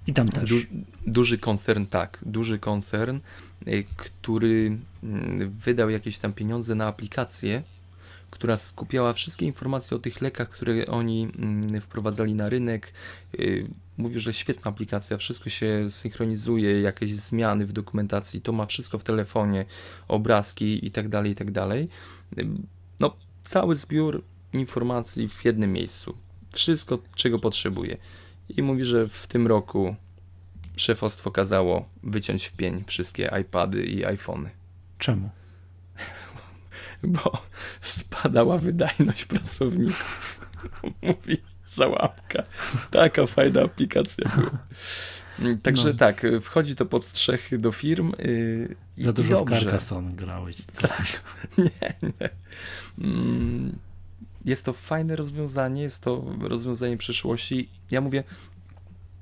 I 0.06 0.12
tam 0.12 0.28
też. 0.28 0.50
Duż, 0.50 0.66
duży 1.06 1.38
koncern, 1.38 1.86
tak, 1.86 2.18
duży 2.26 2.58
koncern, 2.58 3.18
y, 3.68 3.84
który 3.96 4.78
mm, 5.02 5.50
wydał 5.50 5.90
jakieś 5.90 6.18
tam 6.18 6.32
pieniądze 6.32 6.74
na 6.74 6.86
aplikację, 6.86 7.62
która 8.30 8.56
skupiała 8.56 9.12
wszystkie 9.12 9.46
informacje 9.46 9.96
o 9.96 10.00
tych 10.00 10.20
lekach, 10.20 10.48
które 10.48 10.86
oni 10.86 11.28
mm, 11.38 11.80
wprowadzali 11.80 12.34
na 12.34 12.48
rynek. 12.48 12.92
Y, 13.34 13.66
Mówił, 13.98 14.20
że 14.20 14.32
świetna 14.32 14.70
aplikacja, 14.70 15.16
wszystko 15.16 15.50
się 15.50 15.90
synchronizuje, 15.90 16.80
jakieś 16.80 17.16
zmiany 17.16 17.66
w 17.66 17.72
dokumentacji, 17.72 18.40
to 18.40 18.52
ma 18.52 18.66
wszystko 18.66 18.98
w 18.98 19.04
telefonie, 19.04 19.64
obrazki 20.08 20.86
i 20.86 20.90
tak 20.90 21.08
dalej, 21.08 21.32
i 21.32 21.34
tak 21.34 21.50
dalej. 21.50 21.88
Y, 22.38 22.46
No, 23.00 23.16
cały 23.42 23.76
zbiór 23.76 24.24
informacji 24.52 25.28
w 25.28 25.44
jednym 25.44 25.72
miejscu. 25.72 26.16
Wszystko, 26.52 26.98
czego 27.14 27.38
potrzebuje. 27.38 27.96
I 28.48 28.62
mówi, 28.62 28.84
że 28.84 29.08
w 29.08 29.26
tym 29.26 29.46
roku 29.46 29.96
szefostwo 30.76 31.30
kazało 31.30 31.88
wyciąć 32.02 32.46
w 32.46 32.52
pień 32.52 32.84
wszystkie 32.86 33.30
iPady 33.40 33.84
i 33.84 34.04
iPhony, 34.04 34.50
Czemu? 34.98 35.30
bo 37.02 37.42
spadała 37.82 38.58
wydajność 38.58 39.24
pracowników. 39.24 40.40
Mówi 41.02 41.36
załapka. 41.68 42.42
Taka 42.90 43.26
fajna 43.26 43.62
aplikacja 43.62 44.30
była. 44.36 44.58
Także 45.62 45.88
No. 45.88 45.94
tak, 45.98 46.26
wchodzi 46.40 46.76
to 46.76 46.86
pod 46.86 47.04
strzechy 47.04 47.58
do 47.58 47.72
firm. 47.72 48.12
Yy, 48.18 48.76
Za 48.98 49.12
dużo 49.12 49.28
w 49.28 49.30
dobrze. 49.30 49.60
Carcassonne 49.60 50.12
grałeś. 50.12 50.56
Tak. 50.64 51.22
Nie, 51.58 51.94
nie. 52.02 52.30
Mm, 52.98 53.78
Jest 54.44 54.64
to 54.64 54.72
fajne 54.72 55.16
rozwiązanie, 55.16 55.82
jest 55.82 56.02
to 56.02 56.24
rozwiązanie 56.40 56.96
przyszłości. 56.96 57.68
Ja 57.90 58.00
mówię, 58.00 58.24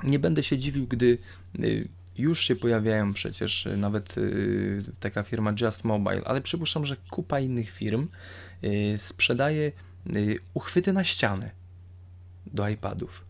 nie 0.02 0.18
będę 0.18 0.42
się 0.42 0.58
dziwił, 0.58 0.86
gdy 0.86 1.18
y, 1.58 1.88
już 2.18 2.40
się 2.40 2.56
pojawiają 2.56 3.12
przecież 3.12 3.66
y, 3.66 3.76
nawet 3.76 4.18
y, 4.18 4.82
taka 5.00 5.22
firma 5.22 5.54
Just 5.60 5.84
Mobile, 5.84 6.22
ale 6.24 6.40
przypuszczam, 6.40 6.84
że 6.84 6.96
kupa 7.10 7.40
innych 7.40 7.70
firm 7.70 8.08
sprzedaje 8.96 9.72
uchwyty 10.54 10.92
na 10.92 11.04
ścianę 11.04 11.50
do 12.46 12.68
iPadów. 12.68 13.24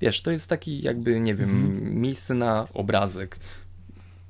Wiesz, 0.00 0.22
to 0.22 0.30
jest 0.30 0.48
taki 0.48 0.82
jakby, 0.82 1.20
nie 1.20 1.34
wiem, 1.34 1.50
Mhm. 1.50 2.00
miejsce 2.00 2.34
na 2.34 2.68
obrazek. 2.74 3.38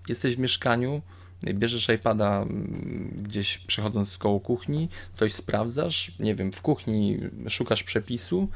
Jesteś 0.08 0.36
w 0.36 0.38
mieszkaniu, 0.38 1.02
bierzesz 1.44 1.88
iPada 1.88 2.42
mm, 2.42 3.22
gdzieś 3.22 3.58
przechodząc 3.58 4.18
koło 4.18 4.40
kuchni, 4.40 4.88
coś 5.12 5.32
sprawdzasz, 5.32 6.18
nie 6.18 6.34
wiem, 6.34 6.52
w 6.52 6.62
kuchni 6.62 7.18
szukasz 7.48 7.82
przepisu, 7.82 8.48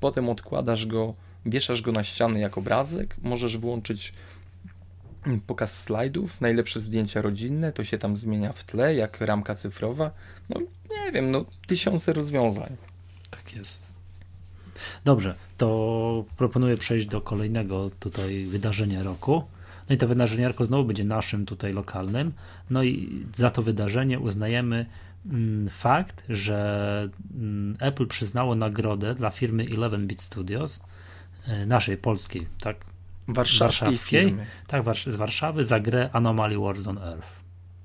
potem 0.00 0.28
odkładasz 0.28 0.86
go, 0.86 1.14
wieszasz 1.46 1.82
go 1.82 1.92
na 1.92 2.04
ścianę 2.04 2.40
jak 2.40 2.58
obrazek, 2.58 3.16
możesz 3.22 3.58
włączyć 3.58 4.12
mm, 5.26 5.40
pokaz 5.40 5.82
slajdów, 5.82 6.40
najlepsze 6.40 6.80
zdjęcia 6.80 7.22
rodzinne, 7.22 7.72
to 7.72 7.84
się 7.84 7.98
tam 7.98 8.16
zmienia 8.16 8.52
w 8.52 8.64
tle, 8.64 8.94
jak 8.94 9.20
ramka 9.20 9.54
cyfrowa. 9.54 10.10
No 10.48 10.60
nie 10.90 11.12
wiem, 11.12 11.30
no 11.30 11.44
tysiące 11.66 12.12
rozwiązań. 12.12 12.76
Tak 13.30 13.56
jest. 13.56 13.92
Dobrze, 15.04 15.34
to 15.56 16.24
proponuję 16.36 16.76
przejść 16.76 17.06
do 17.06 17.20
kolejnego 17.20 17.90
tutaj 18.00 18.44
wydarzenia 18.44 19.02
roku. 19.02 19.44
No 19.92 19.96
i 19.96 19.98
to 19.98 20.08
wydarzenie 20.08 20.48
roku 20.48 20.64
znowu 20.64 20.84
będzie 20.84 21.04
naszym 21.04 21.46
tutaj 21.46 21.72
lokalnym. 21.72 22.32
No 22.70 22.82
i 22.82 23.24
za 23.34 23.50
to 23.50 23.62
wydarzenie 23.62 24.20
uznajemy 24.20 24.86
mm, 25.26 25.68
fakt, 25.68 26.24
że 26.28 27.08
mm, 27.34 27.76
Apple 27.80 28.06
przyznało 28.06 28.54
nagrodę 28.54 29.14
dla 29.14 29.30
firmy 29.30 29.64
11-bit 29.64 30.22
Studios, 30.22 30.80
e, 31.46 31.66
naszej 31.66 31.96
polskiej, 31.96 32.46
tak? 32.60 32.76
Warszawskiej 33.28 33.98
firmy. 33.98 34.46
Tak, 34.66 34.84
z 35.06 35.16
Warszawy 35.16 35.64
za 35.64 35.80
grę 35.80 36.10
Anomaly 36.12 36.58
Wars 36.58 36.86
on 36.86 36.98
Earth. 36.98 37.28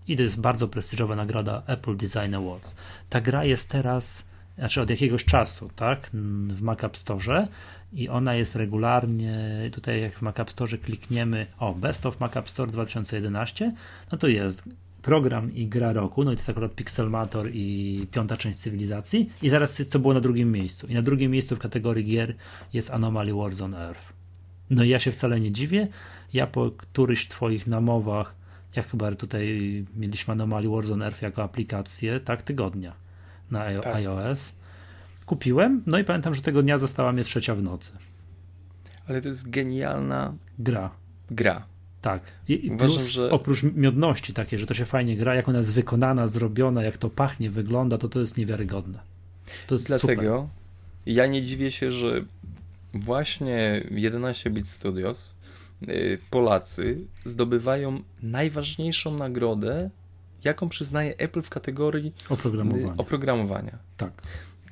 I 0.07 0.15
to 0.15 0.23
jest 0.23 0.39
bardzo 0.39 0.67
prestiżowa 0.67 1.15
nagroda 1.15 1.63
Apple 1.65 1.97
Design 1.97 2.35
Awards. 2.35 2.75
Ta 3.09 3.21
gra 3.21 3.43
jest 3.43 3.69
teraz, 3.69 4.25
znaczy 4.57 4.81
od 4.81 4.89
jakiegoś 4.89 5.25
czasu, 5.25 5.69
tak, 5.75 6.09
w 6.47 6.61
Mac 6.61 6.83
App 6.83 6.97
Store 6.97 7.47
i 7.93 8.09
ona 8.09 8.35
jest 8.35 8.55
regularnie, 8.55 9.39
tutaj 9.71 10.01
jak 10.01 10.19
w 10.19 10.21
Mac 10.21 10.39
App 10.39 10.51
Store 10.51 10.77
klikniemy, 10.77 11.47
o, 11.59 11.73
Best 11.73 12.05
of 12.05 12.19
Mac 12.19 12.37
App 12.37 12.49
Store 12.49 12.71
2011, 12.71 13.73
no 14.11 14.17
to 14.17 14.27
jest 14.27 14.63
program 15.01 15.53
i 15.55 15.67
gra 15.67 15.93
roku, 15.93 16.23
no 16.23 16.31
i 16.31 16.35
to 16.35 16.39
jest 16.39 16.49
akurat 16.49 16.75
Pixelmator 16.75 17.49
i 17.53 18.07
piąta 18.11 18.37
część 18.37 18.59
cywilizacji 18.59 19.29
i 19.41 19.49
zaraz 19.49 19.81
co 19.87 19.99
było 19.99 20.13
na 20.13 20.19
drugim 20.19 20.51
miejscu. 20.51 20.87
I 20.87 20.93
na 20.93 21.01
drugim 21.01 21.31
miejscu 21.31 21.55
w 21.55 21.59
kategorii 21.59 22.05
gier 22.05 22.35
jest 22.73 22.91
Anomaly 22.91 23.33
Wars 23.33 23.61
on 23.61 23.73
Earth. 23.73 24.13
No 24.69 24.83
i 24.83 24.89
ja 24.89 24.99
się 24.99 25.11
wcale 25.11 25.39
nie 25.39 25.51
dziwię. 25.51 25.87
Ja 26.33 26.47
po 26.47 26.71
któryś 26.71 27.27
twoich 27.27 27.67
namowach, 27.67 28.35
jak 28.75 28.87
chyba 28.87 29.15
tutaj 29.15 29.85
mieliśmy 29.95 30.31
Anomaly 30.31 30.69
Warzone 30.69 31.05
Earth 31.05 31.21
jako 31.21 31.43
aplikację, 31.43 32.19
tak, 32.19 32.41
tygodnia 32.41 32.93
na 33.51 33.81
Tak. 33.81 33.95
iOS, 33.95 34.55
kupiłem, 35.31 35.83
no 35.85 35.99
i 35.99 36.03
pamiętam, 36.03 36.33
że 36.33 36.41
tego 36.41 36.63
dnia 36.63 36.77
została 36.77 37.11
mnie 37.11 37.23
trzecia 37.23 37.55
w 37.55 37.63
nocy. 37.63 37.91
Ale 39.07 39.21
to 39.21 39.27
jest 39.27 39.49
genialna 39.49 40.33
Gra. 40.59 40.91
gra. 41.31 41.65
Tak. 42.01 42.21
I, 42.47 42.69
Uważam, 42.73 42.97
plus, 42.97 43.07
że- 43.09 43.31
oprócz 43.31 43.63
miodności 43.63 44.33
takiej, 44.33 44.59
że 44.59 44.65
to 44.65 44.73
się 44.73 44.85
fajnie 44.85 45.17
gra, 45.17 45.35
jak 45.35 45.49
ona 45.49 45.57
jest 45.57 45.73
wykonana, 45.73 46.27
zrobiona, 46.27 46.83
jak 46.83 46.97
to 46.97 47.09
pachnie, 47.09 47.49
wygląda, 47.51 47.97
to 47.97 48.09
to 48.09 48.19
jest 48.19 48.37
niewiarygodne. 48.37 48.99
To 49.67 49.75
jest 49.75 49.85
super. 49.85 49.99
Dlatego 49.99 50.49
ja 51.05 51.27
nie 51.27 51.43
dziwię 51.43 51.71
się, 51.71 51.91
że 51.91 52.25
właśnie 52.93 53.83
11-bit 53.91 54.67
Studios 54.69 55.35
y, 55.89 56.19
Polacy 56.29 56.97
zdobywają 57.25 58.01
najważniejszą 58.21 59.17
nagrodę, 59.17 59.89
jaką 60.43 60.69
przyznaje 60.69 61.17
Apple 61.17 61.41
w 61.41 61.49
kategorii 61.49 62.13
Oprogramowanie. 62.29 62.85
y, 62.85 62.97
oprogramowania. 62.97 63.77
tak. 63.97 64.11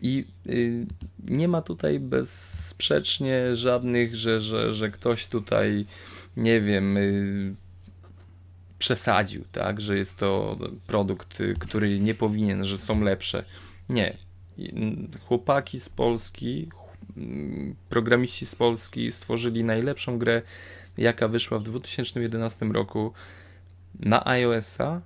I 0.01 0.25
y, 0.47 0.85
nie 1.19 1.47
ma 1.47 1.61
tutaj 1.61 1.99
bezsprzecznie 1.99 3.55
żadnych, 3.55 4.15
że, 4.15 4.41
że, 4.41 4.73
że 4.73 4.91
ktoś 4.91 5.27
tutaj, 5.27 5.85
nie 6.37 6.61
wiem, 6.61 6.97
y, 6.97 7.55
przesadził, 8.79 9.43
tak, 9.51 9.81
że 9.81 9.97
jest 9.97 10.17
to 10.17 10.57
produkt, 10.87 11.41
y, 11.41 11.55
który 11.59 11.99
nie 11.99 12.15
powinien, 12.15 12.63
że 12.63 12.77
są 12.77 13.01
lepsze. 13.01 13.43
Nie. 13.89 14.17
Chłopaki 15.27 15.79
z 15.79 15.89
Polski, 15.89 16.69
mm, 17.17 17.75
programiści 17.89 18.45
z 18.45 18.55
Polski 18.55 19.11
stworzyli 19.11 19.63
najlepszą 19.63 20.19
grę, 20.19 20.41
jaka 20.97 21.27
wyszła 21.27 21.59
w 21.59 21.63
2011 21.63 22.71
roku 22.71 23.13
na 23.99 24.27
iOS-a. 24.27 25.01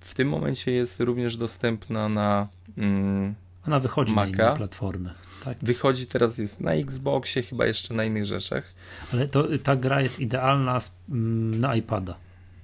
W 0.00 0.14
tym 0.14 0.28
momencie 0.28 0.72
jest 0.72 1.00
również 1.00 1.36
dostępna 1.36 2.08
na. 2.08 2.48
Mm, 2.78 3.34
Ona 3.70 3.80
wychodzi 3.80 4.14
na 4.14 4.26
Maca. 4.26 4.28
inne 4.44 4.56
platformy. 4.56 5.14
Tak. 5.44 5.58
Wychodzi 5.62 6.06
teraz, 6.06 6.38
jest 6.38 6.60
na 6.60 6.72
Xboxie, 6.72 7.42
chyba 7.42 7.66
jeszcze 7.66 7.94
na 7.94 8.04
innych 8.04 8.26
rzeczach. 8.26 8.64
Ale 9.12 9.28
to, 9.28 9.48
ta 9.62 9.76
gra 9.76 10.00
jest 10.00 10.20
idealna 10.20 10.78
mm, 11.10 11.60
na 11.60 11.76
iPada. 11.76 12.14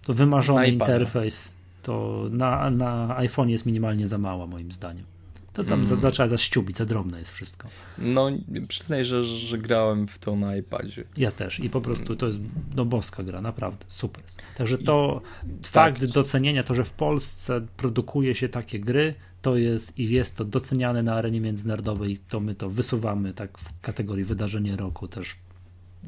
To 0.03 0.15
wymarzony 0.15 0.61
Na 0.61 0.67
interfejs. 0.67 1.53
To 1.83 2.27
na, 2.31 2.71
na 2.71 3.17
iPhone 3.17 3.51
jest 3.51 3.67
minimalnie 3.67 4.07
za 4.07 4.19
mała, 4.19 4.47
moim 4.47 4.73
zdaniem. 4.73 5.05
To 5.53 5.65
tam 5.65 5.73
Mm. 5.73 5.87
za, 5.87 5.97
zaczęła 5.97 6.29
zaściubić, 6.29 6.77
za 6.77 6.87
drobne 6.87 7.19
jest 7.19 7.31
wszystko. 7.31 7.69
No, 7.99 8.31
przyznaj, 8.69 9.05
że, 9.05 9.25
że 9.25 9.59
grałem 9.59 10.09
w 10.09 10.19
to 10.19 10.37
na 10.37 10.57
iPadzie. 10.57 11.05
Ja 11.17 11.31
też. 11.31 11.61
I 11.61 11.71
po 11.71 11.81
prostu 11.81 12.17
to 12.17 12.27
jest 12.27 12.41
no, 12.77 12.85
boska 12.85 13.23
gra, 13.23 13.41
naprawdę. 13.41 13.85
Super. 13.89 14.25
Także 14.57 14.79
to 14.79 15.23
tak. 15.63 15.71
fakt 15.73 16.05
docenienia, 16.05 16.63
to, 16.63 16.75
że 16.75 16.85
w 16.85 16.91
Polsce 16.91 17.67
produkuje 17.77 18.35
się 18.35 18.49
takie 18.49 18.81
gry, 18.81 19.15
to 19.47 19.57
jest 19.57 19.99
i 19.99 20.11
jest 20.11 20.37
to 20.37 20.45
doceniane 20.45 21.03
na 21.03 21.15
arenie 21.15 21.41
międzynarodowej, 21.41 22.19
to 22.29 22.41
my 22.41 22.55
to 22.55 22.71
wysuwamy 22.71 23.33
tak 23.33 23.59
w 23.59 23.81
kategorii 23.81 24.25
wydarzenie 24.25 24.77
roku 24.77 25.09
też. 25.09 25.37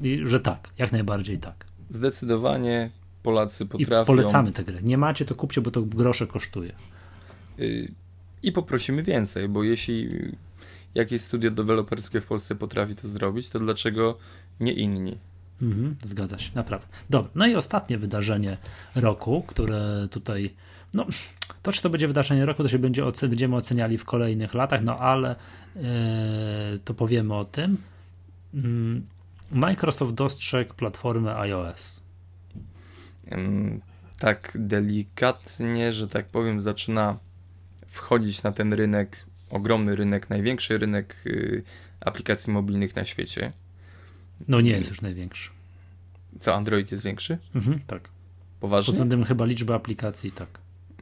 I, 0.02 0.20
że 0.24 0.40
tak, 0.40 0.70
jak 0.78 0.92
najbardziej 0.92 1.38
tak. 1.38 1.66
Zdecydowanie 1.90 2.90
Polacy 3.22 3.66
potrafią. 3.66 4.02
I 4.02 4.06
polecamy 4.06 4.52
tę 4.52 4.64
grę. 4.64 4.82
Nie 4.82 4.98
macie, 4.98 5.24
to 5.24 5.34
kupcie, 5.34 5.60
bo 5.60 5.70
to 5.70 5.82
grosze 5.82 6.26
kosztuje. 6.26 6.72
Y, 7.58 7.92
I 8.42 8.52
poprosimy 8.52 9.02
więcej, 9.02 9.48
bo 9.48 9.64
jeśli 9.64 10.08
jakieś 10.94 11.22
studio 11.22 11.50
deweloperskie 11.50 12.20
w 12.20 12.26
Polsce 12.26 12.54
potrafi 12.54 12.94
to 12.94 13.08
zrobić, 13.08 13.50
to 13.50 13.58
dlaczego 13.58 14.18
nie 14.60 14.72
inni? 14.72 15.18
Mhm, 15.62 15.96
zgadza 16.02 16.38
się, 16.38 16.50
naprawdę. 16.54 16.86
Dobra, 17.10 17.30
no 17.34 17.46
i 17.46 17.54
ostatnie 17.54 17.98
wydarzenie 17.98 18.56
roku, 18.94 19.44
które 19.46 20.08
tutaj, 20.10 20.54
no 20.94 21.06
to 21.62 21.72
czy 21.72 21.82
to 21.82 21.90
będzie 21.90 22.08
wydarzenie 22.08 22.46
roku, 22.46 22.62
to 22.62 22.68
się 22.68 22.78
będzie 22.78 23.02
będziemy 23.28 23.56
oceniali 23.56 23.98
w 23.98 24.04
kolejnych 24.04 24.54
latach, 24.54 24.82
no 24.82 24.98
ale 24.98 25.36
yy, 25.76 25.82
to 26.84 26.94
powiemy 26.94 27.34
o 27.34 27.44
tym. 27.44 27.76
Yy, 28.54 28.62
Microsoft 29.50 30.14
dostrzegł 30.14 30.74
platformę 30.74 31.36
iOS. 31.36 32.02
Tak 34.18 34.56
delikatnie, 34.60 35.92
że 35.92 36.08
tak 36.08 36.26
powiem, 36.26 36.60
zaczyna 36.60 37.18
wchodzić 37.86 38.42
na 38.42 38.52
ten 38.52 38.72
rynek, 38.72 39.24
ogromny 39.50 39.96
rynek, 39.96 40.30
największy 40.30 40.78
rynek 40.78 41.16
y, 41.26 41.62
aplikacji 42.00 42.52
mobilnych 42.52 42.96
na 42.96 43.04
świecie. 43.04 43.52
No 44.48 44.60
nie 44.60 44.70
jest 44.70 44.90
już 44.90 45.00
największy. 45.00 45.50
Co, 46.38 46.54
Android 46.54 46.92
jest 46.92 47.04
większy? 47.04 47.38
Mhm, 47.54 47.80
tak. 47.86 48.08
Poważnie? 48.60 48.86
Pod 48.86 48.94
względem 48.94 49.24
chyba 49.24 49.44
liczby 49.44 49.74
aplikacji, 49.74 50.32
tak. 50.32 50.48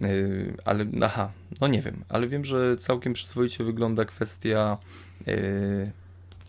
Yy, 0.00 0.54
ale, 0.64 0.86
aha, 1.02 1.30
no 1.60 1.66
nie 1.68 1.82
wiem, 1.82 2.04
ale 2.08 2.28
wiem, 2.28 2.44
że 2.44 2.76
całkiem 2.76 3.12
przyzwoicie 3.12 3.64
wygląda 3.64 4.04
kwestia 4.04 4.78
yy, 5.26 5.90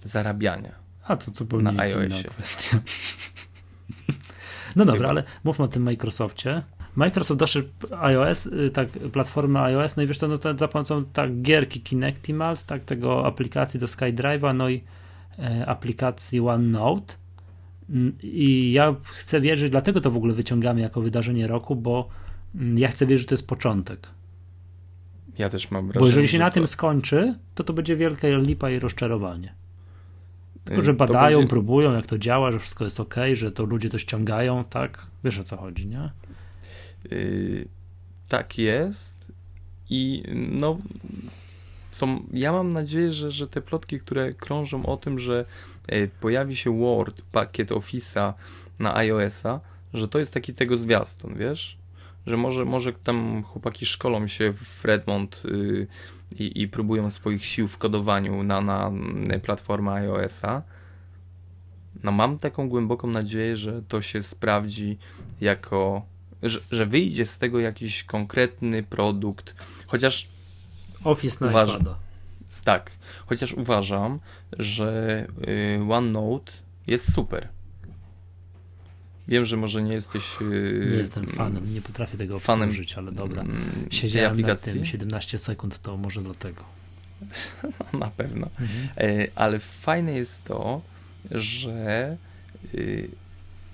zarabiania. 0.04 0.72
A 1.04 1.18
to 1.18 1.32
zupełnie 1.32 1.72
na 1.72 1.86
jest 1.86 1.96
iOSie. 1.96 2.08
inna 2.08 2.30
kwestia. 2.30 2.80
No 4.76 4.86
dobra, 4.86 5.00
Chyba. 5.00 5.10
ale 5.10 5.24
mówmy 5.44 5.66
o 5.66 5.68
tym 5.68 5.84
Microsoftie. 5.84 6.62
Microsoft 6.96 7.40
doszedł 7.40 7.70
iOS, 8.00 8.46
y, 8.46 8.70
tak, 8.70 8.90
platformę 8.90 9.62
iOS, 9.62 9.96
no 9.96 10.04
i 10.04 10.08
wiesz 10.08 10.18
co, 10.18 10.28
no 10.28 10.38
to 10.38 10.58
za 10.58 10.68
pomocą 10.68 11.06
tak 11.06 11.42
gierki 11.42 11.82
Kinectimals, 11.82 12.66
tak, 12.66 12.86
tego 12.86 13.26
aplikacji 13.26 13.80
do 13.80 13.86
SkyDrive'a, 13.86 14.56
no 14.56 14.70
i 14.70 14.84
e, 15.40 15.66
aplikacji 15.66 16.40
OneNote. 16.40 17.14
Mm, 17.90 18.18
I 18.24 18.72
ja 18.72 18.96
chcę 19.04 19.42
wierzyć, 19.42 19.72
dlatego 19.72 20.02
to 20.02 20.12
w 20.12 20.18
ogóle 20.18 20.34
wyciągamy 20.34 20.82
jako 20.82 21.02
wydarzenie 21.02 21.48
roku, 21.48 21.76
bo 21.76 22.10
ja 22.76 22.88
chcę 22.88 23.06
wierzyć, 23.06 23.22
że 23.22 23.28
to 23.28 23.34
jest 23.34 23.48
początek. 23.48 24.10
Ja 25.38 25.50
też 25.50 25.72
mam 25.72 25.88
wrażenie. 25.88 26.00
Bo 26.00 26.08
jeżeli 26.08 26.28
się 26.28 26.40
na 26.40 26.50
to... 26.50 26.54
tym 26.54 26.68
skończy, 26.68 27.36
to 27.56 27.64
to 27.64 27.74
będzie 27.74 27.96
wielka 27.96 28.28
lipa 28.28 28.70
i 28.70 28.80
rozczarowanie. 28.80 29.54
Tylko, 30.64 30.84
że 30.84 30.94
badają, 30.94 31.38
będzie... 31.38 31.50
próbują, 31.50 31.94
jak 31.94 32.06
to 32.06 32.18
działa, 32.18 32.52
że 32.52 32.60
wszystko 32.60 32.84
jest 32.84 33.00
ok, 33.00 33.16
że 33.34 33.52
to 33.52 33.64
ludzie 33.64 33.90
to 33.90 33.98
ściągają, 33.98 34.64
tak? 34.64 35.08
Wiesz 35.24 35.40
o 35.40 35.44
co 35.44 35.58
chodzi, 35.58 35.88
nie? 35.88 36.10
Yy, 37.12 37.68
tak 38.28 38.58
jest. 38.58 39.32
I 39.90 40.24
no, 40.52 40.78
są, 41.92 42.24
ja 42.34 42.52
mam 42.52 42.70
nadzieję, 42.70 43.12
że, 43.12 43.32
że 43.32 43.48
te 43.48 43.62
plotki, 43.62 44.00
które 44.00 44.34
krążą 44.34 44.86
o 44.86 44.98
tym, 44.98 45.20
że 45.20 45.46
e, 45.88 46.08
pojawi 46.08 46.56
się 46.56 46.80
Word, 46.80 47.22
pakiet 47.32 47.70
Office'a 47.70 48.34
na 48.80 48.96
iOS-a, 48.96 49.60
że 49.94 50.08
to 50.08 50.20
jest 50.20 50.34
taki 50.34 50.54
tego 50.54 50.78
zwiastun, 50.78 51.36
wiesz? 51.38 51.78
Że 52.28 52.38
może, 52.38 52.66
może 52.66 52.94
tam 52.94 53.44
chłopaki 53.44 53.86
szkolą 53.86 54.28
się 54.28 54.54
w 54.54 54.86
Redmond 54.86 55.44
yy, 55.46 55.88
i, 56.40 56.62
i 56.62 56.68
próbują 56.68 57.10
swoich 57.10 57.46
sił 57.46 57.68
w 57.68 57.78
kodowaniu 57.78 58.44
na, 58.44 58.62
na 58.62 58.92
platformę 59.44 59.92
iOS-a. 59.92 60.62
No 62.04 62.12
mam 62.12 62.40
taką 62.40 62.70
głęboką 62.70 63.08
nadzieję, 63.08 63.58
że 63.58 63.82
to 63.88 64.02
się 64.02 64.24
sprawdzi 64.24 64.98
jako, 65.42 66.06
że, 66.44 66.60
że 66.72 66.86
wyjdzie 66.86 67.26
z 67.26 67.38
tego 67.38 67.60
jakiś 67.60 68.04
konkretny 68.04 68.84
produkt, 68.84 69.56
chociaż 69.88 70.28
Office 71.04 71.46
na 71.46 71.52
uważ... 71.52 71.80
Tak, 72.64 72.92
chociaż 73.26 73.54
uważam, 73.54 74.20
że 74.60 75.28
y, 75.48 75.94
OneNote 75.94 76.52
jest 76.88 77.14
super. 77.14 77.48
Wiem, 79.28 79.46
że 79.46 79.58
może 79.58 79.82
nie 79.82 79.94
jesteś. 79.94 80.24
Y, 80.42 80.88
nie 80.92 80.98
jestem 80.98 81.28
fanem, 81.28 81.74
nie 81.74 81.82
potrafię 81.82 82.18
tego 82.18 82.36
obsłużyć, 82.36 82.94
ale 82.94 83.12
dobra. 83.12 83.42
Mm, 83.42 83.88
Siedziałem 83.92 84.32
aplikacji? 84.32 84.74
tym 84.74 84.86
17 84.86 85.38
sekund, 85.38 85.82
to 85.82 85.98
może 85.98 86.22
dlatego. 86.22 86.64
na 87.94 88.10
pewno. 88.10 88.48
Mhm. 88.60 88.90
E, 88.98 89.28
ale 89.36 89.60
fajne 89.60 90.14
jest 90.14 90.44
to, 90.44 90.82
że 91.32 92.18
y, 92.74 93.10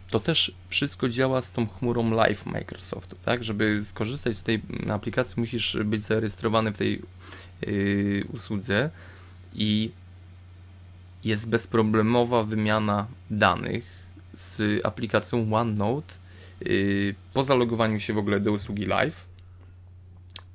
to 0.09 0.19
też 0.19 0.51
wszystko 0.69 1.09
działa 1.09 1.41
z 1.41 1.51
tą 1.51 1.67
chmurą 1.67 2.11
Live 2.11 2.45
Microsoftu, 2.45 3.15
tak? 3.25 3.43
Żeby 3.43 3.79
skorzystać 3.83 4.37
z 4.37 4.43
tej 4.43 4.61
aplikacji, 4.91 5.33
musisz 5.37 5.77
być 5.85 6.03
zarejestrowany 6.03 6.71
w 6.71 6.77
tej 6.77 7.01
yy, 7.61 8.25
usłudze 8.33 8.89
i 9.55 9.91
jest 11.23 11.49
bezproblemowa 11.49 12.43
wymiana 12.43 13.07
danych 13.31 14.02
z 14.33 14.85
aplikacją 14.85 15.53
OneNote 15.53 16.13
yy, 16.61 17.15
po 17.33 17.43
zalogowaniu 17.43 17.99
się 17.99 18.13
w 18.13 18.17
ogóle 18.17 18.39
do 18.39 18.51
usługi 18.51 18.85
Live 18.85 19.27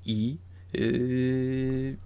i 0.06 0.36
yy, 0.72 1.96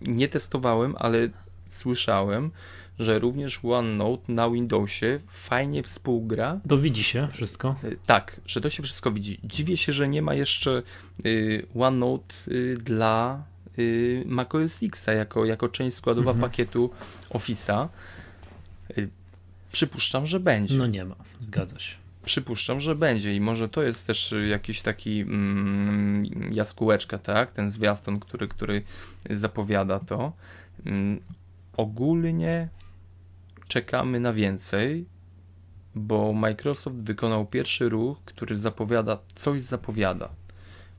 nie 0.00 0.28
testowałem, 0.28 0.94
ale 0.98 1.28
słyszałem, 1.68 2.50
że 2.98 3.18
również 3.18 3.60
OneNote 3.64 4.32
na 4.32 4.50
Windowsie 4.50 5.18
fajnie 5.26 5.82
współgra. 5.82 6.60
To 6.68 6.78
widzi 6.78 7.02
się 7.02 7.28
wszystko? 7.32 7.76
Y, 7.84 7.96
tak, 8.06 8.40
że 8.46 8.60
to 8.60 8.70
się 8.70 8.82
wszystko 8.82 9.10
widzi. 9.10 9.40
Dziwię 9.44 9.76
się, 9.76 9.92
że 9.92 10.08
nie 10.08 10.22
ma 10.22 10.34
jeszcze 10.34 10.82
y, 11.26 11.66
OneNote 11.74 12.34
y, 12.48 12.76
dla 12.76 13.44
macOS 14.26 14.82
X 14.82 15.06
jako, 15.06 15.44
jako 15.44 15.68
część 15.68 15.96
składowa 15.96 16.30
mhm. 16.30 16.50
pakietu 16.50 16.90
Office'a. 17.30 17.88
Przypuszczam, 19.72 20.26
że 20.26 20.40
będzie. 20.40 20.76
No 20.76 20.86
nie 20.86 21.04
ma, 21.04 21.16
zgadza 21.40 21.78
się. 21.78 21.94
Przypuszczam, 22.24 22.80
że 22.80 22.94
będzie 22.94 23.36
i 23.36 23.40
może 23.40 23.68
to 23.68 23.82
jest 23.82 24.06
też 24.06 24.34
jakiś 24.48 24.82
taki 24.82 25.20
mm, 25.20 26.24
jaskółeczka, 26.52 27.18
tak? 27.18 27.52
Ten 27.52 27.70
zwiastun, 27.70 28.20
który, 28.20 28.48
który 28.48 28.82
zapowiada 29.30 29.98
to. 29.98 30.32
Mm, 30.86 31.20
ogólnie 31.76 32.68
czekamy 33.68 34.20
na 34.20 34.32
więcej, 34.32 35.06
bo 35.94 36.32
Microsoft 36.32 36.96
wykonał 36.96 37.46
pierwszy 37.46 37.88
ruch, 37.88 38.18
który 38.24 38.56
zapowiada, 38.56 39.18
coś 39.34 39.62
zapowiada. 39.62 40.28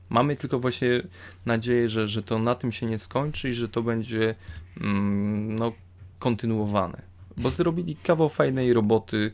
Mamy 0.08 0.36
tylko 0.36 0.60
właśnie 0.60 1.02
nadzieję, 1.46 1.88
że, 1.88 2.06
że 2.06 2.22
to 2.22 2.38
na 2.38 2.54
tym 2.54 2.72
się 2.72 2.86
nie 2.86 2.98
skończy 2.98 3.50
i 3.50 3.52
że 3.52 3.68
to 3.68 3.82
będzie 3.82 4.34
mm, 4.80 5.56
no, 5.56 5.72
kontynuowane. 6.18 7.11
Bo 7.36 7.50
zrobili 7.50 7.96
kawał 7.96 8.28
fajnej 8.28 8.72
roboty 8.72 9.32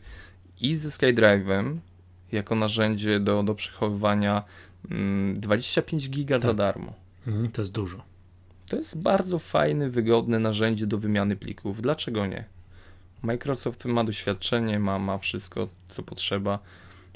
i 0.61 0.77
ze 0.77 0.89
SkyDrive'em 0.89 1.77
jako 2.31 2.55
narzędzie 2.55 3.19
do, 3.19 3.43
do 3.43 3.55
przechowywania 3.55 4.43
mm, 4.91 5.33
25 5.33 6.09
giga 6.09 6.35
tak. 6.35 6.41
za 6.41 6.53
darmo. 6.53 6.93
Mhm, 7.27 7.51
to 7.51 7.61
jest 7.61 7.71
dużo. 7.71 8.01
To 8.69 8.75
jest 8.75 9.01
bardzo 9.01 9.39
fajne, 9.39 9.89
wygodne 9.89 10.39
narzędzie 10.39 10.87
do 10.87 10.97
wymiany 10.97 11.35
plików. 11.35 11.81
Dlaczego 11.81 12.25
nie? 12.25 12.45
Microsoft 13.21 13.85
ma 13.85 14.03
doświadczenie, 14.03 14.79
ma, 14.79 14.99
ma 14.99 15.17
wszystko, 15.17 15.67
co 15.87 16.03
potrzeba. 16.03 16.59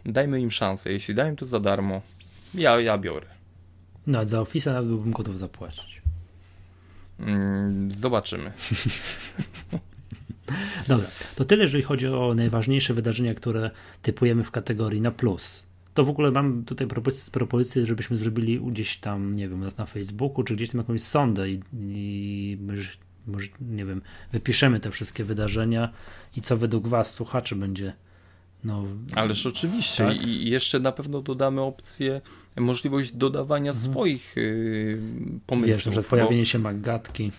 Dajmy 0.06 0.42
im 0.42 0.52
szansę. 0.52 0.92
Jeśli 0.92 1.16
dają 1.16 1.36
to 1.36 1.46
za 1.46 1.60
darmo, 1.60 2.02
ja, 2.54 2.80
ja 2.80 2.98
biorę. 2.98 3.28
No, 4.08 4.28
za 4.28 4.42
Office 4.42 4.74
nawet 4.74 4.88
byłbym 4.90 5.12
gotów 5.12 5.38
zapłacić. 5.38 6.02
Mm, 7.20 7.92
zobaczymy. 7.92 8.52
Dobra, 10.88 11.08
to 11.36 11.46
tyle, 11.46 11.64
jeżeli 11.64 11.84
chodzi 11.84 12.08
o 12.08 12.34
najważniejsze 12.34 12.94
wydarzenia, 12.94 13.34
które 13.34 13.72
typujemy 14.02 14.44
w 14.44 14.52
kategorii 14.52 15.02
na 15.02 15.12
plus. 15.12 15.64
To 15.94 16.04
w 16.04 16.10
ogóle 16.10 16.32
mam 16.32 16.64
tutaj 16.64 16.88
propozycję, 16.88 17.32
propozycję 17.32 17.86
żebyśmy 17.86 18.18
zrobili 18.18 18.60
gdzieś 18.60 18.98
tam, 18.98 19.36
nie 19.36 19.50
wiem, 19.50 19.68
na 19.78 19.86
Facebooku, 19.86 20.44
czy 20.44 20.56
gdzieś 20.56 20.70
tam 20.70 20.78
jakąś 20.78 21.02
sondę 21.02 21.50
i, 21.50 21.62
i 21.74 22.58
może, 23.28 23.48
nie 23.62 23.86
wiem, 23.86 24.02
wypiszemy 24.32 24.80
te 24.80 24.92
wszystkie 24.92 25.24
wydarzenia 25.24 25.90
i 26.36 26.42
co 26.42 26.58
według 26.58 26.88
Was, 26.88 27.14
słuchaczy, 27.14 27.56
będzie. 27.56 27.94
No, 28.64 28.84
Ależ 29.16 29.46
oczywiście. 29.46 30.06
Tak? 30.06 30.22
I 30.22 30.50
jeszcze 30.50 30.80
na 30.80 30.92
pewno 30.92 31.22
dodamy 31.22 31.62
opcję, 31.62 32.22
możliwość 32.56 33.12
dodawania 33.12 33.72
mhm. 33.72 33.92
swoich 33.92 34.36
yy, 34.36 35.00
pomysłów. 35.48 35.86
Wiesz, 35.86 35.96
że 35.96 36.04
pojawienie 36.04 36.42
bo... 36.42 36.46
się 36.46 36.60
magatki. 36.60 37.32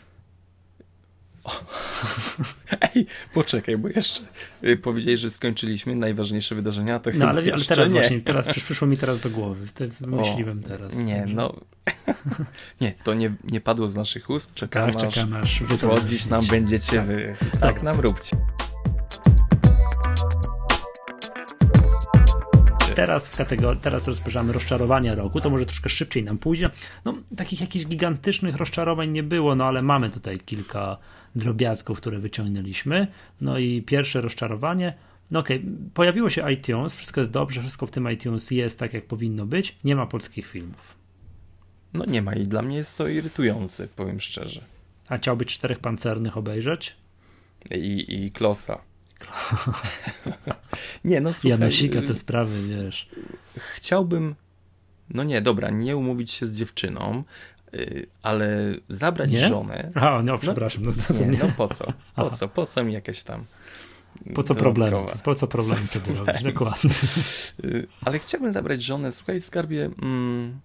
Ej, 2.95 3.07
poczekaj, 3.35 3.77
bo 3.77 3.89
jeszcze 3.89 4.21
y, 4.65 4.77
powiedzieli, 4.77 5.17
że 5.17 5.31
skończyliśmy 5.31 5.95
najważniejsze 5.97 6.55
wydarzenia, 6.55 6.99
to 6.99 7.11
No 7.11 7.13
chyba 7.13 7.29
ale, 7.29 7.53
ale 7.53 7.65
teraz 7.65 7.91
nie. 7.91 8.01
właśnie, 8.01 8.21
teraz 8.21 8.47
przysz- 8.49 8.65
przyszło 8.65 8.89
mi 8.89 8.97
teraz 8.97 9.21
do 9.21 9.31
głowy. 9.31 9.67
Te 9.75 9.87
wymyśliłem 9.87 10.63
teraz. 10.69 10.97
Nie, 10.97 11.27
no. 11.29 11.55
nie, 12.81 12.95
to 13.05 13.15
nie, 13.15 13.35
nie 13.45 13.61
padło 13.61 13.89
z 13.89 13.97
naszych 13.97 14.31
ust. 14.31 14.55
Czekam, 14.55 14.93
Tak, 14.93 15.05
aż 15.05 15.15
czekam 15.15 15.35
aż 15.35 16.27
nam 16.31 16.47
będziecie 16.47 16.97
Tak. 16.97 17.07
wy. 17.07 17.37
Tak 17.61 17.83
nam 17.83 18.01
róbcie. 18.01 18.37
Teraz 22.95 23.29
w 23.29 23.37
kategorii, 23.37 23.81
teraz 23.81 24.09
rozpoczynamy 24.09 24.53
rozczarowania 24.53 25.15
roku, 25.15 25.41
to 25.41 25.51
może 25.51 25.67
troszkę 25.67 25.89
szybciej 25.89 26.25
nam 26.25 26.39
pójdzie. 26.39 26.71
No, 27.05 27.15
takich 27.37 27.61
jakichś 27.61 27.87
gigantycznych 27.87 28.57
rozczarowań 28.57 29.11
nie 29.11 29.23
było, 29.23 29.55
no 29.55 29.65
ale 29.65 29.83
mamy 29.83 30.11
tutaj 30.11 30.41
kilka 30.41 30.99
drobiazgów, 31.35 31.99
które 31.99 32.19
wyciągnęliśmy. 32.19 33.07
No 33.41 33.59
i 33.59 33.83
pierwsze 33.83 34.21
rozczarowanie, 34.21 34.95
no 35.31 35.41
okej, 35.41 35.65
pojawiło 35.95 36.31
się 36.31 36.53
iTunes, 36.53 36.95
wszystko 36.95 37.21
jest 37.21 37.31
dobrze, 37.31 37.61
wszystko 37.61 37.87
w 37.87 37.91
tym 37.91 38.11
iTunes 38.11 38.51
jest 38.51 38.79
tak, 38.79 38.95
jak 38.95 39.07
powinno 39.07 39.47
być, 39.47 39.77
nie 39.85 39.97
ma 39.97 40.07
polskich 40.07 40.47
filmów. 40.47 40.95
No 41.95 42.05
nie 42.05 42.23
ma 42.23 42.35
i 42.35 42.47
dla 42.47 42.63
mnie 42.63 42.77
jest 42.77 42.99
to 42.99 43.09
irytujące, 43.09 43.89
powiem 43.89 44.21
szczerze. 44.21 44.65
A 45.09 45.19
chciałbyś 45.19 45.47
czterech 45.47 45.79
pancernych 45.79 46.37
obejrzeć? 46.37 46.97
I, 47.71 48.25
i 48.25 48.33
klosa. 48.33 48.81
nie, 51.05 51.21
no 51.21 51.33
słuchaj. 51.33 51.51
Janosika, 51.51 51.99
y, 51.99 52.03
te 52.03 52.15
sprawy, 52.17 52.63
wiesz. 52.69 53.09
Chciałbym, 53.59 54.35
no 55.11 55.25
nie, 55.25 55.43
dobra, 55.43 55.71
nie 55.71 55.97
umówić 55.97 56.31
się 56.31 56.47
z 56.47 56.57
dziewczyną, 56.57 57.25
y, 57.75 58.07
ale 58.23 58.75
zabrać 58.89 59.31
Nie? 59.31 59.49
żonę. 59.49 59.93
A, 59.95 60.23
no 60.23 60.39
przepraszam, 60.39 60.83
no, 60.83 60.93
no, 61.11 61.19
Nie, 61.21 61.27
nie, 61.27 61.39
no 61.39 61.49
po 61.57 61.69
co? 61.69 61.93
Po 62.17 62.31
co? 62.31 62.49
Po 62.49 62.67
co 62.67 62.85
mi 62.85 62.93
jakieś 62.93 63.23
tam 63.23 63.45
po 64.35 64.43
co 64.43 64.55
problemy? 64.55 64.97
Po 65.25 65.35
co 65.35 65.47
problemy 65.47 65.87
sobie 65.87 66.05
problemy? 66.05 66.27
robić? 66.33 66.43
Dokładnie. 66.45 66.91
Y, 67.65 67.87
Ale 68.05 68.19
chciałbym 68.19 68.53
zabrać 68.53 68.83
żonę. 68.83 69.13
Słuchaj, 69.13 69.41
skarbie, 69.41 69.91
mm, 70.03 70.61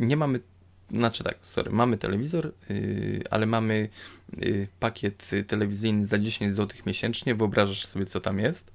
nie 0.00 0.16
mamy, 0.16 0.40
znaczy 0.92 1.24
tak, 1.24 1.34
sorry, 1.42 1.70
mamy 1.70 1.98
telewizor, 1.98 2.52
y, 2.70 3.24
ale 3.30 3.46
mamy 3.46 3.88
y, 4.42 4.68
pakiet 4.80 5.30
telewizyjny 5.46 6.06
za 6.06 6.18
10 6.18 6.54
zł 6.54 6.78
miesięcznie. 6.86 7.34
Wyobrażasz 7.34 7.86
sobie, 7.86 8.06
co 8.06 8.20
tam 8.20 8.38
jest? 8.38 8.72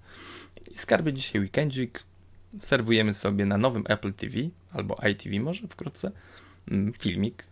I 0.72 0.78
skarbie 0.78 1.14
dzisiaj 1.14 1.42
weekendzik. 1.42 2.04
Serwujemy 2.60 3.14
sobie 3.14 3.46
na 3.46 3.58
nowym 3.58 3.84
Apple 3.88 4.14
TV 4.14 4.38
albo 4.72 4.98
iTV 5.12 5.40
może 5.40 5.68
wkrótce 5.68 6.12
mm, 6.72 6.94
filmik. 6.94 7.44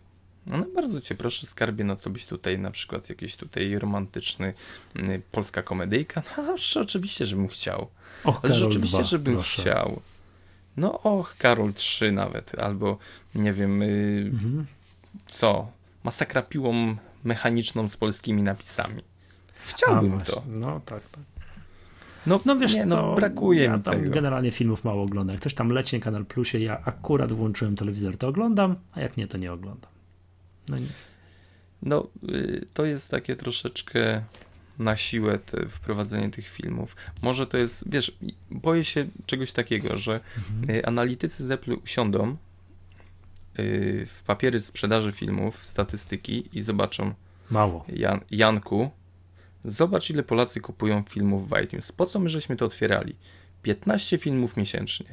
No, 0.46 0.58
no 0.58 0.66
bardzo 0.74 1.00
cię 1.00 1.14
proszę, 1.14 1.46
skarbie, 1.46 1.84
no 1.84 1.96
co 1.96 2.10
byś 2.10 2.26
tutaj 2.26 2.58
na 2.58 2.70
przykład 2.70 3.08
jakiś 3.08 3.36
tutaj 3.36 3.78
romantyczny 3.78 4.54
y, 4.96 5.22
polska 5.32 5.62
komedyjka? 5.62 6.22
No, 6.36 6.82
oczywiście, 6.82 7.26
żebym 7.26 7.48
chciał. 7.48 7.88
Och, 8.24 8.40
Ale 8.42 8.52
Karol 8.52 8.68
rzeczywiście, 8.68 8.96
2, 8.98 9.04
żebym 9.04 9.34
proszę. 9.34 9.62
chciał. 9.62 10.02
No 10.76 11.02
och, 11.02 11.36
Karol 11.38 11.72
3 11.74 12.12
nawet, 12.12 12.58
albo 12.58 12.98
nie 13.34 13.52
wiem, 13.52 13.82
y, 13.82 14.30
Mhm. 14.32 14.66
co, 15.26 15.68
masakra 16.04 16.42
piłą 16.42 16.96
mechaniczną 17.24 17.88
z 17.88 17.96
polskimi 17.96 18.42
napisami. 18.42 19.02
A, 19.02 19.70
Chciałbym 19.74 20.10
właśnie. 20.10 20.34
to. 20.34 20.42
No 20.46 20.80
tak, 20.86 21.02
tak. 21.12 21.22
No, 22.26 22.40
No 22.44 22.56
wiesz 22.56 22.74
nie, 22.74 22.86
co, 22.86 22.96
no, 22.96 23.14
brakuje 23.14 23.62
ja 23.64 23.76
mi 23.76 23.82
tam 23.82 23.94
tego. 23.94 24.10
generalnie 24.10 24.50
filmów 24.50 24.84
mało 24.84 25.02
oglądam. 25.02 25.34
Jak 25.34 25.40
ktoś 25.40 25.54
tam 25.54 25.70
leci 25.70 25.96
na 25.98 26.02
Kanal 26.04 26.24
Plusie, 26.26 26.58
ja 26.58 26.80
akurat 26.84 27.32
włączyłem 27.32 27.76
telewizor, 27.76 28.16
to 28.16 28.28
oglądam, 28.28 28.76
a 28.92 29.00
jak 29.00 29.16
nie, 29.16 29.26
to 29.26 29.38
nie 29.38 29.52
oglądam. 29.52 29.90
No 30.68 30.78
nie. 30.78 30.86
No, 31.82 32.06
y, 32.28 32.66
to 32.74 32.84
jest 32.84 33.10
takie 33.10 33.36
troszeczkę 33.36 34.22
na 34.78 34.96
siłę 34.96 35.38
te 35.38 35.68
wprowadzenie 35.68 36.30
tych 36.30 36.48
filmów. 36.48 36.96
Może 37.22 37.46
to 37.46 37.58
jest, 37.58 37.90
wiesz, 37.90 38.16
boję 38.50 38.84
się 38.84 39.06
czegoś 39.26 39.52
takiego, 39.52 39.96
że 39.96 40.20
Mhm. 40.36 40.70
y, 40.78 40.86
analitycy 40.86 41.46
z 41.46 41.50
Apple 41.50 41.76
usiądą 41.84 42.36
y, 43.58 44.06
w 44.06 44.22
papiery 44.22 44.60
sprzedaży 44.60 45.12
filmów, 45.12 45.66
statystyki 45.66 46.48
i 46.52 46.62
zobaczą, 46.62 47.14
Mało. 47.50 47.84
Jan, 47.88 48.20
Janku, 48.30 48.90
zobacz 49.64 50.10
ile 50.10 50.22
Polacy 50.22 50.60
kupują 50.60 51.02
filmów 51.08 51.48
w 51.50 51.62
iTunes. 51.64 51.92
Po 51.92 52.06
co 52.06 52.18
my 52.18 52.28
żeśmy 52.28 52.56
to 52.56 52.64
otwierali? 52.64 53.14
15 53.62 54.18
filmów 54.18 54.56
miesięcznie. 54.56 55.06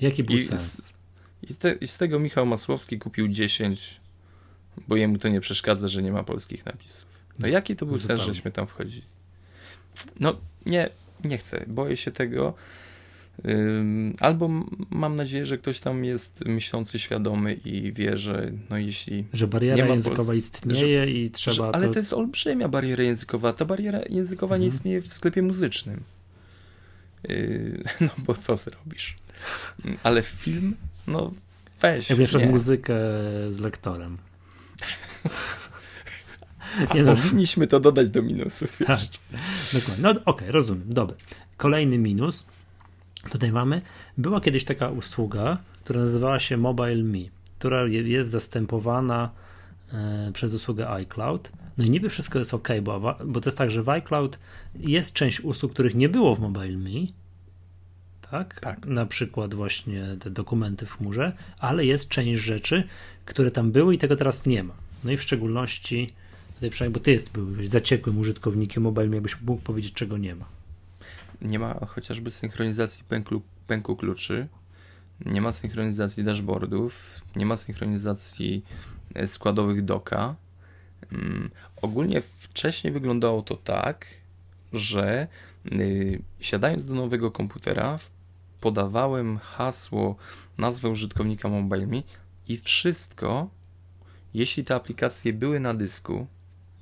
Jaki 0.00 0.24
był 0.24 0.36
I 0.36 0.40
sens? 0.40 0.62
z, 0.82 0.88
i, 1.50 1.54
te, 1.54 1.72
I 1.72 1.86
z 1.86 1.98
tego 1.98 2.18
Michał 2.18 2.46
Masłowski 2.46 2.98
kupił 2.98 3.28
10, 3.28 4.00
bo 4.88 4.96
jemu 4.96 5.18
to 5.18 5.28
nie 5.28 5.40
przeszkadza, 5.40 5.88
że 5.88 6.02
nie 6.02 6.12
ma 6.12 6.22
polskich 6.22 6.66
napisów. 6.66 7.10
No 7.40 7.48
jaki 7.48 7.76
to 7.76 7.86
był 7.86 7.96
sens, 7.96 8.02
Zupełnie. 8.20 8.34
żeśmy 8.34 8.50
tam 8.50 8.66
wchodzili? 8.66 9.02
No 10.20 10.36
nie, 10.66 10.88
nie 11.24 11.38
chcę, 11.38 11.64
boję 11.66 11.96
się 11.96 12.10
tego. 12.10 12.54
Albo 14.20 14.50
mam 14.90 15.16
nadzieję, 15.16 15.44
że 15.46 15.58
ktoś 15.58 15.80
tam 15.80 16.04
jest 16.04 16.44
myślący, 16.44 16.98
świadomy 16.98 17.54
i 17.54 17.92
wie, 17.92 18.16
że 18.16 18.52
no 18.70 18.78
jeśli 18.78 19.24
Że 19.32 19.44
nie 19.44 19.50
bariera 19.50 19.86
językowa 19.86 20.32
Pols- 20.32 20.36
istnieje 20.36 21.24
i 21.24 21.30
trzeba 21.30 21.54
że, 21.54 21.62
ale 21.74 21.86
to... 21.86 21.92
to 21.92 21.98
jest 21.98 22.12
olbrzymia 22.12 22.68
bariera 22.68 23.02
językowa. 23.04 23.52
Ta 23.52 23.64
bariera 23.64 24.00
językowa 24.10 24.56
nie 24.56 24.64
Mhm. 24.64 24.76
istnieje 24.76 25.02
w 25.02 25.12
sklepie 25.14 25.42
muzycznym. 25.42 26.00
Yy, 27.28 27.84
no 28.00 28.08
bo 28.18 28.34
co 28.34 28.56
zrobisz? 28.56 29.16
Yy, 29.84 29.96
Ale 30.02 30.22
film, 30.22 30.76
no 31.06 31.32
weź. 31.80 32.04
Przykład 32.06 32.42
nie. 32.42 32.46
muzykę 32.48 32.94
z 33.50 33.58
lektorem. 33.60 34.18
Nie 36.94 37.02
no. 37.02 37.16
powinniśmy 37.16 37.66
to 37.66 37.80
dodać 37.80 38.10
do 38.10 38.22
minusów. 38.22 38.78
Tak, 38.86 39.00
dokładnie. 39.72 40.02
No 40.02 40.14
okej, 40.24 40.50
rozumiem, 40.50 40.84
dobra. 40.86 41.16
Kolejny 41.56 41.98
minus, 41.98 42.44
tutaj 43.30 43.52
mamy, 43.52 43.82
była 44.18 44.40
kiedyś 44.40 44.64
taka 44.64 44.88
usługa, 44.88 45.58
która 45.84 46.00
nazywała 46.00 46.38
się 46.40 46.56
Mobile 46.56 47.02
Me, 47.02 47.18
która 47.58 47.82
je- 47.86 48.02
jest 48.08 48.30
zastępowana 48.30 49.30
e, 49.92 50.30
przez 50.34 50.54
usługę 50.54 50.90
iCloud. 50.90 51.52
No 51.78 51.84
i 51.84 51.90
niby 51.90 52.08
wszystko 52.08 52.38
jest 52.38 52.54
ok, 52.54 52.68
bo, 52.82 53.16
bo 53.24 53.40
to 53.40 53.48
jest 53.48 53.58
tak, 53.58 53.70
że 53.70 53.82
w 53.82 53.88
iCloud 53.88 54.38
jest 54.80 55.12
część 55.12 55.40
usług, 55.40 55.72
których 55.72 55.94
nie 55.94 56.08
było 56.08 56.36
w 56.36 56.40
Mobile 56.40 56.78
Me, 56.78 57.06
tak? 58.30 58.60
Tak. 58.60 58.86
Na 58.86 59.06
przykład 59.06 59.54
właśnie 59.54 60.16
te 60.20 60.30
dokumenty 60.30 60.86
w 60.86 60.90
chmurze, 60.92 61.32
ale 61.58 61.86
jest 61.86 62.08
część 62.08 62.42
rzeczy, 62.42 62.84
które 63.24 63.50
tam 63.50 63.72
były 63.72 63.94
i 63.94 63.98
tego 63.98 64.16
teraz 64.16 64.46
nie 64.46 64.64
ma. 64.64 64.74
No 65.04 65.10
i 65.10 65.16
w 65.16 65.22
szczególności 65.22 66.08
tutaj 66.60 66.70
przynajmniej, 66.70 67.00
bo 67.00 67.04
ty 67.04 67.12
jest, 67.12 67.32
byłeś 67.32 67.68
zaciekłym 67.68 68.18
użytkownikiem 68.18 68.82
mobile, 68.82 69.14
jakbyś 69.14 69.40
mógł 69.40 69.62
powiedzieć, 69.62 69.92
czego 69.92 70.18
nie 70.18 70.34
ma. 70.34 70.44
Nie 71.42 71.58
ma 71.58 71.86
chociażby 71.86 72.30
synchronizacji 72.30 73.04
pęklu, 73.04 73.42
pęku 73.66 73.96
kluczy, 73.96 74.48
nie 75.26 75.40
ma 75.40 75.52
synchronizacji 75.52 76.24
dashboardów, 76.24 77.20
nie 77.36 77.46
ma 77.46 77.56
synchronizacji 77.56 78.64
e, 79.14 79.26
składowych 79.26 79.84
doka. 79.84 80.36
Mm, 81.12 81.50
Ogólnie 81.82 82.20
wcześniej 82.20 82.92
wyglądało 82.92 83.42
to 83.42 83.56
tak, 83.56 84.06
że 84.72 85.28
y, 85.72 86.22
siadając 86.40 86.86
do 86.86 86.94
nowego 86.94 87.30
komputera, 87.30 87.98
podawałem 88.60 89.38
hasło, 89.38 90.16
nazwę 90.58 90.88
użytkownika 90.88 91.48
MobileMe 91.48 92.02
i 92.48 92.56
wszystko, 92.56 93.50
jeśli 94.34 94.64
te 94.64 94.74
aplikacje 94.74 95.32
były 95.32 95.60
na 95.60 95.74
dysku, 95.74 96.26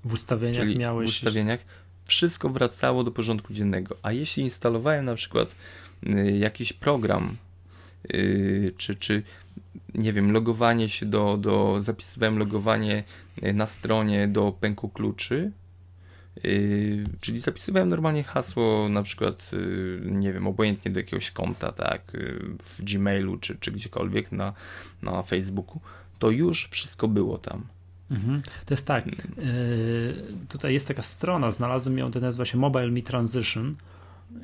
W 0.08 0.12
ustawieniach 0.12 0.56
czyli 0.56 0.78
miałeś. 0.78 1.06
w 1.06 1.10
ustawieniach, 1.10 1.60
wszystko 2.04 2.48
wracało 2.48 3.04
do 3.04 3.10
porządku 3.10 3.54
dziennego. 3.54 3.96
A 4.02 4.12
jeśli 4.12 4.42
instalowałem 4.42 5.04
na 5.04 5.14
przykład 5.14 5.54
y, 6.06 6.38
jakiś 6.38 6.72
program, 6.72 7.36
y, 8.14 8.72
czy, 8.76 8.94
czy 8.94 9.22
nie 9.94 10.12
wiem, 10.12 10.32
logowanie 10.32 10.88
się 10.88 11.06
do, 11.06 11.36
do 11.36 11.76
zapisywałem 11.78 12.38
logowanie 12.38 13.04
y, 13.42 13.52
na 13.52 13.66
stronie 13.66 14.28
do 14.28 14.52
pęku 14.60 14.88
kluczy, 14.88 15.50
czyli 17.20 17.40
zapisywałem 17.40 17.88
normalnie 17.88 18.24
hasło, 18.24 18.88
na 18.88 19.02
przykład, 19.02 19.50
nie 20.04 20.32
wiem, 20.32 20.46
obojętnie 20.46 20.90
do 20.90 21.00
jakiegoś 21.00 21.30
konta, 21.30 21.72
tak, 21.72 22.12
w 22.64 22.84
Gmailu 22.84 23.38
czy, 23.38 23.56
czy 23.56 23.72
gdziekolwiek 23.72 24.32
na, 24.32 24.52
na 25.02 25.22
Facebooku, 25.22 25.80
to 26.18 26.30
już 26.30 26.68
wszystko 26.70 27.08
było 27.08 27.38
tam. 27.38 27.66
Mhm. 28.10 28.42
To 28.66 28.74
jest 28.74 28.86
tak. 28.86 29.06
Yy, 29.06 29.14
tutaj 30.48 30.72
jest 30.72 30.88
taka 30.88 31.02
strona, 31.02 31.50
znalazłem 31.50 31.98
ją, 31.98 32.10
to 32.10 32.20
nazywa 32.20 32.44
się 32.44 32.58
Mobile 32.58 32.90
Me 32.90 33.02
Transition. 33.02 33.76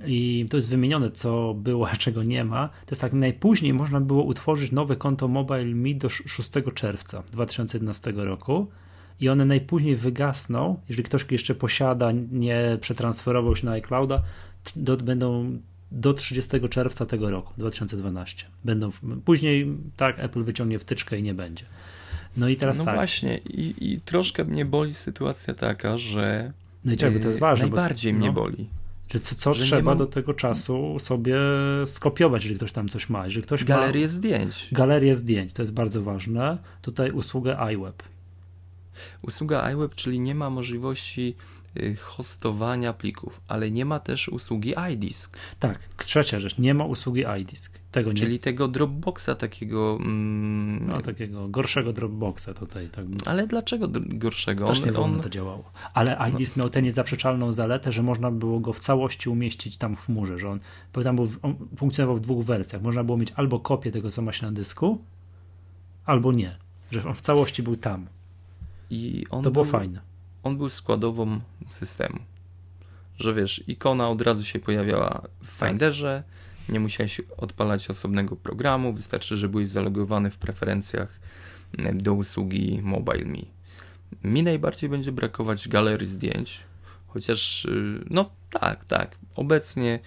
I 0.06 0.46
to 0.50 0.56
jest 0.56 0.68
wymienione, 0.70 1.10
co 1.10 1.54
było, 1.54 1.90
a 1.90 1.96
czego 1.96 2.22
nie 2.22 2.44
ma. 2.44 2.68
To 2.68 2.90
jest 2.90 3.00
tak, 3.00 3.12
najpóźniej 3.12 3.74
można 3.74 4.00
było 4.00 4.22
utworzyć 4.22 4.72
nowe 4.72 4.96
konto 4.96 5.28
Mobile 5.28 5.64
Me 5.64 5.94
do 5.94 6.06
sz- 6.06 6.30
6 6.32 6.50
czerwca 6.74 7.22
2011 7.32 8.12
roku. 8.16 8.66
I 9.20 9.28
one 9.28 9.44
najpóźniej 9.44 9.96
wygasną, 9.96 10.80
jeżeli 10.88 11.04
ktoś 11.04 11.26
jeszcze 11.30 11.54
posiada, 11.54 12.12
nie 12.32 12.78
przetransferował 12.80 13.56
się 13.56 13.66
na 13.66 13.72
iClouda, 13.72 14.22
do, 14.76 14.96
będą 14.96 15.58
do 15.92 16.14
30 16.14 16.68
czerwca 16.70 17.06
tego 17.06 17.30
roku, 17.30 17.52
2012. 17.58 18.46
Będą, 18.64 18.90
później 19.24 19.76
tak, 19.96 20.18
Apple 20.18 20.44
wyciągnie 20.44 20.78
wtyczkę 20.78 21.18
i 21.18 21.22
nie 21.22 21.34
będzie. 21.34 21.64
No 22.36 22.48
i 22.48 22.56
teraz 22.56 22.78
no 22.78 22.85
tak. 22.85 22.94
właśnie, 22.94 23.39
i, 23.39 23.93
i 23.93 24.01
troszkę 24.01 24.44
mnie 24.44 24.65
boli 24.65 24.94
sytuacja 24.94 25.55
taka, 25.55 25.98
że. 25.98 26.52
No 26.85 26.93
i 26.93 26.97
czekaj, 26.97 27.15
bo 27.16 27.20
to 27.23 27.27
jest 27.28 27.39
e, 27.39 27.40
ważne. 27.40 27.69
bo- 27.69 27.77
Najbardziej 27.77 28.15
mnie 28.15 28.27
no. 28.27 28.32
boli. 28.32 28.69
Że 29.12 29.20
co, 29.20 29.35
co 29.35 29.55
że 29.55 29.65
trzeba 29.65 29.82
mam- 29.82 29.98
do 29.98 30.06
tego 30.06 30.35
czasu 30.35 30.98
sobie 30.98 31.36
skopiować, 31.86 32.43
jeżeli 32.43 32.56
ktoś 32.59 32.73
tam 32.73 32.89
coś 32.89 33.09
ma. 33.09 33.24
Jeżeli 33.24 33.43
ktoś 33.47 33.65
Galerię 33.65 34.09
zdjęć. 34.09 34.69
ma 34.73 34.78
galerię 34.78 35.15
zdjęć, 35.15 35.52
to 35.52 35.62
jest 35.62 35.73
bardzo 35.73 36.02
ważne. 36.02 36.59
Tutaj 36.82 37.11
usługę 37.11 37.59
iWeb. 37.74 38.02
Usługa 39.23 39.73
iWeb, 39.73 39.94
czyli 39.94 40.20
nie 40.20 40.35
ma 40.35 40.51
możliwości 40.51 41.35
hostowania 42.01 42.92
plików, 42.92 43.40
ale 43.48 43.70
nie 43.70 43.84
ma 43.84 44.01
też 44.01 44.28
usługi 44.28 44.74
iDisk, 44.92 45.36
Tak, 45.60 45.78
trzecia 45.96 46.40
rzecz, 46.40 46.59
nie 46.59 46.74
ma 46.74 46.84
usługi 46.84 47.24
iDisk. 47.40 47.78
Tego 47.92 48.10
nie 48.10 48.16
czyli 48.16 48.38
tego 48.38 48.68
Dropboxa 48.68 49.28
takiego. 49.38 49.98
Mm, 50.01 50.86
no, 50.86 51.01
takiego 51.02 51.48
gorszego 51.48 51.92
Dropboxa 51.92 52.48
tutaj. 52.59 52.88
Tak, 52.88 53.05
bym- 53.05 53.18
Ale 53.26 53.46
dlaczego 53.46 53.88
gorszego? 54.09 54.64
strasznie 54.66 54.88
On, 54.90 54.96
wolno 54.96 55.16
on, 55.16 55.22
to 55.22 55.28
działało. 55.28 55.70
Ale 55.94 56.18
iDisk 56.30 56.56
miał 56.56 56.70
tę 56.70 56.82
niezaprzeczalną 56.82 57.52
zaletę, 57.52 57.92
że 57.92 58.02
można 58.02 58.30
było 58.30 58.60
go 58.60 58.72
w 58.72 58.80
całości 58.80 59.28
umieścić 59.28 59.76
tam 59.76 59.96
w 59.96 60.01
chmurze, 60.01 60.38
że 60.38 60.48
on, 60.51 60.60
bo 60.94 61.02
tam 61.02 61.16
był, 61.16 61.28
on 61.42 61.55
funkcjonował 61.76 62.16
w 62.16 62.20
dwóch 62.20 62.44
wersjach. 62.44 62.82
Można 62.82 63.05
było 63.05 63.18
mieć 63.18 63.32
albo 63.36 63.60
kopię 63.60 63.90
tego, 63.90 64.10
co 64.10 64.22
ma 64.22 64.32
się 64.32 64.46
na 64.46 64.52
dysku, 64.52 64.98
albo 66.05 66.32
nie. 66.32 66.56
Że 66.90 67.05
on 67.05 67.14
w 67.14 67.20
całości 67.20 67.62
był 67.62 67.76
tam. 67.76 68.06
i 68.90 69.26
on 69.30 69.44
To 69.44 69.51
było 69.51 69.64
był, 69.64 69.72
fajne. 69.72 70.01
On 70.44 70.56
był 70.56 70.68
składową 70.68 71.40
systemu. 71.70 72.18
Że 73.18 73.34
wiesz, 73.34 73.64
ikona 73.66 74.08
od 74.08 74.20
razu 74.20 74.44
się 74.44 74.58
pojawiała 74.58 75.22
w 75.42 75.58
Tak. 75.58 75.68
Finderze, 75.68 76.22
nie 76.68 76.80
musiałeś 76.80 77.20
odpalać 77.36 77.90
osobnego 77.90 78.36
programu, 78.36 78.92
wystarczy, 78.92 79.36
że 79.36 79.48
byłeś 79.48 79.68
zalogowany 79.68 80.30
w 80.30 80.38
preferencjach 80.38 81.20
mm, 81.78 82.02
do 82.02 82.14
usługi 82.14 82.80
MobileMe. 82.82 83.42
Mi 84.24 84.42
najbardziej 84.42 84.90
będzie 84.90 85.12
brakować 85.12 85.68
galerii 85.68 86.08
zdjęć, 86.08 86.60
chociaż 87.06 87.64
y, 87.64 88.04
no 88.10 88.30
tak, 88.50 88.84
tak, 88.84 89.18
obecnie 89.34 89.98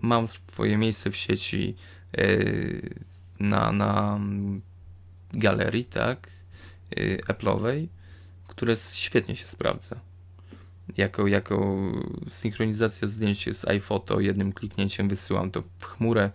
mam 0.00 0.26
swoje 0.26 0.78
miejsce 0.78 1.10
w 1.10 1.16
sieci 1.16 1.76
y, 2.18 2.94
na, 3.40 3.72
na 3.72 4.16
mm, 4.16 4.60
galerii, 5.32 5.84
tak, 5.84 6.30
y, 6.98 7.20
Apple'owej, 7.28 7.86
które 8.50 8.76
świetnie 8.76 9.36
się 9.36 9.46
sprawdza. 9.46 9.96
Jako, 10.96 11.26
jako 11.26 11.76
synchronizacja 12.28 13.08
zdjęć 13.08 13.56
z 13.56 13.64
iPhoto, 13.68 14.20
jednym 14.20 14.52
kliknięciem 14.52 15.08
wysyłam 15.08 15.50
to 15.50 15.62
w 15.78 15.84
chmurę 15.84 16.30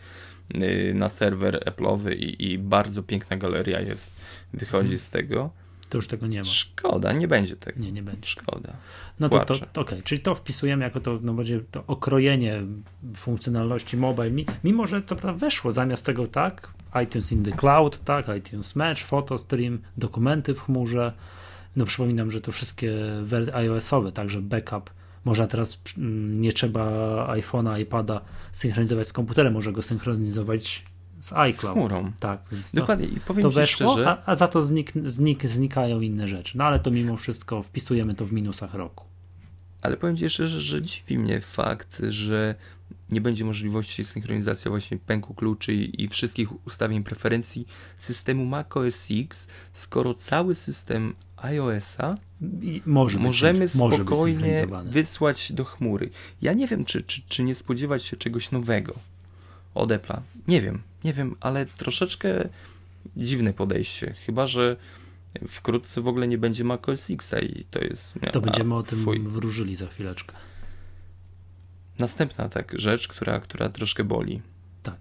y, 0.55 0.93
na 0.95 1.09
serwer 1.09 1.63
Apple'owy 1.65 2.13
i, 2.15 2.51
i 2.51 2.57
bardzo 2.57 3.03
piękna 3.03 3.37
galeria 3.37 3.79
jest, 3.79 4.21
wychodzi 4.53 4.97
z 4.97 5.09
tego. 5.09 5.49
To 5.89 5.97
już 5.97 6.07
tego 6.07 6.27
nie 6.27 6.39
ma. 6.39 6.45
Szkoda, 6.45 7.13
nie 7.13 7.27
będzie 7.27 7.55
tego. 7.55 7.79
Nie, 7.79 7.91
nie 7.91 8.03
będzie. 8.03 8.27
Szkoda. 8.27 8.73
No 9.19 9.29
to, 9.29 9.39
to, 9.39 9.45
Płaczę. 9.45 9.67
to 9.73 9.81
okej, 9.81 10.03
czyli 10.03 10.21
to 10.21 10.35
wpisujemy 10.35 10.83
jako 10.83 10.99
to, 10.99 11.19
no 11.21 11.33
będzie 11.33 11.59
to 11.71 11.83
okrojenie 11.87 12.61
funkcjonalności 13.15 13.97
mobile, 13.97 14.31
mi- 14.31 14.45
mimo 14.63 14.87
że 14.87 15.01
to 15.01 15.15
prawda 15.15 15.39
weszło 15.39 15.71
zamiast 15.71 16.05
tego 16.05 16.27
tak, 16.27 16.69
iTunes 17.03 17.31
in 17.31 17.43
the 17.43 17.51
cloud, 17.51 18.03
tak, 18.03 18.25
iTunes 18.37 18.75
Match, 18.75 19.03
PhotoStream, 19.03 19.79
dokumenty 19.97 20.53
w 20.53 20.59
chmurze, 20.59 21.13
no 21.75 21.85
przypominam, 21.85 22.31
że 22.31 22.41
to 22.41 22.51
wszystkie 22.51 22.93
wersje 23.23 23.55
iOS-owe, 23.55 24.11
także 24.11 24.41
backup, 24.41 24.89
można 25.25 25.47
teraz 25.47 25.79
mm, 25.97 26.41
nie 26.41 26.53
trzeba 26.53 26.85
iPhone'a, 27.35 27.79
iPada 27.79 28.21
synchronizować 28.51 29.07
z 29.07 29.13
komputerem, 29.13 29.53
może 29.53 29.71
go 29.71 29.81
synchronizować 29.81 30.85
z 31.19 31.25
Z 31.29 31.33
iCloud. 31.33 31.73
chmurą. 31.75 32.11
Tak, 32.19 32.39
więc 32.51 32.71
to, 32.71 32.77
Dokładnie. 32.77 33.07
I 33.07 33.19
powiem 33.19 33.41
to 33.41 33.51
weszło, 33.51 33.91
szczerze, 33.91 34.09
a, 34.09 34.17
a 34.25 34.35
za 34.35 34.47
to 34.47 34.61
znik, 34.61 34.91
znik, 35.03 35.47
znikają 35.47 36.01
inne 36.01 36.27
rzeczy. 36.27 36.57
No 36.57 36.63
ale 36.63 36.79
to 36.79 36.91
mimo 36.91 37.17
wszystko 37.17 37.63
wpisujemy 37.63 38.15
to 38.15 38.25
w 38.25 38.31
minusach 38.31 38.73
roku. 38.73 39.05
ale 39.81 39.97
powiem 39.97 40.17
Ci 40.17 40.23
jeszcze, 40.23 40.47
że, 40.47 40.61
że 40.61 40.81
dziwi 40.81 41.17
mnie 41.19 41.41
fakt, 41.41 42.01
że 42.09 42.55
nie 43.09 43.21
będzie 43.21 43.45
możliwości 43.45 44.03
synchronizacji 44.03 44.69
właśnie 44.69 44.97
pęku 44.97 45.33
kluczy 45.33 45.73
i, 45.73 46.03
i 46.03 46.07
wszystkich 46.07 46.67
ustawień 46.67 47.03
preferencji 47.03 47.67
systemu 47.99 48.45
macOS 48.45 49.07
X, 49.11 49.47
skoro 49.73 50.13
cały 50.13 50.55
system 50.55 51.13
iOS-a 51.37 52.17
może 52.85 53.19
możemy 53.19 53.59
może 53.75 53.97
być 53.97 54.07
spokojnie 54.07 54.39
synchronizowany. 54.39 54.91
wysłać 54.91 55.51
do 55.51 55.65
chmury. 55.65 56.09
Ja 56.41 56.53
nie 56.53 56.67
wiem, 56.67 56.85
czy, 56.85 57.03
czy, 57.03 57.21
czy 57.29 57.43
nie 57.43 57.55
spodziewać 57.55 58.03
się 58.03 58.17
czegoś 58.17 58.51
nowego 58.51 58.93
od 59.73 59.89
Apple'a. 59.89 60.19
Nie 60.47 60.61
wiem, 60.61 60.81
nie 61.03 61.13
wiem, 61.13 61.35
ale 61.39 61.65
troszeczkę 61.65 62.49
dziwne 63.17 63.53
podejście. 63.53 64.15
Chyba, 64.25 64.47
że 64.47 64.77
wkrótce 65.47 66.01
w 66.01 66.07
ogóle 66.07 66.27
nie 66.27 66.37
będzie 66.37 66.63
macOS 66.63 67.09
X'a 67.09 67.43
i 67.43 67.63
to 67.63 67.79
jest... 67.79 68.19
To 68.31 68.41
będziemy 68.41 68.75
o 68.75 68.83
tym 68.83 69.03
fuj. 69.03 69.19
wróżyli 69.19 69.75
za 69.75 69.87
chwileczkę. 69.87 70.35
Następna 71.99 72.49
tak 72.49 72.79
rzecz, 72.79 73.07
która, 73.07 73.39
która 73.39 73.69
troszkę 73.69 74.03
boli. 74.03 74.41
Tak. 74.83 74.97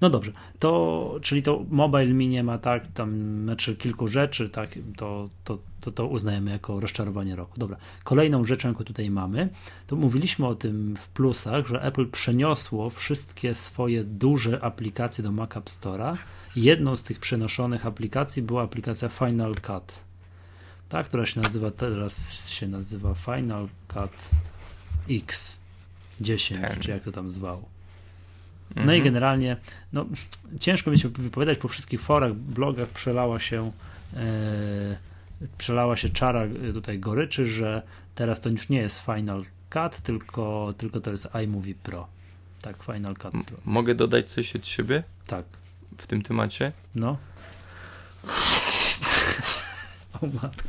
No 0.00 0.10
dobrze, 0.10 0.32
to, 0.58 1.18
czyli 1.22 1.42
to 1.42 1.64
mobile 1.70 2.06
mi 2.06 2.28
nie 2.28 2.44
ma 2.44 2.58
tak, 2.58 2.86
tam 2.86 3.42
znaczy 3.42 3.76
kilku 3.76 4.08
rzeczy, 4.08 4.48
tak, 4.48 4.78
to, 4.96 5.28
to, 5.44 5.58
to, 5.80 5.92
to 5.92 6.06
uznajemy 6.06 6.50
jako 6.50 6.80
rozczarowanie 6.80 7.36
roku. 7.36 7.52
Dobra, 7.56 7.76
kolejną 8.04 8.44
rzeczą, 8.44 8.68
jaką 8.68 8.84
tutaj 8.84 9.10
mamy, 9.10 9.48
to 9.86 9.96
mówiliśmy 9.96 10.46
o 10.46 10.54
tym 10.54 10.96
w 10.96 11.08
plusach, 11.08 11.66
że 11.66 11.82
Apple 11.82 12.10
przeniosło 12.10 12.90
wszystkie 12.90 13.54
swoje 13.54 14.04
duże 14.04 14.64
aplikacje 14.64 15.24
do 15.24 15.32
Mac 15.32 15.56
App 15.56 15.64
Store'a. 15.64 16.16
Jedną 16.56 16.96
z 16.96 17.04
tych 17.04 17.18
przenoszonych 17.18 17.86
aplikacji 17.86 18.42
była 18.42 18.62
aplikacja 18.62 19.08
Final 19.08 19.54
Cut, 19.54 20.00
tak, 20.88 21.06
która 21.06 21.26
się 21.26 21.40
nazywa, 21.40 21.70
teraz 21.70 22.48
się 22.48 22.68
nazywa 22.68 23.14
Final 23.14 23.68
Cut 23.88 24.30
X 25.10 25.56
10, 26.20 26.60
Ten. 26.60 26.80
czy 26.80 26.90
jak 26.90 27.02
to 27.02 27.12
tam 27.12 27.30
zwał. 27.30 27.64
No 28.76 28.82
Mhm. 28.82 28.98
i 28.98 29.02
generalnie, 29.02 29.56
no, 29.92 30.06
ciężko 30.60 30.90
mi 30.90 30.98
się 30.98 31.08
wypowiadać 31.08 31.58
po 31.58 31.68
wszystkich 31.68 32.00
forach, 32.00 32.34
blogach 32.34 32.88
przelała 32.88 33.38
się 33.40 33.72
e, 34.16 34.96
przelała 35.58 35.96
się 35.96 36.08
czara 36.08 36.42
e, 36.42 36.72
tutaj 36.72 36.98
goryczy, 36.98 37.46
że 37.48 37.82
teraz 38.14 38.40
to 38.40 38.48
już 38.48 38.68
nie 38.68 38.78
jest 38.78 39.00
Final 39.00 39.44
Cut, 39.70 40.00
tylko, 40.02 40.74
tylko 40.78 41.00
to 41.00 41.10
jest 41.10 41.28
iMovie 41.44 41.74
Pro. 41.74 42.06
Tak, 42.62 42.82
Final 42.82 43.14
Cut 43.16 43.32
Pro. 43.46 43.56
Mogę 43.64 43.94
dodać 43.94 44.30
coś 44.30 44.56
od 44.56 44.66
siebie 44.66 45.02
Tak, 45.26 45.44
w 45.98 46.06
tym 46.06 46.22
temacie? 46.22 46.72
no. 46.94 47.16
O 50.22 50.26
matko. 50.26 50.68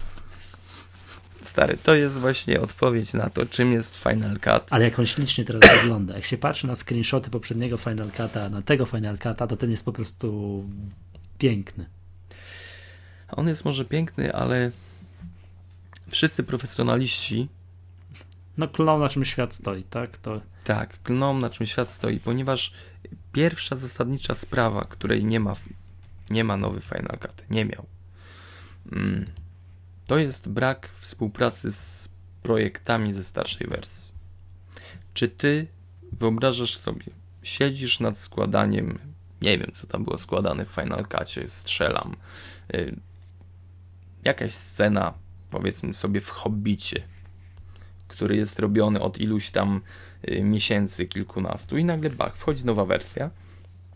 Stary, 1.47 1.77
to 1.83 1.95
jest 1.95 2.19
właśnie 2.19 2.61
odpowiedź 2.61 3.13
na 3.13 3.29
to, 3.29 3.45
czym 3.45 3.73
jest 3.73 3.97
Final 4.03 4.39
Cut. 4.39 4.63
Ale 4.69 4.85
jak 4.85 4.99
on 4.99 5.05
ślicznie 5.05 5.45
teraz 5.45 5.61
wygląda. 5.81 6.15
Jak 6.15 6.25
się 6.25 6.37
patrzy 6.37 6.67
na 6.67 6.75
screenshoty 6.75 7.29
poprzedniego 7.29 7.77
Final 7.77 8.09
Cut'a, 8.09 8.51
na 8.51 8.61
tego 8.61 8.85
Final 8.85 9.15
Cut'a, 9.15 9.47
to 9.47 9.57
ten 9.57 9.71
jest 9.71 9.85
po 9.85 9.93
prostu 9.93 10.63
piękny. 11.37 11.85
On 13.31 13.47
jest 13.47 13.65
może 13.65 13.85
piękny, 13.85 14.33
ale 14.33 14.71
wszyscy 16.09 16.43
profesjonaliści 16.43 17.47
No 18.57 18.67
klon 18.67 18.99
na 18.99 19.09
czym 19.09 19.25
świat 19.25 19.53
stoi, 19.53 19.83
tak? 19.83 20.17
To 20.17 20.41
tak 20.63 21.01
klną 21.03 21.39
na 21.39 21.49
czym 21.49 21.65
świat 21.65 21.89
stoi, 21.89 22.19
ponieważ 22.19 22.73
pierwsza 23.33 23.75
zasadnicza 23.75 24.35
sprawa, 24.35 24.85
której 24.85 25.25
nie 25.25 25.39
ma, 25.39 25.53
nie 26.29 26.43
ma 26.43 26.57
nowy 26.57 26.81
Final 26.81 27.17
Cut, 27.19 27.49
nie 27.49 27.65
miał, 27.65 27.85
mm, 28.91 29.25
to 30.07 30.17
jest 30.17 30.49
brak 30.49 30.89
współpracy 30.99 31.71
z 31.71 32.09
projektami 32.43 33.13
ze 33.13 33.23
starszej 33.23 33.67
wersji. 33.67 34.11
Czy 35.13 35.27
ty 35.29 35.67
wyobrażasz 36.11 36.77
sobie, 36.77 37.05
siedzisz 37.43 37.99
nad 37.99 38.17
składaniem, 38.17 38.99
nie 39.41 39.57
wiem 39.57 39.71
co 39.73 39.87
tam 39.87 40.03
było 40.03 40.17
składane 40.17 40.65
w 40.65 40.69
Final 40.69 41.05
Cutie, 41.07 41.47
strzelam, 41.49 42.15
y, 42.75 42.95
jakaś 44.23 44.53
scena, 44.53 45.13
powiedzmy 45.51 45.93
sobie 45.93 46.19
w 46.21 46.29
Hobbicie, 46.29 47.03
który 48.07 48.35
jest 48.35 48.59
robiony 48.59 49.01
od 49.01 49.17
iluś 49.19 49.51
tam 49.51 49.81
y, 50.29 50.43
miesięcy, 50.43 51.05
kilkunastu 51.05 51.77
i 51.77 51.85
nagle 51.85 52.09
bach, 52.09 52.37
wchodzi 52.37 52.65
nowa 52.65 52.85
wersja. 52.85 53.29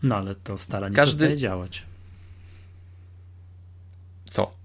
No 0.02 0.16
ale 0.16 0.34
to 0.34 0.58
stara 0.58 0.88
nie 0.88 0.96
Każdy- 0.96 1.16
przestaje 1.18 1.36
działać. 1.38 1.82
Co? 4.24 4.61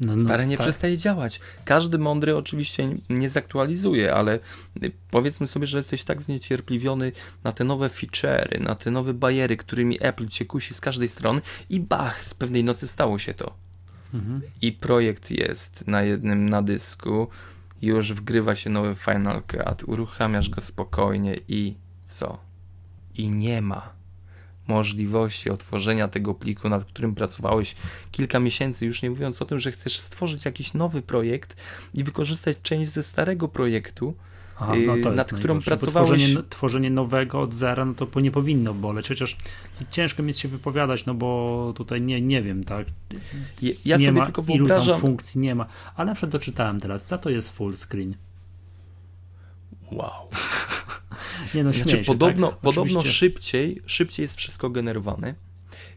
No, 0.00 0.16
no, 0.16 0.22
Stare 0.22 0.46
nie 0.46 0.54
sta- 0.54 0.64
przestaje 0.64 0.96
działać. 0.96 1.40
Każdy 1.64 1.98
mądry 1.98 2.36
oczywiście 2.36 2.96
nie 3.08 3.28
zaktualizuje, 3.28 4.14
ale 4.14 4.38
y, 4.82 4.92
powiedzmy 5.10 5.46
sobie, 5.46 5.66
że 5.66 5.78
jesteś 5.78 6.04
tak 6.04 6.22
zniecierpliwiony 6.22 7.12
na 7.44 7.52
te 7.52 7.64
nowe 7.64 7.88
feature'y, 7.88 8.60
na 8.60 8.74
te 8.74 8.90
nowe 8.90 9.14
bajery, 9.14 9.56
którymi 9.56 9.98
Apple 10.00 10.28
cię 10.28 10.44
kusi 10.44 10.74
z 10.74 10.80
każdej 10.80 11.08
strony 11.08 11.40
i 11.70 11.80
bach, 11.80 12.24
z 12.24 12.34
pewnej 12.34 12.64
nocy 12.64 12.88
stało 12.88 13.18
się 13.18 13.34
to. 13.34 13.54
Mhm. 14.14 14.40
I 14.62 14.72
projekt 14.72 15.30
jest 15.30 15.86
na 15.86 16.02
jednym 16.02 16.48
na 16.48 16.62
dysku, 16.62 17.28
już 17.82 18.12
wgrywa 18.12 18.54
się 18.54 18.70
nowy 18.70 18.94
Final 18.94 19.42
Cut, 19.42 19.88
uruchamiasz 19.88 20.50
go 20.50 20.60
spokojnie 20.60 21.36
i 21.48 21.74
co? 22.04 22.38
I 23.14 23.30
nie 23.30 23.62
ma 23.62 23.99
możliwości 24.70 25.50
otworzenia 25.50 26.08
tego 26.08 26.34
pliku, 26.34 26.68
nad 26.68 26.84
którym 26.84 27.14
pracowałeś 27.14 27.74
kilka 28.10 28.40
miesięcy, 28.40 28.86
już 28.86 29.02
nie 29.02 29.10
mówiąc 29.10 29.42
o 29.42 29.44
tym, 29.44 29.58
że 29.58 29.72
chcesz 29.72 29.98
stworzyć 29.98 30.44
jakiś 30.44 30.74
nowy 30.74 31.02
projekt 31.02 31.62
i 31.94 32.04
wykorzystać 32.04 32.56
część 32.62 32.90
ze 32.90 33.02
starego 33.02 33.48
projektu, 33.48 34.14
Aha, 34.60 34.72
no 34.86 34.94
to 35.02 35.10
nad 35.10 35.32
którą 35.32 35.60
pracowałeś. 35.60 36.08
Tworzenie, 36.08 36.48
tworzenie, 36.48 36.90
nowego 36.90 37.40
od 37.40 37.54
zera, 37.54 37.84
no 37.84 37.94
to 37.94 38.20
nie 38.20 38.30
powinno 38.30 38.74
boleć, 38.74 39.08
chociaż 39.08 39.36
ciężko 39.90 40.22
mi 40.22 40.34
się 40.34 40.48
wypowiadać, 40.48 41.06
no 41.06 41.14
bo 41.14 41.72
tutaj 41.76 42.02
nie, 42.02 42.20
nie 42.20 42.42
wiem, 42.42 42.64
tak. 42.64 42.86
Ja, 43.62 43.72
ja 43.84 43.96
nie 43.96 44.06
sobie 44.06 44.18
ma, 44.18 44.24
tylko 44.24 44.42
wyobrażam. 44.42 44.84
Ilu 44.84 44.92
tam 44.92 45.00
funkcji 45.00 45.40
nie 45.40 45.54
ma, 45.54 45.66
ale 45.96 46.06
na 46.06 46.14
przykład 46.14 46.32
doczytałem 46.32 46.80
teraz, 46.80 47.06
za 47.06 47.18
to 47.18 47.30
jest 47.30 47.50
full 47.50 47.76
screen. 47.76 48.14
Wow. 49.92 50.28
nie 51.54 51.64
no, 51.64 51.72
znaczy, 51.72 51.90
się, 51.90 52.04
podobno, 52.04 52.48
tak? 52.48 52.58
podobno 52.58 53.04
szybciej, 53.04 53.82
szybciej 53.86 54.24
jest 54.24 54.36
wszystko 54.36 54.70
generowane. 54.70 55.34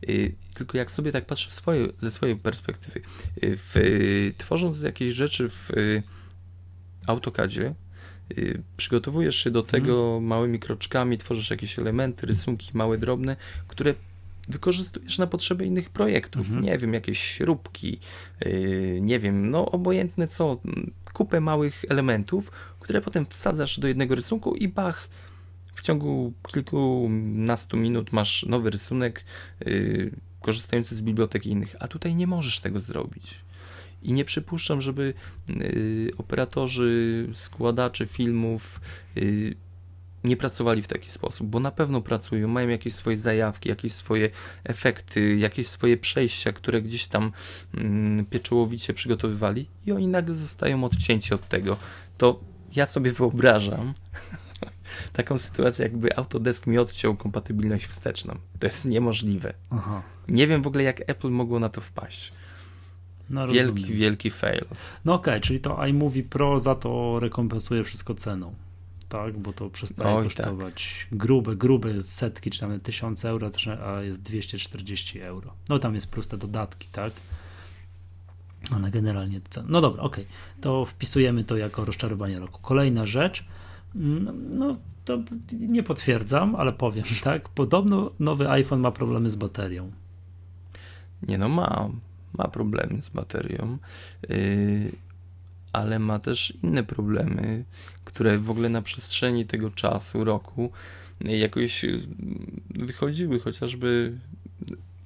Yy, 0.08 0.36
tylko 0.54 0.78
jak 0.78 0.92
sobie 0.92 1.12
tak 1.12 1.26
patrzę 1.26 1.52
swoje, 1.52 1.88
ze 1.98 2.12
swojej 2.12 2.36
perspektywy, 2.36 3.02
yy, 3.42 3.58
w, 3.58 3.76
yy, 3.76 4.34
tworząc 4.38 4.82
jakieś 4.82 5.14
rzeczy 5.14 5.50
w 5.50 5.72
AutoCADzie, 7.08 7.76
Y, 8.38 8.64
przygotowujesz 8.78 9.36
się 9.36 9.52
do 9.52 9.60
mhm. 9.60 9.84
tego 9.84 10.12
hmm. 10.12 10.24
małymi 10.24 10.60
kroczkami, 10.60 11.18
tworzysz 11.18 11.50
jakieś 11.50 11.80
elementy, 11.80 12.28
rysunki 12.28 12.70
małe, 12.74 12.98
drobne, 12.98 13.36
które 13.68 13.94
wykorzystujesz 14.50 15.18
na 15.18 15.28
potrzeby 15.28 15.66
innych 15.66 15.90
projektów. 15.90 16.48
Hmm. 16.48 16.64
Nie 16.64 16.78
wiem, 16.78 16.94
jakieś 16.94 17.20
śrubki, 17.20 18.00
yy, 18.46 19.00
nie 19.02 19.20
wiem, 19.20 19.50
no 19.50 19.72
obojętne 19.72 20.28
co, 20.28 20.62
kupę 21.14 21.42
małych 21.42 21.86
elementów, 21.90 22.52
które 22.80 23.02
potem 23.02 23.26
wsadzasz 23.26 23.80
do 23.80 23.88
jednego 23.88 24.16
rysunku 24.16 24.56
i 24.56 24.68
bach, 24.68 25.10
w 25.74 25.82
ciągu 25.82 26.34
kilkunastu 26.54 27.78
minut 27.78 28.12
masz 28.12 28.46
nowy 28.46 28.70
rysunek 28.70 29.26
yy, 29.66 30.12
korzystający 30.42 30.96
z 30.96 31.02
biblioteki 31.02 31.50
innych, 31.50 31.76
a 31.80 31.88
tutaj 31.88 32.16
nie 32.16 32.28
możesz 32.28 32.60
tego 32.60 32.80
zrobić. 32.80 33.36
I 34.04 34.14
nie 34.14 34.26
przypuszczam, 34.26 34.82
żeby 34.82 35.14
y, 35.50 36.12
operatorzy, 36.18 37.28
składacze 37.34 38.06
filmów 38.06 38.82
y, 39.18 39.56
nie 40.24 40.38
pracowali 40.38 40.82
w 40.82 40.88
taki 40.88 41.12
sposób, 41.12 41.48
bo 41.48 41.60
na 41.60 41.72
pewno 41.72 42.02
pracują, 42.02 42.48
mają 42.48 42.70
jakieś 42.70 42.94
swoje 42.94 43.18
zajawki, 43.18 43.70
jakieś 43.70 43.94
swoje 43.94 44.30
efekty, 44.64 45.36
jakieś 45.36 45.68
swoje 45.68 45.98
przejścia, 45.98 46.52
które 46.52 46.82
gdzieś 46.82 47.08
tam 47.08 47.32
mm, 47.74 48.26
pieczołowicie 48.26 48.94
przygotowywali 48.94 49.68
i 49.86 49.92
oni 49.92 50.08
nagle 50.08 50.36
zostają 50.36 50.84
odcięci 50.84 51.34
od 51.34 51.48
tego. 51.48 51.78
To 52.18 52.40
ja 52.76 52.86
sobie 52.86 53.12
wyobrażam 53.12 53.94
taką 55.14 55.38
sytuację, 55.38 55.84
jakby 55.84 56.18
Autodesk 56.18 56.68
mi 56.68 56.78
odciął 56.78 57.16
kompatybilność 57.16 57.86
wsteczną. 57.86 58.36
To 58.60 58.68
jest 58.68 58.86
niemożliwe. 58.86 59.54
Aha. 59.70 60.02
Nie 60.28 60.48
wiem 60.48 60.62
w 60.62 60.68
ogóle, 60.68 60.84
jak 60.84 61.10
Apple 61.10 61.30
mogło 61.30 61.60
na 61.60 61.70
to 61.70 61.82
wpaść. 61.82 62.34
No, 63.30 63.48
wielki, 63.48 63.94
wielki 63.94 64.30
fail. 64.32 64.66
No 65.06 65.14
okej, 65.14 65.34
okay, 65.34 65.42
czyli 65.42 65.60
to 65.60 65.86
iMovie 65.86 66.24
Pro 66.24 66.60
za 66.60 66.76
to 66.76 67.20
rekompensuje 67.20 67.84
wszystko 67.84 68.16
ceną. 68.16 68.54
Tak, 69.10 69.38
bo 69.38 69.54
to 69.54 69.70
przestaje 69.70 70.16
Oj, 70.16 70.24
kosztować 70.24 71.08
tak. 71.10 71.20
grube, 71.20 71.56
grube 71.56 72.02
setki, 72.02 72.52
czy 72.52 72.62
nawet 72.62 72.84
1000 72.84 73.26
euro, 73.26 73.52
a 73.86 74.02
jest 74.02 74.22
240 74.22 75.20
euro. 75.20 75.54
No 75.70 75.80
tam 75.80 75.96
jest 75.96 76.12
plus 76.12 76.28
te 76.28 76.38
dodatki, 76.38 76.88
tak? 76.92 77.14
Ale 78.72 78.92
generalnie. 78.92 79.42
No 79.68 79.82
dobra, 79.82 80.04
okej. 80.04 80.24
Okay. 80.24 80.62
To 80.62 80.86
wpisujemy 80.86 81.44
to 81.44 81.58
jako 81.58 81.86
rozczarowanie 81.86 82.40
roku. 82.40 82.60
Kolejna 82.62 83.06
rzecz. 83.06 83.46
Mm, 83.96 84.58
no, 84.58 84.78
to 85.06 85.24
nie 85.60 85.84
potwierdzam, 85.84 86.56
ale 86.56 86.74
powiem, 86.74 87.06
tak? 87.24 87.50
Podobno 87.50 88.12
nowy 88.20 88.50
iPhone 88.50 88.80
ma 88.80 88.92
problemy 88.92 89.30
z 89.30 89.36
baterią. 89.36 89.92
Nie 91.28 91.38
no, 91.38 91.50
ma 91.50 91.90
ma 92.38 92.48
problemy 92.48 93.02
z 93.02 93.10
baterią, 93.10 93.78
y, 94.30 94.92
ale 95.74 96.00
ma 96.00 96.20
też 96.20 96.54
inne 96.64 96.84
problemy, 96.84 97.66
które 98.04 98.38
w 98.38 98.50
ogóle 98.50 98.70
na 98.70 98.82
przestrzeni 98.82 99.46
tego 99.46 99.72
czasu, 99.72 100.24
roku, 100.24 100.72
jakoś 101.22 101.84
y, 101.84 102.00
wychodziły, 102.70 103.40
chociażby. 103.40 104.18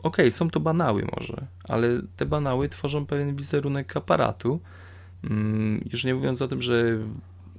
Okej, 0.03 0.25
okay, 0.25 0.31
są 0.31 0.49
to 0.49 0.59
banały 0.59 1.07
może, 1.15 1.47
ale 1.63 2.01
te 2.17 2.25
banały 2.25 2.69
tworzą 2.69 3.05
pewien 3.05 3.35
wizerunek 3.35 3.97
aparatu. 3.97 4.59
Mm, 5.23 5.83
już 5.91 6.03
nie 6.03 6.15
mówiąc 6.15 6.41
o 6.41 6.47
tym, 6.47 6.61
że 6.61 6.97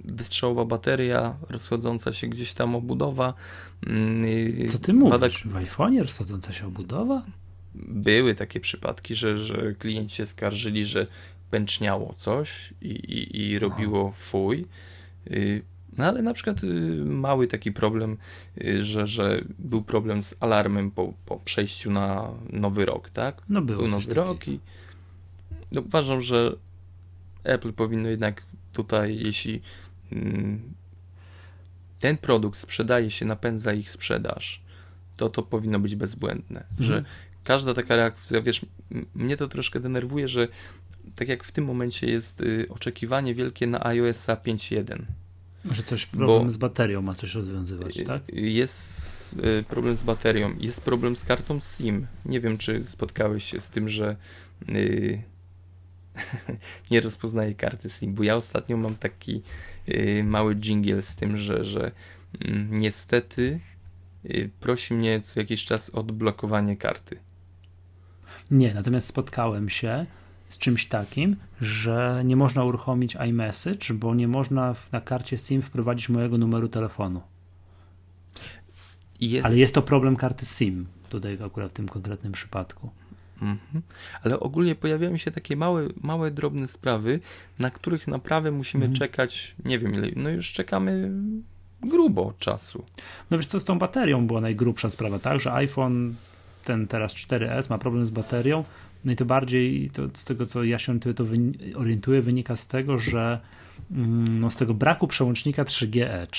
wystrzałowa 0.05 0.65
bateria, 0.65 1.37
rozchodząca 1.49 2.13
się 2.13 2.27
gdzieś 2.27 2.55
tam 2.55 2.77
obudowa. 2.77 3.35
Mm, 3.87 4.69
Co 4.69 4.79
ty 4.79 4.93
mówisz? 4.93 5.11
Wada... 5.11 5.29
W 5.29 5.67
iPhone'ie 5.67 6.03
rozchodząca 6.03 6.53
się 6.53 6.67
obudowa? 6.67 7.23
były 7.75 8.35
takie 8.35 8.61
przypadki, 8.61 9.15
że, 9.15 9.39
że 9.39 9.75
klienci 9.79 10.17
się 10.17 10.27
skarżyli, 10.27 10.85
że 10.85 11.07
pęczniało 11.51 12.13
coś 12.17 12.75
i, 12.83 12.89
i, 12.89 13.41
i 13.41 13.59
robiło 13.59 14.13
fuj. 14.13 14.67
Y, 15.27 15.63
no 15.99 16.07
ale 16.07 16.23
na 16.23 16.35
przykład 16.35 16.65
y, 16.65 16.67
mały 17.05 17.47
taki 17.47 17.73
problem, 17.73 18.17
y, 18.65 18.85
że, 18.85 19.07
że 19.07 19.45
był 19.59 19.83
problem 19.83 20.23
z 20.23 20.35
alarmem 20.41 20.91
po, 20.91 21.13
po 21.27 21.37
przejściu 21.37 21.91
na 21.91 22.31
nowy 22.51 22.85
rok, 22.87 23.11
tak? 23.11 23.43
No 23.49 23.63
był 23.63 23.89
nowy 23.89 24.15
rok 24.15 24.49
i 24.49 24.61
no, 25.73 25.81
uważam, 25.81 26.21
że 26.21 26.53
Apple 27.45 27.73
powinno 27.73 28.09
jednak 28.09 28.43
tutaj, 28.73 29.19
jeśli 29.19 29.63
ten 31.99 32.17
produkt 32.17 32.59
sprzedaje 32.59 33.11
się, 33.11 33.27
napędza 33.27 33.73
ich 33.73 33.91
sprzedaż, 33.91 34.63
to 35.17 35.29
to 35.29 35.43
powinno 35.43 35.81
być 35.81 35.97
bezbłędne, 35.97 36.61
mhm. 36.61 36.83
że 36.89 37.05
każda 37.45 37.75
taka 37.75 37.97
reakcja, 37.97 38.41
wiesz, 38.41 38.67
mnie 39.15 39.37
to 39.37 39.49
troszkę 39.49 39.81
denerwuje, 39.81 40.29
że 40.29 40.49
tak 41.15 41.29
jak 41.29 41.45
w 41.45 41.53
tym 41.53 41.65
momencie 41.65 42.07
jest 42.07 42.41
y, 42.41 42.67
oczekiwanie 42.69 43.35
wielkie 43.35 43.67
na 43.67 43.87
iOSa 43.87 44.35
5.1. 44.35 45.03
Że 45.71 45.83
coś 45.83 46.07
problem 46.07 46.45
Bo 46.45 46.51
z 46.51 46.57
baterią 46.57 47.03
ma 47.03 47.15
coś 47.15 47.35
rozwiązywać, 47.35 47.99
y, 47.99 48.03
tak? 48.03 48.23
Jest 48.33 49.37
y, 49.61 49.65
problem 49.69 49.97
z 49.97 50.03
baterią, 50.03 50.57
jest 50.59 50.81
problem 50.81 51.17
z 51.17 51.25
kartą 51.25 51.61
SIM. 51.61 52.07
Nie 52.25 52.41
wiem, 52.41 52.59
czy 52.59 52.85
spotkałeś 52.85 53.45
się 53.45 53.61
z 53.61 53.71
tym, 53.71 53.89
że 53.89 54.17
yy, 54.69 55.23
nie 56.91 57.01
rozpoznaje 57.01 57.55
karty 57.55 57.91
SIM, 57.91 58.15
bo 58.15 58.23
ja 58.23 58.37
ostatnio 58.37 58.77
mam 58.77 58.95
taki 58.95 59.43
yy, 59.87 60.25
mały 60.25 60.57
jingle 60.57 61.03
z 61.03 61.17
tym, 61.17 61.37
że, 61.37 61.65
że 61.65 61.93
yy, 62.41 62.67
niestety 62.71 63.61
prosi 64.61 64.95
mnie 64.95 65.21
co 65.21 65.41
jakiś 65.41 65.65
czas 65.65 65.91
o 65.95 65.99
odblokowanie 65.99 66.77
karty. 66.77 67.19
Nie, 68.51 68.75
natomiast 68.75 69.07
spotkałem 69.07 69.69
się 69.69 70.07
z 70.49 70.59
czymś 70.59 70.87
takim, 70.87 71.37
że 71.61 72.23
nie 72.25 72.37
można 72.37 72.65
uruchomić 72.65 73.17
iMessage, 73.29 73.95
bo 73.95 74.15
nie 74.15 74.29
można 74.29 74.75
na 74.93 75.01
karcie 75.01 75.39
SIM 75.39 75.63
wprowadzić 75.63 76.09
mojego 76.09 76.39
numeru 76.39 76.69
telefonu. 76.69 77.21
Jest... 79.21 79.47
Ale 79.47 79.57
jest 79.57 79.75
to 79.75 79.83
problem 79.83 80.17
karty 80.17 80.47
SIM, 80.47 80.87
tutaj 81.09 81.39
akurat 81.45 81.71
w 81.71 81.75
tym 81.75 81.89
konkretnym 81.89 82.33
przypadku. 82.33 82.91
Mhm. 83.43 83.83
Ale 84.23 84.41
ogólnie 84.41 84.75
pojawiają 84.75 85.17
się 85.17 85.31
takie 85.31 85.57
małe, 85.57 85.89
małe, 86.03 86.31
drobne 86.31 86.69
sprawy, 86.69 87.21
na 87.59 87.71
których 87.71 88.09
naprawdę 88.09 88.51
musimy 88.51 88.85
mhm. 88.85 88.99
czekać, 88.99 89.55
nie 89.65 89.79
wiem 89.79 89.95
ile, 89.95 90.09
no 90.17 90.31
już 90.31 90.53
czekamy 90.53 91.11
grubo 91.83 92.35
czasu. 92.39 92.85
No 93.31 93.37
wiesz 93.37 93.47
co, 93.47 93.61
z 93.61 93.65
tą 93.65 93.79
baterią 93.79 94.27
była 94.27 94.41
najgrubsza 94.41 94.91
sprawa, 94.91 95.19
tak, 95.19 95.41
że 95.41 95.53
iPhone 95.53 96.15
ten 96.65 96.87
teraz 96.87 97.15
4S 97.15 97.71
ma 97.71 97.79
problem 97.79 98.07
z 98.07 98.11
baterią, 98.11 98.65
no 99.05 99.13
i 99.13 99.17
to 99.17 99.25
bardziej 99.25 99.91
to 99.91 100.03
z 100.15 100.25
tego, 100.25 100.47
co 100.47 100.65
ja 100.65 100.79
się 100.79 101.01
to 101.01 101.25
orientuję, 101.75 102.23
wynika 102.23 102.57
z 102.57 102.67
tego, 102.67 102.99
że 102.99 103.41
mm, 103.91 104.41
no, 104.41 104.51
z 104.51 104.57
tego 104.57 104.75
braku 104.75 105.07
przełącznika 105.07 105.65
3G 105.65 106.05
Edge. 106.11 106.39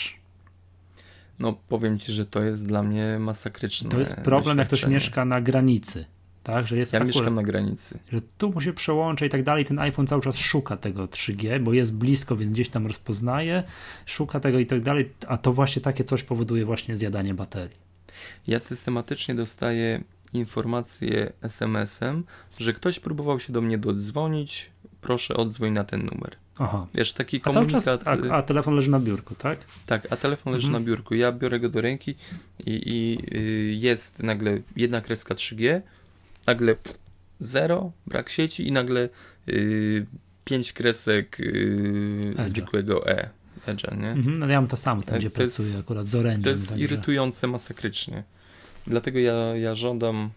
No 1.40 1.58
powiem 1.70 2.00
Ci, 2.00 2.12
że 2.12 2.26
to 2.26 2.44
jest 2.44 2.68
dla 2.68 2.84
mnie 2.84 3.18
masakryczne 3.20 3.90
To 3.90 4.00
jest 4.00 4.16
problem, 4.16 4.58
jak 4.58 4.68
ktoś 4.68 4.88
mieszka 4.88 5.26
na 5.26 5.42
granicy. 5.42 6.06
Tak, 6.54 6.68
że 6.68 6.78
jest 6.78 6.94
ja 6.94 7.00
akurat, 7.00 7.16
mieszkam 7.16 7.36
na 7.36 7.44
granicy. 7.44 8.00
Że 8.12 8.22
tu 8.38 8.52
mu 8.52 8.62
się 8.62 8.74
przełącza 8.74 9.26
i 9.26 9.30
tak 9.30 9.44
dalej. 9.44 9.66
Ten 9.66 9.80
iPhone 9.80 10.08
cały 10.08 10.22
czas 10.22 10.38
szuka 10.38 10.78
tego 10.78 11.06
3G, 11.06 11.60
bo 11.60 11.74
jest 11.74 11.94
blisko, 11.94 12.36
więc 12.36 12.52
gdzieś 12.52 12.70
tam 12.70 12.88
rozpoznaje, 12.88 13.64
szuka 14.06 14.40
tego 14.40 14.60
i 14.60 14.66
tak 14.66 14.82
dalej, 14.82 15.12
a 15.28 15.38
to 15.38 15.54
właśnie 15.54 15.82
takie 15.82 16.04
coś 16.04 16.24
powoduje 16.24 16.66
właśnie 16.66 16.98
zjadanie 16.98 17.34
baterii. 17.34 17.78
Ja 18.48 18.60
systematycznie 18.60 19.36
dostaję 19.36 20.04
informację 20.34 21.34
SMS-em, 21.42 22.24
że 22.60 22.74
ktoś 22.74 23.00
próbował 23.00 23.40
się 23.40 23.54
do 23.54 23.62
mnie 23.62 23.78
dodzwonić, 23.78 24.72
proszę 25.02 25.38
odzwoń 25.38 25.72
na 25.72 25.84
ten 25.84 26.06
numer. 26.06 26.36
Aha. 26.60 26.88
Wiesz, 26.94 27.14
taki 27.14 27.38
a 27.38 27.40
komunikat... 27.40 27.84
Czas, 27.84 28.00
a, 28.06 28.36
a, 28.36 28.42
telefon 28.42 28.76
leży 28.76 28.92
na 28.92 29.00
biurku, 29.00 29.36
tak? 29.36 29.60
Tak, 29.86 30.08
a 30.10 30.18
telefon 30.18 30.54
leży 30.54 30.68
mhm. 30.68 30.84
na 30.84 30.88
biurku. 30.88 31.16
Ja 31.16 31.32
biorę 31.32 31.60
go 31.60 31.70
do 31.70 31.82
ręki 31.82 32.16
i, 32.66 32.82
i 32.86 33.20
y, 33.38 33.74
jest 33.74 34.24
nagle 34.24 34.58
jedna 34.76 35.02
kreska 35.02 35.36
3G, 35.36 35.82
nagle 36.50 36.76
0, 37.40 37.92
brak 38.08 38.30
sieci 38.30 38.68
i 38.68 38.72
nagle 38.72 39.10
y, 39.50 40.06
pięć 40.46 40.74
kresek 40.74 41.40
y, 41.40 42.34
zwykłego 42.48 43.08
E. 43.08 43.30
Edge'a, 43.68 43.98
nie? 43.98 44.10
Mhm, 44.12 44.40
no 44.40 44.48
ja 44.48 44.62
mam 44.62 44.68
to 44.68 44.78
samo 44.78 45.02
tam, 45.02 45.18
gdzie 45.20 45.30
to 45.30 45.36
pracuję 45.36 45.68
jest, 45.68 45.80
akurat 45.80 46.08
z 46.08 46.16
orędziem. 46.16 46.44
To 46.44 46.50
jest 46.50 46.70
także... 46.70 46.84
irytujące 46.84 47.48
masakrycznie. 47.48 48.24
dlatego 48.88 49.20
ja, 49.20 49.34
ja 49.56 49.76
żądam 49.76 50.30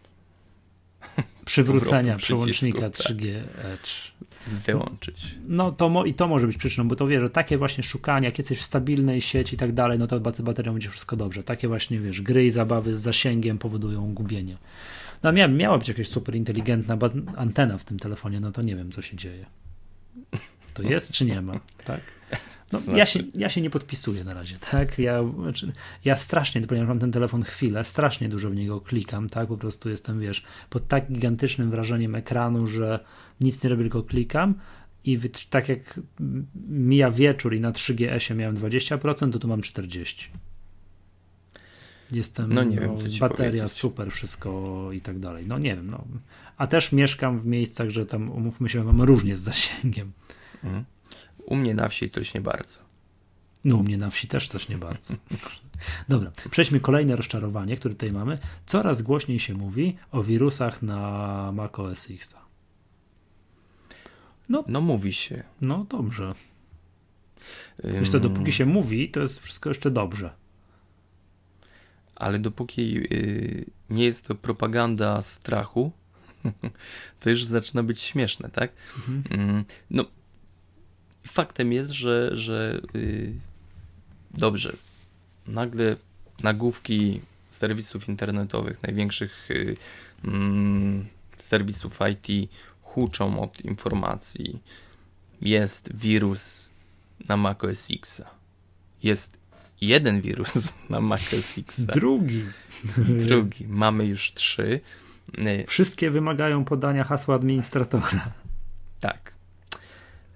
przywrócenia 1.45 2.17
przełącznika 2.17 2.91
przycisku, 2.91 3.13
3G 3.23 3.43
Edge. 3.65 3.91
wyłączyć. 4.67 5.35
No 5.49 5.73
to 5.73 5.89
mo- 5.89 6.05
i 6.05 6.15
to 6.15 6.29
może 6.29 6.47
być 6.47 6.57
przyczyną, 6.57 6.89
bo 6.89 6.97
to 6.97 7.07
wie, 7.07 7.21
że 7.21 7.31
takie 7.31 7.59
właśnie 7.59 7.85
szukania, 7.85 8.29
jak 8.29 8.39
jesteś 8.39 8.59
w 8.59 8.63
stabilnej 8.63 9.21
sieci 9.21 9.55
i 9.55 9.59
tak 9.59 9.73
dalej, 9.73 9.99
no 9.99 10.07
to 10.07 10.21
bat- 10.21 10.43
baterią 10.43 10.73
będzie 10.73 10.89
wszystko 10.91 11.17
dobrze. 11.17 11.43
Takie 11.43 11.69
właśnie, 11.69 12.01
wiesz, 12.01 12.23
gry 12.23 12.45
i 12.47 12.51
zabawy 12.51 12.95
z 12.97 13.01
zasięgiem 13.01 13.59
powodują 13.59 14.15
gubienie. 14.15 14.57
No 15.23 15.33
mia- 15.33 15.49
miała 15.57 15.79
być 15.79 15.89
jakaś 15.89 16.09
super 16.09 16.35
inteligentna 16.37 16.99
antena 17.37 17.79
w 17.79 17.85
tym 17.85 17.99
telefonie, 17.99 18.41
no 18.41 18.53
to 18.53 18.63
nie 18.63 18.77
wiem, 18.77 18.91
co 18.93 19.03
się 19.03 19.17
dzieje. 19.17 19.47
To 20.75 20.83
jest 20.83 21.13
czy 21.13 21.25
nie 21.25 21.43
ma, 21.43 21.61
tak? 21.85 22.01
No, 22.73 22.79
To 22.81 22.85
ja, 22.85 22.93
znaczy- 22.93 23.13
się, 23.19 23.25
ja 23.35 23.49
się 23.49 23.61
nie 23.61 23.71
podpisuję 23.71 24.25
na 24.25 24.35
razie, 24.35 24.57
tak? 24.71 24.99
Ja, 24.99 25.21
znaczy, 25.43 25.73
ja 26.05 26.17
strasznie, 26.17 26.61
ponieważ 26.61 26.89
mam 26.89 26.99
ten 26.99 27.13
telefon 27.13 27.43
chwilę, 27.43 27.85
strasznie 27.85 28.29
dużo 28.29 28.51
w 28.51 28.55
niego 28.55 28.81
klikam, 28.81 29.29
tak? 29.29 29.49
Po 29.49 29.57
prostu 29.57 29.89
jestem, 29.91 30.21
wiesz, 30.21 30.45
pod 30.71 30.89
tak 30.89 31.13
gigantycznym 31.13 31.71
wrażeniem 31.71 32.15
ekranu, 32.15 32.67
że 32.67 33.01
nic 33.41 33.65
nie 33.65 33.71
robię, 33.71 33.83
tylko 33.83 34.03
klikam 34.03 34.55
i 35.05 35.19
tak 35.51 35.69
jak 35.69 36.01
m- 36.21 36.47
mija 36.69 37.11
wieczór 37.11 37.55
i 37.55 37.61
na 37.61 37.73
3GS-ie 37.73 38.37
miałem 38.39 38.57
20%, 38.57 39.33
to 39.33 39.39
tu 39.39 39.49
mam 39.49 39.61
40%. 39.61 40.29
Jestem, 42.13 42.53
No 42.53 42.63
nie 42.65 42.81
wiem, 42.81 42.95
bateria 43.21 43.51
powiedzieć. 43.51 43.73
super, 43.73 44.11
wszystko 44.11 44.89
i 44.93 45.01
tak 45.01 45.19
dalej. 45.19 45.45
No 45.47 45.59
nie 45.59 45.77
wiem, 45.77 45.91
no. 45.91 46.05
A 46.57 46.67
też 46.67 46.93
mieszkam 46.93 47.41
w 47.41 47.47
miejscach, 47.47 47.91
że 47.91 48.07
tam, 48.07 48.31
umówmy 48.31 48.69
się, 48.69 48.85
mam 48.85 49.03
różnie 49.03 49.37
z 49.37 49.41
zasięgiem. 49.41 50.13
Mhm. 50.65 50.85
U 51.47 51.57
mnie 51.57 51.75
na 51.75 51.89
wsi 51.89 52.11
coś 52.11 52.35
nie 52.35 52.41
bardzo. 52.41 52.79
No 53.65 53.77
u 53.77 53.83
mnie 53.83 53.97
na 53.97 54.11
wsi 54.11 54.29
też 54.29 54.49
coś 54.49 54.69
nie 54.69 54.79
bardzo. 54.79 55.15
Dobra, 56.09 56.33
przejdźmy 56.51 56.81
kolejne 56.81 57.17
rozczarowanie, 57.17 57.77
które 57.77 57.95
tutaj 57.95 58.13
mamy. 58.13 58.39
Coraz 58.67 59.03
głośniej 59.03 59.41
się 59.41 59.55
mówi 59.55 59.97
o 60.11 60.23
wirusach 60.23 60.83
na 60.83 61.53
Mac 61.53 61.79
OS 61.79 62.11
X. 62.11 62.35
No 64.69 64.81
mówi 64.81 65.13
się. 65.13 65.43
No 65.61 65.87
dobrze. 65.89 66.35
Wiesz 67.85 68.11
co, 68.11 68.21
dopóki 68.21 68.53
się 68.53 68.67
mówi, 68.67 69.11
to 69.11 69.21
jest 69.21 69.41
wszystko 69.41 69.71
jeszcze 69.71 69.91
dobrze. 69.91 70.31
Ale 72.23 72.39
dopóki 72.39 72.97
y, 73.13 73.65
nie 73.91 74.05
jest 74.05 74.27
to 74.27 74.35
propaganda 74.35 75.23
strachu, 75.23 75.93
to 77.21 77.31
już 77.31 77.45
zaczyna 77.45 77.83
być 77.83 78.01
śmieszne, 78.01 78.49
tak? 78.51 78.73
Mm, 79.31 79.65
No, 79.91 80.05
faktem 81.27 81.73
jest, 81.73 81.91
że, 81.91 82.37
że 82.37 82.81
y, 82.95 83.33
dobrze, 84.31 84.77
nagle 85.47 85.97
nagłówki 86.43 87.21
serwisów 87.51 88.09
internetowych, 88.09 88.83
największych 88.83 89.51
y, 89.51 89.77
mm, 90.25 91.07
serwisów 91.39 91.99
IT 92.13 92.51
huczą 92.83 93.41
od 93.41 93.61
informacji. 93.61 94.63
Jest 95.41 95.97
wirus 95.97 96.69
na 97.29 97.37
Mac 97.37 97.65
OS 97.65 97.89
X. 97.91 98.23
Jest 99.03 99.42
jeden 99.83 100.21
wirus 100.21 100.53
na 100.91 101.01
Mac 101.01 101.35
OS 101.35 101.59
X. 101.59 101.81
Drugi. 101.81 102.45
Drugi. 103.09 103.69
Mamy 103.69 104.07
już 104.07 104.35
trzy. 104.35 104.81
Y, 105.39 105.65
Wszystkie 105.67 106.11
wymagają 106.11 106.65
podania 106.65 107.05
hasła 107.05 107.35
administratora. 107.35 108.33
Tak. 109.01 109.33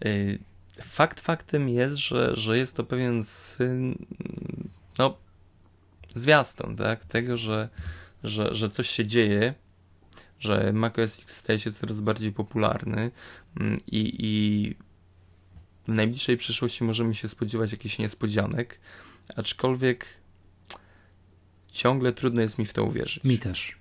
Y, 0.06 0.38
Fakt 0.82 1.20
faktem 1.20 1.68
jest, 1.68 1.96
że, 1.96 2.36
że 2.36 2.58
jest 2.58 2.76
to 2.76 2.84
pewien 2.84 3.24
syn, 3.24 4.06
no, 4.98 5.18
zwiastun, 6.14 6.76
tak? 6.76 7.04
Tego, 7.04 7.36
że, 7.36 7.68
że, 8.24 8.54
że 8.54 8.68
coś 8.68 8.90
się 8.90 9.06
dzieje, 9.06 9.54
że 10.38 10.72
macOS 10.72 11.22
X 11.22 11.36
staje 11.36 11.58
się 11.58 11.72
coraz 11.72 12.00
bardziej 12.00 12.32
popularny 12.32 13.10
mm, 13.60 13.78
i, 13.86 14.14
i 14.18 14.74
w 15.84 15.96
najbliższej 15.96 16.36
przyszłości 16.36 16.84
możemy 16.84 17.14
się 17.14 17.28
spodziewać 17.28 17.72
jakichś 17.72 17.98
niespodzianek, 17.98 18.80
aczkolwiek 19.36 20.06
ciągle 21.72 22.12
trudno 22.12 22.42
jest 22.42 22.58
mi 22.58 22.66
w 22.66 22.72
to 22.72 22.84
uwierzyć. 22.84 23.24
Mi 23.24 23.38
też. 23.38 23.76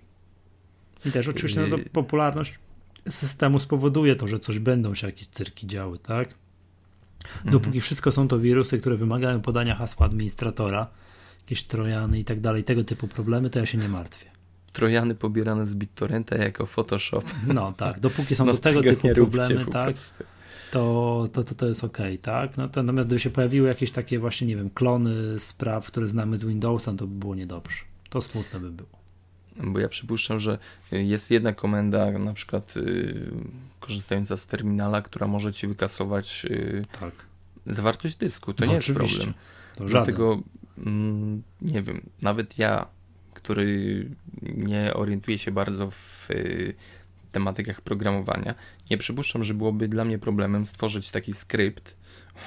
Mi 1.05 1.11
też. 1.11 1.27
Oczywiście 1.27 1.61
no 1.61 1.77
Yy. 1.77 1.85
popularność 1.85 2.59
systemu 3.09 3.59
spowoduje 3.59 4.15
to, 4.15 4.27
że 4.27 4.39
coś 4.39 4.59
będą 4.59 4.95
się 4.95 5.07
jakieś 5.07 5.27
cyrki 5.27 5.67
działy, 5.67 5.99
tak? 5.99 6.35
Dopóki 7.45 7.81
wszystko 7.81 8.11
są 8.11 8.27
to 8.27 8.39
wirusy, 8.39 8.79
które 8.79 8.97
wymagają 8.97 9.41
podania 9.41 9.75
hasła 9.75 10.05
administratora, 10.05 10.87
jakieś 11.39 11.63
trojany 11.63 12.19
i 12.19 12.25
tak 12.25 12.39
dalej, 12.39 12.63
tego 12.63 12.83
typu 12.83 13.07
problemy, 13.07 13.49
to 13.49 13.59
ja 13.59 13.65
się 13.65 13.77
nie 13.77 13.89
martwię. 13.89 14.25
Trojany 14.73 15.15
pobierane 15.15 15.65
z 15.67 15.75
BitTorrenta 15.75 16.37
jako 16.37 16.65
Photoshop. 16.65 17.23
No 17.53 17.73
tak, 17.73 17.99
dopóki 17.99 18.35
są 18.35 18.45
No 18.45 18.51
to 18.51 18.57
tego 18.57 18.83
typu 18.83 19.09
problemy, 19.13 19.65
tak, 19.65 19.85
prostu. 19.85 20.23
To, 20.71 21.27
to, 21.33 21.43
to, 21.43 21.55
to 21.55 21.67
jest 21.67 21.83
ok, 21.83 21.97
tak? 22.21 22.57
No 22.57 22.69
to, 22.69 22.83
natomiast 22.83 23.07
gdyby 23.07 23.19
się 23.19 23.29
pojawiły 23.29 23.67
jakieś 23.67 23.91
takie 23.91 24.19
właśnie, 24.19 24.47
nie 24.47 24.55
wiem, 24.55 24.69
klony 24.69 25.39
spraw, 25.39 25.87
które 25.87 26.07
znamy 26.07 26.37
z 26.37 26.43
Windowsa, 26.43 26.93
to 26.93 27.07
by 27.07 27.19
było 27.19 27.35
niedobrze. 27.35 27.77
To 28.09 28.21
smutne 28.21 28.59
by 28.59 28.71
było. 28.71 28.89
Bo 29.63 29.79
ja 29.79 29.89
przypuszczam, 29.89 30.39
że 30.39 30.57
jest 30.91 31.31
jedna 31.31 31.53
komenda, 31.53 32.11
na 32.11 32.33
przykład 32.33 32.77
y, 32.77 33.31
korzystająca 33.79 34.37
z 34.37 34.47
terminala, 34.47 35.01
która 35.01 35.27
może 35.27 35.53
ci 35.53 35.67
wykasować 35.67 36.45
y, 36.45 36.85
Tak. 36.99 37.13
zawartość 37.67 38.15
dysku. 38.15 38.53
To 38.53 38.65
No 38.65 38.71
nie 38.71 38.75
jest 38.75 38.89
oczywiście. 38.89 39.17
problem. 39.17 39.33
To. 39.75 39.83
Dlatego 39.85 40.41
mm, 40.77 41.43
nie 41.61 41.81
wiem, 41.81 42.01
nawet 42.21 42.57
ja, 42.57 42.87
który 43.33 44.09
nie 44.41 44.93
orientuje 44.93 45.37
się 45.37 45.51
bardzo 45.51 45.91
w 45.91 46.27
y, 46.31 46.73
tematykach 47.31 47.81
programowania, 47.81 48.55
nie 48.89 48.97
przypuszczam, 48.97 49.43
że 49.43 49.53
byłoby 49.53 49.87
dla 49.87 50.05
mnie 50.05 50.19
problemem 50.19 50.65
stworzyć 50.65 51.11
taki 51.11 51.33
skrypt 51.33 51.95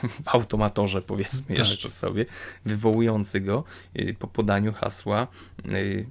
w 0.02 0.28
automatorze, 0.28 1.02
powiedzmy 1.02 1.56
Tak. 1.56 1.58
jeszcze 1.58 1.90
sobie, 1.90 2.26
wywołujący 2.64 3.40
go 3.40 3.64
y, 3.96 4.16
po 4.18 4.28
podaniu 4.28 4.72
hasła 4.72 5.26
y, 5.72 6.06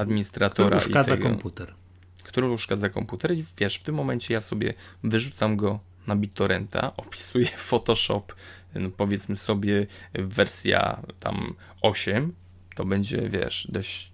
administratora 0.00 0.76
który 0.76 0.88
uszkadza 0.88 1.16
tego, 1.16 1.28
komputer. 1.28 1.74
który 2.22 2.50
uszkadza 2.50 2.88
komputer 2.88 3.34
i 3.36 3.44
wiesz, 3.58 3.76
w 3.76 3.82
tym 3.82 3.94
momencie 3.94 4.34
ja 4.34 4.40
sobie 4.40 4.74
wyrzucam 5.04 5.56
go 5.56 5.80
na 6.06 6.16
BitTorrenta, 6.16 6.92
opisuję 6.96 7.48
Photoshop, 7.56 8.34
no 8.74 8.90
powiedzmy 8.90 9.36
sobie 9.36 9.86
wersja 10.14 11.02
tam 11.20 11.54
8, 11.82 12.34
to 12.76 12.84
będzie, 12.84 13.28
wiesz, 13.28 13.68
dość 13.70 14.12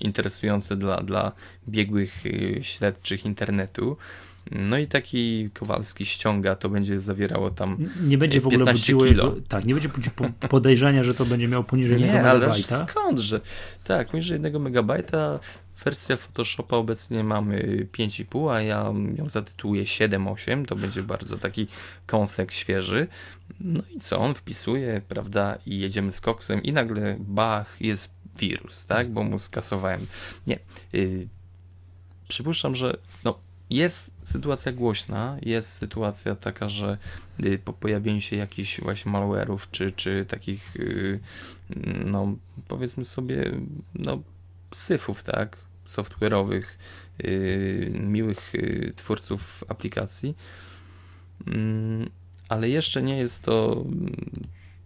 interesujące 0.00 0.76
dla, 0.76 0.96
dla 0.96 1.32
biegłych 1.68 2.26
y, 2.26 2.58
śledczych 2.62 3.24
internetu. 3.24 3.96
No 4.50 4.78
i 4.78 4.86
taki 4.86 5.50
Kowalski 5.54 6.06
ściąga, 6.06 6.54
to 6.56 6.68
będzie 6.68 7.00
zawierało 7.00 7.50
tam 7.50 7.76
Nie 8.02 8.18
będzie 8.18 8.40
w 8.40 8.46
ogóle 8.46 8.58
15 8.58 8.92
budziło 8.92 9.04
kilo. 9.04 9.34
tak, 9.48 9.64
nie 9.64 9.74
będzie 9.74 9.90
podejrzenia, 10.48 11.04
że 11.04 11.14
to 11.14 11.24
będzie 11.24 11.48
miał 11.48 11.64
poniżej 11.64 11.98
Nie, 12.00 12.06
1 12.06 12.26
ale 12.26 12.38
megabajta. 12.40 12.86
skądże? 12.86 13.40
Tak, 13.84 14.08
poniżej 14.08 14.40
1 14.42 14.62
megabajta 14.62 15.40
wersja 15.84 16.16
Photoshopa 16.16 16.76
obecnie 16.76 17.24
mamy 17.24 17.86
5,5, 17.92 18.52
a 18.52 18.62
ja 18.62 18.92
ją 19.16 19.28
zatytułuję 19.28 19.84
7,8, 19.84 20.64
to 20.66 20.76
będzie 20.76 21.02
bardzo 21.02 21.38
taki 21.38 21.66
kąsek 22.06 22.52
świeży. 22.52 23.06
No 23.60 23.82
i 23.96 24.00
co, 24.00 24.18
on 24.18 24.34
wpisuje, 24.34 25.02
prawda, 25.08 25.58
i 25.66 25.78
jedziemy 25.78 26.12
z 26.12 26.20
koksem 26.20 26.62
i 26.62 26.72
nagle 26.72 27.16
bach, 27.18 27.76
jest 27.80 28.14
wirus, 28.38 28.86
tak, 28.86 29.10
bo 29.10 29.22
mu 29.22 29.38
skasowałem. 29.38 30.06
Nie, 30.46 30.58
yy, 30.92 31.28
przypuszczam, 32.28 32.76
że 32.76 32.96
no, 33.24 33.38
jest 33.70 34.14
sytuacja 34.22 34.72
głośna, 34.72 35.36
jest 35.42 35.72
sytuacja 35.72 36.34
taka, 36.34 36.68
że 36.68 36.98
y, 37.44 37.58
po 37.64 37.72
pojawieniu 37.72 38.20
się 38.20 38.36
jakichś 38.36 38.80
właśnie 38.80 39.12
malware'ów, 39.12 39.58
czy, 39.70 39.90
czy 39.90 40.24
takich, 40.24 40.76
y, 40.76 41.20
no 42.04 42.36
powiedzmy 42.68 43.04
sobie, 43.04 43.52
no 43.94 44.22
syfów, 44.74 45.22
tak, 45.22 45.56
software'owych, 45.86 46.64
y, 47.24 47.92
miłych 47.94 48.52
twórców 48.96 49.64
aplikacji, 49.68 50.34
Mm, 51.46 52.10
ale 52.48 52.68
jeszcze 52.68 53.02
nie 53.02 53.18
jest 53.18 53.44
to 53.44 53.84
mm, 53.86 54.16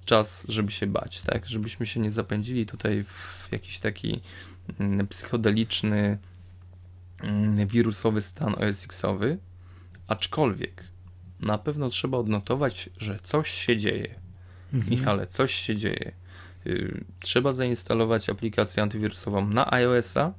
czas, 0.05 0.47
żeby 0.49 0.73
się 0.73 0.87
bać, 0.87 1.23
tak, 1.23 1.49
żebyśmy 1.49 1.87
się 1.87 2.01
nie 2.01 2.11
zapędzili 2.11 2.67
tutaj 2.67 3.05
w 3.05 3.49
jakiś 3.53 3.79
taki 3.79 4.21
mm, 4.81 5.07
psychodeliczny, 5.07 6.19
wirusowy 7.67 8.23
stan 8.23 8.55
OS 8.55 8.85
X-owy, 8.85 9.39
aczkolwiek 10.07 10.85
na 11.41 11.59
pewno 11.59 11.89
trzeba 11.89 12.19
odnotować, 12.19 12.91
że 12.97 13.19
coś 13.23 13.51
się 13.51 13.77
dzieje. 13.77 14.15
Mhm. 14.73 14.91
Michale, 14.91 15.27
coś 15.27 15.55
się 15.55 15.77
dzieje. 15.77 16.13
Y, 16.67 17.05
Trzeba 17.21 17.53
zainstalować 17.53 18.29
aplikację 18.29 18.83
antywirusową 18.83 19.49
na 19.49 19.73
iOS-a. 19.73 20.33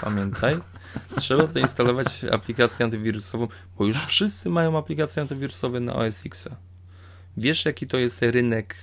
Pamiętaj. 0.00 0.58
Trzeba 1.20 1.46
zainstalować 1.46 2.24
aplikację 2.24 2.84
antywirusową, 2.84 3.48
bo 3.78 3.86
już 3.86 4.04
wszyscy 4.06 4.50
mają 4.50 4.78
aplikacje 4.78 5.22
antywirusowe 5.22 5.80
na 5.80 5.94
OS 5.94 6.26
X-a. 6.26 6.56
Wiesz, 7.36 7.64
jaki 7.64 7.86
to 7.86 7.96
jest 7.96 8.22
rynek 8.22 8.76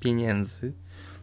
pieniędzy? 0.00 0.72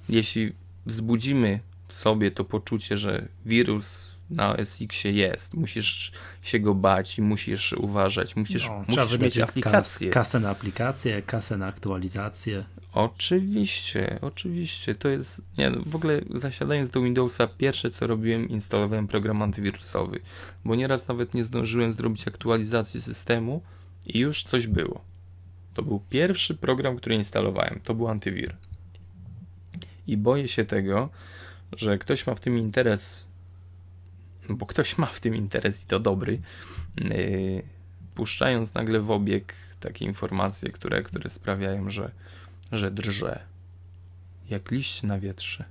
Jeśli 0.09 0.53
wzbudzimy 0.85 1.59
w 1.88 1.93
sobie 1.93 2.31
to 2.31 2.43
poczucie, 2.43 2.97
że 2.97 3.27
wirus 3.45 4.16
na 4.30 4.56
SX-ie 4.66 5.14
jest. 5.14 5.54
Musisz 5.54 6.12
się 6.41 6.60
go 6.60 6.76
bać 6.76 7.18
i 7.18 7.22
musisz 7.22 7.74
uważać, 7.74 8.36
musisz, 8.36 8.68
No, 8.68 8.86
musisz 8.88 9.20
mieć 9.20 9.40
aplikację. 9.40 10.10
Kas, 10.10 10.26
kasę 10.26 10.40
na 10.40 10.49
aplikację, 10.49 11.22
kasę 11.22 11.58
na 11.58 11.68
aktualizację. 11.68 12.66
Oczywiście, 12.94 14.20
oczywiście. 14.22 14.95
To 14.95 15.08
jest. 15.08 15.41
Nie, 15.58 15.70
no, 15.70 15.78
w 15.86 15.95
ogóle 15.95 16.22
zasiadając 16.34 16.90
do 16.90 17.02
Windowsa, 17.02 17.48
pierwsze 17.48 17.91
co 17.91 18.08
robiłem, 18.08 18.49
instalowałem 18.49 19.08
program 19.08 19.41
antywirusowy, 19.41 20.20
bo 20.66 20.76
nieraz 20.76 21.08
nawet 21.08 21.34
nie 21.34 21.44
zdążyłem 21.44 21.94
zrobić 21.94 22.28
aktualizacji 22.28 23.02
systemu 23.02 23.62
i 24.06 24.20
już 24.20 24.44
coś 24.44 24.68
było. 24.68 25.02
To 25.74 25.84
był 25.84 26.02
pierwszy 26.10 26.56
program, 26.56 26.98
który 26.98 27.16
instalowałem. 27.16 27.80
To 27.84 27.94
był 27.94 28.08
antywir. 28.08 28.56
I 30.08 30.18
boję 30.18 30.48
się 30.48 30.66
tego, 30.66 31.10
że 31.72 31.98
ktoś 31.98 32.28
ma 32.28 32.36
w 32.36 32.40
tym 32.40 32.58
interes, 32.58 33.27
bo 34.49 34.65
ktoś 34.65 34.98
ma 34.98 35.06
w 35.06 35.19
tym 35.19 35.36
interes 35.36 35.84
i 35.84 35.86
to 35.86 35.99
dobry, 35.99 36.40
yy, 36.98 37.64
puszczając 38.15 38.74
nagle 38.74 38.99
w 38.99 39.11
obieg 39.11 39.53
takie 39.80 40.06
informacje, 40.06 40.72
które, 40.72 41.03
które 41.03 41.30
sprawiają, 41.30 41.90
że, 41.90 42.11
że 42.72 42.91
drże. 42.91 43.40
Jak 44.49 44.72
liść 44.72 45.03
na 45.03 45.19
wietrze. 45.19 45.65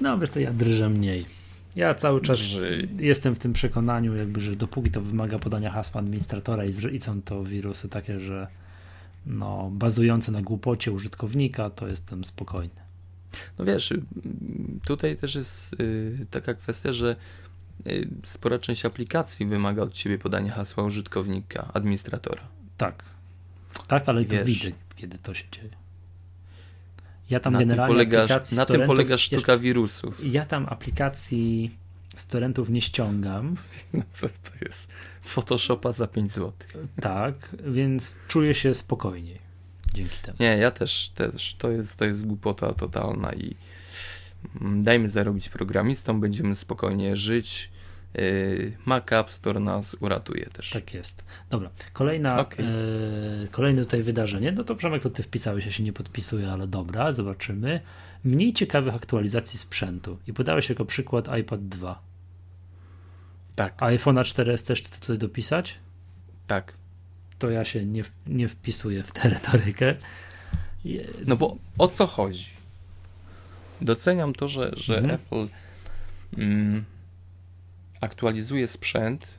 No 0.00 0.18
wiesz 0.18 0.30
to 0.30 0.40
ja 0.40 0.52
drżę 0.52 0.88
mniej. 0.90 1.26
Ja 1.76 1.94
cały 1.94 2.20
czas 2.20 2.38
Drży. 2.38 2.88
jestem 2.98 3.34
w 3.34 3.38
tym 3.38 3.52
przekonaniu, 3.52 4.16
jakby, 4.16 4.40
że 4.40 4.56
dopóki 4.56 4.90
to 4.90 5.00
wymaga 5.00 5.38
podania 5.38 5.70
hasła 5.70 6.00
administratora 6.00 6.64
i, 6.64 6.70
i 6.92 7.00
są 7.00 7.22
to 7.22 7.44
wirusy 7.44 7.88
takie, 7.88 8.20
że 8.20 8.46
no, 9.26 9.70
bazujące 9.72 10.32
na 10.32 10.42
głupocie 10.42 10.92
użytkownika, 10.92 11.70
to 11.70 11.88
jestem 11.88 12.24
spokojny. 12.24 12.84
No 13.58 13.64
wiesz, 13.64 13.92
y, 13.92 14.02
tutaj 14.84 15.16
też 15.16 15.34
jest 15.34 15.80
y, 15.80 16.26
taka 16.30 16.54
kwestia, 16.54 16.92
że 16.92 17.10
y, 17.10 17.16
spora 18.24 18.58
część 18.58 18.84
aplikacji 18.84 19.46
wymaga 19.46 19.82
od 19.82 19.92
ciebie 19.92 20.18
podania 20.18 20.52
hasła 20.52 20.84
użytkownika, 20.84 21.70
administratora. 21.74 22.42
Tak. 22.76 23.04
Tak, 23.86 24.08
ale 24.08 24.24
to 24.24 24.30
Wiesz. 24.30 24.44
widzę, 24.44 24.70
kiedy 24.96 25.18
to 25.18 25.34
się 25.34 25.44
dzieje. 25.52 25.68
Ja 27.30 27.40
tam 27.40 27.52
Na 27.52 27.58
tym 27.58 27.68
generalnie 27.68 27.94
polega, 27.94 28.18
aplikacji 28.22 28.56
na 28.56 28.66
tym 28.66 28.86
polega 28.86 29.10
wiesz, 29.10 29.20
sztuka 29.22 29.58
wirusów. 29.58 30.32
Ja 30.32 30.44
tam 30.44 30.66
aplikacji 30.68 31.76
z 32.16 32.26
torrentów 32.26 32.68
nie 32.68 32.80
ściągam, 32.82 33.56
Co 34.18 34.28
to 34.28 34.64
jest? 34.64 34.90
Photoshopa 35.22 35.92
za 35.92 36.06
5 36.06 36.32
zł. 36.32 36.52
tak, 37.00 37.56
więc 37.66 38.18
czuję 38.28 38.54
się 38.54 38.74
spokojniej 38.74 39.38
dzięki 39.94 40.16
temu. 40.22 40.36
Nie, 40.40 40.56
ja 40.56 40.70
też, 40.70 41.10
też. 41.14 41.54
To 41.54 41.70
jest, 41.70 41.98
to 41.98 42.04
jest 42.04 42.26
głupota 42.26 42.72
totalna 42.72 43.32
i 43.32 43.56
dajmy 44.60 45.08
zarobić 45.08 45.48
programistom, 45.48 46.20
będziemy 46.20 46.54
spokojnie 46.54 47.16
żyć. 47.16 47.70
Yy, 48.14 48.72
Mac 48.84 49.12
App 49.12 49.30
Store 49.30 49.60
nas 49.60 49.96
uratuje 50.00 50.46
też. 50.46 50.70
Tak 50.70 50.94
jest. 50.94 51.24
Dobra, 51.50 51.70
kolejna, 51.92 52.38
Okej. 52.38 52.64
e, 52.66 52.70
kolejne 53.50 53.84
tutaj 53.84 54.02
wydarzenie. 54.02 54.52
No 54.52 54.64
to 54.64 54.76
Przemek, 54.76 55.02
to 55.02 55.10
ty 55.10 55.22
wpisałeś, 55.22 55.66
ja 55.66 55.72
się 55.72 55.82
nie 55.82 55.92
podpisuję, 55.92 56.50
ale 56.50 56.66
dobra, 56.66 57.12
zobaczymy. 57.12 57.80
Mniej 58.24 58.52
ciekawych 58.52 58.94
aktualizacji 58.94 59.58
sprzętu. 59.58 60.18
I 60.26 60.32
podałeś 60.32 60.68
jako 60.68 60.84
przykład 60.84 61.38
iPad 61.38 61.68
2. 61.68 62.02
tak, 63.54 63.74
A 63.82 63.86
iPhone'a 63.86 64.22
4S 64.22 64.66
też 64.66 64.82
tutaj 64.82 65.18
dopisać? 65.18 65.78
tak. 66.46 66.74
To 67.38 67.50
ja 67.50 67.64
się 67.64 67.86
nie, 67.86 68.04
nie 68.26 68.48
wpisuję 68.48 69.02
w 69.02 69.12
tę 69.12 69.28
retorykę. 69.28 69.94
Je- 70.84 71.06
No 71.26 71.36
bo 71.36 71.56
o 71.78 71.88
co 71.88 72.06
chodzi? 72.06 72.46
Doceniam 73.84 74.32
to, 74.32 74.48
że, 74.48 74.70
że 74.76 74.98
Mhm. 74.98 75.14
Apple 75.14 75.48
mm, 76.38 76.84
aktualizuje 78.00 78.66
sprzęt, 78.66 79.34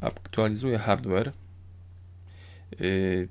aktualizuje 0.00 0.78
hardware, 0.78 1.32
yy, 2.80 3.28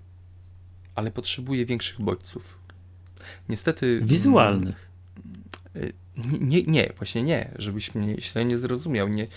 ale 0.95 1.11
potrzebuje 1.11 1.65
większych 1.65 2.01
bodźców. 2.01 2.59
Niestety. 3.49 3.99
Wizualnych. 4.03 4.89
mm, 5.75 5.93
Nie, 6.41 6.63
nie, 6.63 6.93
właśnie 6.97 7.23
nie, 7.23 7.51
żebyś 7.55 7.95
mnie 7.95 8.21
źle 8.21 8.45
nie 8.45 8.57
zrozumiał. 8.57 9.07
Nie, 9.07 9.27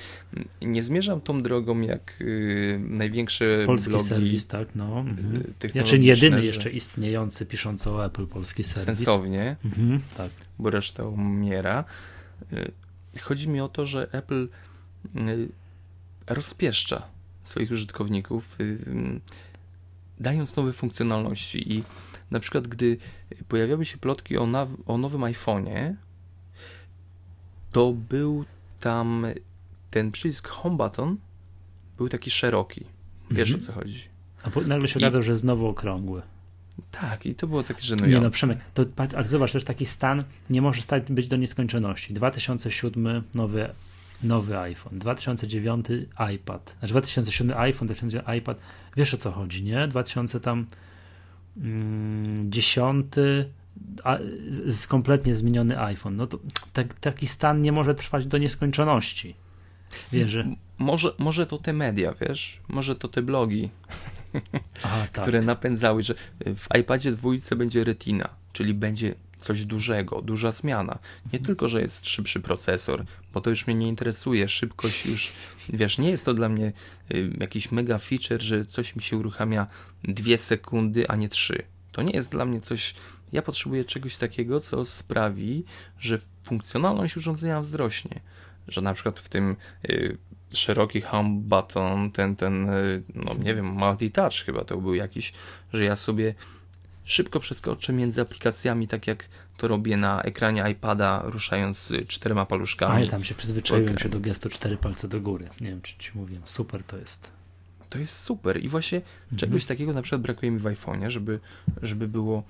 nie 0.62 0.82
zmierzam 0.82 1.20
tą 1.20 1.42
drogą 1.42 1.80
jak 1.80 2.24
największe 2.78 3.44
Polski 3.66 3.90
blogi 3.90 4.04
serwis, 4.04 4.46
tak, 4.46 4.68
no. 4.74 4.98
Mhm. 4.98 5.34
yy, 5.34 5.40
Znaczy 5.40 5.54
technologiczne, 5.58 6.06
jedyny 6.06 6.44
jeszcze 6.44 6.70
istniejący 6.70 7.46
piszący 7.46 7.90
o 7.90 8.06
Apple 8.06 8.26
polski 8.26 8.64
serwis. 8.64 8.84
Sensownie. 8.84 9.56
Mhm, 9.64 10.00
tak. 10.16 10.30
bo 10.58 10.70
reszta 10.70 11.04
umiera. 11.04 11.84
Y, 12.52 12.72
Chodzi 13.20 13.48
mi 13.48 13.60
o 13.60 13.68
to, 13.68 13.86
że 13.86 14.08
Apple 14.12 14.48
y, 15.16 15.48
rozpieszcza 16.26 17.02
swoich 17.44 17.70
użytkowników, 17.70 18.60
y, 18.60 18.64
y, 18.64 19.20
dając 20.20 20.56
nowe 20.56 20.72
funkcjonalności. 20.72 21.72
I 21.72 21.82
na 22.30 22.40
przykład, 22.40 22.68
gdy 22.68 22.96
pojawiały 23.48 23.84
się 23.84 23.98
plotki 23.98 24.38
o, 24.38 24.48
o 24.86 24.98
nowym 24.98 25.20
iPhone'ie, 25.20 25.94
to 27.72 27.92
był 27.92 28.44
tam 28.80 29.26
ten 29.90 30.10
przycisk 30.10 30.48
Home 30.48 30.76
Button, 30.76 31.16
był 31.96 32.08
taki 32.08 32.30
szeroki. 32.30 32.84
Wiesz 33.30 33.50
Mhm. 33.50 33.62
o 33.62 33.66
co 33.66 33.72
chodzi. 33.80 34.00
A 34.42 34.50
po, 34.50 34.60
nagle 34.60 34.88
się 34.88 35.00
I- 35.00 35.02
okazało, 35.02 35.22
że 35.22 35.32
jest 35.32 35.42
znowu 35.42 35.66
okrągły. 35.66 36.22
Tak, 36.90 37.26
i 37.26 37.34
to 37.34 37.46
było 37.46 37.62
takie 37.62 37.80
Nie 37.80 37.86
żenujące. 37.86 38.24
no, 38.26 38.30
Przemek, 38.30 38.58
to, 38.74 38.84
ale 39.16 39.28
zobacz, 39.28 39.52
też 39.52 39.64
taki 39.64 39.86
stan 39.86 40.24
nie 40.50 40.62
może 40.62 40.82
stać, 40.82 41.12
być 41.12 41.28
do 41.28 41.36
nieskończoności. 41.36 42.14
2007 42.14 43.22
nowy, 43.34 43.68
nowy 44.22 44.58
iPhone, 44.58 44.98
2009 44.98 45.86
iPad, 46.34 46.76
znaczy 46.78 46.92
2007 46.94 47.58
iPhone, 47.58 47.86
2009 47.88 48.38
iPad, 48.38 48.58
wiesz 48.96 49.14
o 49.14 49.16
co 49.16 49.32
chodzi, 49.32 49.62
nie? 49.64 49.88
2000 49.88 50.40
tam 50.40 50.66
mm, 51.56 52.52
10 52.52 53.06
a, 54.04 54.18
z, 54.50 54.86
kompletnie 54.86 55.34
zmieniony 55.34 55.80
iPhone. 55.80 56.16
No 56.16 56.26
to 56.26 56.38
tak, 56.72 56.94
taki 56.94 57.28
stan 57.28 57.62
nie 57.62 57.72
może 57.72 57.94
trwać 57.94 58.26
do 58.26 58.38
nieskończoności. 58.38 59.34
Wiesz, 60.12 60.30
że... 60.30 60.46
Może, 60.78 61.12
może 61.18 61.46
to 61.46 61.58
te 61.58 61.72
media, 61.72 62.14
wiesz? 62.20 62.60
Może 62.68 62.96
to 62.96 63.08
te 63.08 63.22
blogi, 63.22 63.70
Aha, 64.84 65.06
tak. 65.12 65.22
które 65.22 65.42
napędzały, 65.42 66.02
że 66.02 66.14
w 66.40 66.76
iPadzie 66.80 67.12
dwójce 67.12 67.56
będzie 67.56 67.84
retina, 67.84 68.28
czyli 68.52 68.74
będzie 68.74 69.14
coś 69.38 69.64
dużego, 69.64 70.22
duża 70.22 70.52
zmiana. 70.52 70.98
Nie 71.32 71.38
tylko, 71.38 71.68
że 71.68 71.80
jest 71.80 72.08
szybszy 72.08 72.40
procesor, 72.40 73.04
bo 73.32 73.40
to 73.40 73.50
już 73.50 73.66
mnie 73.66 73.76
nie 73.76 73.88
interesuje. 73.88 74.48
Szybkość 74.48 75.06
już, 75.06 75.32
wiesz, 75.68 75.98
nie 75.98 76.10
jest 76.10 76.24
to 76.24 76.34
dla 76.34 76.48
mnie 76.48 76.72
y, 77.14 77.32
jakiś 77.40 77.72
mega 77.72 77.98
feature, 77.98 78.42
że 78.42 78.66
coś 78.66 78.96
mi 78.96 79.02
się 79.02 79.16
uruchamia 79.16 79.66
dwie 80.04 80.38
sekundy, 80.38 81.08
a 81.08 81.16
nie 81.16 81.28
trzy. 81.28 81.62
To 81.92 82.02
nie 82.02 82.12
jest 82.12 82.30
dla 82.30 82.44
mnie 82.44 82.60
coś. 82.60 82.94
Ja 83.32 83.42
potrzebuję 83.42 83.84
czegoś 83.84 84.16
takiego, 84.16 84.60
co 84.60 84.84
sprawi, 84.84 85.64
że 85.98 86.18
funkcjonalność 86.42 87.16
urządzenia 87.16 87.60
wzrośnie. 87.60 88.20
Że 88.68 88.80
na 88.80 88.94
przykład 88.94 89.20
w 89.20 89.28
tym 89.28 89.56
y, 89.90 90.16
szeroki 90.52 91.00
home 91.00 91.30
button, 91.40 92.10
ten, 92.10 92.36
ten, 92.36 92.68
y, 92.70 93.02
no 93.14 93.34
nie 93.34 93.54
wiem, 93.54 93.66
multi-touch 93.76 94.44
chyba 94.44 94.64
to 94.64 94.76
był 94.76 94.94
jakiś, 94.94 95.32
że 95.72 95.84
ja 95.84 95.96
sobie 95.96 96.34
szybko 97.04 97.40
przeskoczę 97.40 97.92
między 97.92 98.20
aplikacjami, 98.20 98.88
tak 98.88 99.06
jak 99.06 99.28
to 99.56 99.68
robię 99.68 99.96
na 99.96 100.22
ekranie 100.22 100.64
iPada, 100.70 101.22
ruszając 101.24 101.90
y, 101.90 102.04
czterema 102.06 102.40
A 102.40 102.46
paluszkami. 102.46 103.04
ja 103.04 103.10
tam 103.10 103.24
się 103.24 103.34
przyzwyczaiłem 103.34 103.98
się 103.98 104.08
do 104.08 104.20
gestu 104.20 104.48
cztery 104.48 104.76
palce 104.76 105.08
do 105.08 105.20
góry. 105.20 105.48
Nie 105.60 105.68
wiem, 105.68 105.82
czy 105.82 105.94
ci 105.98 106.10
mówiłem. 106.14 106.42
Super 106.46 106.84
to 106.84 106.96
jest. 106.98 107.30
To 107.90 107.98
jest 107.98 108.22
super 108.22 108.64
i 108.64 108.68
właśnie 108.68 108.98
Mhm. 108.98 109.38
czegoś 109.38 109.64
takiego 109.66 109.92
na 109.92 110.02
przykład 110.02 110.20
brakuje 110.22 110.52
mi 110.52 110.58
w 110.58 110.64
iPhone'ie, 110.64 111.10
żeby, 111.10 111.40
żeby 111.82 112.08
było, 112.08 112.42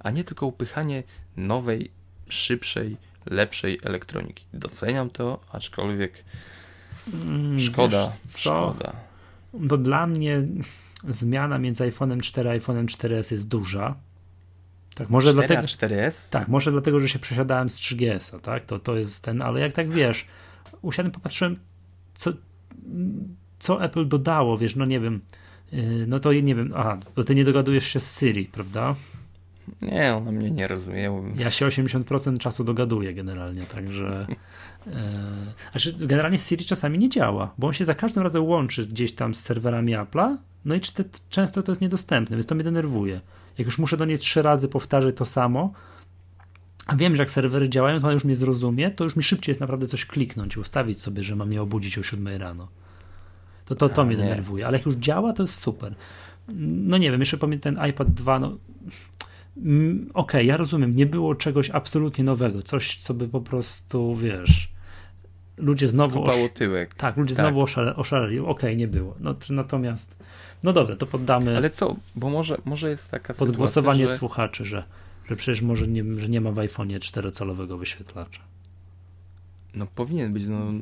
a 0.00 0.10
nie 0.10 0.24
tylko 0.24 0.46
upychanie 0.46 1.02
nowej, 1.36 1.90
szybszej, 2.28 2.96
lepszej 3.26 3.78
elektroniki. 3.82 4.44
Doceniam 4.52 5.10
to, 5.10 5.40
aczkolwiek 5.52 6.24
Mm, 7.14 7.58
szkoda, 7.58 8.12
wiesz 8.24 8.32
co? 8.32 8.38
szkoda. 8.40 8.92
To 9.68 9.78
dla 9.78 10.06
mnie 10.06 10.42
zmiana 11.08 11.58
między 11.58 11.84
iPhone'em 11.84 12.20
4 12.20 12.50
a 12.50 12.54
iPhone'em 12.56 12.84
4S 12.86 13.32
jest 13.32 13.48
duża. 13.48 13.94
Tak, 14.94 15.10
może 15.10 15.30
4 15.32 15.46
dlatego, 15.46 15.60
a 15.60 15.64
4S? 15.66 16.30
tak, 16.30 16.48
może 16.48 16.72
dlatego, 16.72 17.00
że 17.00 17.08
się 17.08 17.18
przesiadałem 17.18 17.68
z 17.70 17.80
3GS-a, 17.80 18.38
tak? 18.38 18.64
To, 18.64 18.78
to 18.78 18.96
jest 18.96 19.24
ten, 19.24 19.42
ale 19.42 19.60
jak 19.60 19.72
tak 19.72 19.90
wiesz, 19.92 20.24
usiadłem, 20.82 21.12
popatrzyłem, 21.12 21.58
co, 22.14 22.32
co 23.58 23.84
Apple 23.84 24.08
dodało, 24.08 24.58
wiesz, 24.58 24.76
no 24.76 24.84
nie 24.84 25.00
wiem, 25.00 25.20
yy, 25.72 26.06
no 26.08 26.20
to 26.20 26.32
nie 26.32 26.54
wiem, 26.54 26.72
aha, 26.76 26.98
bo 27.16 27.24
ty 27.24 27.34
nie 27.34 27.44
dogadujesz 27.44 27.86
się 27.86 28.00
z 28.00 28.18
Siri, 28.18 28.44
prawda? 28.44 28.94
Nie, 29.82 30.14
ona 30.14 30.32
mnie 30.32 30.50
nie 30.50 30.66
rozumie. 30.68 31.22
Ja 31.38 31.50
się 31.50 31.66
80% 31.66 32.38
czasu 32.38 32.64
dogaduję 32.64 33.14
generalnie, 33.14 33.62
także. 33.62 34.26
E, 34.86 35.12
znaczy, 35.72 35.92
generalnie 36.06 36.38
Siri 36.38 36.64
czasami 36.64 36.98
nie 36.98 37.08
działa, 37.08 37.54
bo 37.58 37.66
on 37.66 37.72
się 37.72 37.84
za 37.84 37.94
każdym 37.94 38.22
razem 38.22 38.44
łączy 38.44 38.86
gdzieś 38.86 39.12
tam 39.14 39.34
z 39.34 39.40
serwerami 39.40 39.92
Apple'a, 39.96 40.36
no 40.64 40.74
i 40.74 40.80
czy- 40.80 40.92
często 41.30 41.62
to 41.62 41.72
jest 41.72 41.80
niedostępne, 41.80 42.36
więc 42.36 42.46
to 42.46 42.54
mnie 42.54 42.64
denerwuje. 42.64 43.20
Jak 43.58 43.66
już 43.66 43.78
muszę 43.78 43.96
do 43.96 44.04
niej 44.04 44.18
trzy 44.18 44.42
razy 44.42 44.68
powtarzać 44.68 45.16
to 45.16 45.24
samo, 45.24 45.72
a 46.86 46.96
wiem, 46.96 47.16
że 47.16 47.22
jak 47.22 47.30
serwery 47.30 47.68
działają, 47.68 48.00
to 48.00 48.06
on 48.08 48.14
już 48.14 48.24
mnie 48.24 48.36
zrozumie, 48.36 48.90
to 48.90 49.04
już 49.04 49.16
mi 49.16 49.22
szybciej 49.22 49.50
jest 49.50 49.60
naprawdę 49.60 49.86
coś 49.86 50.06
kliknąć 50.06 50.56
i 50.56 50.60
ustawić 50.60 51.00
sobie, 51.00 51.22
że 51.22 51.36
mam 51.36 51.52
je 51.52 51.62
obudzić 51.62 51.98
o 51.98 52.02
7 52.02 52.28
rano. 52.28 52.68
To 53.64 53.74
to, 53.74 53.88
to 53.88 54.02
A, 54.02 54.04
mnie 54.04 54.16
nie. 54.16 54.22
denerwuje, 54.22 54.66
ale 54.66 54.78
jak 54.78 54.86
już 54.86 54.94
działa, 54.94 55.32
to 55.32 55.42
jest 55.42 55.54
super. 55.54 55.94
No 56.58 56.98
nie 56.98 57.10
wiem, 57.10 57.20
jeszcze 57.20 57.38
pamiętam 57.38 57.74
ten 57.74 57.88
iPad 57.90 58.10
2, 58.14 58.38
no 58.38 58.56
mm, 59.56 60.10
okej, 60.14 60.46
ja 60.46 60.56
rozumiem, 60.56 60.96
nie 60.96 61.06
było 61.06 61.34
czegoś 61.34 61.70
absolutnie 61.70 62.24
nowego, 62.24 62.62
coś, 62.62 62.96
co 62.96 63.14
by 63.14 63.28
po 63.28 63.40
prostu, 63.40 64.16
wiesz, 64.16 64.68
ludzie 65.56 65.88
znowu... 65.88 66.14
Skupało 66.14 66.48
tyłek. 66.48 66.94
Tak, 66.94 67.16
ludzie 67.16 67.34
Tak. 67.34 67.44
znowu 67.46 67.62
oszale, 67.62 67.96
oszaleli, 67.96 68.38
okej, 68.38 68.76
nie 68.76 68.88
było. 68.88 69.14
No, 69.20 69.34
natomiast, 69.50 70.16
no 70.62 70.72
dobra, 70.72 70.96
to 70.96 71.06
poddamy 71.06 71.56
Ale 71.56 71.70
co, 71.70 71.96
bo 72.16 72.30
może, 72.30 72.58
może 72.64 72.90
jest 72.90 73.10
taka 73.10 73.34
sytuacja, 73.34 73.56
głosowanie 73.56 74.08
że... 74.08 74.14
słuchaczy, 74.14 74.64
że, 74.64 74.84
że 75.28 75.36
przecież 75.36 75.62
może 75.62 75.88
nie, 75.88 76.20
że 76.20 76.28
nie 76.28 76.40
ma 76.40 76.50
w 76.50 76.56
iPhone'ie 76.56 76.98
4-calowego 76.98 77.78
wyświetlacza. 77.78 78.40
No 79.74 79.86
powinien 79.94 80.32
być, 80.32 80.46
no 80.46 80.58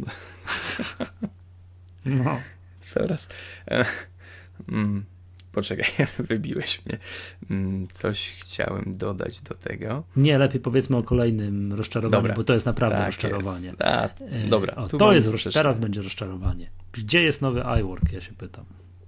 No. 2.05 2.41
zaraz. 2.95 3.29
E, 3.69 3.85
mm, 4.69 5.05
poczekaj, 5.55 5.87
wybiłeś 6.29 6.87
mnie. 6.87 6.99
Mm, 7.51 7.87
coś 7.87 8.33
chciałem 8.41 8.93
dodać 8.99 9.41
do 9.41 9.55
tego. 9.55 10.05
Nie, 10.17 10.39
lepiej 10.39 10.61
powiedzmy 10.61 10.97
o 10.97 11.03
kolejnym 11.03 11.73
rozczarowaniu, 11.73 12.23
Dobra. 12.23 12.35
bo 12.35 12.45
to 12.45 12.55
jest 12.55 12.67
naprawdę 12.67 12.97
Tak 12.97 13.07
rozczarowanie. 13.07 13.67
Jest. 13.67 13.83
A, 13.83 14.09
E, 14.25 14.49
dobra, 14.49 14.75
o, 14.75 14.87
to 14.87 15.13
jest 15.13 15.31
roz... 15.31 15.45
teraz 15.55 15.79
będzie 15.79 16.03
rozczarowanie. 16.03 16.71
Gdzie 16.93 17.23
jest 17.23 17.43
nowy 17.43 17.65
iWork, 17.81 18.13
ja 18.13 18.21
się 18.21 18.33
pytam. 18.33 18.65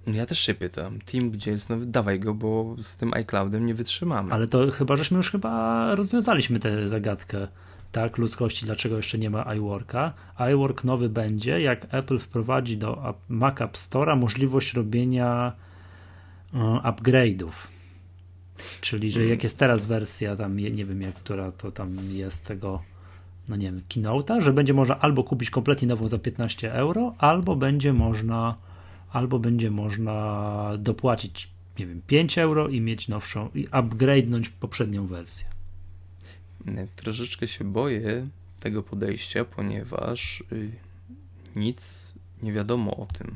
Ja 0.07 0.25
też 0.25 0.39
się 0.39 0.53
pytam, 0.53 0.99
Team, 1.01 1.31
gdzie 1.31 1.51
jest 1.51 1.69
nowy? 1.69 1.85
Dawaj 1.85 2.19
go, 2.19 2.33
bo 2.33 2.75
z 2.79 2.97
tym 2.97 3.13
iCloudem 3.13 3.65
nie 3.65 3.73
wytrzymamy. 3.75 4.33
Ale 4.33 4.47
to 4.47 4.71
chyba, 4.71 4.95
żeśmy 4.95 5.17
już 5.17 5.31
chyba 5.31 5.95
rozwiązaliśmy 5.95 6.59
tę 6.59 6.89
zagadkę, 6.89 7.47
tak, 7.91 8.17
ludzkości, 8.17 8.65
dlaczego 8.65 8.97
jeszcze 8.97 9.17
nie 9.17 9.29
ma 9.29 9.55
iWorka. 9.55 10.13
iWork 10.53 10.83
nowy 10.83 11.09
będzie, 11.09 11.61
jak 11.61 11.87
Apple 11.93 12.19
wprowadzi 12.19 12.77
do 12.77 13.13
Mac 13.29 13.61
App 13.61 13.73
Store'a 13.73 14.17
możliwość 14.17 14.73
robienia 14.73 15.53
upgrade'ów. 16.83 17.51
Czyli, 18.81 19.11
że 19.11 19.25
jak 19.25 19.43
jest 19.43 19.59
teraz 19.59 19.85
wersja 19.85 20.35
tam, 20.35 20.57
nie 20.57 20.85
wiem 20.85 21.01
jak, 21.01 21.13
która 21.13 21.51
to 21.51 21.71
tam 21.71 21.97
jest 22.11 22.45
tego, 22.45 22.81
no 23.49 23.55
nie 23.55 23.65
wiem, 23.65 23.81
Keynote'a, 23.89 24.41
że 24.41 24.53
będzie 24.53 24.73
można 24.73 24.99
albo 24.99 25.23
kupić 25.23 25.49
kompletnie 25.49 25.87
nową 25.87 26.07
za 26.07 26.17
15 26.17 26.73
euro, 26.73 27.15
albo 27.17 27.55
będzie 27.55 27.93
można 27.93 28.55
albo 29.11 29.39
będzie 29.39 29.71
można 29.71 30.71
dopłacić, 30.79 31.49
nie 31.79 31.87
wiem, 31.87 32.01
5 32.07 32.37
euro 32.37 32.67
i 32.67 32.81
mieć 32.81 33.07
nowszą, 33.07 33.49
i 33.55 33.67
upgrade'nąć 33.67 34.49
poprzednią 34.59 35.07
wersję. 35.07 35.45
Troszeczkę 36.95 37.47
się 37.47 37.63
boję 37.63 38.27
tego 38.59 38.83
podejścia, 38.83 39.45
ponieważ 39.45 40.43
y, 40.51 40.71
nic 41.55 42.13
nie 42.43 42.53
wiadomo 42.53 42.97
o 42.97 43.05
tym. 43.05 43.35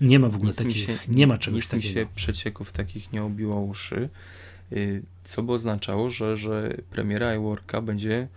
Nie 0.00 0.18
ma 0.18 0.28
w 0.28 0.34
ogóle 0.34 0.50
Nic 0.50 0.60
mi 0.60 0.66
takich, 0.66 0.86
się, 0.86 0.98
nie 1.08 1.26
ma 1.26 1.38
czegoś 1.38 1.62
nic 1.64 1.72
mi 1.72 1.80
takiego. 1.80 2.00
się 2.00 2.06
przecieków 2.14 2.72
takich 2.72 3.12
nie 3.12 3.22
obiło 3.22 3.60
uszy, 3.60 4.08
y, 4.72 5.02
co 5.24 5.42
by 5.42 5.52
oznaczało, 5.52 6.10
że, 6.10 6.36
że 6.36 6.74
premiera 6.90 7.34
iWorka 7.34 7.80
będzie 7.80 8.28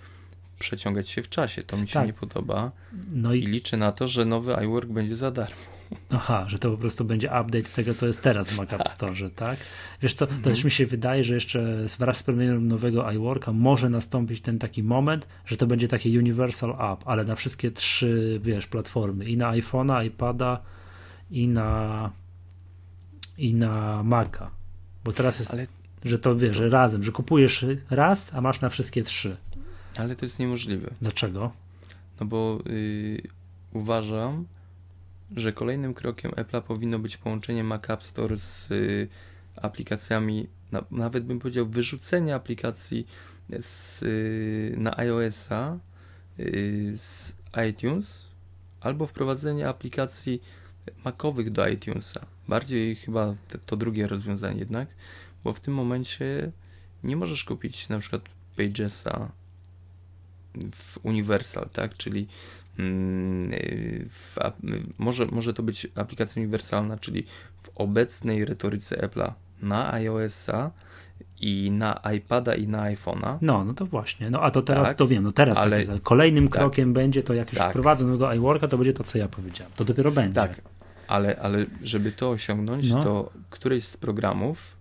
przeciągać 0.59 1.09
się 1.09 1.23
w 1.23 1.29
czasie. 1.29 1.63
To 1.63 1.77
mi 1.77 1.88
się 1.88 1.93
Tak. 1.93 2.07
nie 2.07 2.13
podoba 2.13 2.71
No 3.11 3.34
i 3.34 3.43
i 3.43 3.45
liczę 3.45 3.77
na 3.77 3.91
to, 3.91 4.07
że 4.07 4.25
nowy 4.25 4.53
iWork 4.65 4.89
będzie 4.89 5.15
za 5.15 5.31
darmo. 5.31 5.55
aha, 6.09 6.45
że 6.47 6.59
to 6.59 6.71
po 6.71 6.77
prostu 6.77 7.05
będzie 7.05 7.27
update 7.27 7.63
tego, 7.63 7.93
co 7.93 8.07
jest 8.07 8.21
teraz 8.23 8.51
w 8.51 8.57
Mac 8.57 8.73
App 8.73 8.88
Store, 8.88 9.29
tak? 9.35 9.57
Wiesz 10.01 10.13
co, 10.13 10.27
to 10.27 10.34
Mhm. 10.35 10.55
też 10.55 10.63
mi 10.63 10.71
się 10.71 10.85
wydaje, 10.85 11.23
że 11.23 11.34
jeszcze 11.34 11.85
wraz 11.99 12.17
z 12.17 12.23
premierą 12.23 12.61
nowego 12.61 13.11
iWorka 13.11 13.53
może 13.53 13.89
nastąpić 13.89 14.41
ten 14.41 14.59
taki 14.59 14.84
moment, 14.84 15.27
że 15.45 15.57
to 15.57 15.67
będzie 15.67 15.88
taki 15.88 16.17
universal 16.17 16.69
app, 16.71 17.03
ale 17.05 17.23
na 17.23 17.35
wszystkie 17.35 17.71
trzy, 17.71 18.39
wiesz, 18.43 18.67
platformy, 18.67 19.25
i 19.25 19.38
na 19.38 19.51
iPhone'a, 19.51 20.05
iPada, 20.05 20.61
i 21.31 21.47
na 21.47 22.11
i 23.37 23.53
na 23.53 24.03
Maca. 24.03 24.51
Bo 25.03 25.13
teraz 25.13 25.39
jest 25.39 25.53
Ale, 25.53 25.67
że 26.05 26.19
to 26.19 26.35
wiesz, 26.35 26.57
że 26.57 26.69
razem, 26.69 27.03
że 27.03 27.11
kupujesz 27.11 27.65
raz, 27.89 28.33
a 28.33 28.41
masz 28.41 28.61
na 28.61 28.69
wszystkie 28.69 29.03
trzy. 29.03 29.37
ale 29.97 30.15
to 30.15 30.25
jest 30.25 30.39
niemożliwe. 30.39 30.89
Dlaczego? 31.01 31.51
No 32.19 32.25
bo 32.25 32.59
y, 32.67 33.21
uważam, 33.73 34.45
że 35.35 35.53
kolejnym 35.53 35.93
krokiem 35.93 36.31
Apple'a 36.31 36.61
powinno 36.61 36.99
być 36.99 37.17
połączenie 37.17 37.63
Mac 37.63 37.89
App 37.89 38.03
Store 38.03 38.37
z 38.37 38.71
y, 38.71 39.07
aplikacjami, 39.55 40.47
na, 40.71 40.83
nawet 40.91 41.25
bym 41.25 41.39
powiedział 41.39 41.67
wyrzucenie 41.67 42.35
aplikacji 42.35 43.07
z, 43.59 44.03
y, 44.03 44.75
na 44.77 44.97
iOS-a 44.97 45.77
y, 46.39 46.91
z 46.95 47.35
iTunes 47.69 48.29
albo 48.81 49.05
wprowadzenie 49.05 49.69
aplikacji 49.69 50.41
Macowych 51.05 51.49
do 51.51 51.68
iTunesa. 51.68 52.26
Bardziej 52.47 52.95
chyba 52.95 53.35
to 53.65 53.77
drugie 53.77 54.07
rozwiązanie 54.07 54.59
jednak, 54.59 54.88
bo 55.43 55.53
w 55.53 55.59
tym 55.59 55.73
momencie 55.73 56.51
nie 57.03 57.15
możesz 57.15 57.43
kupić 57.43 57.89
na 57.89 57.99
przykład 57.99 58.22
Pagesa 58.57 59.31
w 60.72 61.05
Universal, 61.05 61.69
tak? 61.73 61.97
Czyli 61.97 62.27
mm, 62.80 63.51
w, 64.09 64.38
może, 64.99 65.26
może 65.26 65.53
to 65.53 65.64
być 65.64 65.88
aplikacja 65.95 66.41
uniwersalna, 66.41 66.97
czyli 66.97 67.23
w 67.61 67.69
obecnej 67.76 68.45
retoryce 68.45 69.07
Apple'a 69.07 69.31
na 69.61 69.93
iOS-a 69.93 70.72
i 71.41 71.72
na 71.72 71.99
iPada 72.18 72.55
i 72.55 72.68
na 72.68 72.84
iPhone'a. 72.84 73.38
No, 73.41 73.65
no 73.65 73.73
to 73.73 73.85
właśnie. 73.85 74.30
No 74.30 74.41
a 74.41 74.51
to 74.51 74.61
teraz 74.61 74.88
Tak, 74.88 74.97
to 74.97 75.07
wiem, 75.07 75.23
no 75.23 75.31
teraz 75.31 75.57
ale- 75.57 75.85
tak, 75.85 76.01
kolejnym 76.01 76.47
tak. 76.47 76.59
krokiem 76.59 76.93
będzie 76.93 77.23
to, 77.23 77.34
jak 77.34 77.47
już 77.49 77.57
Tak. 77.57 77.69
wprowadzą 77.69 78.05
nowego 78.05 78.34
iWorka, 78.34 78.68
to 78.68 78.77
będzie 78.77 78.93
to, 78.93 79.03
co 79.03 79.18
ja 79.18 79.27
powiedziałem. 79.27 79.73
To 79.76 79.85
dopiero 79.85 80.11
będzie. 80.11 80.35
Tak, 80.35 80.61
ale, 81.07 81.39
ale 81.39 81.65
żeby 81.84 82.11
to 82.11 82.29
osiągnąć, 82.29 82.91
No. 82.91 83.03
to 83.03 83.31
któryś 83.49 83.84
z 83.84 83.97
programów, 83.97 84.77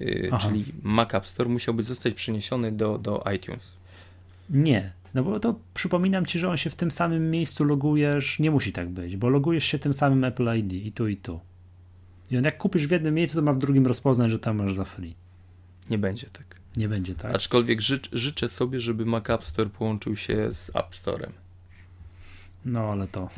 y, 0.00 0.28
Aha. 0.32 0.48
czyli 0.48 0.64
Mac 0.82 1.14
App 1.14 1.26
Store, 1.26 1.48
musiałby 1.50 1.82
zostać 1.82 2.14
przeniesiony 2.14 2.72
do, 2.72 2.98
do 2.98 3.24
iTunes. 3.36 3.78
Nie, 4.50 4.92
no 5.14 5.22
bo 5.24 5.40
to 5.40 5.54
przypominam 5.74 6.26
ci, 6.26 6.38
że 6.38 6.48
on 6.50 6.56
się 6.56 6.70
w 6.70 6.74
tym 6.74 6.90
samym 6.90 7.30
miejscu 7.30 7.64
logujesz, 7.64 8.38
nie 8.38 8.50
musi 8.50 8.72
tak 8.72 8.88
być, 8.88 9.16
bo 9.16 9.28
logujesz 9.28 9.64
się 9.64 9.78
tym 9.78 9.94
samym 9.94 10.24
Apple 10.24 10.58
ID 10.58 10.72
i 10.72 10.92
tu 10.92 11.08
i 11.08 11.16
tu. 11.16 11.40
I 12.30 12.36
on 12.38 12.44
jak 12.44 12.58
kupisz 12.58 12.86
w 12.86 12.90
jednym 12.90 13.14
miejscu, 13.14 13.36
to 13.36 13.42
ma 13.42 13.52
w 13.52 13.58
drugim 13.58 13.86
rozpoznać, 13.86 14.30
że 14.30 14.38
tam 14.38 14.56
masz 14.56 14.74
za 14.74 14.84
free. 14.84 15.14
Nie 15.90 15.98
będzie 15.98 16.26
tak. 16.32 16.60
Nie 16.76 16.88
będzie 16.88 17.14
tak. 17.14 17.34
Aczkolwiek 17.34 17.80
życz, 17.80 18.10
życzę 18.12 18.48
sobie, 18.48 18.80
żeby 18.80 19.06
Mac 19.06 19.30
App 19.30 19.44
Store 19.44 19.70
połączył 19.70 20.16
się 20.16 20.52
z 20.52 20.70
App 20.76 20.96
Storem. 20.96 21.32
No 22.64 22.80
ale 22.80 23.08
to, 23.08 23.28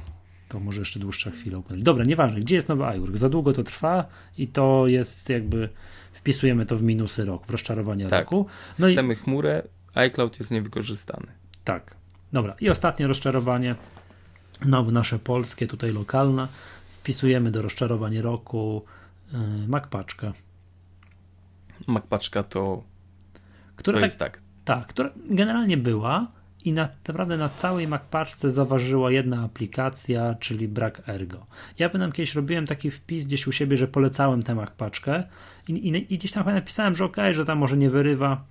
to 0.51 0.60
może 0.60 0.81
jeszcze 0.81 1.01
dłuższa 1.01 1.31
chwila 1.31 1.59
upłynąć. 1.59 1.85
Dobra, 1.85 2.05
nieważne, 2.05 2.40
gdzie 2.40 2.55
jest 2.55 2.68
nowy 2.68 2.85
iWork? 2.97 3.16
Za 3.16 3.28
długo 3.28 3.52
to 3.52 3.62
trwa 3.62 4.05
i 4.39 4.48
to 4.48 4.86
jest 4.86 5.28
jakby, 5.28 5.68
wpisujemy 6.12 6.66
to 6.66 6.77
w 6.77 6.82
minusy 6.82 7.24
roku, 7.24 7.44
w 7.47 7.51
rozczarowanie 7.51 8.06
Tak. 8.06 8.20
roku. 8.24 8.47
No 8.78 8.89
i 8.89 8.93
Chcemy 8.93 9.14
chmurę, 9.14 9.62
iCloud 9.94 10.39
jest 10.39 10.51
niewykorzystany. 10.51 11.27
tak, 11.64 11.94
dobra. 12.32 12.55
I 12.60 12.70
ostatnie 12.70 13.06
rozczarowanie, 13.06 13.74
znowu 14.62 14.90
nasze 14.90 15.18
polskie, 15.18 15.66
tutaj 15.66 15.93
lokalne. 15.93 16.48
Wpisujemy 17.01 17.51
do 17.51 17.62
rozczarowania 17.62 18.22
roku 18.22 18.85
yy, 19.32 19.39
MacPaczkę, 19.68 20.32
MacPaczka 21.86 22.43
to, 22.43 22.82
która 23.77 23.94
to 23.94 24.01
tak 24.01 24.06
jest 24.09 24.18
tak. 24.18 24.40
Tak, 24.64 24.86
która 24.86 25.10
generalnie 25.31 25.77
była 25.77 26.32
i 26.65 26.73
na, 26.73 26.89
naprawdę 27.09 27.37
na 27.37 27.49
całej 27.49 27.89
MacPaczce 27.89 28.51
zaważyła 28.51 29.11
jedna 29.11 29.45
aplikacja, 29.45 30.35
czyli 30.35 30.69
brak 30.69 31.09
Ergo. 31.09 31.47
Ja 31.78 31.89
pamiętam 31.89 32.12
kiedyś 32.12 32.35
robiłem 32.35 32.66
taki 32.66 32.91
wpis 32.91 33.24
gdzieś 33.24 33.47
u 33.47 33.53
siebie, 33.53 33.77
że 33.77 33.89
polecałem 33.89 34.43
tę 34.43 34.55
MacPaczkę 34.55 35.23
i, 35.69 35.73
i, 35.73 36.15
i 36.15 36.19
gdzieś 36.19 36.32
tam 36.32 36.47
napisałem, 36.47 36.97
że 36.97 37.05
okej, 37.05 37.35
że 37.35 37.45
tam 37.45 37.59
może 37.59 37.77
nie 37.77 37.91
wyrywa 37.91 38.45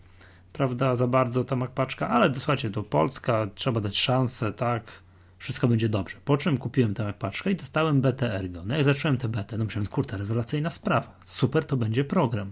prawda, 0.54 0.96
za 0.96 1.08
bardzo 1.08 1.44
ta 1.44 1.56
MacPaczka, 1.56 2.10
ale 2.10 2.34
słuchajcie, 2.34 2.70
to 2.70 2.84
Polska, 2.84 3.48
trzeba 3.56 3.82
dać 3.82 3.98
szansę, 3.98 4.54
tak, 4.54 5.02
wszystko 5.38 5.68
będzie 5.68 5.90
dobrze. 5.90 6.18
Po 6.26 6.38
czym 6.38 6.58
kupiłem 6.58 6.94
tę 6.94 7.04
MacPaczkę 7.04 7.52
i 7.52 7.56
dostałem 7.56 8.02
betę 8.02 8.36
Ergo. 8.36 8.64
No 8.66 8.76
jak 8.76 8.84
zacząłem 8.84 9.18
tę 9.18 9.30
betę, 9.30 9.58
no 9.58 9.66
myślałem, 9.66 9.88
kurczę, 9.88 10.18
rewelacyjna 10.18 10.70
sprawa, 10.70 11.20
super, 11.24 11.66
to 11.66 11.78
będzie 11.78 12.04
program. 12.04 12.52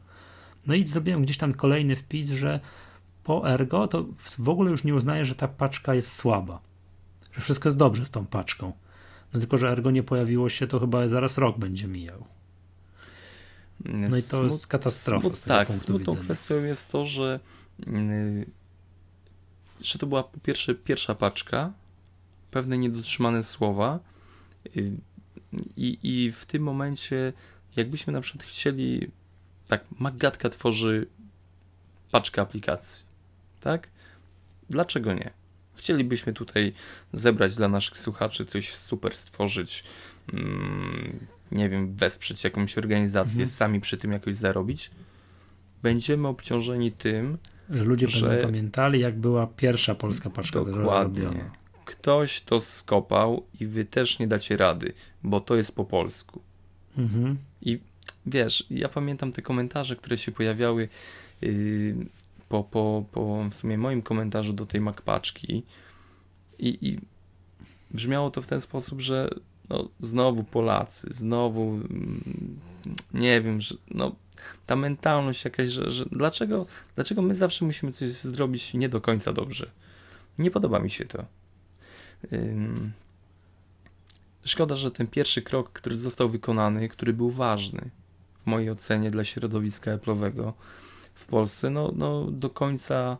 No 0.68 0.76
i 0.76 0.88
zrobiłem 0.88 1.22
gdzieś 1.22 1.38
tam 1.38 1.54
kolejny 1.54 1.96
wpis, 1.96 2.30
że 2.30 2.60
po 3.28 3.50
Ergo 3.50 3.88
to 3.88 4.06
w 4.38 4.50
ogóle 4.50 4.72
już 4.72 4.84
nie 4.84 4.96
uznaję, 4.96 5.26
że 5.26 5.36
ta 5.36 5.48
paczka 5.48 5.94
jest 5.94 6.16
słaba. 6.16 6.60
Że 7.34 7.42
wszystko 7.42 7.70
jest 7.70 7.78
dobrze 7.78 8.06
z 8.06 8.12
tą 8.12 8.26
paczką. 8.26 8.74
No 9.34 9.40
tylko, 9.40 9.58
że 9.58 9.72
Ergo 9.72 9.92
nie 9.92 10.04
pojawiło 10.04 10.50
się, 10.50 10.68
to 10.68 10.80
chyba 10.80 11.08
zaraz 11.08 11.38
rok 11.38 11.60
będzie 11.60 11.88
mijał. 11.88 12.26
No 13.86 14.18
i 14.18 14.24
to 14.24 14.44
jest 14.44 14.68
katastrofa 14.68 15.30
tego 15.30 15.42
tak, 15.46 15.74
smutną 15.74 15.98
widzenia. 15.98 16.24
kwestią 16.24 16.56
jest 16.56 16.92
to, 16.92 17.06
że, 17.06 17.40
yy, 17.88 18.46
że 19.82 20.00
to 20.00 20.08
była 20.08 20.24
po 20.24 20.40
pierwsze 20.40 20.76
pierwsza 20.76 21.16
paczka, 21.16 21.74
pewne 22.52 22.78
niedotrzymane 22.78 23.44
słowa 23.44 24.00
yy, 24.76 24.92
i, 25.78 26.00
i 26.04 26.32
w 26.32 26.46
tym 26.46 26.64
momencie 26.64 27.34
jakbyśmy 27.76 28.14
na 28.14 28.22
przykład 28.22 28.44
chcieli, 28.44 29.12
tak, 29.68 29.86
Magatka 30.00 30.50
tworzy 30.50 31.08
paczkę 32.12 32.42
aplikacji, 32.42 33.07
tak? 33.72 33.90
dlaczego 34.70 35.14
nie? 35.14 35.30
Chcielibyśmy 35.76 36.34
tutaj 36.34 36.74
zebrać 37.14 37.56
dla 37.56 37.68
naszych 37.68 37.98
słuchaczy 37.98 38.46
coś 38.46 38.74
super 38.76 39.16
stworzyć, 39.16 39.84
mm, 40.34 41.20
nie 41.52 41.70
wiem, 41.70 41.96
wesprzeć 41.96 42.44
jakąś 42.44 42.78
organizację, 42.78 43.32
Mhm. 43.32 43.48
sami 43.50 43.82
przy 43.82 43.98
tym 43.98 44.12
jakoś 44.12 44.36
zarobić. 44.36 44.92
Będziemy 45.84 46.28
obciążeni 46.28 46.92
tym, 46.92 47.38
Że 47.70 47.84
ludzie 47.84 48.08
Że- 48.08 48.28
będą 48.28 48.44
pamiętali, 48.46 49.00
jak 49.00 49.20
była 49.20 49.48
pierwsza 49.48 49.96
polska 49.96 50.30
paczka 50.30 50.60
Dokładnie. 50.66 51.24
robiona. 51.24 51.52
Ktoś 51.86 52.42
to 52.42 52.60
skopał 52.60 53.46
i 53.60 53.66
wy 53.66 53.86
też 53.86 54.20
nie 54.20 54.28
dacie 54.28 54.58
rady, 54.58 54.94
bo 55.24 55.42
to 55.42 55.56
jest 55.56 55.76
po 55.76 55.86
polsku. 55.86 56.42
Mhm. 56.98 57.38
I 57.62 57.80
wiesz, 58.26 58.66
ja 58.70 58.90
pamiętam 58.90 59.32
te 59.32 59.42
komentarze, 59.42 59.96
które 59.96 60.18
się 60.18 60.32
pojawiały 60.32 60.90
yy, 61.42 61.96
po, 62.50 62.64
po, 62.64 63.06
po 63.12 63.44
w 63.50 63.54
sumie 63.54 63.78
moim 63.78 64.02
komentarzu 64.02 64.54
do 64.54 64.66
tej 64.66 64.82
makpaczki 64.82 65.64
i, 66.60 66.88
i 66.88 67.00
brzmiało 67.92 68.32
to 68.32 68.42
w 68.42 68.48
ten 68.48 68.62
sposób, 68.62 69.02
że 69.02 69.30
no, 69.70 69.90
znowu 70.00 70.44
Polacy, 70.44 71.08
znowu 71.12 71.62
mm, 71.62 72.60
nie 73.14 73.42
wiem, 73.42 73.62
że 73.62 73.76
no, 73.92 74.16
ta 74.66 74.76
mentalność 74.76 75.46
jakaś, 75.46 75.70
że, 75.70 75.92
że 75.92 76.06
dlaczego, 76.12 76.66
dlaczego 76.96 77.22
my 77.22 77.36
zawsze 77.36 77.66
musimy 77.66 77.92
coś 77.92 78.10
zrobić 78.10 78.74
nie 78.74 78.90
do 78.90 79.02
końca 79.02 79.34
dobrze. 79.34 79.72
Nie 80.40 80.52
podoba 80.52 80.80
mi 80.80 80.90
się 80.90 81.06
to. 81.06 81.26
Szkoda, 84.44 84.76
że 84.76 84.92
ten 84.92 85.08
pierwszy 85.08 85.42
krok, 85.42 85.72
który 85.72 85.98
został 85.98 86.30
wykonany, 86.30 86.90
który 86.90 87.14
był 87.14 87.32
ważny 87.32 87.90
w 88.44 88.48
mojej 88.48 88.70
ocenie 88.70 89.12
dla 89.12 89.24
środowiska 89.24 89.98
Apple'owego 89.98 90.54
w 91.18 91.26
Polsce, 91.26 91.70
no, 91.70 91.92
no 91.96 92.32
do 92.32 92.50
końca 92.50 93.18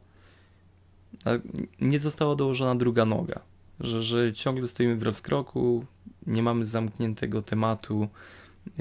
nie 1.82 2.00
została 2.00 2.36
dołożona 2.36 2.76
druga 2.76 3.06
noga. 3.06 3.40
Że, 3.80 4.04
że 4.04 4.34
ciągle 4.34 4.68
stoimy 4.68 4.96
w 4.96 5.04
rozkroku, 5.04 5.86
nie 6.28 6.44
mamy 6.44 6.66
zamkniętego 6.66 7.42
tematu, 7.42 8.08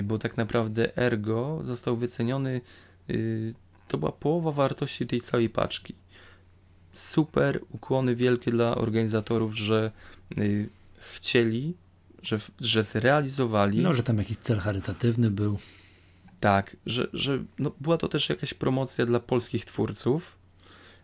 bo 0.04 0.18
tak 0.18 0.36
naprawdę 0.36 0.96
Ergo 0.96 1.60
został 1.64 1.96
wyceniony, 1.96 2.60
yy, 3.08 3.54
to 3.88 3.98
była 3.98 4.12
połowa 4.12 4.52
wartości 4.52 5.06
tej 5.06 5.20
całej 5.20 5.48
paczki. 5.50 5.94
Super, 6.92 7.60
ukłony 7.70 8.16
wielkie 8.16 8.50
dla 8.50 8.74
organizatorów, 8.74 9.56
że 9.56 9.90
yy, 10.36 10.68
chcieli, 10.98 11.74
że, 12.22 12.38
że 12.60 12.82
zrealizowali. 12.82 13.80
No, 13.80 13.92
że 13.92 14.02
tam 14.02 14.18
jakiś 14.18 14.36
cel 14.36 14.58
charytatywny 14.58 15.30
był. 15.30 15.58
Tak, 16.40 16.76
że, 16.86 17.08
że 17.12 17.44
no, 17.58 17.72
była 17.80 17.96
to 17.98 18.08
też 18.08 18.28
jakaś 18.28 18.54
promocja 18.54 19.06
dla 19.06 19.20
polskich 19.20 19.64
twórców 19.64 20.36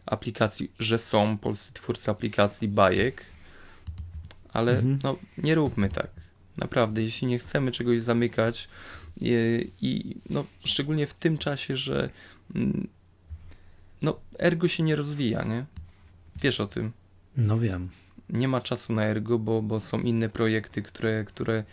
aplikacji, 0.06 0.72
że 0.78 0.98
są 0.98 1.38
polscy 1.38 1.72
twórcy 1.72 2.10
aplikacji 2.10 2.68
bajek, 2.68 3.24
ale 4.52 4.72
Mhm. 4.72 4.98
no, 5.02 5.16
nie 5.38 5.54
róbmy 5.54 5.88
tak. 5.88 6.10
Naprawdę, 6.56 7.02
jeśli 7.02 7.26
nie 7.26 7.38
chcemy 7.38 7.72
czegoś 7.72 8.00
zamykać 8.00 8.68
i, 9.20 9.30
i 9.80 10.16
no, 10.30 10.44
szczególnie 10.64 11.06
w 11.06 11.14
tym 11.14 11.38
czasie, 11.38 11.76
że 11.76 12.10
mm, 12.54 12.88
no, 14.02 14.20
ergo 14.38 14.68
się 14.68 14.82
nie 14.82 14.96
rozwija, 14.96 15.42
nie? 15.42 15.64
Wiesz 16.42 16.60
o 16.60 16.66
tym. 16.66 16.92
No 17.36 17.58
wiem. 17.58 17.88
Nie 18.28 18.48
ma 18.48 18.60
czasu 18.60 18.92
na 18.92 19.04
ergo, 19.04 19.38
bo, 19.38 19.62
bo 19.62 19.80
są 19.80 20.00
inne 20.00 20.28
projekty, 20.28 20.82
które, 20.82 21.24
które 21.24 21.64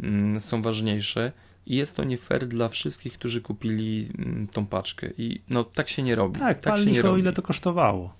mm, 0.00 0.40
są 0.40 0.62
ważniejsze. 0.62 1.32
I 1.66 1.76
jest 1.76 1.96
to 1.96 2.04
nie 2.04 2.16
fair 2.16 2.46
dla 2.46 2.68
wszystkich, 2.68 3.12
którzy 3.12 3.40
kupili 3.40 4.08
mm, 4.18 4.46
tą 4.46 4.66
paczkę. 4.66 5.10
I 5.18 5.40
no 5.50 5.64
tak 5.64 5.88
się 5.88 6.02
nie 6.02 6.14
robi. 6.14 6.40
Tak, 6.40 6.60
tak 6.60 6.78
się 6.78 6.90
nie 6.90 7.02
robi. 7.02 7.20
ile 7.20 7.32
to 7.32 7.42
kosztowało. 7.42 8.14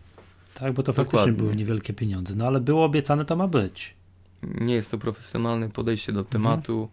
Tak, 0.55 0.73
bo 0.73 0.83
to 0.83 0.93
faktycznie 0.93 1.19
Dokładnie. 1.19 1.43
były 1.43 1.57
niewielkie 1.57 1.93
pieniądze. 1.93 2.35
No 2.35 2.47
ale 2.47 2.61
było 2.61 2.85
obiecane, 2.85 3.25
to 3.25 3.37
ma 3.37 3.49
być. 3.49 3.95
Nie 4.43 4.75
jest 4.75 4.91
to 4.91 4.99
profesjonalne 4.99 5.69
podejście 5.69 6.13
do 6.13 6.25
tematu. 6.25 6.89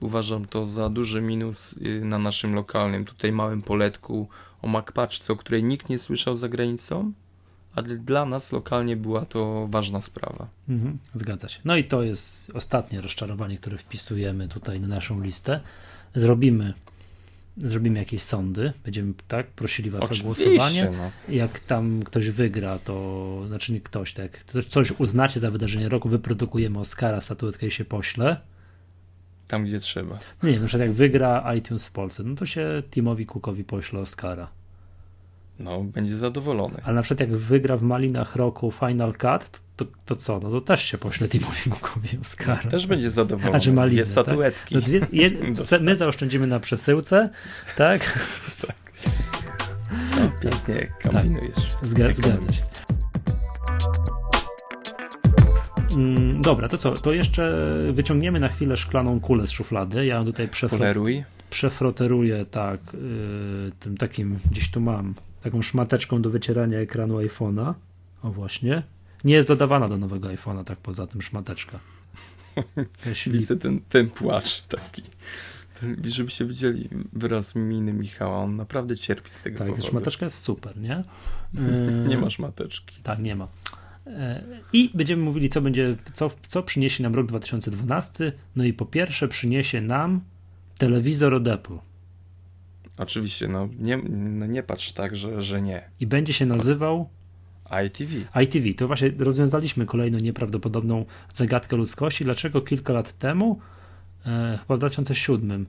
Uważam 0.00 0.44
to 0.44 0.66
za 0.66 0.88
duży 0.90 1.22
minus 1.22 1.72
y, 1.72 2.04
na 2.04 2.18
naszym 2.18 2.54
lokalnym, 2.54 3.04
tutaj 3.04 3.32
małym 3.32 3.62
poletku 3.62 4.28
o 4.62 4.68
MacPaczce, 4.68 5.32
o 5.32 5.36
której 5.36 5.64
nikt 5.64 5.88
nie 5.88 5.98
słyszał 5.98 6.34
za 6.34 6.48
granicą, 6.48 7.12
ale 7.74 7.96
dla 7.96 8.24
nas 8.24 8.52
lokalnie 8.52 8.96
była 8.96 9.24
to 9.24 9.66
ważna 9.70 10.00
sprawa. 10.00 10.48
Mhm, 10.68 10.98
zgadza 11.14 11.48
się. 11.48 11.60
No 11.64 11.76
i 11.76 11.84
to 11.84 12.02
jest 12.02 12.50
ostatnie 12.54 13.00
rozczarowanie, 13.00 13.58
które 13.58 13.78
wpisujemy 13.78 14.48
tutaj 14.48 14.80
na 14.80 14.88
naszą 14.88 15.22
listę. 15.22 15.60
Zrobimy, 16.16 16.74
zrobimy 17.56 17.98
jakieś 17.98 18.22
sądy, 18.22 18.72
będziemy 18.84 19.12
tak 19.28 19.46
prosili 19.46 19.90
was 19.90 20.04
o 20.04 20.24
głosowanie. 20.24 20.92
no. 20.96 21.34
Jak 21.34 21.60
tam 21.60 22.02
ktoś 22.02 22.30
wygra, 22.30 22.78
to 22.78 23.44
znaczy 23.46 23.72
nie 23.72 23.80
ktoś, 23.80 24.12
tak, 24.12 24.44
coś 24.68 24.90
uznacie 24.90 25.40
za 25.40 25.50
wydarzenie 25.50 25.88
roku, 25.88 26.08
wyprodukujemy 26.08 26.78
Oscara, 26.78 27.20
statuetkę 27.20 27.66
i 27.66 27.70
się 27.70 27.84
pośle. 27.84 28.36
Tam, 29.48 29.64
gdzie 29.64 29.80
trzeba. 29.80 30.18
Nie 30.42 30.60
na 30.60 30.66
przykład 30.66 30.88
jak 30.88 30.92
wygra 30.92 31.54
iTunes 31.54 31.84
w 31.84 31.90
Polsce, 31.90 32.22
no 32.22 32.34
to 32.34 32.46
się 32.46 32.82
Timowi 32.90 33.26
Cookowi 33.26 33.64
pośle 33.64 34.00
Oscara. 34.00 34.48
No, 35.58 35.84
będzie 35.84 36.16
zadowolony. 36.16 36.74
Ale 36.84 36.94
na 36.94 37.02
przykład 37.02 37.20
jak 37.28 37.38
wygra 37.38 37.76
w 37.76 37.82
Malinach 37.82 38.36
roku 38.36 38.72
Final 38.72 39.12
Cut, 39.12 39.50
to, 39.76 39.84
to, 39.84 39.90
to 40.04 40.16
co? 40.16 40.40
No 40.42 40.50
to 40.50 40.60
też 40.60 40.82
się 40.84 40.98
pośle 40.98 41.28
Timowi 41.28 41.70
Oscara. 42.22 42.56
Też 42.70 42.86
będzie 42.86 43.10
zadowolony. 43.10 43.56
A 43.56 43.60
czy 43.60 43.72
maliny, 43.72 43.94
Dwie 43.94 44.04
statuetki. 44.04 44.74
No 44.74 44.80
dwie, 44.80 45.00
je, 45.12 45.30
my 45.80 45.96
zaoszczędzimy 45.96 46.46
na 46.46 46.60
przesyłce, 46.60 47.30
tak? 47.76 48.00
No, 50.20 50.30
pięknie 50.42 50.92
kombinujesz. 51.02 51.54
Zga- 51.82 52.12
zgadza 52.12 52.22
się. 52.22 52.28
Ekonomist. 52.28 52.84
Mm, 55.96 56.40
dobra, 56.42 56.68
to 56.68 56.78
co? 56.78 56.92
To 56.92 57.12
jeszcze 57.12 57.66
wyciągniemy 57.92 58.40
na 58.40 58.48
chwilę 58.48 58.76
szklaną 58.76 59.20
kulę 59.20 59.46
z 59.46 59.50
szuflady. 59.50 60.06
Ja 60.06 60.14
ją 60.16 60.24
tutaj 60.24 60.48
przefro- 60.48 60.68
Poleruj. 60.70 61.24
przefroteruję 61.50 62.44
tak, 62.46 62.80
yy, 62.92 63.72
tym 63.80 63.96
takim, 63.96 64.38
gdzieś 64.50 64.70
tu 64.70 64.80
mam, 64.80 65.14
taką 65.46 65.62
szmateczką 65.62 66.22
do 66.22 66.30
wycierania 66.30 66.78
ekranu 66.78 67.18
iPhone'a. 67.18 67.74
O 68.22 68.30
właśnie. 68.30 68.82
Nie 69.24 69.34
jest 69.34 69.48
dodawana 69.48 69.88
do 69.88 69.98
nowego 69.98 70.28
iPhone'a, 70.28 70.64
tak 70.64 70.78
poza 70.78 71.06
tym 71.06 71.22
szmateczka. 71.22 71.78
Widzę 73.26 73.56
ten, 73.56 73.80
ten 73.88 74.10
płacz 74.10 74.66
taki. 74.66 75.02
Ten, 75.80 75.96
żebyście 76.04 76.44
widzieli 76.44 76.88
wyraz 77.12 77.54
miny 77.54 77.92
Michała. 77.92 78.36
On 78.38 78.56
naprawdę 78.56 78.96
cierpi 78.96 79.30
z 79.30 79.42
tego 79.42 79.58
Tak, 79.58 79.68
powodu. 79.68 79.88
szmateczka 79.88 80.26
jest 80.26 80.38
super, 80.38 80.76
nie? 80.76 81.04
Nie 82.08 82.14
Yy, 82.14 82.20
masz 82.20 82.38
mateczki. 82.38 82.96
Tak, 83.02 83.18
nie 83.18 83.36
ma. 83.36 83.48
E, 84.06 84.44
I 84.72 84.90
będziemy 84.94 85.22
mówili, 85.22 85.48
co 85.48 85.60
będzie, 85.60 85.96
co, 86.12 86.30
co 86.46 86.62
przyniesie 86.62 87.02
nam 87.02 87.14
rok 87.14 87.26
2012. 87.26 88.32
No 88.56 88.64
i 88.64 88.72
po 88.72 88.86
pierwsze 88.86 89.28
przyniesie 89.28 89.80
nam 89.80 90.20
telewizor 90.78 91.34
od 91.34 91.48
Apple. 91.48 91.76
Oczywiście, 92.98 93.48
no 93.48 93.68
nie, 93.78 93.96
no 94.08 94.46
nie 94.46 94.62
patrz 94.62 94.92
tak, 94.92 95.16
że, 95.16 95.42
że 95.42 95.62
nie. 95.62 95.90
I 96.00 96.06
będzie 96.06 96.32
się 96.32 96.46
nazywał 96.46 97.08
ITV. 97.86 98.14
ITV. 98.42 98.74
To 98.74 98.86
właśnie 98.86 99.10
rozwiązaliśmy 99.18 99.86
kolejną 99.86 100.18
nieprawdopodobną 100.18 101.04
zagadkę 101.32 101.76
ludzkości. 101.76 102.24
Dlaczego 102.24 102.60
kilka 102.60 102.92
lat 102.92 103.18
temu, 103.18 103.58
e, 104.26 104.58
chyba 104.62 104.76
w 104.76 104.78
2007, 104.78 105.66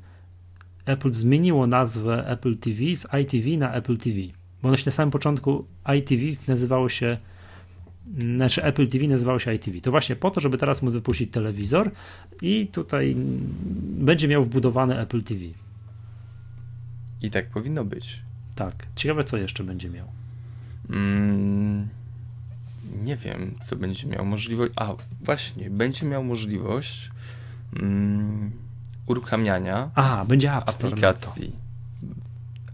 Apple 0.85 1.13
zmieniło 1.13 1.67
nazwę 1.67 2.27
Apple 2.27 2.55
TV 2.55 2.95
z 2.95 3.07
ITV 3.21 3.57
na 3.57 3.73
Apple 3.73 3.97
TV. 3.97 4.17
Bo 4.61 4.71
na 4.71 4.77
samym 4.77 5.11
początku 5.11 5.65
ITV 5.97 6.23
nazywało 6.47 6.89
się, 6.89 7.17
znaczy 8.19 8.63
Apple 8.63 8.87
TV 8.87 9.07
nazywało 9.07 9.39
się 9.39 9.53
ITV. 9.53 9.81
To 9.81 9.91
właśnie 9.91 10.15
po 10.15 10.31
to, 10.31 10.39
żeby 10.39 10.57
teraz 10.57 10.81
móc 10.81 10.93
wypuścić 10.93 11.31
telewizor 11.31 11.91
i 12.41 12.67
tutaj 12.67 13.15
będzie 13.97 14.27
miał 14.27 14.43
wbudowane 14.43 15.01
Apple 15.01 15.23
TV. 15.23 15.41
I 17.21 17.29
tak 17.29 17.49
powinno 17.49 17.85
być. 17.85 18.21
Tak. 18.55 18.73
Ciekawe, 18.95 19.23
co 19.23 19.37
jeszcze 19.37 19.63
będzie 19.63 19.89
miał. 19.89 20.07
Mm, 20.89 21.87
nie 23.03 23.15
wiem, 23.15 23.55
co 23.61 23.75
będzie 23.75 24.07
miał 24.07 24.25
możliwość. 24.25 24.73
A, 24.75 24.93
właśnie, 25.21 25.69
będzie 25.69 26.05
miał 26.05 26.23
możliwość 26.23 27.11
mm, 27.79 28.51
uruchamiania 29.07 29.89
A, 29.95 30.25
będzie 30.25 30.53
App 30.53 30.71
Store. 30.71 30.89
aplikacji. 30.89 31.51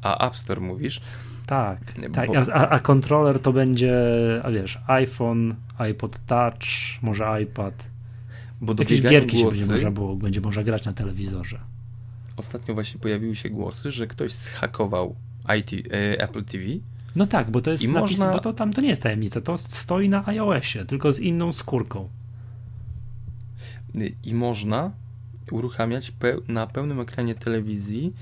A 0.01 0.27
App 0.27 0.35
Store 0.35 0.61
mówisz? 0.61 1.01
Tak, 1.45 1.79
tak. 2.13 2.27
bo- 2.27 2.53
A, 2.53 2.69
a 2.69 2.79
kontroler 2.79 3.39
to 3.39 3.53
będzie, 3.53 3.95
a 4.43 4.51
wiesz, 4.51 4.79
iPhone, 4.87 5.55
iPod 5.77 6.19
Touch, 6.25 6.63
może 7.01 7.41
iPad. 7.43 7.87
Bo 8.61 8.73
do 8.73 8.83
Jakieś 8.83 9.01
gierki 9.01 9.37
się 9.39 9.45
będzie 9.45 9.57
głosy, 9.65 9.71
można, 9.71 9.91
było, 9.91 10.15
będzie 10.15 10.41
można 10.41 10.63
grać 10.63 10.85
na 10.85 10.93
telewizorze. 10.93 11.59
Ostatnio 12.37 12.73
właśnie 12.73 12.99
pojawiły 12.99 13.35
się 13.35 13.49
głosy, 13.49 13.91
że 13.91 14.07
ktoś 14.07 14.31
zhakował 14.33 15.15
IT, 15.59 15.73
e, 15.73 16.21
Apple 16.21 16.43
TV 16.43 16.63
No 17.15 17.27
tak, 17.27 17.51
bo 17.51 17.61
to 17.61 17.71
jest 17.71 17.83
I 17.83 17.87
napis, 17.89 18.11
można- 18.19 18.33
bo 18.33 18.39
to 18.39 18.53
tam 18.53 18.73
to 18.73 18.81
nie 18.81 18.89
jest 18.89 19.01
tajemnica, 19.01 19.41
to 19.41 19.57
stoi 19.57 20.09
na 20.09 20.27
iOSie, 20.27 20.85
tylko 20.85 21.11
z 21.11 21.19
inną 21.19 21.53
skórką. 21.53 22.09
y, 23.95 24.15
i 24.23 24.33
można 24.33 24.91
uruchamiać 25.51 26.11
pe 26.11 26.35
na 26.47 26.67
pełnym 26.67 26.99
ekranie 26.99 27.35
telewizji 27.35 28.13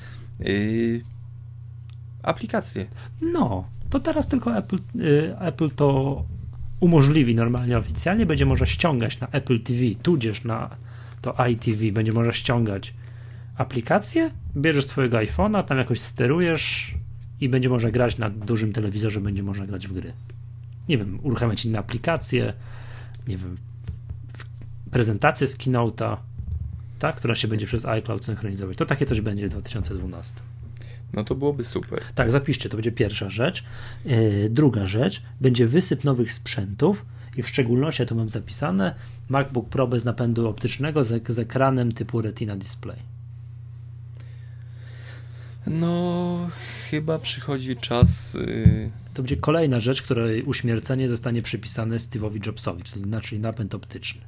y, 0.42 1.04
aplikacje. 2.24 2.86
No, 3.22 3.66
to 3.90 4.00
teraz 4.00 4.28
tylko 4.28 4.58
Apple, 4.58 4.76
y, 5.02 5.36
Apple 5.40 5.70
to 5.70 6.24
umożliwi 6.80 7.36
normalnie 7.36 7.78
oficjalnie, 7.78 8.26
będzie 8.26 8.46
można 8.46 8.66
ściągać 8.66 9.20
na 9.20 9.28
Apple 9.28 9.60
TV, 9.60 9.80
tudzież 10.04 10.44
na 10.44 10.70
to 11.22 11.46
iTV, 11.48 11.92
będzie 11.92 12.14
można 12.14 12.34
ściągać 12.34 12.94
aplikację, 13.62 14.32
bierzesz 14.58 14.86
swojego 14.86 15.18
iPhone'a, 15.18 15.64
tam 15.64 15.78
jakoś 15.78 16.00
sterujesz 16.00 16.96
i 17.42 17.50
będzie 17.50 17.70
można 17.70 17.92
grać 17.92 18.18
na 18.18 18.30
dużym 18.30 18.74
telewizorze, 18.74 19.22
będzie 19.22 19.44
można 19.44 19.68
grać 19.68 19.88
w 19.88 19.94
gry. 19.94 20.14
Nie 20.90 20.98
wiem, 20.98 21.20
uruchamiać 21.24 21.66
inne 21.66 21.80
aplikacje, 21.80 22.54
nie 23.28 23.38
wiem, 23.38 23.58
prezentację 24.92 25.48
z 25.48 25.58
Keynote'a, 25.58 26.18
tak, 27.00 27.16
która 27.16 27.36
się 27.36 27.48
będzie 27.48 27.66
przez 27.66 27.86
iCloud 27.86 28.26
synchronizować. 28.26 28.78
To 28.78 28.86
takie 28.86 29.06
coś 29.06 29.22
będzie 29.22 29.48
w 29.48 29.52
2012. 29.52 30.42
No 31.14 31.24
to 31.24 31.36
byłoby 31.36 31.64
super. 31.64 32.02
Tak, 32.16 32.32
zapiszcie, 32.32 32.70
to 32.70 32.78
będzie 32.78 32.92
pierwsza 32.92 33.30
rzecz. 33.30 33.64
Yy, 34.06 34.50
druga 34.50 34.88
rzecz, 34.88 35.22
będzie 35.42 35.68
wysyp 35.68 36.04
nowych 36.04 36.34
sprzętów 36.34 37.06
i 37.38 37.44
w 37.44 37.48
szczególności, 37.48 38.02
ja 38.02 38.06
tu 38.06 38.16
mam 38.16 38.30
zapisane, 38.30 38.96
MacBook 39.30 39.70
Pro 39.70 39.88
bez 39.88 40.06
napędu 40.06 40.50
optycznego 40.50 41.04
z, 41.04 41.28
z 41.28 41.40
ekranem 41.40 41.92
typu 41.92 42.22
Retina 42.22 42.56
Display. 42.56 43.11
No, 45.68 46.38
chyba 46.90 47.20
przychodzi 47.20 47.76
czas. 47.76 48.34
Yy... 48.34 48.92
To 49.14 49.22
będzie 49.22 49.38
kolejna 49.38 49.80
rzecz, 49.80 50.02
której 50.02 50.44
uśmiercenie 50.44 51.10
zostanie 51.10 51.42
przypisane 51.42 51.98
Steve'owi 51.98 52.48
Jobsowi, 52.48 52.84
czyli, 52.84 53.06
czyli 53.22 53.42
napęd 53.42 53.76
optyczny. 53.76 54.22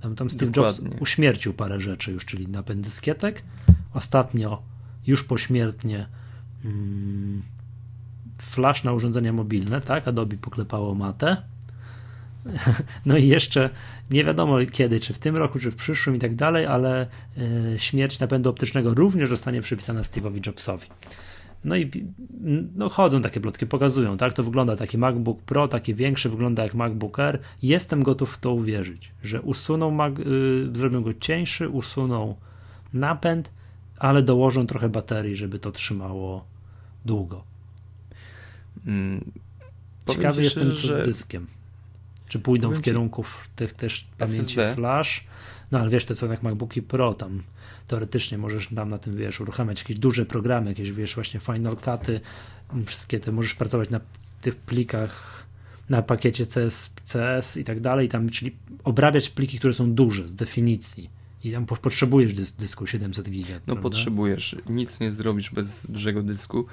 Tam, 0.00 0.14
tam 0.14 0.30
Steve 0.30 0.52
Dokładnie. 0.52 0.88
Jobs 0.88 1.02
uśmiercił 1.02 1.54
parę 1.54 1.80
rzeczy 1.80 2.12
już, 2.12 2.24
czyli 2.24 2.48
napęd 2.48 2.80
dyskietek. 2.80 3.42
Ostatnio, 3.94 4.62
już 5.06 5.24
pośmiertnie, 5.24 6.06
mm, 6.64 7.42
flash 8.38 8.84
na 8.84 8.92
urządzenia 8.92 9.32
mobilne, 9.32 9.80
tak? 9.80 10.08
Adobe 10.08 10.36
poklepało 10.36 10.94
matę. 10.94 11.42
No 13.06 13.16
i 13.16 13.28
jeszcze 13.28 13.70
nie 14.10 14.24
wiadomo 14.24 14.56
kiedy, 14.72 15.00
czy 15.00 15.14
w 15.14 15.18
tym 15.18 15.36
roku, 15.36 15.58
czy 15.58 15.70
w 15.70 15.76
przyszłym 15.76 16.16
i 16.16 16.18
tak 16.18 16.34
dalej, 16.34 16.66
ale 16.66 17.06
y, 17.74 17.78
śmierć 17.78 18.20
napędu 18.20 18.50
optycznego 18.50 18.94
również 18.94 19.28
zostanie 19.28 19.62
przypisana 19.62 20.02
Steve'owi 20.02 20.46
Jobsowi. 20.46 20.86
No 21.64 21.76
i 21.76 21.90
no 22.76 22.88
chodzą 22.88 23.22
takie 23.22 23.40
plotki, 23.40 23.66
pokazują, 23.66 24.16
tak? 24.16 24.32
To 24.32 24.42
wygląda 24.42 24.76
taki 24.76 24.98
MacBook 24.98 25.42
Pro, 25.42 25.68
taki 25.68 25.94
większy, 25.94 26.28
wygląda 26.28 26.62
jak 26.62 26.74
MacBook 26.74 27.18
Air. 27.18 27.38
Jestem 27.62 28.02
gotów 28.02 28.34
w 28.34 28.38
to 28.38 28.52
uwierzyć, 28.52 29.12
że 29.22 29.42
usuną, 29.42 29.90
Mac, 29.90 30.18
yy, 30.18 30.70
zrobią 30.74 31.02
go 31.02 31.14
cieńszy, 31.14 31.68
usuną 31.68 32.36
napęd, 32.92 33.50
ale 33.98 34.22
dołożą 34.22 34.66
trochę 34.66 34.88
baterii, 34.88 35.36
żeby 35.36 35.58
to 35.58 35.72
trzymało 35.72 36.44
długo. 37.04 37.44
Hmm, 38.84 39.30
Ciekawy 40.08 40.42
jestem, 40.42 40.70
co 40.70 40.76
że... 40.76 41.02
z 41.02 41.06
dyskiem. 41.06 41.46
Czy 42.32 42.38
pójdą 42.38 42.70
w 42.70 42.80
kierunku 42.80 43.24
tych 43.56 43.72
też 43.72 44.06
pamięci 44.18 44.60
SSD? 44.60 44.74
flash? 44.74 45.24
No 45.72 45.78
ale 45.78 45.90
wiesz, 45.90 46.04
to 46.04 46.14
są 46.14 46.30
jak 46.30 46.42
MacBooki 46.42 46.82
Pro, 46.82 47.14
tam 47.14 47.42
teoretycznie 47.88 48.38
możesz 48.38 48.68
tam 48.68 48.88
na 48.88 48.98
tym, 48.98 49.16
wiesz, 49.16 49.40
uruchamiać 49.40 49.78
jakieś 49.78 49.98
duże 49.98 50.26
programy, 50.26 50.70
jakieś, 50.70 50.92
wiesz, 50.92 51.14
właśnie 51.14 51.40
Final 51.40 51.76
Cuty, 51.76 52.20
wszystkie 52.86 53.20
te, 53.20 53.32
możesz 53.32 53.54
pracować 53.54 53.90
na 53.90 54.00
tych 54.40 54.56
plikach, 54.56 55.46
na 55.88 56.02
pakiecie 56.02 56.46
CS, 56.46 56.90
CS 57.12 57.56
i 57.56 57.64
tak 57.64 57.80
dalej, 57.80 58.08
tam, 58.08 58.30
czyli 58.30 58.56
obrabiać 58.84 59.30
pliki, 59.30 59.58
które 59.58 59.74
są 59.74 59.92
duże 59.92 60.28
z 60.28 60.34
definicji. 60.34 61.10
I 61.44 61.52
tam 61.52 61.66
potrzebujesz 61.66 62.34
dys 62.34 62.52
dysku 62.52 62.86
700 62.86 63.30
giga. 63.30 63.54
No 63.54 63.60
prawda? 63.64 63.82
potrzebujesz. 63.82 64.56
Nic 64.68 65.00
nie 65.00 65.12
zrobisz 65.12 65.50
bez 65.50 65.86
dużego 65.86 66.22
dysku, 66.22 66.66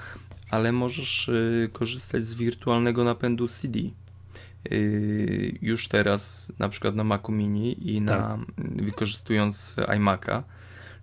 ale 0.49 0.71
możesz 0.71 1.29
y, 1.29 1.69
korzystać 1.73 2.25
z 2.25 2.33
wirtualnego 2.33 3.03
napędu 3.03 3.47
CD. 3.47 3.79
Y, 4.71 5.57
już 5.61 5.87
teraz, 5.87 6.51
na 6.59 6.69
przykład 6.69 6.95
na 6.95 7.03
Macu 7.03 7.31
Mini 7.31 7.91
i 7.95 8.01
na, 8.01 8.15
tak. 8.17 8.39
wykorzystując 8.83 9.75
iMac'a, 9.77 10.43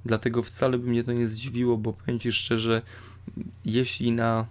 Dlatego 0.07 0.43
wcale 0.43 0.79
by 0.79 0.91
mnie 0.91 1.05
to 1.05 1.13
nie 1.13 1.29
zdziwiło, 1.29 1.77
bo 1.77 1.93
powiem 1.93 2.21
Ci 2.21 2.33
szczerze, 2.33 2.83
jeśli 3.65 4.13
na 4.13 4.47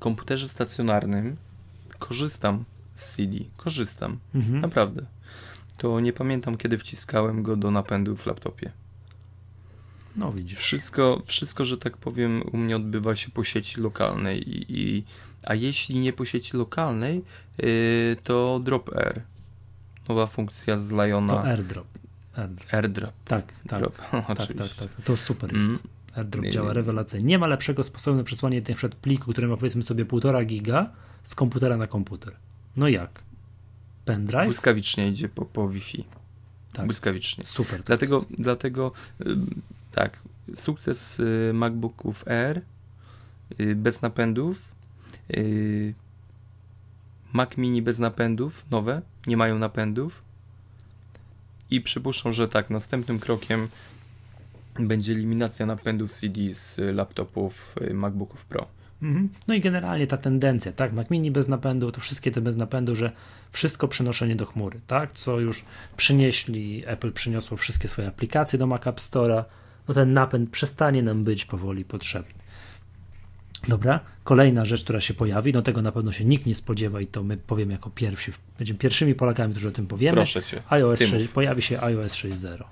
komputerze 0.00 0.48
stacjonarnym 0.48 1.36
korzystam 1.98 2.64
z 2.94 3.16
CD, 3.16 3.38
korzystam, 3.56 4.18
mhm. 4.34 4.60
naprawdę, 4.60 5.06
to 5.76 6.00
nie 6.00 6.12
pamiętam 6.12 6.56
kiedy 6.56 6.78
wciskałem 6.78 7.42
go 7.42 7.56
do 7.56 7.70
napędu 7.70 8.16
w 8.16 8.26
laptopie. 8.26 8.72
No 10.16 10.32
widzisz. 10.32 10.58
Wszystko, 10.58 11.22
wszystko, 11.26 11.64
że 11.64 11.78
tak 11.78 11.96
powiem, 11.96 12.42
u 12.52 12.56
mnie 12.56 12.76
odbywa 12.76 13.16
się 13.16 13.30
po 13.30 13.44
sieci 13.44 13.80
lokalnej 13.80 14.48
i, 14.48 14.80
i 14.80 15.04
a 15.48 15.54
jeśli 15.54 16.00
nie 16.00 16.12
po 16.12 16.24
sieci 16.24 16.56
lokalnej, 16.56 17.24
yy, 17.58 18.16
to 18.22 18.60
Drop 18.64 18.96
Air. 18.96 19.22
Nowa 20.08 20.26
funkcja 20.26 20.78
z 20.78 20.92
Liona. 20.92 21.32
To 21.32 21.44
AirDrop. 21.44 21.86
AirDrop. 22.36 22.74
AirDrop. 22.74 23.12
Tak, 23.24 23.52
tak. 23.68 23.80
Drop. 23.80 23.96
tak, 24.26 24.36
tak, 24.36 24.74
tak. 24.78 24.88
To 25.04 25.16
super 25.16 25.52
jest. 25.52 25.66
Mm. 25.66 25.78
AirDrop 26.14 26.44
nie, 26.44 26.50
działa 26.50 26.68
nie. 26.68 26.74
rewelacyjnie. 26.74 27.26
Nie 27.26 27.38
ma 27.38 27.46
lepszego 27.46 27.82
sposobu 27.82 28.16
na 28.16 28.24
przesłanie 28.24 28.58
na 28.68 28.74
przykład 28.74 28.94
pliku, 28.94 29.32
który 29.32 29.48
ma 29.48 29.56
powiedzmy 29.56 29.82
sobie 29.82 30.04
1,5 30.04 30.46
giga 30.46 30.90
z 31.22 31.34
komputera 31.34 31.76
na 31.76 31.86
komputer. 31.86 32.32
No 32.76 32.88
jak? 32.88 33.22
Pendrive? 34.04 34.44
Błyskawicznie 34.44 35.08
idzie 35.08 35.28
po, 35.28 35.44
po 35.44 35.68
Wi-Fi. 35.68 36.04
Tak. 36.72 36.86
Błyskawicznie. 36.86 37.44
Super. 37.44 37.82
Dlatego, 37.82 38.24
dlatego 38.30 38.92
tak, 39.92 40.18
sukces 40.54 41.20
y, 41.20 41.50
MacBooków 41.54 42.28
Air 42.28 42.62
y, 43.60 43.74
bez 43.74 44.02
napędów 44.02 44.72
y, 44.72 44.77
Mac 47.32 47.56
Mini 47.56 47.82
bez 47.82 47.98
napędów, 47.98 48.66
nowe, 48.70 49.02
nie 49.26 49.36
mają 49.36 49.58
napędów 49.58 50.22
i 51.70 51.80
przypuszczam, 51.80 52.32
że 52.32 52.48
tak, 52.48 52.70
następnym 52.70 53.18
krokiem 53.18 53.68
będzie 54.78 55.12
eliminacja 55.12 55.66
napędów 55.66 56.12
CD 56.12 56.40
z 56.54 56.80
laptopów 56.94 57.74
y, 57.90 57.94
MacBooków 57.94 58.44
Pro. 58.44 58.66
Mhm. 59.02 59.28
No 59.48 59.54
i 59.54 59.60
generalnie 59.60 60.06
ta 60.06 60.16
tendencja, 60.16 60.72
tak, 60.72 60.92
Mac 60.92 61.10
Mini 61.10 61.30
bez 61.30 61.48
napędu, 61.48 61.92
to 61.92 62.00
wszystkie 62.00 62.30
te 62.30 62.40
bez 62.40 62.56
napędu, 62.56 62.96
że 62.96 63.12
wszystko 63.50 63.88
przenoszenie 63.88 64.36
do 64.36 64.46
chmury, 64.46 64.80
tak, 64.86 65.12
co 65.12 65.40
już 65.40 65.64
przynieśli, 65.96 66.82
Apple 66.86 67.12
przyniosło 67.12 67.56
wszystkie 67.56 67.88
swoje 67.88 68.08
aplikacje 68.08 68.58
do 68.58 68.66
Mac 68.66 68.86
App 68.86 68.98
Store'a, 68.98 69.44
no 69.88 69.94
ten 69.94 70.12
napęd 70.12 70.50
przestanie 70.50 71.02
nam 71.02 71.24
być 71.24 71.44
powoli 71.44 71.84
potrzebny. 71.84 72.37
Dobra, 73.68 74.00
kolejna 74.24 74.64
rzecz, 74.64 74.84
która 74.84 75.00
się 75.00 75.14
pojawi, 75.14 75.52
no 75.52 75.62
tego 75.62 75.82
na 75.82 75.92
pewno 75.92 76.12
się 76.12 76.24
nikt 76.24 76.46
nie 76.46 76.54
spodziewa 76.54 77.00
i 77.00 77.06
to 77.06 77.22
my 77.22 77.36
powiemy 77.36 77.72
jako 77.72 77.90
pierwsi, 77.90 78.32
będziemy 78.58 78.78
pierwszymi 78.78 79.14
Polakami, 79.14 79.54
którzy 79.54 79.68
o 79.68 79.70
tym 79.70 79.86
powiemy. 79.86 80.16
Proszę 80.16 80.42
cię. 80.42 80.62
iOS 80.68 81.00
6, 81.00 81.28
pojawi 81.28 81.62
się 81.62 81.80
iOS 81.80 82.14
6.0. 82.14 82.64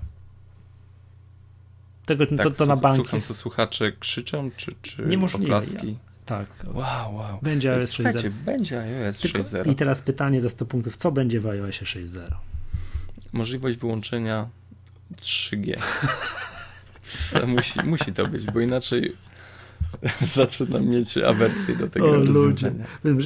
Tego, 2.05 2.25
tak, 2.25 2.43
to, 2.43 2.51
to 2.51 2.65
na 2.65 2.75
banki. 2.75 2.95
Słucham, 2.95 3.21
co 3.21 3.33
słuchacze 3.33 3.91
krzyczą, 3.91 4.51
czy, 4.57 4.71
czy 4.81 5.05
Niemożliwe. 5.05 5.45
oklaski? 5.45 5.87
Ja, 5.87 5.95
tak. 6.25 6.47
Wow, 6.73 7.15
wow. 7.15 7.39
Będzie 7.41 7.73
iOS 7.73 7.93
6.0. 7.93 8.29
będzie 8.29 8.81
iOS 8.81 9.21
6.0. 9.21 9.71
I 9.71 9.75
teraz 9.75 10.01
pytanie 10.01 10.41
za 10.41 10.49
100 10.49 10.65
punktów, 10.65 10.97
co 10.97 11.11
będzie 11.11 11.39
w 11.39 11.47
iOS 11.47 11.75
6.0? 11.75 12.31
Możliwość 13.33 13.77
wyłączenia 13.77 14.49
3G. 15.21 15.77
musi, 17.47 17.79
musi 17.83 18.13
to 18.13 18.27
być, 18.27 18.45
bo 18.45 18.59
inaczej 18.59 19.15
zaczynam 20.35 20.87
mieć 20.87 21.17
awersję 21.17 21.75
do 21.75 21.87
tego 21.87 22.09
o, 22.09 22.15
ludzie. 22.15 22.71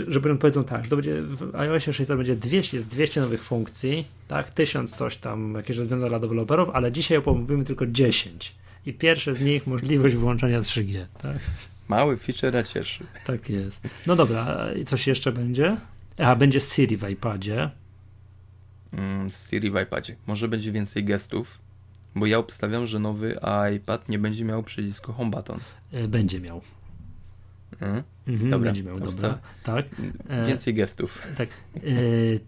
Że 0.08 0.22
powiedzą 0.22 0.64
tak, 0.64 0.84
że 0.84 0.90
to 0.90 0.96
będzie 0.96 1.22
w 1.22 1.56
iOSie 1.56 1.94
6 1.94 2.10
będzie 2.10 2.36
200, 2.36 2.78
jest 2.78 2.88
200 2.88 3.22
nowych 3.22 3.44
funkcji, 3.44 4.06
tak, 4.28 4.50
1000 4.50 4.92
coś 4.92 5.18
tam, 5.18 5.54
jakieś 5.54 5.78
rozwiązania 5.78 6.10
dla 6.10 6.20
deweloperów, 6.20 6.70
ale 6.74 6.92
dzisiaj 6.92 7.18
opowiem 7.18 7.66
tylko 7.66 7.88
10. 7.88 8.56
I 8.86 8.94
pierwsze 8.94 9.36
z 9.36 9.42
nich 9.42 9.68
możliwość 9.68 10.16
wyłączenia 10.16 10.62
3G, 10.62 11.06
tak? 11.22 11.38
Mały 11.88 12.18
feature 12.18 12.68
cieszy. 12.68 13.04
Tak 13.26 13.50
jest. 13.50 13.82
No 14.08 14.16
dobra, 14.16 14.74
i 14.74 14.86
coś 14.86 15.08
jeszcze 15.08 15.32
będzie? 15.32 15.78
A, 16.18 16.36
będzie 16.36 16.60
Siri 16.60 16.98
w 16.98 17.10
iPadzie. 17.10 17.70
Mm, 18.94 19.30
Siri 19.30 19.72
w 19.72 19.80
iPadzie. 19.80 20.16
Może 20.28 20.48
będzie 20.48 20.72
więcej 20.72 21.04
gestów, 21.04 21.62
bo 22.16 22.26
ja 22.26 22.38
obstawiam, 22.38 22.86
że 22.86 23.00
nowy 23.00 23.40
iPad 23.76 24.10
nie 24.10 24.20
będzie 24.20 24.46
miał 24.46 24.64
przycisku 24.64 25.14
Home 25.14 25.32
Button. 25.32 25.60
E, 25.92 26.08
będzie 26.08 26.40
miał. 26.40 26.62
Mhm. 27.72 28.04
Mhm, 28.28 28.50
dobra, 28.50 28.66
będzie 28.66 28.84
miał, 28.84 29.00
dobra. 29.00 29.40
Tak. 29.64 29.86
E, 30.30 30.46
więcej 30.46 30.74
gestów. 30.74 31.22
Tak. 31.38 31.50
E, 31.76 31.82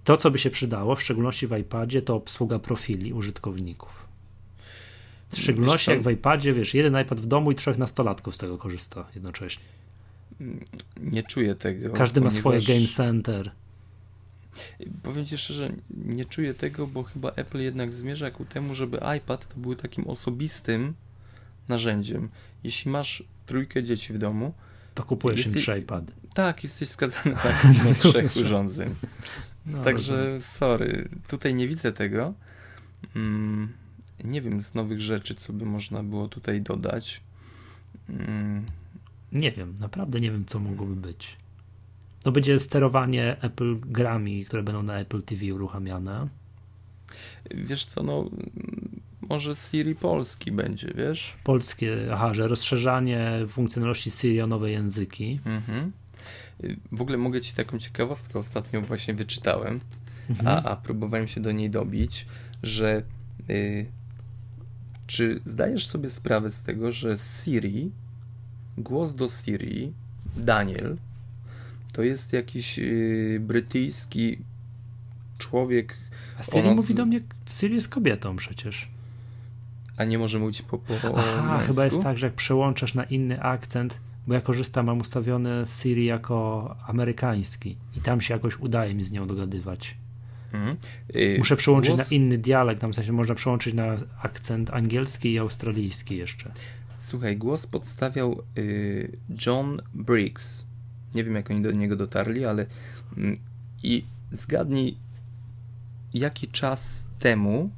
to, 0.03 0.17
co 0.17 0.31
by 0.31 0.37
się 0.37 0.49
przydało, 0.49 0.95
w 0.95 1.03
szczególności 1.03 1.47
w 1.47 1.57
iPadzie, 1.57 2.01
to 2.01 2.15
obsługa 2.15 2.59
profili 2.59 3.13
użytkowników. 3.13 4.03
W 5.29 5.39
szczególności 5.39 5.91
jak 5.91 6.01
w 6.01 6.11
iPadzie, 6.11 6.53
wiesz, 6.53 6.73
jeden 6.73 7.01
iPad 7.01 7.19
w 7.19 7.25
domu 7.25 7.51
i 7.51 7.55
trzech 7.55 7.77
nastolatków 7.77 8.35
z 8.35 8.37
tego 8.37 8.57
korzysta 8.57 9.07
jednocześnie. 9.15 9.63
Nie 11.01 11.23
czuję 11.23 11.55
tego. 11.55 11.89
Każdy 11.89 12.21
ponieważ... 12.21 12.33
ma 12.33 12.39
swoje 12.39 12.61
Game 12.61 12.87
Center. 12.87 13.51
Powiem 15.03 15.25
Ci 15.25 15.37
szczerze, 15.37 15.69
nie 15.89 16.25
czuję 16.25 16.53
tego, 16.53 16.87
bo 16.87 17.03
chyba 17.03 17.31
Apple 17.31 17.59
jednak 17.59 17.93
zmierza 17.93 18.31
ku 18.31 18.45
temu, 18.45 18.75
żeby 18.75 18.99
iPad 19.17 19.53
to 19.53 19.59
był 19.59 19.75
takim 19.75 20.07
osobistym 20.07 20.93
narzędziem. 21.69 22.29
Jeśli 22.63 22.91
masz 22.91 23.23
trójkę 23.53 23.83
dzieci 23.83 24.13
w 24.13 24.17
domu, 24.17 24.53
to 24.95 25.03
kupujesz 25.03 25.45
jesteś, 25.45 25.67
im 25.67 25.77
iPady. 25.77 26.11
Tak, 26.33 26.63
jesteś 26.63 26.89
skazany 26.89 27.35
na, 27.35 27.83
na 27.89 27.95
trzech 27.95 28.35
urządzeń. 28.35 28.95
No, 29.65 29.81
Także 29.81 30.17
rozumiem. 30.17 30.41
sorry, 30.41 31.09
tutaj 31.27 31.55
nie 31.55 31.67
widzę 31.67 31.91
tego. 31.91 32.33
Mm, 33.15 33.73
nie 34.23 34.41
wiem 34.41 34.61
z 34.61 34.73
nowych 34.73 35.01
rzeczy, 35.01 35.35
co 35.35 35.53
by 35.53 35.65
można 35.65 36.03
było 36.03 36.27
tutaj 36.27 36.61
dodać. 36.61 37.21
Mm. 38.09 38.65
Nie 39.31 39.51
wiem, 39.51 39.75
naprawdę 39.79 40.19
nie 40.19 40.31
wiem, 40.31 40.45
co 40.45 40.59
mogłoby 40.59 40.95
być. 40.95 41.37
No 42.25 42.31
będzie 42.31 42.59
sterowanie 42.59 43.41
Apple 43.41 43.79
grami, 43.79 44.45
które 44.45 44.63
będą 44.63 44.83
na 44.83 44.99
Apple 44.99 45.21
TV 45.21 45.53
uruchamiane. 45.53 46.27
Wiesz 47.51 47.83
co, 47.83 48.03
no 48.03 48.29
może 49.29 49.55
Siri 49.55 49.95
polski 49.95 50.51
będzie, 50.51 50.93
wiesz? 50.95 51.33
Polskie, 51.43 51.97
aha, 52.13 52.33
że 52.33 52.47
rozszerzanie 52.47 53.31
funkcjonalności 53.49 54.11
Siri 54.11 54.41
o 54.41 54.47
nowe 54.47 54.71
języki. 54.71 55.39
Mhm. 55.45 55.91
W 56.91 57.01
ogóle 57.01 57.17
mogę 57.17 57.41
ci 57.41 57.53
taką 57.55 57.79
ciekawostkę 57.79 58.39
ostatnio 58.39 58.81
właśnie 58.81 59.13
wyczytałem, 59.13 59.79
mhm. 60.29 60.47
a, 60.47 60.63
a 60.63 60.75
próbowałem 60.75 61.27
się 61.27 61.41
do 61.41 61.51
niej 61.51 61.69
dobić, 61.69 62.25
że 62.63 63.03
y, 63.49 63.85
czy 65.07 65.41
zdajesz 65.45 65.87
sobie 65.87 66.09
sprawę 66.09 66.51
z 66.51 66.63
tego, 66.63 66.91
że 66.91 67.17
Siri, 67.17 67.91
głos 68.77 69.15
do 69.15 69.27
Siri, 69.27 69.93
Daniel, 70.37 70.97
to 71.93 72.03
jest 72.03 72.33
jakiś 72.33 72.79
y, 72.79 73.39
brytyjski 73.41 74.37
człowiek. 75.37 75.97
A 76.39 76.43
Siri 76.43 76.69
mówi 76.69 76.95
do 76.95 77.05
mnie, 77.05 77.21
Siri 77.49 77.75
jest 77.75 77.89
kobietą 77.89 78.35
przecież. 78.35 78.87
A 79.97 80.03
nie 80.03 80.17
może 80.17 80.39
mówić 80.39 80.61
po, 80.61 80.77
po 80.77 80.93
Aha, 81.17 81.59
chyba 81.67 81.85
jest 81.85 82.03
tak, 82.03 82.17
że 82.17 82.25
jak 82.25 82.35
przełączasz 82.35 82.93
na 82.93 83.03
inny 83.03 83.41
akcent, 83.41 83.99
bo 84.27 84.33
ja 84.33 84.41
korzystam, 84.41 84.85
mam 84.85 84.99
ustawiony 84.99 85.63
Siri 85.65 86.05
jako 86.05 86.75
amerykański 86.87 87.77
i 87.97 88.01
tam 88.01 88.21
się 88.21 88.33
jakoś 88.33 88.59
udaje 88.59 88.93
mi 88.93 89.03
z 89.03 89.11
nią 89.11 89.27
dogadywać. 89.27 89.95
Y, 91.15 91.35
Muszę 91.39 91.55
przełączyć 91.55 91.95
głos... 91.95 92.11
na 92.11 92.15
inny 92.15 92.37
dialekt, 92.37 92.81
tam 92.81 92.91
w 92.91 92.95
sensie 92.95 93.11
można 93.11 93.35
przełączyć 93.35 93.73
na 93.73 93.97
akcent 94.21 94.73
angielski 94.73 95.33
i 95.33 95.39
australijski 95.39 96.17
jeszcze. 96.17 96.51
Słuchaj, 96.97 97.37
głos 97.37 97.67
podstawiał 97.67 98.41
y, 98.57 99.17
John 99.45 99.81
Briggs. 99.93 100.65
Nie 101.15 101.23
wiem, 101.23 101.35
jak 101.35 101.51
oni 101.51 101.61
do 101.61 101.71
niego 101.71 101.95
dotarli, 101.95 102.45
ale 102.45 102.65
mm, 103.17 103.37
i 103.83 104.05
zgadnij, 104.31 104.97
jaki 106.13 106.47
czas 106.47 107.07
temu 107.19 107.69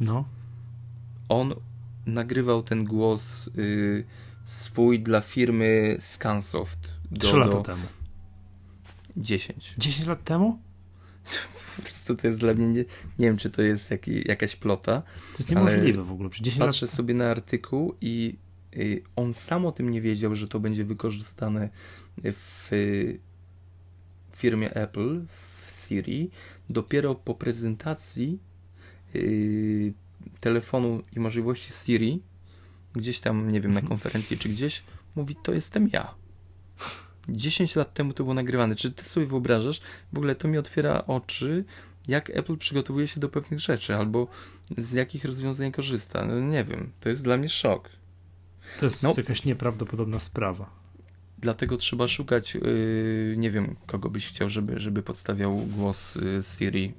no. 0.00 0.24
on 1.28 1.54
nagrywał 2.06 2.62
ten 2.62 2.84
głos 2.84 3.50
y, 3.58 4.04
swój 4.44 5.00
dla 5.00 5.20
firmy 5.20 5.96
Scansoft. 6.00 6.94
Do, 7.10 7.20
3 7.20 7.36
lata 7.36 7.52
do... 7.52 7.62
temu. 7.62 7.86
10. 9.16 9.74
10 9.78 10.08
lat 10.08 10.24
temu? 10.24 10.58
po 11.76 11.82
prostu 11.82 12.16
to 12.16 12.26
jest 12.26 12.38
dla 12.38 12.54
mnie, 12.54 12.66
nie, 12.66 12.84
nie 13.18 13.26
wiem 13.26 13.36
czy 13.36 13.50
to 13.50 13.62
jest 13.62 13.90
jak, 13.90 14.08
jakaś 14.08 14.56
plota. 14.56 15.02
To 15.02 15.38
jest 15.38 15.50
niemożliwe 15.50 16.04
w 16.04 16.12
ogóle. 16.12 16.30
Patrzę 16.58 16.86
lat... 16.86 16.94
sobie 16.94 17.14
na 17.14 17.30
artykuł 17.30 17.94
i 18.00 18.36
y, 18.76 19.02
on 19.16 19.34
sam 19.34 19.66
o 19.66 19.72
tym 19.72 19.90
nie 19.90 20.00
wiedział, 20.00 20.34
że 20.34 20.48
to 20.48 20.60
będzie 20.60 20.84
wykorzystane 20.84 21.68
w 22.24 22.72
y, 22.72 23.18
firmie 24.32 24.74
Apple, 24.74 25.26
w 25.28 25.72
Siri. 25.72 26.30
Dopiero 26.70 27.14
po 27.14 27.34
prezentacji 27.34 28.38
y, 29.14 29.92
telefonu 30.40 31.02
i 31.16 31.20
możliwości 31.20 31.72
Siri, 31.72 32.22
gdzieś 32.92 33.20
tam, 33.20 33.50
nie 33.50 33.60
wiem, 33.60 33.72
na 33.72 33.82
konferencji 33.82 34.38
czy 34.38 34.48
gdzieś, 34.48 34.82
mówi, 35.16 35.36
to 35.42 35.52
jestem 35.52 35.88
ja. 35.92 36.14
10 37.28 37.76
lat 37.76 37.94
temu 37.94 38.12
to 38.12 38.24
było 38.24 38.34
nagrywane. 38.34 38.74
Czy 38.74 38.92
ty 38.92 39.04
sobie 39.04 39.26
wyobrażasz? 39.26 39.80
W 40.12 40.18
ogóle 40.18 40.34
to 40.34 40.48
mi 40.48 40.58
otwiera 40.58 41.06
oczy, 41.06 41.64
jak 42.08 42.30
Apple 42.30 42.56
przygotowuje 42.56 43.08
się 43.08 43.20
do 43.20 43.28
pewnych 43.28 43.60
rzeczy, 43.60 43.96
albo 43.96 44.28
z 44.78 44.92
jakich 44.92 45.24
rozwiązań 45.24 45.72
korzysta. 45.72 46.24
No, 46.24 46.40
nie 46.40 46.64
wiem, 46.64 46.92
to 47.00 47.08
jest 47.08 47.24
dla 47.24 47.36
mnie 47.36 47.48
szok. 47.48 47.90
To 48.80 48.84
jest 48.84 49.02
no, 49.02 49.14
jakaś 49.16 49.44
nieprawdopodobna 49.44 50.20
sprawa. 50.20 50.70
Dlatego 51.38 51.76
trzeba 51.76 52.08
szukać, 52.08 52.54
yy, 52.54 53.34
nie 53.36 53.50
wiem, 53.50 53.76
kogo 53.86 54.10
byś 54.10 54.26
chciał, 54.26 54.50
żeby, 54.50 54.80
żeby 54.80 55.02
podstawiał 55.02 55.56
głos 55.56 56.14
yy, 56.14 56.40
Siri, 56.42 56.92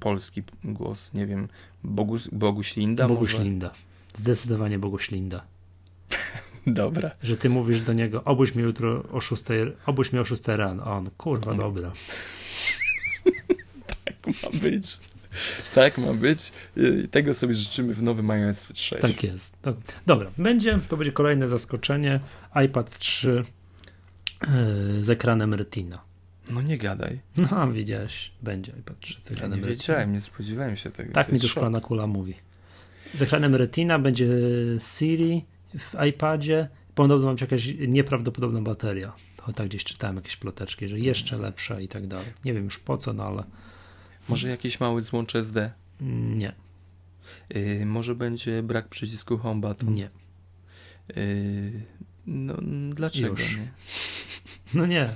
polski 0.00 0.42
głos, 0.64 1.14
nie 1.14 1.26
wiem, 1.26 1.48
Bogus, 1.84 2.28
Boguś 2.28 2.76
Linda 2.76 3.08
Boguś 3.08 3.32
może? 3.32 3.44
Linda. 3.44 3.70
Zdecydowanie 4.16 4.78
Boguś 4.78 5.10
Linda. 5.10 5.44
Dobra. 6.66 7.10
Że 7.22 7.36
ty 7.36 7.50
mówisz 7.50 7.80
do 7.80 7.92
niego, 7.92 8.24
obudź 8.24 8.54
mnie 8.54 8.64
jutro 8.64 9.04
o 9.12 9.20
6, 9.20 9.42
obudź 9.86 10.12
mnie 10.12 10.20
o 10.20 10.24
6 10.24 10.42
rano. 10.46 10.84
A 10.84 10.92
on, 10.92 11.10
kurwa, 11.16 11.54
no. 11.54 11.62
dobra. 11.62 11.92
tak 14.04 14.14
ma 14.42 14.60
być. 14.60 14.98
Tak 15.74 15.98
ma 15.98 16.14
być. 16.14 16.52
Tego 17.10 17.34
sobie 17.34 17.54
życzymy 17.54 17.94
w 17.94 18.02
nowym 18.02 18.30
iOS 18.30 18.66
6. 18.74 19.02
Tak 19.02 19.22
jest. 19.22 19.56
Dobra, 20.06 20.30
będzie, 20.38 20.78
to 20.88 20.96
będzie 20.96 21.12
kolejne 21.12 21.48
zaskoczenie. 21.48 22.20
iPad 22.64 22.98
3 22.98 23.28
yy, 23.28 23.44
z 25.00 25.10
ekranem 25.10 25.54
Retina. 25.54 26.00
No 26.50 26.62
nie 26.62 26.78
gadaj. 26.78 27.20
No, 27.36 27.72
widziałeś, 27.72 28.32
będzie 28.42 28.72
iPad 28.72 29.00
3 29.00 29.20
z 29.20 29.30
ekranem 29.30 29.50
ja 29.50 29.56
nie 29.56 29.70
Retina. 29.70 29.78
wiedziałem, 29.94 30.12
nie 30.12 30.20
spodziewałem 30.20 30.76
się 30.76 30.90
tego. 30.90 31.12
Tak 31.12 31.32
mi 31.32 31.40
to 31.40 31.48
szklana 31.48 31.80
kula 31.80 32.06
mówi. 32.06 32.34
Z 33.14 33.22
ekranem 33.22 33.54
Retina 33.54 33.98
będzie 33.98 34.26
Siri, 34.78 35.44
w 35.78 35.94
iPadzie. 36.08 36.68
Podobno 36.94 37.26
mam 37.26 37.36
jakaś 37.40 37.74
nieprawdopodobna 37.88 38.62
bateria. 38.62 39.12
To 39.36 39.52
tak 39.52 39.66
gdzieś 39.66 39.84
czytałem 39.84 40.16
jakieś 40.16 40.36
ploteczki, 40.36 40.88
że 40.88 40.98
jeszcze 41.00 41.38
lepsza 41.38 41.80
i 41.80 41.88
tak 41.88 42.06
dalej. 42.06 42.26
Nie 42.44 42.54
wiem 42.54 42.64
już 42.64 42.78
po 42.78 42.98
co, 42.98 43.12
no 43.12 43.24
ale. 43.24 43.44
Może 44.28 44.48
jakiś 44.48 44.80
mały 44.80 45.02
złącz 45.02 45.36
SD? 45.36 45.72
Mm, 46.00 46.38
nie. 46.38 46.52
Yy, 47.50 47.86
może 47.86 48.14
będzie 48.14 48.62
brak 48.62 48.88
przycisku 48.88 49.38
home 49.38 49.60
button? 49.60 49.94
Nie. 49.94 50.10
Yy, 51.16 51.82
no, 52.26 52.54
dlaczego 52.94 53.28
już. 53.28 53.56
nie? 53.56 53.68
No 54.74 54.86
nie. 54.86 55.10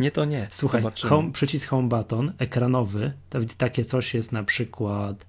nie 0.00 0.10
to 0.10 0.24
nie. 0.24 0.48
Słuchaj, 0.50 0.82
home, 1.02 1.32
przycisk 1.32 1.68
home 1.68 1.88
button 1.88 2.32
ekranowy, 2.38 3.12
takie 3.58 3.84
coś 3.84 4.14
jest 4.14 4.32
na 4.32 4.44
przykład 4.44 5.26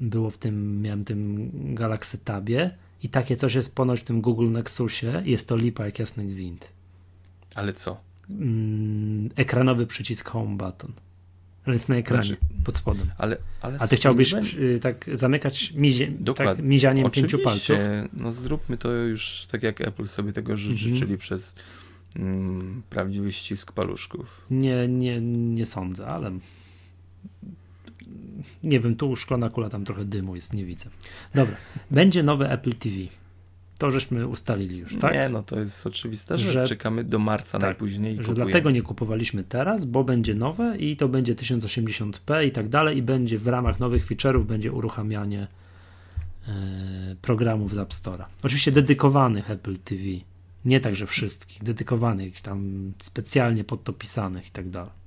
było 0.00 0.30
w 0.30 0.38
tym, 0.38 0.82
miałem 0.82 1.04
tym 1.04 1.50
Galaxy 1.74 2.18
Tabie 2.18 2.70
i 3.02 3.08
takie 3.08 3.36
coś 3.36 3.54
jest 3.54 3.74
ponoć 3.74 4.00
w 4.00 4.04
tym 4.04 4.20
Google 4.20 4.50
Nexusie. 4.50 5.22
Jest 5.24 5.48
to 5.48 5.56
lipa 5.56 5.84
jak 5.84 5.98
jasny 5.98 6.24
gwint. 6.24 6.68
Ale 7.54 7.72
co? 7.72 8.00
Mm, 8.30 9.30
ekranowy 9.36 9.86
przycisk 9.86 10.28
home 10.28 10.56
button. 10.56 10.92
Ale 11.66 11.74
jest 11.74 11.88
na 11.88 11.96
ekranie, 11.96 12.22
znaczy, 12.22 12.40
pod 12.64 12.76
spodem. 12.78 13.10
Ale, 13.18 13.36
ale 13.60 13.78
A 13.78 13.86
ty 13.88 13.96
chciałbyś 13.96 14.34
y, 14.54 14.78
tak 14.82 15.10
zamykać 15.12 15.72
mizie, 15.72 16.12
tak, 16.36 16.62
mizianiem 16.62 17.10
pięciu 17.10 17.38
palców? 17.38 17.76
No 18.12 18.32
zróbmy 18.32 18.76
to 18.76 18.92
już 18.92 19.46
tak 19.50 19.62
jak 19.62 19.80
Apple 19.80 20.06
sobie 20.06 20.32
tego 20.32 20.56
życzy, 20.56 20.84
mhm. 20.84 21.00
czyli 21.00 21.18
przez 21.18 21.54
mm, 22.16 22.82
prawdziwy 22.90 23.32
ścisk 23.32 23.72
paluszków. 23.72 24.46
Nie, 24.50 24.88
nie, 24.88 25.20
nie 25.20 25.66
sądzę, 25.66 26.06
ale 26.06 26.32
nie 28.62 28.80
wiem, 28.80 28.96
tu 28.96 29.16
szklana 29.16 29.50
kula, 29.50 29.68
tam 29.68 29.84
trochę 29.84 30.04
dymu 30.04 30.34
jest, 30.34 30.52
nie 30.52 30.64
widzę. 30.64 30.90
Dobra, 31.34 31.56
będzie 31.90 32.22
nowe 32.22 32.50
Apple 32.50 32.74
TV. 32.74 32.96
To 33.78 33.90
żeśmy 33.90 34.26
ustalili 34.26 34.78
już, 34.78 34.96
tak? 34.96 35.12
Nie, 35.12 35.28
no 35.28 35.42
to 35.42 35.58
jest 35.58 35.86
oczywiste, 35.86 36.38
że, 36.38 36.52
że 36.52 36.64
czekamy 36.64 37.04
do 37.04 37.18
marca 37.18 37.58
tak, 37.58 37.62
najpóźniej. 37.62 38.22
Że 38.22 38.34
dlatego 38.34 38.70
nie 38.70 38.82
kupowaliśmy 38.82 39.44
teraz, 39.44 39.84
bo 39.84 40.04
będzie 40.04 40.34
nowe 40.34 40.76
i 40.78 40.96
to 40.96 41.08
będzie 41.08 41.34
1080p 41.34 42.46
i 42.46 42.50
tak 42.50 42.68
dalej 42.68 42.96
i 42.96 43.02
będzie 43.02 43.38
w 43.38 43.46
ramach 43.46 43.80
nowych 43.80 44.06
feature'ów 44.06 44.44
będzie 44.44 44.72
uruchamianie 44.72 45.46
e, 46.48 47.16
programów 47.22 47.74
z 47.74 47.78
App 47.78 47.90
Store'a. 47.90 48.24
Oczywiście 48.42 48.72
dedykowanych 48.72 49.50
Apple 49.50 49.78
TV. 49.78 50.02
Nie 50.64 50.80
także 50.80 51.06
wszystkich, 51.06 51.62
dedykowanych, 51.62 52.40
tam 52.40 52.92
specjalnie 52.98 53.64
pod 53.64 53.84
to 53.84 53.92
pisanych 53.92 54.48
i 54.48 54.50
tak 54.50 54.70
dalej 54.70 55.02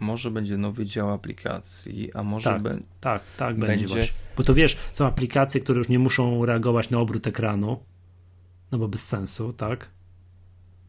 może 0.00 0.30
będzie 0.30 0.56
nowy 0.56 0.86
dział 0.86 1.10
aplikacji, 1.10 2.12
a 2.14 2.22
może 2.22 2.50
tak, 2.50 2.62
be... 2.62 2.80
tak, 3.00 3.22
tak 3.36 3.58
będzie. 3.58 3.94
będzie... 3.94 4.12
Bo 4.36 4.42
to 4.42 4.54
wiesz, 4.54 4.76
są 4.92 5.06
aplikacje, 5.06 5.60
które 5.60 5.78
już 5.78 5.88
nie 5.88 5.98
muszą 5.98 6.44
reagować 6.44 6.90
na 6.90 6.98
obrót 6.98 7.26
ekranu, 7.26 7.80
no 8.72 8.78
bo 8.78 8.88
bez 8.88 9.06
sensu, 9.06 9.52
tak? 9.52 9.90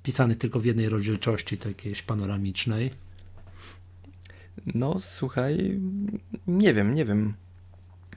Pisany 0.04 0.36
tylko 0.36 0.60
w 0.60 0.66
jednej 0.66 0.90
rozdzielczości, 0.90 1.58
takiej 1.58 1.96
panoramicznej. 2.08 2.92
No, 4.66 5.00
słuchaj, 5.00 5.80
nie 6.48 6.74
wiem, 6.74 6.94
nie 6.94 7.06
wiem. 7.06 7.34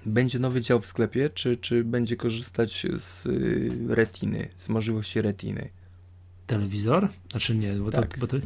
Będzie 0.06 0.38
nowy 0.38 0.60
dział 0.60 0.80
w 0.80 0.86
sklepie, 0.86 1.30
czy, 1.30 1.56
czy 1.56 1.84
będzie 1.84 2.16
korzystać 2.16 2.86
z 2.96 3.26
y, 3.26 3.70
retiny, 3.88 4.48
z 4.56 4.68
możliwości 4.68 5.22
retiny? 5.22 5.68
Telewizor? 6.46 7.08
Znaczy 7.30 7.56
nie, 7.56 7.72
bo, 7.72 7.90
tak. 7.90 8.14
to, 8.14 8.20
bo 8.20 8.26
to 8.26 8.36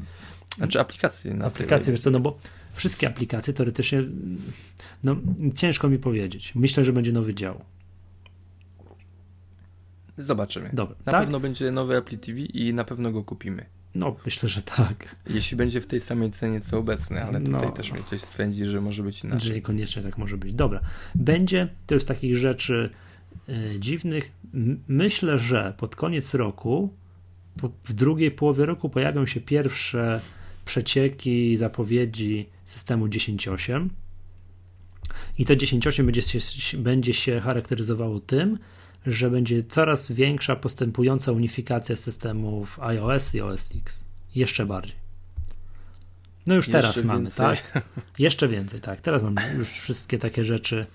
znaczy 0.56 0.81
aplikacje. 0.81 1.35
Na 1.35 1.47
aplikacje, 1.47 1.93
wiesz 1.93 2.01
co, 2.01 2.10
no 2.10 2.20
bo 2.20 2.39
wszystkie 2.74 3.09
aplikacje 3.09 3.55
teoretycznie, 3.55 4.05
no 5.05 5.16
ciężko 5.55 5.89
mi 5.89 5.98
powiedzieć. 5.98 6.52
Myślę, 6.55 6.85
że 6.85 6.93
będzie 6.93 7.12
nowy 7.12 7.35
dział. 7.35 7.64
Zobaczymy. 10.18 10.70
Dobra, 10.72 10.97
na 11.06 11.12
tak? 11.12 11.20
pewno 11.20 11.40
będzie 11.40 11.70
nowy 11.70 11.97
Apple 11.97 12.18
TV 12.18 12.40
i 12.40 12.74
na 12.74 12.85
pewno 12.85 13.12
go 13.12 13.24
kupimy. 13.24 13.66
No, 13.95 14.16
myślę, 14.25 14.49
że 14.49 14.62
tak. 14.62 15.16
Jeśli 15.31 15.57
będzie 15.57 15.81
w 15.81 15.87
tej 15.87 16.01
samej 16.01 16.31
cenie 16.31 16.61
co 16.61 16.79
obecny, 16.79 17.25
ale 17.25 17.41
tutaj 17.41 17.66
No. 17.66 17.73
też 17.73 17.93
mnie 17.93 18.03
coś 18.03 18.21
swędzi, 18.21 18.66
że 18.66 18.81
może 18.81 19.03
być 19.03 19.25
inaczej. 19.25 19.49
Że 19.49 19.55
niekoniecznie 19.55 20.03
tak 20.03 20.19
może 20.19 20.37
być. 20.37 20.55
Dobra. 20.55 20.81
Będzie, 21.15 21.69
to 21.87 21.95
jest 21.95 22.09
takich 22.09 22.37
rzeczy 22.37 22.91
y, 23.49 23.77
dziwnych. 23.81 24.33
Myślę, 24.89 25.39
że 25.39 25.75
pod 25.77 25.97
koniec 25.97 26.35
roku, 26.35 26.93
po, 27.61 27.71
w 27.85 27.93
drugiej 27.93 28.31
połowie 28.31 28.66
roku 28.66 28.89
pojawią 28.91 29.27
się 29.27 29.41
pierwsze 29.41 30.21
przecieki, 30.65 31.57
zapowiedzi 31.57 32.47
systemu 32.65 33.07
10.8. 33.07 33.89
I 35.39 35.45
to 35.45 35.55
10.8 35.55 36.05
będzie 36.05 36.23
się, 36.23 36.79
będzie 36.79 37.12
się 37.15 37.41
charakteryzowało 37.41 38.21
tym, 38.21 38.59
że 39.06 39.31
będzie 39.31 39.62
coraz 39.62 40.12
większa 40.12 40.56
postępująca 40.56 41.32
unifikacja 41.32 41.97
systemów 41.97 42.81
iOS 42.81 43.35
i 43.35 43.40
OS 43.40 43.72
X. 43.76 44.06
Jeszcze 44.35 44.66
bardziej. 44.66 44.97
No 46.47 46.55
już 46.55 46.68
teraz 46.68 46.86
Jeszcze 46.86 47.06
mamy, 47.06 47.20
więcej. 47.20 47.47
tak? 47.47 47.82
Jeszcze 48.18 48.48
więcej, 48.48 48.81
tak. 48.81 49.01
Teraz 49.01 49.22
mamy 49.22 49.55
już 49.55 49.70
wszystkie 49.70 50.18
takie 50.18 50.44
rzeczy. 50.44 50.86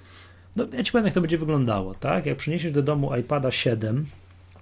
No 0.56 0.66
ja 0.74 0.84
ci 0.84 0.92
powiem, 0.92 1.06
jak 1.06 1.14
to 1.14 1.22
będzie 1.22 1.38
wyglądało, 1.38 1.94
tak? 1.96 2.26
Jak 2.26 2.38
przyniesiesz 2.38 2.72
do 2.72 2.84
domu 2.84 3.16
iPada 3.16 3.52
7 3.52 4.06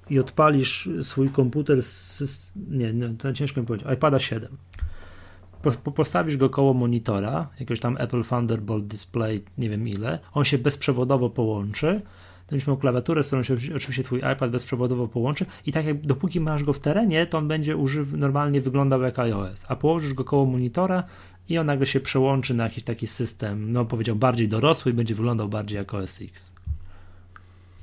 i 0.09 0.19
odpalisz 0.19 0.89
swój 1.01 1.29
komputer 1.29 1.81
z... 1.83 2.41
Nie, 2.69 2.93
nie, 2.93 3.09
to 3.09 3.33
ciężko 3.33 3.61
mi 3.61 3.67
powiedzieć. 3.67 3.87
iPada 3.93 4.19
7. 4.19 4.57
Po, 5.61 5.71
po, 5.71 5.91
postawisz 5.91 6.37
go 6.37 6.49
koło 6.49 6.73
monitora, 6.73 7.47
jakiegoś 7.59 7.79
tam 7.79 7.97
Apple 7.99 8.23
Thunderbolt 8.23 8.87
Display, 8.87 9.43
nie 9.57 9.69
wiem 9.69 9.87
ile, 9.87 10.19
on 10.33 10.45
się 10.45 10.57
bezprzewodowo 10.57 11.29
połączy, 11.29 12.01
będziesz 12.49 12.67
miał 12.67 12.77
klawiaturę, 12.77 13.23
z 13.23 13.27
którą 13.27 13.43
się 13.43 13.53
oczywiście- 13.75 14.03
twój 14.03 14.19
iPad 14.19 14.51
bezprzewodowo 14.51 15.07
połączy 15.07 15.45
i 15.65 15.71
tak 15.71 15.85
jak 15.85 16.01
dopóki 16.01 16.39
masz 16.39 16.63
go 16.63 16.73
w 16.73 16.79
terenie, 16.79 17.25
to 17.25 17.37
on 17.37 17.47
będzie 17.47 17.77
używ, 17.77 18.13
normalnie 18.13 18.61
wyglądał 18.61 19.01
jak 19.01 19.19
iOS, 19.19 19.65
a 19.67 19.75
położysz 19.75 20.13
go 20.13 20.23
koło 20.23 20.45
monitora 20.45 21.03
i 21.49 21.57
on 21.57 21.65
nagle 21.65 21.85
się 21.85 21.99
przełączy 21.99 22.53
na 22.53 22.63
jakiś 22.63 22.83
taki 22.83 23.07
system, 23.07 23.71
no 23.71 23.85
powiedział 23.85 24.15
bardziej 24.15 24.47
dorosły 24.47 24.91
i 24.91 24.95
będzie 24.95 25.15
wyglądał 25.15 25.49
bardziej 25.49 25.77
jak 25.77 25.93
OS 25.93 26.21
X. 26.21 26.51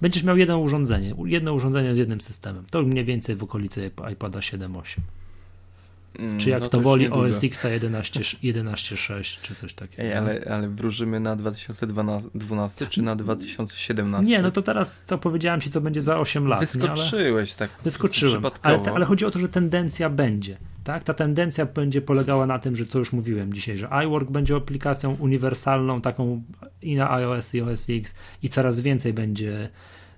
Będziesz 0.00 0.22
miał 0.22 0.36
jedno 0.36 0.58
urządzenie, 0.58 1.14
jedno 1.24 1.54
urządzenie 1.54 1.94
z 1.94 1.98
jednym 1.98 2.20
systemem. 2.20 2.64
To 2.70 2.82
mniej 2.82 3.04
więcej 3.04 3.36
w 3.36 3.42
okolicy 3.42 3.90
iPada 4.12 4.38
7.8. 4.38 5.00
Mm, 6.18 6.38
Czy 6.38 6.50
jak 6.50 6.62
no 6.62 6.68
to 6.68 6.76
już 6.76 6.84
woli 6.84 7.02
niedługo. 7.02 7.28
OS 7.28 7.44
X 7.44 7.64
11 7.64 8.20
11.6 8.20 9.40
czy 9.42 9.54
coś 9.54 9.74
takiego. 9.74 10.02
Ej, 10.02 10.14
ale, 10.14 10.40
ale 10.50 10.68
wróżymy 10.68 11.20
na 11.20 11.36
2012 11.36 12.86
czy 12.86 13.02
na 13.02 13.16
2017? 13.16 14.32
Nie, 14.32 14.42
no 14.42 14.50
to 14.50 14.62
teraz 14.62 15.04
to 15.04 15.18
powiedziałem 15.18 15.60
ci, 15.60 15.70
co 15.70 15.80
będzie 15.80 16.02
za 16.02 16.16
8 16.16 16.46
lat. 16.46 16.74
Nie, 16.74 16.82
ale... 16.82 16.92
Wyskoczyłeś 16.92 17.54
tak 17.54 17.70
Wyskoczyłem, 17.84 18.42
ale, 18.62 18.80
ale 18.94 19.04
chodzi 19.04 19.24
o 19.24 19.30
to, 19.30 19.38
że 19.38 19.48
tendencja 19.48 20.10
będzie. 20.10 20.56
Tak? 20.84 21.04
Ta 21.04 21.14
tendencja 21.14 21.66
będzie 21.66 22.02
polegała 22.02 22.46
na 22.46 22.58
tym, 22.58 22.76
że 22.76 22.86
co 22.86 22.98
już 22.98 23.12
mówiłem 23.12 23.52
dzisiaj, 23.52 23.78
że 23.78 23.88
iWork 23.88 24.30
będzie 24.30 24.56
aplikacją 24.56 25.16
uniwersalną, 25.20 26.00
taką 26.00 26.42
i 26.82 26.96
na 26.96 27.12
iOS 27.12 27.54
i 27.54 27.60
OS 27.60 27.86
X 27.90 28.14
i 28.42 28.48
coraz 28.48 28.80
więcej 28.80 29.12
będzie 29.12 29.68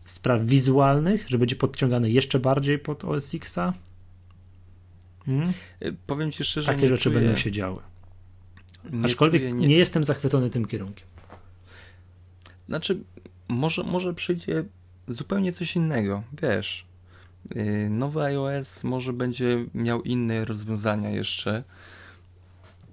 spraw 0.05 0.45
wizualnych, 0.45 1.25
że 1.29 1.39
będzie 1.39 1.57
podciągane 1.57 2.11
jeszcze 2.11 2.39
bardziej 2.39 2.79
pod 2.79 3.05
OS 3.05 3.35
Xa. 3.35 3.73
Hmm? 5.27 5.53
Y, 5.83 5.97
Powiem 6.07 6.33
ci 6.33 6.45
szczerze, 6.45 6.69
Takie 6.69 6.83
nie 6.83 6.89
rzeczy 6.89 7.03
czuję, 7.05 7.15
będą 7.15 7.37
się 7.37 7.51
działy. 7.51 7.83
nie 8.91 9.05
Aczkolwiek 9.05 9.43
czuję, 9.43 9.53
nie... 9.53 9.77
jestem 9.77 10.05
zachwycony 10.05 10.51
tym 10.51 10.67
kierunkiem. 10.67 11.07
Znaczy, 12.69 12.99
może, 13.49 13.83
może 13.83 14.15
przyjdzie 14.15 14.65
zupełnie 15.09 15.53
coś 15.53 15.77
innego, 15.77 16.23
wiesz. 16.43 16.87
Yy, 17.55 17.91
Nowy 17.91 18.23
iOS 18.23 18.85
może 18.85 19.13
będzie 19.13 19.67
miał 19.75 20.03
inne 20.03 20.45
rozwiązania 20.45 21.11
jeszcze, 21.11 21.65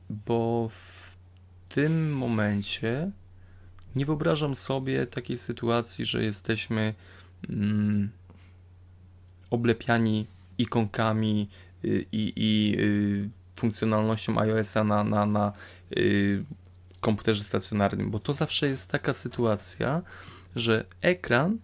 bo 0.09 0.69
w 0.71 1.15
tym 1.69 2.13
momencie 2.13 3.11
nie 3.95 4.05
wyobrażam 4.05 4.55
sobie 4.55 5.07
takiej 5.07 5.37
sytuacji, 5.37 6.05
że 6.05 6.23
jesteśmy 6.23 6.93
mm, 7.49 8.09
oblepiani 9.49 10.27
ikonkami 10.57 11.49
y, 11.49 11.72
i, 12.11 12.33
i 12.35 12.75
y, 12.79 13.29
funkcjonalnością 13.55 14.39
iOS-a 14.39 14.83
na, 14.83 15.03
na, 15.03 15.25
na 15.25 15.53
y, 15.97 16.43
komputerze 17.01 17.43
stacjonarnym, 17.43 18.11
bo 18.11 18.19
to 18.19 18.33
zawsze 18.33 18.67
jest 18.67 18.89
taka 18.91 19.13
sytuacja, 19.13 20.01
że 20.55 20.85
ekran 21.01 21.57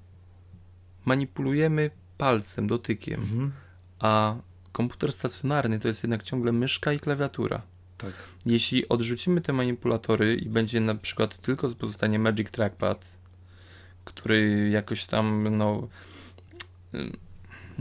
manipulujemy 1.06 1.92
palcem, 2.18 2.68
dotykiem, 2.68 3.22
Mhm. 3.22 3.52
a 4.00 4.36
komputer 4.72 5.12
stacjonarny 5.14 5.80
to 5.80 5.88
jest 5.88 6.04
jednak 6.04 6.24
ciągle 6.24 6.52
myszka 6.52 6.94
i 6.94 7.00
klawiatura. 7.00 7.62
Tak. 7.98 8.12
Jeśli 8.46 8.90
odrzucimy 8.90 9.42
te 9.42 9.54
manipulatory 9.54 10.36
i 10.36 10.50
będzie 10.50 10.80
na 10.80 10.96
przykład 10.96 11.38
tylko 11.38 11.70
pozostanie 11.70 12.20
Magic 12.20 12.52
Trackpad, 12.52 13.06
który 14.06 14.70
jakoś 14.70 15.06
tam, 15.06 15.58
no. 15.58 15.88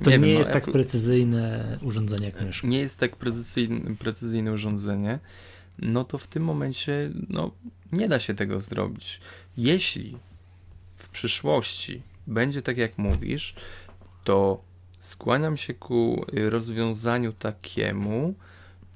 To 0.04 0.10
nie, 0.10 0.18
wiem, 0.18 0.32
no, 0.32 0.38
jest 0.38 0.50
tak 0.52 0.66
Apple- 0.66 0.72
precyzyjne 0.72 1.78
urządzenie 1.82 2.26
jak 2.26 2.42
myszka. 2.42 2.68
nie 2.68 2.78
jest 2.78 3.00
tak 3.00 3.16
precyzyjne, 3.16 3.96
precyzyjne 3.96 4.52
urządzenie, 4.52 5.18
no 5.78 6.04
to 6.04 6.18
w 6.18 6.26
tym 6.26 6.44
momencie 6.44 7.10
no, 7.28 7.50
nie 7.92 8.08
da 8.08 8.18
się 8.18 8.34
tego 8.34 8.60
zrobić. 8.60 9.20
Jeśli 9.56 10.16
w 10.96 11.08
przyszłości 11.08 12.02
będzie 12.26 12.62
tak 12.62 12.76
jak 12.76 12.98
mówisz, 12.98 13.54
to 14.24 14.62
skłaniam 14.98 15.56
się 15.56 15.74
ku 15.74 16.24
rozwiązaniu 16.32 17.32
takiemu, 17.32 18.34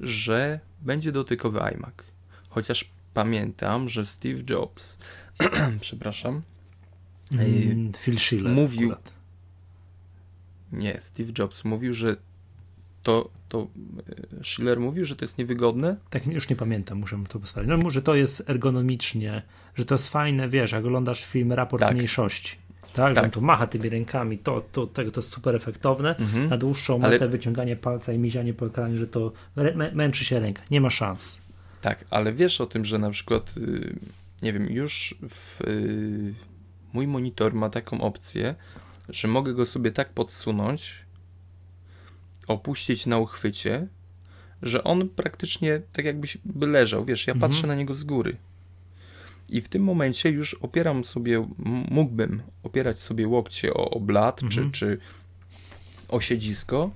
że 0.00 0.60
będzie 0.82 1.12
dotykowy 1.12 1.60
iMac. 1.62 1.94
Chociaż 2.48 2.90
pamiętam, 3.14 3.88
że 3.88 4.06
Steve 4.06 4.40
Jobs, 4.50 4.98
przepraszam, 5.80 6.42
Mm, 7.32 7.92
Phil 7.92 8.18
Schiller 8.18 8.52
mówił- 8.52 8.92
akurat. 8.92 9.12
Nie, 10.72 11.00
Steve 11.00 11.32
Jobs 11.38 11.64
mówił, 11.64 11.94
że 11.94 12.16
to, 13.02 13.30
to 13.48 13.66
e, 14.40 14.44
Schiller 14.44 14.80
mówił, 14.80 15.04
że 15.04 15.16
to 15.16 15.24
jest 15.24 15.38
niewygodne, 15.38 15.96
Tak 16.10 16.26
już 16.26 16.48
nie 16.48 16.56
pamiętam, 16.56 16.98
muszę 16.98 17.24
to 17.28 17.46
sprawdzić. 17.46 17.74
No, 17.82 17.90
że 17.90 18.02
to 18.02 18.14
jest 18.14 18.50
ergonomicznie, 18.50 19.42
że 19.74 19.84
to 19.84 19.94
jest 19.94 20.08
fajne, 20.08 20.48
wiesz, 20.48 20.72
jak 20.72 20.84
oglądasz 20.84 21.24
film 21.24 21.52
Raport 21.52 21.80
Tak. 21.82 21.94
Mniejszości. 21.94 22.56
Tak, 22.92 23.14
że 23.14 23.20
on 23.20 23.24
Tak. 23.26 23.34
tu 23.34 23.40
macha 23.40 23.66
tymi 23.66 23.88
rękami, 23.88 24.38
to, 24.38 24.62
to, 24.72 24.86
tego, 24.86 25.10
to 25.10 25.20
jest 25.20 25.32
super 25.32 25.56
efektowne. 25.56 26.16
Mhm. 26.16 26.46
Na 26.48 26.56
dłuższą 26.56 27.00
Ale- 27.02 27.10
metę 27.10 27.28
wyciąganie 27.28 27.76
palca 27.76 28.12
i 28.12 28.18
mizianie 28.18 28.54
po 28.54 28.66
ekranie, 28.66 28.98
że 28.98 29.06
to 29.06 29.32
mę- 29.56 29.74
mę- 29.74 29.92
męczy 29.94 30.24
się 30.24 30.40
ręka. 30.40 30.62
Nie 30.70 30.80
ma 30.80 30.90
szans. 30.90 31.38
Tak, 31.80 32.04
ale 32.10 32.32
wiesz 32.32 32.60
o 32.60 32.66
tym, 32.66 32.84
że 32.84 32.98
na 32.98 33.10
przykład, 33.10 33.54
y, 33.56 33.96
nie 34.42 34.52
wiem, 34.52 34.70
już 34.72 35.14
w, 35.28 35.60
y, 35.60 36.34
mój 36.92 37.06
monitor 37.06 37.54
ma 37.54 37.70
taką 37.70 38.00
opcję, 38.00 38.54
że 39.12 39.28
mogę 39.28 39.54
go 39.54 39.66
sobie 39.66 39.92
tak 39.92 40.08
podsunąć, 40.12 40.92
opuścić 42.48 43.06
na 43.06 43.18
uchwycie, 43.18 43.86
że 44.62 44.84
on 44.84 45.08
praktycznie 45.08 45.80
tak 45.92 46.04
jakbyś 46.04 46.38
by 46.44 46.66
leżał. 46.66 47.04
Wiesz, 47.04 47.26
ja 47.26 47.32
Mhm. 47.34 47.50
patrzę 47.52 47.66
na 47.66 47.74
niego 47.74 47.94
z 47.94 48.04
góry. 48.04 48.36
I 49.48 49.60
w 49.60 49.68
tym 49.68 49.84
momencie 49.84 50.30
już 50.30 50.54
opieram 50.54 51.04
sobie, 51.04 51.48
mógłbym 51.90 52.42
opierać 52.62 53.00
sobie 53.00 53.28
łokcie 53.28 53.74
o, 53.74 53.90
o 53.90 54.00
blat 54.00 54.42
Mhm. 54.42 54.70
czy, 54.72 54.78
czy 54.78 54.98
o 56.08 56.20
siedzisko 56.20 56.90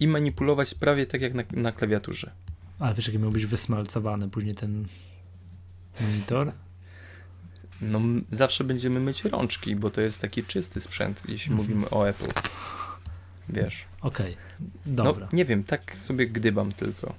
i 0.00 0.08
manipulować 0.08 0.74
prawie 0.74 1.06
tak 1.06 1.20
jak 1.20 1.34
na, 1.34 1.42
na 1.52 1.72
klawiaturze. 1.72 2.30
Ale 2.78 2.94
wiesz, 2.94 3.06
jaki 3.06 3.18
miał 3.18 3.30
być 3.30 3.46
wysmalcowany 3.46 4.28
później 4.28 4.54
ten 4.54 4.86
monitor? 6.00 6.52
No, 7.82 8.00
zawsze 8.32 8.64
będziemy 8.64 9.00
myć 9.00 9.24
rączki, 9.24 9.76
bo 9.76 9.90
to 9.90 10.00
jest 10.00 10.20
taki 10.20 10.44
czysty 10.44 10.80
sprzęt, 10.80 11.22
jeśli 11.28 11.52
Mhm. 11.52 11.68
mówimy 11.68 11.90
o 11.90 12.08
Apple. 12.08 12.28
Wiesz. 13.48 13.84
Okej, 14.00 14.36
No, 14.86 15.04
dobra. 15.04 15.28
nie 15.32 15.44
wiem, 15.44 15.64
tak 15.64 15.96
sobie 15.96 16.26
gdybam 16.26 16.72
tylko. 16.72 17.14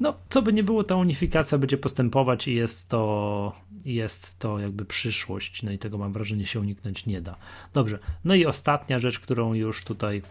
No, 0.00 0.14
co 0.28 0.42
by 0.42 0.52
nie 0.52 0.62
było, 0.62 0.84
ta 0.84 0.96
unifikacja 0.96 1.58
będzie 1.58 1.78
postępować 1.78 2.48
i 2.48 2.54
jest 2.54 2.88
to, 2.88 3.52
jest 3.84 4.38
to 4.38 4.58
jakby 4.58 4.84
przyszłość. 4.84 5.62
No 5.62 5.72
i 5.72 5.78
tego 5.78 5.98
mam 5.98 6.12
wrażenie 6.12 6.46
się 6.46 6.60
uniknąć 6.60 7.06
nie 7.06 7.20
da. 7.20 7.36
Dobrze. 7.74 7.98
No 8.24 8.34
i 8.34 8.46
ostatnia 8.46 8.98
rzecz, 8.98 9.18
którą 9.20 9.54
już 9.54 9.84
tutaj 9.84 10.22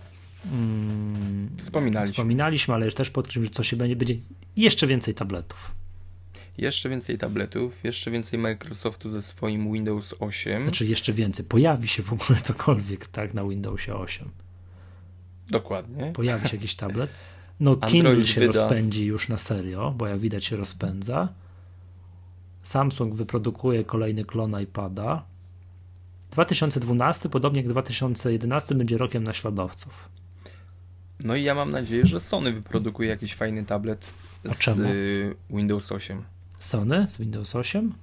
mm, 0.52 1.50
Wspominaliśmy. 1.58 2.14
wspominaliśmy, 2.14 2.74
ale 2.74 2.92
też 2.92 3.10
podkreślam, 3.10 3.46
że 3.46 3.52
co 3.52 3.64
się 3.64 3.76
będzie, 3.78 3.96
będzie 3.96 4.16
jeszcze 4.58 4.88
więcej 4.88 5.14
tabletów. 5.14 5.72
Jeszcze 6.58 6.90
więcej 6.90 7.18
tabletów, 7.18 7.84
jeszcze 7.84 8.12
więcej 8.12 8.40
Microsoftu 8.40 9.10
ze 9.10 9.22
swoim 9.22 9.74
Windows 9.74 10.16
8. 10.20 10.64
Znaczy 10.64 10.86
jeszcze 10.86 11.14
więcej. 11.14 11.46
Pojawi 11.46 11.88
się 11.88 12.04
w 12.04 12.14
ogóle 12.14 12.40
cokolwiek, 12.44 13.08
tak, 13.08 13.34
na 13.34 13.44
Windowsie 13.44 13.96
8. 13.96 14.30
Dokładnie. 15.50 16.12
Pojawi 16.16 16.50
się 16.50 16.56
jakiś 16.58 16.76
tablet. 16.76 17.10
No, 17.60 17.72
Android 17.72 17.92
Kindle 17.92 18.28
się 18.28 18.42
wyda- 18.42 18.62
rozpędzi 18.62 19.06
już 19.06 19.30
na 19.30 19.38
serio, 19.38 19.94
bo 19.98 20.08
jak 20.08 20.20
widać 20.20 20.46
się 20.46 20.56
rozpędza. 20.56 21.30
Samsung 22.64 23.16
wyprodukuje 23.16 23.84
kolejny 23.84 24.26
klon 24.26 24.62
iPada. 24.62 25.26
2012, 26.32 27.30
podobnie 27.30 27.62
jak 27.62 27.70
2011, 27.70 28.76
będzie 28.76 28.98
rokiem 28.98 29.24
naśladowców. 29.24 30.10
No 31.24 31.36
i 31.36 31.44
ja 31.44 31.56
mam 31.56 31.70
nadzieję, 31.70 32.06
że 32.06 32.20
Sony 32.20 32.52
wyprodukuje 32.52 33.10
jakiś 33.10 33.36
fajny 33.36 33.66
tablet 33.66 34.06
z 34.46 34.80
Windows 35.50 35.92
8. 35.92 36.24
Sony 36.66 37.06
z 37.10 37.18
Windows 37.18 37.56
8? 37.56 37.94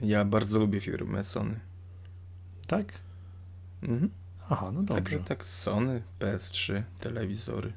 Ja 0.00 0.24
bardzo 0.24 0.58
lubię 0.58 0.80
firmę 0.80 1.24
Sony. 1.24 1.60
Tak? 2.66 2.92
Mhm. 3.82 4.10
Aha, 4.50 4.70
no 4.72 4.82
dobrze. 4.82 4.94
Także 5.02 5.18
tak 5.18 5.46
Sony, 5.46 6.02
PS3, 6.20 6.82
telewizory. 7.00 7.72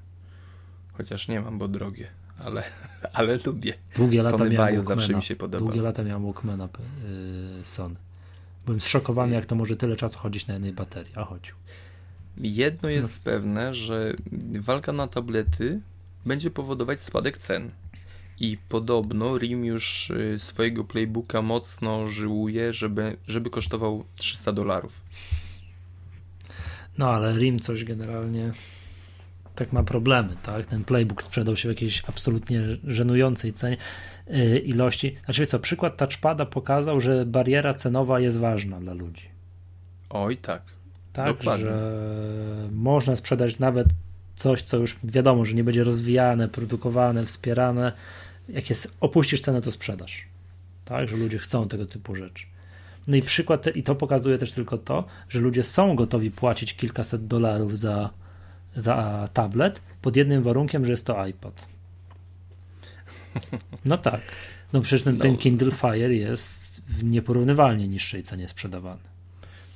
Chociaż 0.94 1.28
nie 1.28 1.42
mam, 1.42 1.58
bo 1.58 1.68
drogie, 1.68 2.08
ale, 2.40 2.64
ale 3.14 3.40
lubię. 3.46 3.74
Długie 3.96 4.22
lata 4.24 4.38
Sony 4.38 4.50
miałem 4.50 4.76
Walkmana. 4.76 4.96
zawsze 5.02 5.14
mi 5.16 5.22
się 5.24 5.36
podoba. 5.36 5.60
Długie 5.66 5.82
lata 5.82 6.04
miałem 6.04 6.24
Walkmana 6.24 6.70
yy, 7.58 7.66
Sony. 7.66 7.96
Byłem 8.66 8.82
zszokowany, 8.82 9.34
jak 9.36 9.46
to 9.46 9.56
może 9.56 9.78
tyle 9.78 9.96
czasu 9.96 10.20
chodzić 10.20 10.48
na 10.48 10.54
jednej 10.54 10.74
baterii, 10.74 11.14
a 11.16 11.24
chodził. 11.26 11.56
Jedno 12.38 12.90
jest 12.90 13.26
No. 13.26 13.32
pewne, 13.32 13.74
że 13.76 14.14
walka 14.60 14.92
na 14.94 15.08
tablety 15.08 15.80
będzie 16.26 16.52
powodować 16.52 17.02
spadek 17.02 17.38
cen. 17.38 17.72
I 18.40 18.58
podobno 18.70 19.38
RIM 19.38 19.66
już 19.66 20.10
y, 20.10 20.40
swojego 20.40 20.84
playbooka 20.84 21.42
mocno 21.42 22.08
żyłuje, 22.08 22.74
żeby, 22.74 23.18
żeby 23.28 23.50
kosztował 23.50 24.04
300 24.16 24.52
dolarów. 24.52 25.02
No 26.98 27.10
ale 27.10 27.38
RIM 27.38 27.60
coś 27.60 27.84
generalnie 27.84 28.52
tak 29.56 29.74
ma 29.74 29.84
problemy, 29.84 30.36
tak? 30.44 30.66
Ten 30.66 30.84
playbook 30.84 31.24
sprzedał 31.24 31.58
się 31.58 31.70
w 31.70 31.72
jakiejś 31.72 32.04
absolutnie 32.08 32.62
żenującej 32.84 33.54
cenie 33.54 33.78
yy, 34.28 34.60
ilości. 34.60 35.16
Znaczy 35.26 35.46
co, 35.46 35.60
przykład 35.60 35.98
touchpada 35.98 36.46
pokazał, 36.46 37.02
że 37.02 37.26
bariera 37.26 37.74
cenowa 37.74 38.20
jest 38.20 38.38
ważna 38.38 38.80
dla 38.80 38.94
ludzi. 38.94 39.30
Oj 40.10 40.38
tak. 40.38 40.62
Tak, 41.14 41.38
Dokładnie. 41.38 41.66
że 41.66 42.70
można 42.72 43.16
sprzedać 43.16 43.60
nawet 43.60 43.88
coś, 44.36 44.64
co 44.64 44.78
już 44.78 44.98
wiadomo, 45.04 45.46
że 45.46 45.56
nie 45.56 45.64
będzie 45.64 45.84
rozwijane, 45.84 46.48
produkowane, 46.48 47.26
wspierane. 47.26 47.92
Jak 48.50 48.70
jest, 48.70 48.98
opuścisz 49.00 49.42
cenę, 49.42 49.62
to 49.62 49.72
sprzedasz. 49.72 50.26
Tak, 50.86 51.10
że 51.10 51.18
ludzie 51.18 51.38
chcą 51.38 51.68
tego 51.68 51.86
typu 51.86 52.16
rzeczy. 52.16 52.46
No 53.08 53.16
i 53.16 53.22
przykład, 53.22 53.62
te, 53.62 53.70
i 53.70 53.84
to 53.84 53.96
pokazuje 53.96 54.38
też 54.38 54.52
tylko 54.52 54.78
to, 54.78 55.06
że 55.30 55.40
ludzie 55.40 55.64
są 55.64 55.96
gotowi 55.96 56.32
płacić 56.32 56.74
kilkaset 56.74 57.28
dolarów 57.28 57.78
za, 57.80 58.10
za 58.76 59.28
tablet, 59.34 59.82
pod 60.02 60.16
jednym 60.16 60.44
warunkiem, 60.44 60.86
że 60.86 60.92
jest 60.92 61.06
to 61.06 61.28
iPad. 61.28 61.68
No 63.86 63.98
tak. 63.98 64.22
No 64.74 64.82
przecież 64.82 65.04
ten, 65.04 65.18
ten 65.18 65.32
No. 65.32 65.38
Kindle 65.38 65.72
Fire 65.72 66.14
jest 66.14 66.68
w 66.88 67.04
nieporównywalnie 67.04 67.88
niższej 67.88 68.24
cenie 68.24 68.50
sprzedawany. 68.50 69.02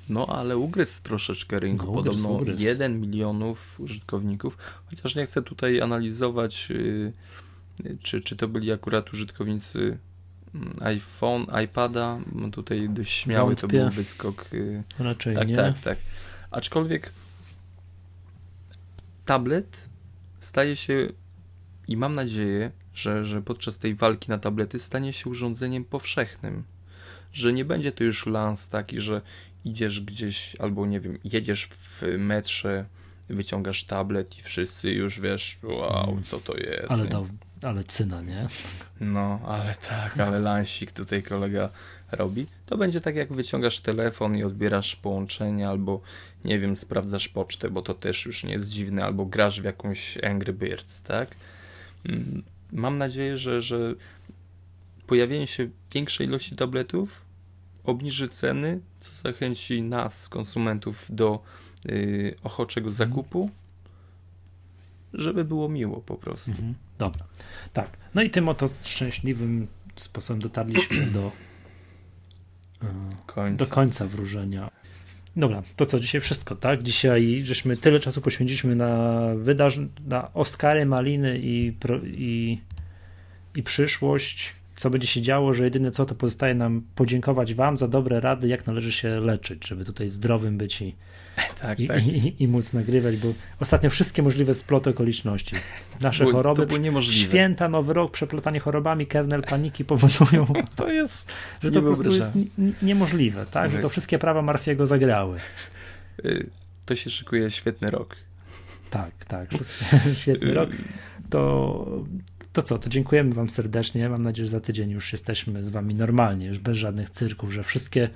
No 0.10 0.26
ale 0.28 0.58
ugryzł 0.58 1.04
troszeczkę 1.04 1.60
rynku. 1.60 1.86
No, 1.86 1.94
Podobno 1.94 2.30
ugryzł. 2.30 2.62
1 2.62 3.02
milionów 3.02 3.80
użytkowników. 3.80 4.58
Chociaż 4.90 5.16
nie 5.16 5.26
chcę 5.26 5.42
tutaj 5.42 5.82
analizować, 5.82 6.68
y, 6.72 6.74
y, 6.74 7.14
czy, 8.04 8.22
czy 8.22 8.36
to 8.36 8.48
byli 8.48 8.72
akurat 8.72 9.14
użytkownicy 9.14 9.98
mm, 10.56 10.74
iPhone, 10.82 11.46
iPada. 11.66 12.20
Tutaj 12.52 12.90
dość 12.90 13.12
śmiały 13.14 13.56
to 13.56 13.62
Wątpię. 13.62 13.80
był 13.80 13.90
wyskok. 13.90 14.50
y, 14.54 14.84
Raczej 15.00 15.36
Tak, 15.36 15.48
nie. 15.48 15.56
tak, 15.56 15.80
tak. 15.80 15.98
Aczkolwiek 16.52 17.12
tablet 19.26 19.90
staje 20.40 20.76
się 20.76 21.08
i 21.88 21.98
mam 21.98 22.14
nadzieję, 22.14 22.72
że, 22.94 23.26
że 23.26 23.42
podczas 23.42 23.78
tej 23.78 23.96
walki 23.96 24.30
na 24.30 24.38
tablety 24.38 24.80
stanie 24.80 25.14
się 25.14 25.30
urządzeniem 25.30 25.86
powszechnym. 25.86 26.64
Że 27.34 27.54
nie 27.54 27.66
będzie 27.66 27.92
to 27.92 28.04
już 28.04 28.26
lans 28.26 28.70
taki, 28.70 29.00
że 29.00 29.22
idziesz 29.66 30.02
gdzieś 30.02 30.56
albo 30.60 30.86
nie 30.86 31.00
wiem, 31.00 31.18
jedziesz 31.24 31.66
w 31.68 32.04
metrze, 32.18 32.86
wyciągasz 33.30 33.84
tablet 33.84 34.40
i 34.40 34.42
wszyscy 34.42 34.90
już 34.92 35.20
wiesz, 35.20 35.60
wow, 35.64 36.20
co 36.24 36.40
to 36.40 36.58
jest. 36.58 36.92
Ale, 36.92 37.04
nie? 37.04 37.10
Ale 37.62 37.84
cyna, 37.84 38.22
nie? 38.22 38.48
No, 39.00 39.40
ale 39.46 39.76
tak, 39.76 40.20
ale 40.20 40.40
lansik 40.40 40.92
tutaj 40.92 41.24
kolega 41.24 41.70
robi. 42.12 42.46
To 42.66 42.78
będzie 42.78 43.02
tak 43.02 43.16
jak 43.16 43.34
wyciągasz 43.34 43.80
telefon 43.80 44.38
i 44.38 44.44
odbierasz 44.44 44.96
połączenie, 44.96 45.70
albo 45.70 46.02
nie 46.46 46.60
wiem, 46.60 46.76
sprawdzasz 46.76 47.28
pocztę, 47.28 47.70
bo 47.70 47.82
to 47.82 47.94
też 47.94 48.26
już 48.26 48.44
nie 48.44 48.54
jest 48.54 48.70
dziwne, 48.70 49.04
albo 49.04 49.26
grasz 49.26 49.62
w 49.62 49.66
jakąś 49.66 50.18
Angry 50.18 50.54
Birds, 50.54 51.02
tak? 51.02 51.36
Mm, 52.06 52.44
Mam 52.72 52.98
nadzieję, 52.98 53.38
że, 53.38 53.62
że 53.62 53.96
pojawienie 55.08 55.48
się 55.48 55.70
większej 55.94 56.28
ilości 56.28 56.56
tabletów 56.56 57.22
obniży 57.84 58.28
ceny, 58.28 58.80
co 59.00 59.12
zachęci 59.12 59.82
nas, 59.82 60.30
konsumentów, 60.30 61.08
do 61.10 61.44
y, 61.90 62.36
ochoczego 62.44 62.92
zakupu, 62.92 63.50
żeby 65.14 65.44
było 65.44 65.70
miło 65.70 66.02
po 66.02 66.16
prostu. 66.16 66.52
Mhm. 66.52 66.76
Dobra. 67.02 67.26
Tak. 67.74 67.90
No 68.16 68.22
i 68.22 68.30
tym 68.30 68.50
oto 68.50 68.70
szczęśliwym 68.84 69.68
sposobem 69.96 70.42
dotarliśmy 70.42 71.06
do, 71.18 71.32
e, 72.84 72.88
Końca. 73.26 73.66
do 73.66 73.72
końca 73.72 74.08
wróżenia. 74.08 74.72
Dobra, 75.36 75.64
to 75.76 75.86
co 75.86 76.00
dzisiaj 76.00 76.22
wszystko, 76.22 76.56
tak? 76.56 76.84
Dzisiaj 76.84 77.42
żeśmy 77.44 77.78
tyle 77.78 78.00
czasu 78.00 78.22
poświęciliśmy 78.22 78.76
na 78.76 79.22
wydarzenia, 79.36 79.88
na 80.08 80.34
Oscary, 80.34 80.86
Maliny 80.86 81.40
i, 81.40 81.74
i, 82.06 82.62
i 83.56 83.64
przyszłość. 83.64 84.54
Co 84.82 84.90
będzie 84.90 85.08
się 85.08 85.22
działo, 85.22 85.54
że 85.54 85.64
jedyne 85.64 85.92
co 85.92 86.06
to 86.06 86.16
pozostaje 86.16 86.56
nam 86.56 86.82
podziękować 86.96 87.54
Wam 87.54 87.78
za 87.78 87.88
dobre 87.88 88.20
rady, 88.20 88.48
jak 88.48 88.68
należy 88.68 88.92
się 88.92 89.20
leczyć, 89.20 89.68
żeby 89.68 89.86
tutaj 89.86 90.10
zdrowym 90.10 90.58
być 90.58 90.82
i, 90.82 90.96
Tak, 91.62 91.80
i, 91.80 91.88
tak. 91.88 92.08
i, 92.08 92.44
i 92.44 92.48
móc 92.48 92.74
nagrywać, 92.74 93.18
bo 93.18 93.34
ostatnio 93.60 93.90
wszystkie 93.90 94.24
możliwe 94.24 94.54
sploty 94.54 94.90
okoliczności. 94.90 95.56
Nasze 96.02 96.24
Było- 96.24 96.34
choroby, 96.34 96.68
święta, 97.02 97.70
nowy 97.70 97.94
rok, 97.94 98.12
przeplatanie 98.12 98.60
chorobami, 98.60 99.08
kernel 99.08 99.44
paniki 99.44 99.86
powodują, 99.86 100.48
To 100.76 100.92
jest. 100.92 101.32
że 101.64 101.72
to 101.72 101.82
po 101.82 101.88
prostu 101.88 102.12
jest 102.12 102.34
niemożliwe, 102.82 103.46
tak? 103.52 103.70
Że 103.72 103.78
to 103.78 103.82
Tak. 103.84 103.92
wszystkie 103.92 104.20
prawa 104.20 104.42
Marfiego 104.42 104.86
zagrały. 104.86 105.38
Y, 106.26 106.50
To 106.86 106.96
się 106.96 107.10
szykuje 107.10 107.52
świetny 107.52 107.92
rok. 107.92 108.16
Tak, 108.90 109.26
tak. 109.26 109.50
Świetny 110.22 110.54
rok. 110.54 110.70
To, 111.30 112.04
to 112.54 112.62
co, 112.62 112.80
to 112.80 112.90
dziękujemy 112.90 113.34
Wam 113.34 113.50
serdecznie. 113.50 114.10
Mam 114.10 114.24
nadzieję, 114.24 114.46
że 114.46 114.52
za 114.52 114.60
tydzień 114.60 114.90
już 114.92 115.12
jesteśmy 115.12 115.64
z 115.64 115.70
Wami 115.70 115.96
normalnie, 115.96 116.46
już 116.46 116.60
bez 116.60 116.78
żadnych 116.78 117.10
cyrków, 117.10 117.54
że 117.54 117.64
wszystkie 117.64 118.10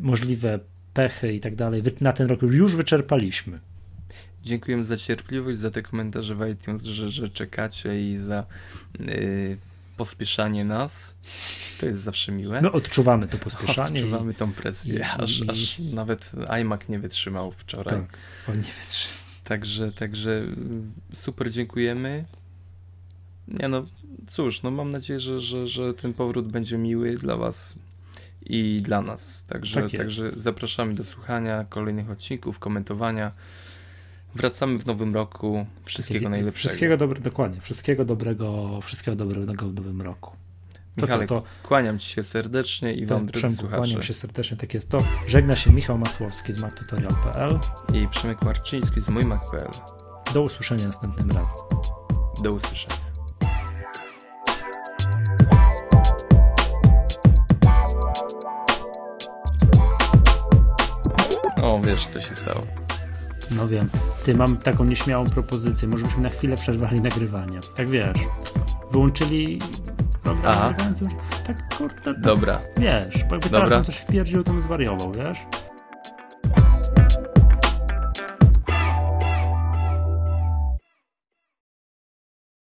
możliwe 0.00 0.58
pechy 0.94 1.32
i 1.32 1.40
tak 1.40 1.54
dalej 1.56 1.82
na 2.00 2.12
ten 2.12 2.26
rok 2.26 2.42
już 2.42 2.76
wyczerpaliśmy. 2.76 3.58
Dziękujemy 4.44 4.84
za 4.84 4.96
cierpliwość, 4.96 5.58
za 5.58 5.70
te 5.70 5.82
komentarze 5.82 6.34
w 6.34 6.48
iTunes, 6.48 6.82
że, 6.82 7.08
że 7.08 7.28
czekacie 7.28 8.10
i 8.12 8.16
za 8.16 8.44
y, 9.02 9.56
pospieszanie 9.96 10.64
nas. 10.64 11.16
To 11.80 11.86
jest 11.86 12.00
zawsze 12.00 12.32
miłe. 12.32 12.60
My 12.62 12.72
odczuwamy 12.72 13.28
to 13.28 13.38
pospieszanie. 13.38 14.00
Odczuwamy 14.00 14.34
tą 14.34 14.52
presję, 14.52 14.94
i- 14.98 15.02
aż, 15.02 15.40
i- 15.40 15.50
aż 15.50 15.78
nawet 15.78 16.32
iMac 16.48 16.88
nie 16.88 16.98
wytrzymał 16.98 17.48
I, 17.50 17.54
wczoraj. 17.58 17.94
tak, 18.00 18.18
on 18.48 18.54
nie 18.56 18.72
wytrzyma. 18.80 19.14
Także, 19.44 19.92
także 19.92 20.30
y, 21.12 21.16
super 21.16 21.50
dziękujemy. 21.52 22.24
Nie 23.48 23.68
no, 23.68 23.86
cóż, 24.26 24.62
no 24.62 24.70
mam 24.70 24.90
nadzieję, 24.90 25.20
że, 25.20 25.40
że, 25.40 25.66
że 25.66 25.94
ten 25.94 26.14
powrót 26.14 26.52
będzie 26.52 26.78
miły 26.78 27.14
dla 27.14 27.36
Was 27.36 27.74
i 28.42 28.80
dla 28.82 29.02
nas. 29.02 29.44
Także, 29.48 29.82
Tak 29.82 29.90
także 29.90 30.30
zapraszamy 30.36 30.94
do 30.94 31.04
słuchania 31.04 31.64
kolejnych 31.68 32.10
odcinków, 32.10 32.58
komentowania. 32.58 33.32
Wracamy 34.34 34.78
w 34.78 34.86
nowym 34.86 35.14
roku. 35.14 35.66
Wszystkiego 35.84 36.28
najlepszego. 36.28 36.68
Wszystkiego 36.68 36.96
dobrego, 36.96 37.22
dokładnie. 37.24 37.60
Wszystkiego 37.60 38.04
dobrego, 38.04 38.80
wszystkiego 38.80 39.16
dobrego 39.16 39.68
w 39.68 39.74
nowym 39.74 40.02
roku. 40.02 40.36
To 40.96 41.06
Michale, 41.06 41.26
to, 41.26 41.42
kłaniam 41.62 41.98
Ci 41.98 42.10
się 42.10 42.24
serdecznie 42.24 42.92
i 42.92 43.06
to 43.06 43.14
Wam, 43.14 43.26
drodzy 43.26 43.38
Przemku, 43.38 43.56
słuchacze. 43.56 43.78
kłaniam 43.82 44.02
się 44.02 44.14
serdecznie, 44.14 44.56
tak 44.56 44.74
jest 44.74 44.88
to. 44.88 44.98
Żegna 45.28 45.56
się 45.56 45.72
Michał 45.72 45.98
Masłowski 45.98 46.52
z 46.52 46.62
mactutorial.pl. 46.62 47.58
I 47.94 48.08
Przemek 48.08 48.42
Marczyński 48.42 49.00
z 49.00 49.08
mójmac.pl. 49.08 49.70
Do 50.34 50.42
usłyszenia 50.42 50.84
następnym 50.84 51.30
razem. 51.30 51.56
Do 52.42 52.52
usłyszenia. 52.52 53.05
O, 61.66 61.80
wiesz, 61.80 62.06
co 62.06 62.20
się 62.20 62.34
stało. 62.34 62.60
No 63.50 63.68
wiem. 63.68 63.90
Ty, 64.24 64.34
mam 64.34 64.56
taką 64.56 64.84
nieśmiałą 64.84 65.30
propozycję. 65.30 65.88
Może 65.88 66.04
byśmy 66.04 66.22
na 66.22 66.28
chwilę 66.28 66.56
przerwali 66.56 67.00
nagrywanie. 67.00 67.60
Tak 67.76 67.90
wiesz. 67.90 68.18
Wyłączyli 68.92 69.58
program 70.22 70.52
Aha. 70.56 70.74
Tak 71.46 71.76
kurde. 71.78 72.00
Tak, 72.02 72.20
Dobra, 72.20 72.60
Wiesz, 72.76 73.24
bo 73.24 73.34
jakby 73.34 73.50
Dobra. 73.50 73.58
teraz 73.58 73.70
nam 73.70 73.84
coś 73.84 73.96
wpierdził, 73.96 74.44
to 74.44 74.52
bym 74.52 74.62
zwariował, 74.62 75.12
wiesz? 75.12 75.38